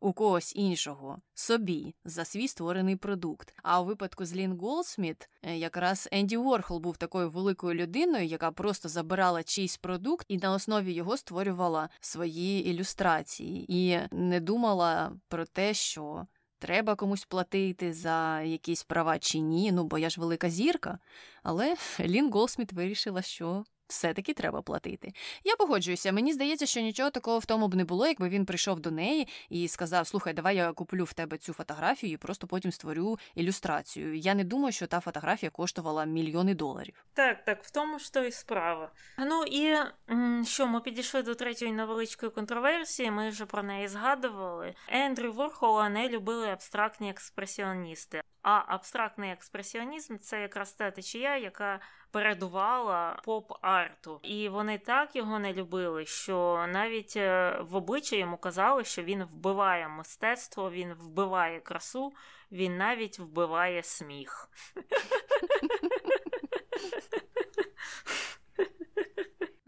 у 0.00 0.12
когось 0.12 0.56
іншого 0.56 1.18
собі 1.34 1.94
за 2.04 2.24
свій 2.24 2.48
створений 2.48 2.96
продукт. 2.96 3.54
А 3.62 3.80
у 3.80 3.84
випадку 3.84 4.24
з 4.24 4.34
Лін 4.34 4.58
Голсміт 4.58 5.28
е, 5.42 5.56
якраз 5.56 6.08
Енді 6.12 6.36
Ворхол 6.36 6.78
був 6.78 6.96
такою 6.96 7.30
великою 7.30 7.74
людиною, 7.74 8.24
яка 8.24 8.50
просто 8.50 8.88
забирала 8.88 9.42
чийсь 9.42 9.76
продукт 9.76 10.26
і 10.28 10.38
на 10.38 10.52
основі 10.52 10.92
його 10.92 11.16
створювала 11.16 11.88
свої 12.00 12.70
ілюстрації, 12.70 13.66
і 13.68 14.00
не 14.10 14.40
думала 14.40 15.12
про 15.28 15.44
те, 15.44 15.74
що. 15.74 16.26
Треба 16.60 16.94
комусь 16.94 17.24
платити 17.24 17.92
за 17.92 18.40
якісь 18.42 18.82
права 18.82 19.18
чи 19.18 19.38
ні, 19.38 19.72
ну 19.72 19.84
бо 19.84 19.98
я 19.98 20.10
ж 20.10 20.20
велика 20.20 20.50
зірка. 20.50 20.98
Але 21.42 21.76
Лін 22.00 22.32
Голсміт 22.32 22.72
вирішила, 22.72 23.22
що 23.22 23.64
все-таки 23.88 24.34
треба 24.34 24.62
платити. 24.62 25.12
Я 25.44 25.56
погоджуюся, 25.56 26.12
мені 26.12 26.32
здається, 26.32 26.66
що 26.66 26.80
нічого 26.80 27.10
такого 27.10 27.38
в 27.38 27.44
тому 27.44 27.68
б 27.68 27.74
не 27.74 27.84
було, 27.84 28.06
якби 28.06 28.28
він 28.28 28.46
прийшов 28.46 28.80
до 28.80 28.90
неї 28.90 29.28
і 29.50 29.68
сказав: 29.68 30.06
Слухай, 30.06 30.32
давай 30.32 30.56
я 30.56 30.72
куплю 30.72 31.04
в 31.04 31.12
тебе 31.12 31.38
цю 31.38 31.52
фотографію 31.52 32.12
і 32.12 32.16
просто 32.16 32.46
потім 32.46 32.72
створю 32.72 33.18
ілюстрацію. 33.34 34.16
Я 34.16 34.34
не 34.34 34.44
думаю, 34.44 34.72
що 34.72 34.86
та 34.86 35.00
фотографія 35.00 35.50
коштувала 35.50 36.04
мільйони 36.04 36.54
доларів. 36.54 37.04
Так, 37.14 37.44
так, 37.44 37.64
в 37.64 37.70
тому 37.70 37.98
ж 37.98 38.12
то 38.12 38.24
і 38.24 38.32
справа. 38.32 38.90
Ну 39.18 39.44
і 39.44 39.76
що 40.44 40.66
ми 40.66 40.80
підійшли 40.80 41.22
до 41.22 41.34
третьої 41.34 41.72
невеличкої 41.72 42.32
контроверсії, 42.32 43.10
ми 43.10 43.28
вже 43.28 43.46
про 43.46 43.62
неї 43.62 43.88
згадували. 43.88 44.74
Ендрю 44.88 45.32
Ворхола 45.32 45.88
не 45.88 46.08
любили 46.08 46.48
абстрактні 46.48 47.10
експресіоністи. 47.10 48.22
А 48.50 48.64
абстрактний 48.66 49.30
експресіонізм 49.30 50.18
це 50.18 50.40
якраз 50.40 50.72
та 50.72 50.90
течія, 50.90 51.36
яка 51.36 51.80
передувала 52.10 53.20
поп-арту. 53.24 54.20
І 54.22 54.48
вони 54.48 54.78
так 54.78 55.16
його 55.16 55.38
не 55.38 55.52
любили, 55.52 56.06
що 56.06 56.66
навіть 56.68 57.16
е, 57.16 57.58
в 57.60 57.76
обличчя 57.76 58.16
йому 58.16 58.36
казали, 58.36 58.84
що 58.84 59.02
він 59.02 59.24
вбиває 59.24 59.88
мистецтво, 59.88 60.70
він 60.70 60.94
вбиває 60.94 61.60
красу, 61.60 62.12
він 62.52 62.76
навіть 62.76 63.18
вбиває 63.18 63.82
сміх. 63.82 64.48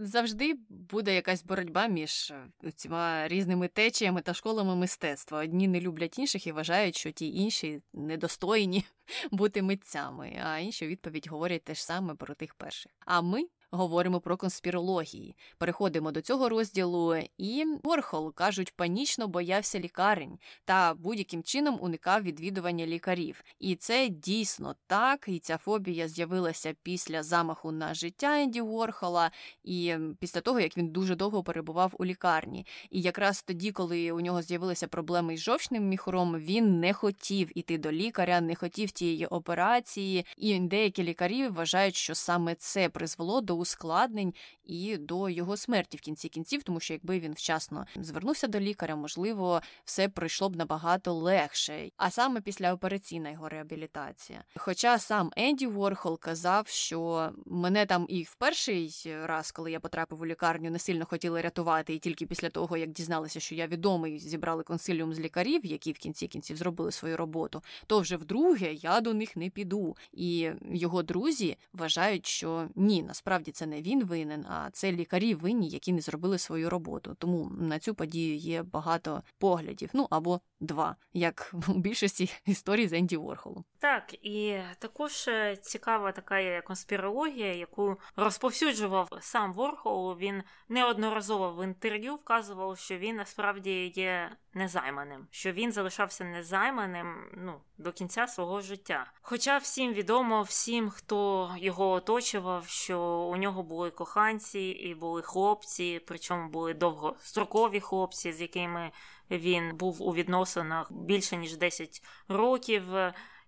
Завжди 0.02 0.54
буде 0.68 1.14
якась 1.14 1.44
боротьба 1.44 1.86
між 1.86 2.30
е, 2.64 2.70
цими 2.70 3.28
різними 3.28 3.68
течіями 3.68 4.20
та 4.20 4.34
школами 4.34 4.76
мистецтва. 4.76 5.38
Одні 5.38 5.68
не 5.68 5.80
люблять 5.80 6.18
інших 6.18 6.46
і 6.46 6.52
вважають, 6.52 6.96
що 6.96 7.10
ті 7.10 7.34
інші 7.34 7.82
недостойні 7.92 8.84
бути 9.30 9.62
митцями, 9.62 10.40
а 10.44 10.58
інші 10.58 10.86
відповідь 10.86 11.28
говорять 11.28 11.64
те 11.64 11.74
ж 11.74 11.84
саме 11.84 12.14
про 12.14 12.34
тих 12.34 12.54
перших. 12.54 12.92
А 13.06 13.20
ми 13.20 13.44
говоримо 13.70 14.20
про 14.20 14.36
конспірології. 14.36 15.36
Переходимо 15.58 16.12
до 16.12 16.20
цього 16.20 16.48
розділу, 16.48 17.16
і 17.38 17.64
Ворхол, 17.82 18.34
кажуть, 18.34 18.72
панічно 18.76 19.28
боявся 19.28 19.80
лікарень 19.80 20.38
та 20.64 20.94
будь-яким 20.94 21.42
чином 21.42 21.78
уникав 21.80 22.22
відвідування 22.22 22.86
лікарів. 22.86 23.44
І 23.58 23.76
це 23.76 24.08
дійсно 24.08 24.74
так. 24.86 25.24
І 25.28 25.38
ця 25.38 25.56
фобія 25.56 26.08
з'явилася 26.08 26.74
після 26.82 27.22
замаху 27.22 27.72
на 27.72 27.94
життя 27.94 28.40
Енді 28.40 28.60
Ворхола, 28.60 29.30
і 29.64 29.94
після 30.18 30.40
того 30.40 30.60
як 30.60 30.76
він 30.76 30.88
дуже 30.88 31.14
довго 31.14 31.42
перебував 31.42 31.92
у 31.98 32.04
лікарні. 32.04 32.66
І 32.90 33.00
якраз 33.00 33.42
тоді, 33.42 33.72
коли 33.72 34.12
у 34.12 34.20
нього 34.20 34.42
з'явилися 34.42 34.88
проблеми 34.88 35.36
з 35.36 35.40
жовчним 35.40 35.88
міхуром, 35.88 36.38
він 36.38 36.80
не 36.80 36.92
хотів 36.92 37.58
іти 37.58 37.78
до 37.78 37.92
лікаря, 37.92 38.40
не 38.40 38.54
хотів 38.54 38.90
тієї 38.90 39.26
операції. 39.26 40.26
І 40.36 40.58
деякі 40.58 41.02
лікарі 41.02 41.48
вважають, 41.48 41.96
що 41.96 42.14
саме 42.14 42.54
це 42.54 42.88
призвело 42.88 43.40
до 43.40 43.59
ускладнень 43.60 44.34
і 44.64 44.96
до 44.96 45.28
його 45.28 45.56
смерті 45.56 45.96
в 45.96 46.00
кінці 46.00 46.28
кінців, 46.28 46.62
тому 46.62 46.80
що 46.80 46.94
якби 46.94 47.20
він 47.20 47.32
вчасно 47.32 47.86
звернувся 47.96 48.46
до 48.46 48.60
лікаря, 48.60 48.96
можливо, 48.96 49.60
все 49.84 50.08
пройшло 50.08 50.48
б 50.48 50.56
набагато 50.56 51.14
легше, 51.14 51.90
а 51.96 52.10
саме 52.10 52.40
після 52.40 52.72
операційна 52.72 53.30
його 53.30 53.48
реабілітація. 53.48 54.44
Хоча 54.56 54.98
сам 54.98 55.30
Енді 55.36 55.66
Ворхол 55.66 56.18
казав, 56.18 56.68
що 56.68 57.30
мене 57.46 57.86
там 57.86 58.06
і 58.08 58.22
в 58.22 58.34
перший 58.34 58.94
раз, 59.24 59.52
коли 59.52 59.72
я 59.72 59.80
потрапив 59.80 60.20
у 60.20 60.26
лікарню, 60.26 60.70
не 60.70 60.78
сильно 60.78 61.06
хотіли 61.06 61.40
рятувати, 61.40 61.94
і 61.94 61.98
тільки 61.98 62.26
після 62.26 62.50
того, 62.50 62.76
як 62.76 62.90
дізналися, 62.90 63.40
що 63.40 63.54
я 63.54 63.66
відомий, 63.66 64.18
зібрали 64.18 64.62
консиліум 64.62 65.14
з 65.14 65.20
лікарів, 65.20 65.66
які 65.66 65.92
в 65.92 65.98
кінці 65.98 66.26
кінців 66.26 66.56
зробили 66.56 66.92
свою 66.92 67.16
роботу, 67.16 67.62
то 67.86 68.00
вже 68.00 68.16
вдруге 68.16 68.72
я 68.72 69.00
до 69.00 69.14
них 69.14 69.36
не 69.36 69.50
піду. 69.50 69.96
І 70.12 70.50
його 70.72 71.02
друзі 71.02 71.56
вважають, 71.72 72.26
що 72.26 72.68
ні, 72.76 73.02
насправді 73.02 73.49
це 73.50 73.66
не 73.66 73.82
він 73.82 74.04
винен, 74.04 74.46
а 74.46 74.70
це 74.72 74.92
лікарі 74.92 75.34
винні, 75.34 75.68
які 75.68 75.92
не 75.92 76.00
зробили 76.00 76.38
свою 76.38 76.70
роботу. 76.70 77.16
Тому 77.18 77.50
на 77.60 77.78
цю 77.78 77.94
подію 77.94 78.36
є 78.36 78.62
багато 78.62 79.22
поглядів. 79.38 79.90
Ну 79.92 80.06
або 80.10 80.40
два, 80.60 80.96
як 81.12 81.54
у 81.68 81.72
більшості 81.72 82.30
історій 82.46 82.88
з 82.88 82.92
Енді 82.92 83.16
Ворхолом. 83.16 83.64
Так, 83.78 84.14
і 84.14 84.58
також 84.78 85.28
е, 85.28 85.56
цікава 85.56 86.12
така 86.12 86.60
конспірологія, 86.62 87.54
яку 87.54 87.96
розповсюджував 88.16 89.08
сам 89.20 89.52
Ворхол. 89.52 90.16
Він 90.18 90.42
неодноразово 90.68 91.52
в 91.52 91.64
інтерв'ю 91.64 92.14
вказував, 92.14 92.78
що 92.78 92.98
він 92.98 93.16
насправді 93.16 93.92
є 93.96 94.36
незайманим, 94.54 95.26
що 95.30 95.52
він 95.52 95.72
залишався 95.72 96.24
незайманим 96.24 97.16
ну, 97.34 97.60
до 97.78 97.92
кінця 97.92 98.26
свого 98.26 98.60
життя. 98.60 99.12
Хоча 99.22 99.58
всім 99.58 99.92
відомо, 99.92 100.42
всім, 100.42 100.90
хто 100.90 101.50
його 101.58 101.90
оточував, 101.90 102.66
що 102.66 103.00
у 103.02 103.36
нього 103.36 103.62
були 103.62 103.90
коханці 103.90 104.60
і 104.60 104.94
були 104.94 105.22
хлопці, 105.22 106.00
причому 106.06 106.48
були 106.48 106.74
довгострокові 106.74 107.80
хлопці, 107.80 108.32
з 108.32 108.40
якими 108.40 108.92
він 109.30 109.76
був 109.76 110.02
у 110.02 110.14
відносинах 110.14 110.92
більше 110.92 111.36
ніж 111.36 111.56
10 111.56 112.02
років, 112.28 112.84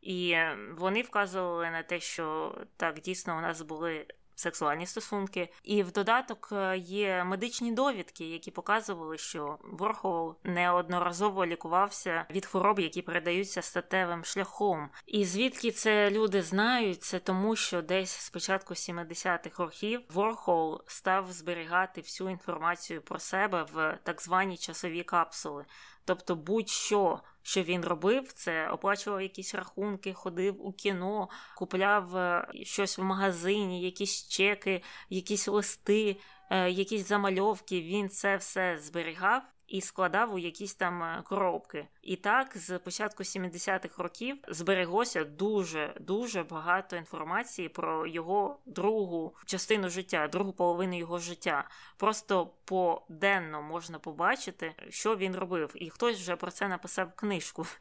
і 0.03 0.37
вони 0.77 1.03
вказували 1.03 1.71
на 1.71 1.83
те, 1.83 2.01
що 2.01 2.55
так 2.77 3.01
дійсно 3.01 3.39
у 3.39 3.41
нас 3.41 3.63
були. 3.63 4.07
Сексуальні 4.43 4.87
стосунки, 4.87 5.49
і 5.63 5.83
в 5.83 5.93
додаток 5.93 6.49
е, 6.53 6.79
є 6.79 7.25
медичні 7.25 7.73
довідки, 7.73 8.29
які 8.29 8.51
показували, 8.51 9.19
що 9.19 9.59
Ворхол 9.63 10.37
неодноразово 10.45 11.47
лікувався 11.47 12.27
від 12.31 12.47
хвороб, 12.47 12.81
які 12.81 13.03
передаються 13.03 13.63
статевим 13.63 14.25
шляхом. 14.25 14.89
І 15.07 15.25
звідки 15.25 15.71
це 15.71 16.11
люди 16.11 16.43
знають, 16.43 17.03
це 17.03 17.19
тому, 17.19 17.57
що 17.57 17.83
десь 17.83 18.11
з 18.11 18.31
початку 18.31 18.75
70-х 18.75 19.63
років 19.63 20.01
Ворхол 20.11 20.83
став 20.87 21.33
зберігати 21.33 22.01
всю 22.01 22.31
інформацію 22.31 23.03
про 23.03 23.19
себе 23.19 23.67
в 23.73 23.99
так 24.03 24.23
звані 24.23 24.57
часові 24.57 25.03
капсули. 25.03 25.65
Тобто, 26.05 26.37
будь-що, 26.37 27.21
що 27.43 27.63
він 27.63 27.85
робив, 27.85 28.33
це 28.33 28.69
оплачував 28.69 29.23
якісь 29.23 29.55
рахунки, 29.55 30.13
ходив 30.13 30.67
у 30.67 30.73
кіно, 30.73 31.29
купляв 31.57 32.17
е, 32.17 32.49
щось 32.63 32.99
в 32.99 33.03
магазині, 33.03 33.83
якісь 33.83 34.29
чеки, 34.29 34.83
якісь 35.11 35.49
листи, 35.49 36.17
е, 36.51 36.71
якісь 36.71 37.09
замальовки. 37.09 37.83
Він 37.83 38.09
це 38.09 38.37
все 38.37 38.79
зберігав 38.79 39.43
і 39.73 39.81
складав 39.81 40.35
у 40.35 40.39
якісь 40.39 40.75
там 40.75 41.03
е, 41.03 41.23
коробки. 41.29 41.87
І 42.03 42.17
так, 42.17 42.57
з 42.57 42.79
початку 42.79 43.23
70-х 43.23 44.03
років 44.03 44.37
збереглося 44.49 45.25
дуже 45.25 45.95
дуже 46.01 46.43
багато 46.43 46.97
інформації 46.97 47.69
про 47.69 48.07
його 48.07 48.59
другу 48.67 49.37
частину 49.47 49.89
життя, 49.89 50.29
другу 50.29 50.53
половину 50.53 50.99
його 50.99 51.19
життя. 51.19 51.69
Просто 51.97 52.51
поденно 52.65 53.63
можна 53.63 53.99
побачити, 53.99 54.75
що 54.89 55.17
він 55.17 55.37
робив, 55.37 55.73
і 55.75 55.91
хтось 55.91 56.17
вже 56.17 56.37
про 56.37 56.51
це 56.51 56.69
написав 56.69 57.13
книжку. 57.17 57.67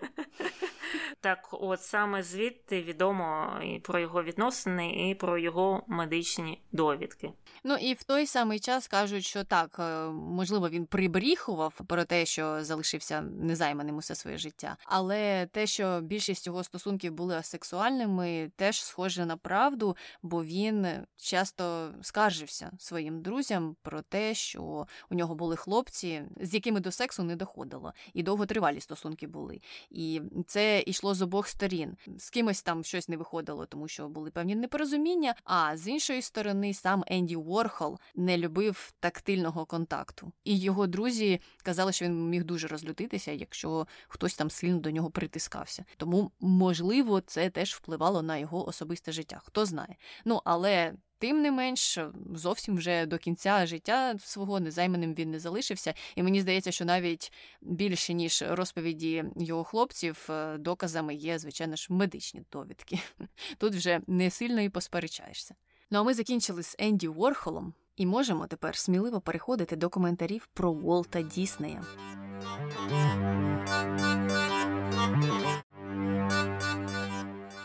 Так, 1.22 1.50
от 1.52 1.82
саме 1.82 2.24
звідти 2.24 2.84
відомо 2.84 3.60
і 3.64 3.80
про 3.80 4.00
його 4.00 4.24
відносини, 4.24 5.10
і 5.10 5.16
про 5.16 5.38
його 5.38 5.84
медичні 5.88 6.62
довідки. 6.72 7.32
Ну 7.64 7.76
і 7.76 7.94
в 7.94 8.04
той 8.04 8.26
самий 8.26 8.60
час 8.60 8.88
кажуть, 8.88 9.26
що 9.26 9.44
так, 9.44 9.76
е, 9.80 10.06
можливо, 10.10 10.70
він 10.70 10.86
прибріхував 10.86 11.81
про 11.88 12.06
те, 12.06 12.26
що 12.26 12.64
залишився 12.64 13.22
незайманим 13.22 13.98
усе 13.98 14.16
своє 14.16 14.38
життя. 14.38 14.78
Але 14.86 15.48
те, 15.52 15.68
що 15.68 16.02
більшість 16.02 16.48
його 16.48 16.64
стосунків 16.64 17.14
були 17.14 17.36
асексуальними, 17.36 18.52
теж 18.56 18.84
схоже 18.84 19.26
на 19.26 19.38
правду, 19.38 19.98
бо 20.22 20.44
він 20.44 20.88
часто 21.18 21.94
скаржився 22.02 22.72
своїм 22.80 23.22
друзям 23.22 23.76
про 23.82 24.02
те, 24.02 24.34
що 24.34 24.88
у 25.10 25.16
нього 25.16 25.36
були 25.36 25.56
хлопці, 25.56 26.24
з 26.42 26.54
якими 26.54 26.80
до 26.80 26.92
сексу 26.92 27.24
не 27.24 27.36
доходило, 27.36 27.94
і 28.14 28.24
довготривалі 28.24 28.82
стосунки 28.82 29.28
були. 29.28 29.62
І 29.90 30.22
це 30.48 30.84
йшло 30.86 31.14
з 31.14 31.22
обох 31.22 31.48
сторін. 31.48 31.98
З 32.18 32.30
кимось 32.30 32.62
там 32.62 32.84
щось 32.84 33.10
не 33.10 33.18
виходило, 33.18 33.66
тому 33.66 33.88
що 33.88 34.10
були 34.10 34.32
певні 34.32 34.56
непорозуміння. 34.56 35.36
А 35.44 35.78
з 35.78 35.88
іншої 35.88 36.22
сторони, 36.22 36.74
сам 36.74 37.04
Енді 37.08 37.36
Ворхол 37.36 38.00
не 38.16 38.38
любив 38.38 38.94
тактильного 39.00 39.66
контакту, 39.66 40.32
і 40.44 40.60
його 40.60 40.88
друзі 40.88 41.42
казали, 41.64 41.71
що 41.92 42.06
він 42.06 42.30
міг 42.30 42.44
дуже 42.44 42.68
розлютитися, 42.68 43.32
якщо 43.32 43.88
хтось 44.08 44.36
там 44.36 44.50
сильно 44.50 44.80
до 44.80 44.92
нього 44.92 45.12
притискався. 45.12 45.86
Тому, 45.98 46.32
можливо, 46.40 47.22
це 47.22 47.50
теж 47.50 47.74
впливало 47.74 48.22
на 48.22 48.38
його 48.38 48.68
особисте 48.68 49.12
життя. 49.12 49.42
Хто 49.44 49.66
знає. 49.66 49.96
Ну 50.26 50.42
але. 50.46 50.94
Тим 51.22 51.42
не 51.42 51.52
менш, 51.52 52.00
зовсім 52.36 52.78
вже 52.78 53.06
до 53.06 53.18
кінця 53.18 53.66
життя 53.66 54.16
свого 54.20 54.60
незайманим 54.60 55.14
він 55.14 55.32
не 55.32 55.40
залишився, 55.40 55.94
і 56.16 56.24
мені 56.24 56.42
здається, 56.42 56.72
що 56.72 56.86
навіть 56.86 57.34
більше 57.62 58.14
ніж 58.14 58.44
розповіді 58.48 59.24
його 59.36 59.64
хлопців, 59.64 60.28
е, 60.30 60.58
доказами 60.58 61.16
є, 61.16 61.40
звичайно 61.40 61.76
ж, 61.76 61.88
медичні 61.90 62.44
довідки. 62.52 63.00
Тут 63.58 63.76
вже 63.76 64.02
не 64.08 64.30
сильно 64.30 64.62
і 64.62 64.70
посперечаєшся. 64.70 65.56
Ну 65.92 66.00
а 66.00 66.04
ми 66.04 66.14
закінчили 66.14 66.64
з 66.64 66.76
Енді 66.80 67.08
Ворхолом 67.08 67.74
і 68.02 68.06
можемо 68.06 68.48
тепер 68.48 68.78
сміливо 68.78 69.22
переходити 69.22 69.76
до 69.76 69.90
коментарів 69.90 70.50
про 70.54 70.72
Уолта 70.72 71.22
Діснея. 71.22 71.82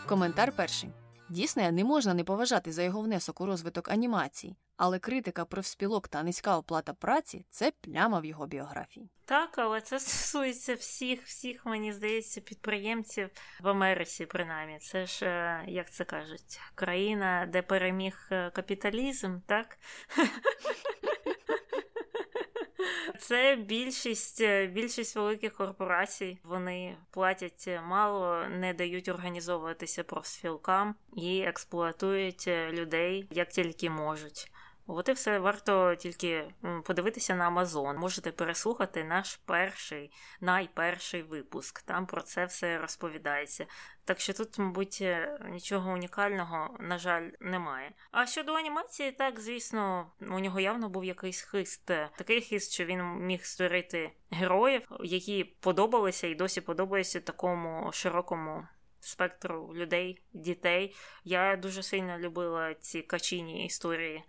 Коментар 0.07 0.53
перший. 0.55 0.89
Діснея 1.29 1.71
не 1.71 1.83
можна 1.83 2.13
не 2.13 2.23
поважати 2.23 2.71
за 2.71 2.83
його 2.83 3.01
внесок 3.01 3.41
у 3.41 3.45
розвиток 3.45 3.89
анімації, 3.89 4.55
але 4.77 4.99
критика 4.99 5.45
профспілок 5.45 6.07
та 6.07 6.23
низька 6.23 6.57
оплата 6.57 6.93
праці 6.93 7.45
це 7.49 7.71
пляма 7.81 8.19
в 8.19 8.25
його 8.25 8.47
біографії. 8.47 9.09
Так, 9.25 9.57
але 9.57 9.81
це 9.81 9.99
стосується 9.99 10.75
всіх, 10.75 11.23
всіх, 11.23 11.65
мені 11.65 11.93
здається, 11.93 12.41
підприємців 12.41 13.29
в 13.61 13.67
Америці, 13.67 14.25
принаймні. 14.25 14.79
Це 14.79 15.05
ж, 15.05 15.25
е, 15.25 15.63
як 15.67 15.91
це 15.91 16.03
кажуть, 16.03 16.59
країна, 16.75 17.47
де 17.51 17.61
переміг 17.61 18.27
е, 18.31 18.49
капіталізм, 18.49 19.39
так? 19.47 19.77
Це 23.19 23.55
більшість 23.55 24.41
е, 24.41 24.67
більшість 24.67 25.15
великих 25.15 25.53
корпорацій. 25.53 26.39
Вони 26.43 26.97
платять 27.11 27.69
мало, 27.87 28.43
не 28.49 28.73
дають 28.73 29.07
організовуватися 29.07 30.03
профспілкам 30.03 30.95
і 31.15 31.41
експлуатують 31.41 32.47
людей 32.47 33.27
як 33.31 33.49
тільки 33.49 33.89
можуть. 33.89 34.51
От 34.87 35.09
і 35.09 35.11
все 35.11 35.39
варто 35.39 35.95
тільки 35.95 36.53
подивитися 36.83 37.35
на 37.35 37.47
Амазон. 37.47 37.97
Можете 37.97 38.31
переслухати 38.31 39.03
наш 39.03 39.35
перший, 39.35 40.11
найперший 40.41 41.23
випуск. 41.23 41.81
Там 41.81 42.05
про 42.05 42.21
це 42.21 42.45
все 42.45 42.77
розповідається. 42.77 43.65
Так 44.05 44.19
що 44.19 44.33
тут, 44.33 44.59
мабуть, 44.59 44.97
е, 45.01 45.39
нічого 45.49 45.91
унікального, 45.91 46.77
на 46.79 46.97
жаль, 46.97 47.29
немає. 47.39 47.91
А 48.11 48.25
щодо 48.25 48.53
анімації, 48.53 49.11
так, 49.11 49.39
звісно, 49.39 50.11
у 50.21 50.39
нього 50.39 50.59
явно 50.59 50.89
був 50.89 51.05
якийсь 51.05 51.41
хист. 51.41 51.85
Такий 52.17 52.41
хист, 52.41 52.71
що 52.71 52.85
він 52.85 53.03
міг 53.03 53.45
створити 53.45 54.11
героїв, 54.31 54.81
які 54.99 55.43
подобалися 55.43 56.27
і 56.27 56.35
досі 56.35 56.61
подобаються 56.61 57.19
такому 57.19 57.91
широкому 57.93 58.67
спектру 58.99 59.73
людей, 59.75 60.21
дітей. 60.33 60.95
Я 61.23 61.55
дуже 61.55 61.83
сильно 61.83 62.17
любила 62.17 62.73
ці 62.73 63.01
качині 63.01 63.65
історії. 63.65 64.23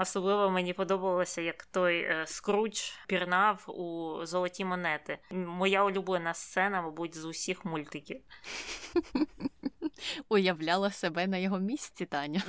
Особливо 0.00 0.50
мені 0.50 0.72
подобалося, 0.72 1.40
як 1.40 1.64
той 1.64 1.98
е, 1.98 2.24
скрудж 2.26 2.80
пірнав 3.06 3.64
у 3.68 4.18
золоті 4.26 4.64
монети. 4.64 5.18
Моя 5.30 5.84
улюблена 5.84 6.34
сцена, 6.34 6.82
мабуть, 6.82 7.16
з 7.16 7.24
усіх 7.24 7.64
мультиків. 7.64 8.20
Уявляла 10.28 10.90
себе 10.90 11.26
на 11.26 11.36
його 11.36 11.58
місці, 11.58 12.06
Таня. 12.06 12.42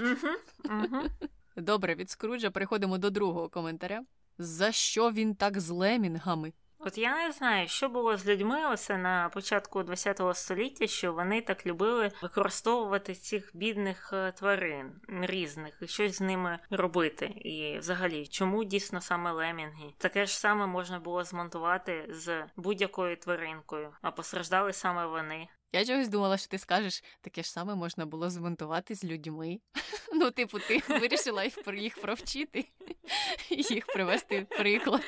Добре, 1.58 1.96
від 1.96 2.10
Скруджа 2.10 2.52
переходимо 2.52 2.98
до 2.98 3.10
другого 3.10 3.50
коментаря. 3.50 4.04
За 4.38 4.72
що 4.72 5.12
він 5.12 5.36
так 5.36 5.60
з 5.60 5.70
лемінгами? 5.70 6.54
От 6.88 6.98
я 6.98 7.28
не 7.28 7.32
знаю, 7.32 7.68
що 7.68 7.90
було 7.90 8.18
з 8.18 8.28
людьми 8.28 8.66
оце 8.66 8.98
на 8.98 9.30
початку 9.30 9.84
ХХ 9.84 10.36
століття, 10.36 10.88
що 10.88 11.14
вони 11.14 11.42
так 11.42 11.66
любили 11.66 12.12
використовувати 12.22 13.16
цих 13.16 13.52
бідних 13.54 14.10
е, 14.14 14.32
тварин 14.32 14.92
різних 15.08 15.78
і 15.82 15.88
щось 15.88 16.16
з 16.18 16.22
ними 16.22 16.60
робити. 16.70 17.26
І 17.26 17.78
взагалі, 17.80 18.28
чому 18.28 18.64
дійсно 18.64 19.02
саме 19.02 19.32
лемінги? 19.32 19.94
Таке 19.98 20.26
ж 20.26 20.40
саме 20.40 20.68
можна 20.68 21.00
було 21.00 21.24
змонтувати 21.24 22.08
з 22.10 22.44
будь-якою 22.56 23.18
тваринкою, 23.18 23.94
а 24.02 24.12
постраждали 24.12 24.74
саме 24.74 25.06
вони. 25.06 25.48
Я 25.74 25.86
чогось 25.86 26.08
думала, 26.08 26.38
що 26.38 26.48
ти 26.48 26.58
скажеш, 26.58 27.04
таке 27.22 27.44
ж 27.44 27.52
саме 27.52 27.76
можна 27.76 28.06
було 28.06 28.30
змонтувати 28.30 28.96
з 28.96 29.04
людьми. 29.04 29.60
Ну, 30.18 30.32
типу, 30.32 30.60
ти 30.60 30.82
вирішила 30.90 31.44
їх 31.44 31.58
їх 31.74 32.02
провчити 32.02 32.66
їх 33.50 33.86
привести 33.86 34.40
в 34.40 34.58
приклад. 34.58 35.02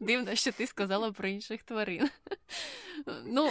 Дивно, 0.00 0.34
що 0.34 0.52
ти 0.52 0.66
сказала 0.66 1.12
про 1.12 1.28
інших 1.28 1.62
тварин. 1.62 2.10
Ну, 3.24 3.50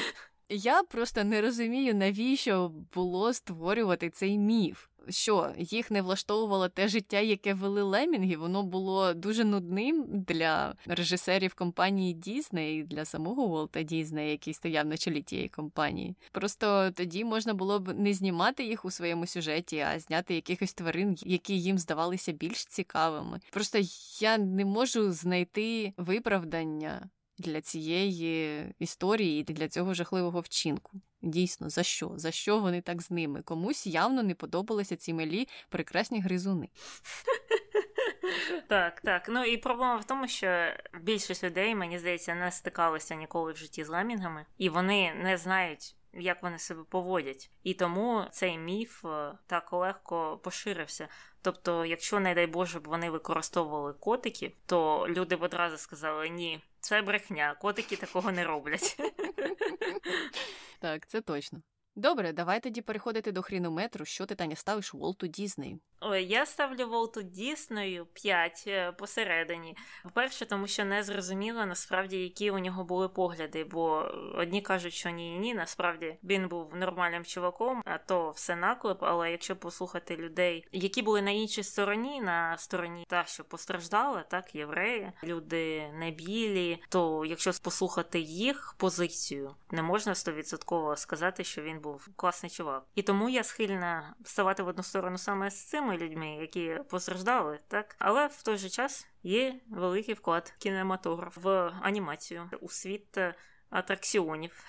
я 0.49 0.83
просто 0.83 1.23
не 1.23 1.41
розумію, 1.41 1.95
навіщо 1.95 2.71
було 2.93 3.33
створювати 3.33 4.09
цей 4.09 4.37
міф 4.37 4.87
що 5.09 5.53
їх 5.57 5.91
не 5.91 6.01
влаштовувало 6.01 6.69
те 6.69 6.87
життя, 6.87 7.19
яке 7.19 7.53
вели 7.53 7.81
лемінги, 7.81 8.37
воно 8.37 8.63
було 8.63 9.13
дуже 9.13 9.43
нудним 9.43 10.05
для 10.09 10.75
режисерів 10.85 11.53
компанії 11.53 12.13
Дісней 12.13 12.83
для 12.83 13.05
самого 13.05 13.47
Волта 13.47 13.83
Дізнея, 13.83 14.31
який 14.31 14.53
стояв 14.53 14.85
на 14.85 14.97
чолі 14.97 15.21
тієї 15.21 15.49
компанії. 15.49 16.15
Просто 16.31 16.91
тоді 16.91 17.25
можна 17.25 17.53
було 17.53 17.79
б 17.79 17.93
не 17.93 18.13
знімати 18.13 18.63
їх 18.63 18.85
у 18.85 18.91
своєму 18.91 19.27
сюжеті, 19.27 19.79
а 19.79 19.99
зняти 19.99 20.35
якихось 20.35 20.73
тварин, 20.73 21.15
які 21.21 21.59
їм 21.59 21.77
здавалися 21.77 22.31
більш 22.31 22.65
цікавими. 22.65 23.39
Просто 23.51 23.79
я 24.19 24.37
не 24.37 24.65
можу 24.65 25.11
знайти 25.11 25.93
виправдання 25.97 27.09
для 27.37 27.61
цієї 27.61 28.63
історії 28.79 29.41
і 29.41 29.53
для 29.53 29.67
цього 29.67 29.93
жахливого 29.93 30.39
вчинку. 30.39 31.01
Дійсно, 31.21 31.69
за 31.69 31.83
що? 31.83 32.11
За 32.15 32.31
що 32.31 32.59
вони 32.59 32.81
так 32.81 33.01
з 33.01 33.11
ними? 33.11 33.41
Комусь 33.41 33.87
явно 33.87 34.23
не 34.23 34.35
подобалися 34.35 34.95
ці 34.95 35.13
малі 35.13 35.47
прекрасні 35.69 36.21
гризуни. 36.21 36.69
Так, 38.67 39.01
так. 39.01 39.25
Ну 39.29 39.43
і 39.43 39.57
проблема 39.57 39.95
в 39.95 40.03
тому, 40.03 40.27
що 40.27 40.67
більшість 41.01 41.43
людей, 41.43 41.75
мені 41.75 41.99
здається, 41.99 42.35
не 42.35 42.51
стикалися 42.51 43.15
ніколи 43.15 43.53
в 43.53 43.57
житті 43.57 43.83
з 43.83 43.89
ламінгами, 43.89 44.45
і 44.57 44.69
вони 44.69 45.13
не 45.13 45.37
знають. 45.37 45.95
Як 46.13 46.43
вони 46.43 46.59
себе 46.59 46.83
поводять, 46.89 47.51
і 47.63 47.73
тому 47.73 48.25
цей 48.31 48.57
міф 48.57 49.05
е, 49.05 49.31
так 49.47 49.73
легко 49.73 50.39
поширився. 50.43 51.07
Тобто, 51.41 51.85
якщо, 51.85 52.19
не 52.19 52.35
дай 52.35 52.47
Боже, 52.47 52.79
б 52.79 52.87
вони 52.87 53.09
використовували 53.09 53.93
котики, 53.93 54.55
то 54.65 55.07
люди 55.09 55.35
б 55.35 55.41
одразу 55.41 55.77
сказали 55.77 56.29
ні, 56.29 56.61
це 56.79 57.01
брехня, 57.01 57.55
котики 57.61 57.95
такого 57.95 58.31
не 58.31 58.43
роблять. 58.43 58.97
Так, 60.79 61.07
це 61.07 61.21
точно. 61.21 61.61
Добре, 61.97 62.33
давай 62.33 62.59
тоді 62.59 62.81
переходити 62.81 63.31
до 63.31 63.41
хрінометру. 63.41 64.05
Що 64.05 64.25
ти 64.25 64.35
Таня 64.35 64.55
ставиш 64.55 64.93
Волту 64.93 65.27
Дізнею? 65.27 65.79
Ой, 66.01 66.25
я 66.25 66.45
ставлю 66.45 66.87
Волту 66.87 67.21
Діснею 67.21 68.05
5 68.05 68.63
е, 68.67 68.91
посередині. 68.91 69.77
По-перше, 70.03 70.45
тому 70.45 70.67
що 70.67 70.85
не 70.85 71.03
зрозуміло 71.03 71.65
насправді, 71.65 72.17
які 72.17 72.51
у 72.51 72.59
нього 72.59 72.83
були 72.83 73.09
погляди, 73.09 73.63
бо 73.63 74.11
одні 74.35 74.61
кажуть, 74.61 74.93
що 74.93 75.09
ні, 75.09 75.37
ні, 75.39 75.53
насправді 75.53 76.17
він 76.23 76.47
був 76.47 76.75
нормальним 76.75 77.25
чуваком, 77.25 77.81
а 77.85 77.97
то 77.97 78.29
все 78.29 78.55
наклеп. 78.55 79.03
Але 79.03 79.31
якщо 79.31 79.55
послухати 79.55 80.15
людей, 80.15 80.67
які 80.71 81.01
були 81.01 81.21
на 81.21 81.31
іншій 81.31 81.63
стороні, 81.63 82.21
на 82.21 82.57
стороні 82.57 83.05
та, 83.09 83.25
що 83.25 83.43
постраждала, 83.43 84.23
так, 84.23 84.55
євреї, 84.55 85.11
люди 85.23 85.91
не 85.93 86.11
білі, 86.11 86.81
то 86.89 87.25
якщо 87.25 87.51
послухати 87.61 88.19
їх 88.19 88.75
позицію, 88.77 89.55
не 89.71 89.81
можна 89.81 90.15
стовідсотково 90.15 90.95
сказати, 90.95 91.43
що 91.43 91.61
він 91.61 91.79
був 91.79 91.86
класний 92.15 92.49
чувак. 92.49 92.85
І 92.95 93.01
тому 93.01 93.29
я 93.29 93.43
схильна 93.43 94.15
вставати 94.21 94.63
в 94.63 94.67
одну 94.67 94.83
сторону 94.83 95.17
саме 95.17 95.51
з 95.51 95.65
цим 95.65 95.87
тими 95.87 95.97
людьми, 95.97 96.29
які 96.29 96.79
постраждали, 96.89 97.59
так 97.67 97.95
але 97.99 98.27
в 98.27 98.43
той 98.43 98.57
же 98.57 98.69
час 98.69 99.07
є 99.23 99.59
великий 99.69 100.13
вклад 100.13 100.53
кінематограф 100.57 101.37
в 101.37 101.73
анімацію 101.81 102.49
у 102.61 102.69
світ. 102.69 103.17
Е, 103.17 103.35
атракціонів. 103.69 104.65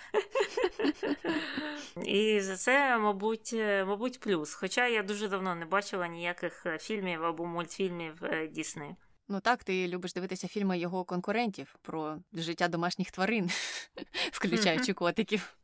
І 2.05 2.41
за 2.41 2.57
це, 2.57 2.99
мабуть, 2.99 3.51
е, 3.53 3.85
мабуть, 3.85 4.21
плюс. 4.21 4.55
Хоча 4.55 4.87
я 4.87 5.03
дуже 5.03 5.29
давно 5.29 5.55
не 5.55 5.67
бачила 5.67 6.09
ніяких 6.09 6.67
е, 6.67 6.79
фільмів 6.79 7.25
або 7.25 7.47
мультфільмів 7.47 8.23
Діснею. 8.51 8.97
Ну 9.29 9.41
так, 9.41 9.65
ти 9.65 9.89
любиш 9.89 10.13
дивитися 10.13 10.49
фільми 10.49 10.79
його 10.79 11.05
конкурентів 11.05 11.77
про 11.83 12.19
життя 12.33 12.69
домашніх 12.69 13.11
тварин, 13.11 13.51
включаючи 14.33 14.93
котиків. 14.93 15.57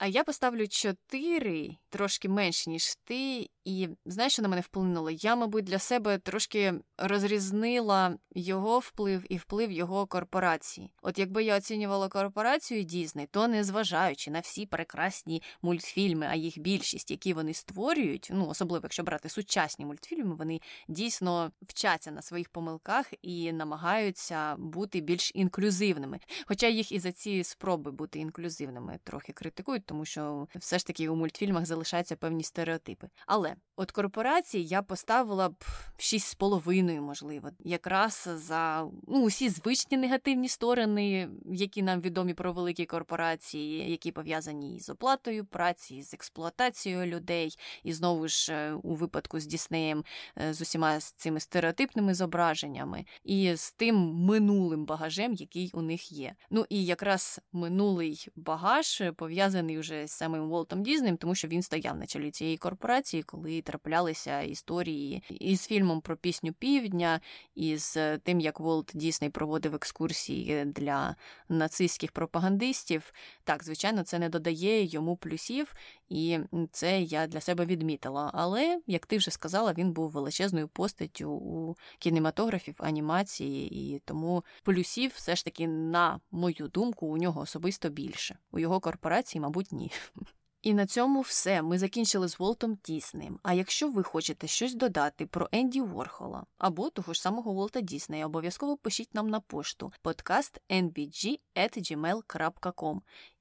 А 0.00 0.06
я 0.06 0.24
поставлю 0.24 0.66
чотири, 0.68 1.76
трошки 1.90 2.28
менше, 2.28 2.70
ніж 2.70 2.96
ти, 3.04 3.50
і 3.64 3.88
знаєш, 4.04 4.32
що 4.32 4.42
на 4.42 4.48
мене 4.48 4.62
вплинуло? 4.62 5.10
Я, 5.10 5.36
мабуть, 5.36 5.64
для 5.64 5.78
себе 5.78 6.18
трошки 6.18 6.74
розрізнила 6.98 8.16
його 8.34 8.78
вплив 8.78 9.24
і 9.28 9.36
вплив 9.36 9.70
його 9.72 10.06
корпорації. 10.06 10.92
От 11.02 11.18
якби 11.18 11.44
я 11.44 11.56
оцінювала 11.56 12.08
корпорацію 12.08 12.82
Дізней, 12.82 13.26
то 13.30 13.48
незважаючи 13.48 14.30
на 14.30 14.40
всі 14.40 14.66
прекрасні 14.66 15.42
мультфільми, 15.62 16.26
а 16.30 16.34
їх 16.34 16.58
більшість, 16.58 17.10
які 17.10 17.32
вони 17.32 17.54
створюють, 17.54 18.28
ну 18.32 18.48
особливо 18.48 18.84
якщо 18.84 19.02
брати 19.02 19.28
сучасні 19.28 19.86
мультфільми, 19.86 20.34
вони 20.34 20.60
дійсно 20.88 21.52
вчаться 21.62 22.10
на 22.10 22.22
своїх 22.22 22.48
помилках 22.48 23.06
і 23.22 23.52
намагаються 23.52 24.56
бути 24.56 25.00
більш 25.00 25.32
інклюзивними. 25.34 26.20
Хоча 26.46 26.68
їх 26.68 26.92
і 26.92 26.98
за 26.98 27.12
ці 27.12 27.44
спроби 27.44 27.90
бути 27.90 28.18
інклюзивними 28.18 28.98
трохи 29.04 29.32
критикують, 29.32 29.89
тому 29.90 30.04
що 30.04 30.48
все 30.56 30.78
ж 30.78 30.86
таки 30.86 31.08
у 31.08 31.16
мультфільмах 31.16 31.66
залишаються 31.66 32.16
певні 32.16 32.42
стереотипи. 32.42 33.08
Але 33.26 33.54
от 33.76 33.90
корпорації 33.90 34.66
я 34.66 34.82
поставила 34.82 35.48
б 35.48 35.64
шість 35.96 36.28
з 36.28 36.34
половиною, 36.34 37.02
можливо, 37.02 37.50
якраз 37.64 38.28
за 38.34 38.88
ну, 39.08 39.22
усі 39.22 39.48
звичні 39.48 39.96
негативні 39.96 40.48
сторони, 40.48 41.28
які 41.52 41.82
нам 41.82 42.00
відомі 42.00 42.34
про 42.34 42.52
великі 42.52 42.86
корпорації, 42.86 43.90
які 43.90 44.12
пов'язані 44.12 44.80
з 44.80 44.90
оплатою 44.90 45.44
праці, 45.44 46.02
з 46.02 46.14
експлуатацією 46.14 47.06
людей, 47.06 47.56
і 47.84 47.92
знову 47.92 48.28
ж 48.28 48.52
е, 48.52 48.72
у 48.72 48.94
випадку 48.94 49.40
з 49.40 49.46
Діснеєм 49.46 50.04
е, 50.38 50.54
з 50.54 50.60
усіма 50.60 50.98
цими 51.00 51.40
стереотипними 51.40 52.14
зображеннями, 52.14 53.04
і 53.24 53.56
з 53.56 53.72
тим 53.72 53.96
минулим 54.14 54.84
багажем, 54.84 55.34
який 55.34 55.70
у 55.74 55.82
них 55.82 56.12
є. 56.12 56.34
Ну 56.50 56.66
і 56.68 56.84
якраз 56.84 57.40
минулий 57.52 58.28
багаж 58.36 59.02
пов'язаний 59.16 59.79
вже 59.80 60.06
з 60.06 60.12
самим 60.12 60.48
Волтом 60.48 60.82
Дізнем, 60.82 61.16
тому 61.16 61.34
що 61.34 61.48
він 61.48 61.62
стояв 61.62 61.96
на 61.96 62.06
чолі 62.06 62.30
цієї 62.30 62.56
корпорації, 62.56 63.22
коли 63.22 63.62
траплялися 63.62 64.40
історії 64.40 65.22
із 65.30 65.66
фільмом 65.66 66.00
про 66.00 66.16
пісню 66.16 66.52
Півдня, 66.52 67.20
із 67.54 67.98
тим, 68.22 68.40
як 68.40 68.60
Волт 68.60 68.90
Дісней 68.94 69.30
проводив 69.30 69.74
екскурсії 69.74 70.64
для 70.64 71.16
нацистських 71.48 72.12
пропагандистів. 72.12 73.12
Так, 73.44 73.64
звичайно, 73.64 74.02
це 74.02 74.18
не 74.18 74.28
додає 74.28 74.84
йому 74.84 75.16
плюсів, 75.16 75.74
і 76.08 76.38
це 76.72 77.02
я 77.02 77.26
для 77.26 77.40
себе 77.40 77.66
відмітила. 77.66 78.30
Але, 78.34 78.80
як 78.86 79.06
ти 79.06 79.16
вже 79.16 79.30
сказала, 79.30 79.72
він 79.72 79.92
був 79.92 80.10
величезною 80.10 80.68
постаттю 80.68 81.30
у 81.30 81.76
кінематографі, 81.98 82.70
в 82.70 82.84
анімації, 82.84 83.94
і 83.94 83.98
тому 83.98 84.44
плюсів 84.62 85.12
все 85.14 85.36
ж 85.36 85.44
таки, 85.44 85.68
на 85.68 86.20
мою 86.30 86.68
думку, 86.68 87.06
у 87.06 87.16
нього 87.16 87.40
особисто 87.40 87.88
більше. 87.88 88.38
У 88.52 88.58
його 88.58 88.80
корпорації, 88.80 89.42
мабуть, 89.42 89.69
ні. 89.72 89.92
І 90.62 90.74
на 90.74 90.86
цьому 90.86 91.20
все. 91.20 91.62
Ми 91.62 91.78
закінчили 91.78 92.28
з 92.28 92.38
Волтом 92.38 92.78
Діснеєм. 92.84 93.38
А 93.42 93.52
якщо 93.52 93.88
ви 93.88 94.02
хочете 94.02 94.46
щось 94.46 94.74
додати 94.74 95.26
про 95.26 95.48
Енді 95.52 95.80
Ворхола 95.80 96.46
або 96.58 96.90
того 96.90 97.12
ж 97.12 97.20
самого 97.20 97.52
Волта 97.52 97.80
Діснея, 97.80 98.26
обов'язково 98.26 98.76
пишіть 98.76 99.14
нам 99.14 99.28
на 99.28 99.40
пошту 99.40 99.92
подкаст. 100.02 100.60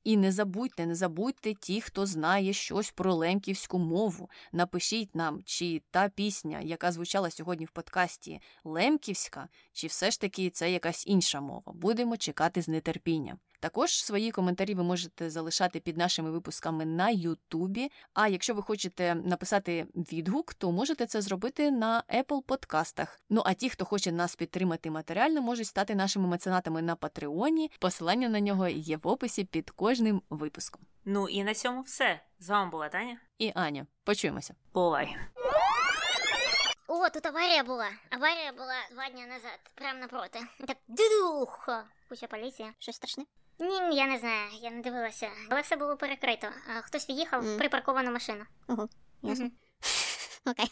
І 0.03 0.17
не 0.17 0.31
забудьте, 0.31 0.85
не 0.85 0.95
забудьте 0.95 1.53
ті, 1.53 1.81
хто 1.81 2.05
знає 2.05 2.53
щось 2.53 2.91
про 2.91 3.13
лемківську 3.13 3.79
мову. 3.79 4.29
Напишіть 4.51 5.15
нам, 5.15 5.41
чи 5.45 5.81
та 5.91 6.09
пісня, 6.09 6.59
яка 6.59 6.91
звучала 6.91 7.31
сьогодні 7.31 7.65
в 7.65 7.71
подкасті, 7.71 8.39
лемківська, 8.63 9.47
чи 9.73 9.87
все 9.87 10.11
ж 10.11 10.21
таки 10.21 10.49
це 10.49 10.71
якась 10.71 11.07
інша 11.07 11.41
мова. 11.41 11.73
Будемо 11.73 12.17
чекати 12.17 12.61
з 12.61 12.81
нетерпінням. 12.81 13.39
Також 13.61 14.03
свої 14.03 14.31
коментарі 14.31 14.73
ви 14.73 14.83
можете 14.83 15.29
залишати 15.29 15.79
під 15.79 15.97
нашими 15.97 16.31
випусками 16.31 16.85
на 16.85 17.09
Ютубі. 17.09 17.91
А 18.13 18.27
якщо 18.27 18.53
ви 18.53 18.61
хочете 18.61 19.15
написати 19.15 19.87
відгук, 19.95 20.53
то 20.53 20.71
можете 20.71 21.05
це 21.05 21.21
зробити 21.21 21.71
на 21.71 22.03
Apple 22.15 22.41
подкастах. 22.41 23.21
Ну 23.29 23.41
а 23.45 23.53
ті, 23.53 23.69
хто 23.69 23.85
хоче 23.85 24.11
нас 24.11 24.35
підтримати 24.35 24.91
матеріально, 24.91 25.41
можуть 25.41 25.67
стати 25.67 25.95
нашими 25.95 26.27
меценатами 26.27 26.81
на 26.81 26.95
Патреоні. 26.95 27.71
Посилання 27.79 28.29
на 28.29 28.39
нього 28.39 28.67
є 28.67 28.97
в 28.97 29.07
описі 29.07 29.43
під 29.43 29.69
кожним 29.69 29.88
випуском. 30.29 30.81
Ну 31.05 31.29
і 31.29 31.43
на 31.43 31.53
цьому 31.53 31.81
все. 31.81 32.19
З 32.39 32.49
вами 32.49 32.71
була 32.71 32.89
Таня 32.89 33.17
і 33.37 33.51
Аня. 33.55 33.87
Почуємося. 34.03 34.55
Бувай! 34.73 35.17
О, 36.87 37.09
тут 37.09 37.25
аварія 37.25 37.63
була. 37.63 37.89
Аварія 38.09 38.51
була 38.51 38.75
два 38.91 39.09
дні 39.09 39.25
назад, 39.25 39.59
прямо 39.75 39.99
напроти. 39.99 40.39
Так 40.67 40.77
дудух! 40.87 41.69
Куча 42.09 42.27
поліція. 42.27 42.73
Щось 42.79 42.95
страшне? 42.95 43.25
Ні, 43.59 43.95
я 43.95 44.07
не 44.07 44.17
знаю, 44.17 44.49
я 44.61 44.71
не 44.71 44.81
дивилася. 44.81 45.29
Але 45.49 45.61
все 45.61 45.75
було 45.75 45.97
перекрито. 45.97 46.47
А 46.67 46.81
хтось 46.81 47.09
від'їхав 47.09 47.43
в 47.55 47.57
припарковану 47.57 48.11
машину. 48.11 48.45
Ого, 48.67 48.89
ясно. 49.21 49.51
Окей. 50.45 50.71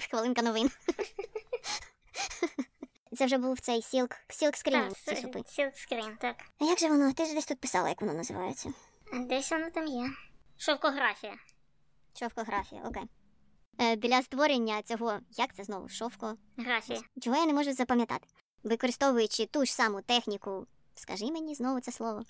Хвилинка 0.10 0.42
новин. 0.42 0.70
Це 3.18 3.26
вже 3.26 3.38
був 3.38 3.60
цей 3.60 3.82
сілк 3.82 4.16
сілк 4.28 4.56
скрін. 4.56 4.92
Так, 5.06 5.18
скрін, 5.76 6.16
так. 6.20 6.36
А 6.60 6.64
як 6.64 6.78
же 6.78 6.88
воно? 6.88 7.12
Ти 7.12 7.24
ж 7.24 7.34
десь 7.34 7.46
тут 7.46 7.60
писала, 7.60 7.88
як 7.88 8.00
воно 8.00 8.14
називається? 8.14 8.72
Десь 9.12 9.50
воно 9.50 9.70
там 9.70 9.86
є. 9.86 10.10
Шовкографія. 10.58 11.34
Шовкографія, 12.18 12.82
окей. 12.84 13.02
Е, 13.78 13.96
Для 13.96 14.22
створення 14.22 14.82
цього, 14.82 15.18
як 15.30 15.54
це 15.54 15.64
знову, 15.64 15.88
шовко? 15.88 16.36
Графія. 16.56 17.00
Чого 17.22 17.36
я 17.36 17.46
не 17.46 17.52
можу 17.52 17.72
запам'ятати? 17.72 18.28
Використовуючи 18.62 19.46
ту 19.46 19.64
ж 19.64 19.72
саму 19.74 20.02
техніку, 20.02 20.66
скажи 20.94 21.24
мені 21.24 21.54
знову 21.54 21.80
це 21.80 21.92
слово. 21.92 22.22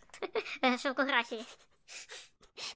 Е, 0.64 0.78
Шовкографії. 0.78 1.44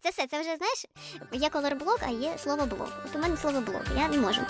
Це 0.00 0.10
все, 0.10 0.26
це 0.26 0.40
вже 0.40 0.56
знаєш, 0.56 0.86
є 1.32 1.48
колор 1.48 1.76
блок, 1.76 2.00
а 2.02 2.10
є 2.10 2.38
слово 2.38 2.66
блок. 2.66 2.92
От 3.06 3.16
у 3.16 3.18
мене 3.18 3.36
слово 3.36 3.60
блок, 3.60 3.84
я 3.96 4.08
не 4.08 4.18
можу. 4.18 4.40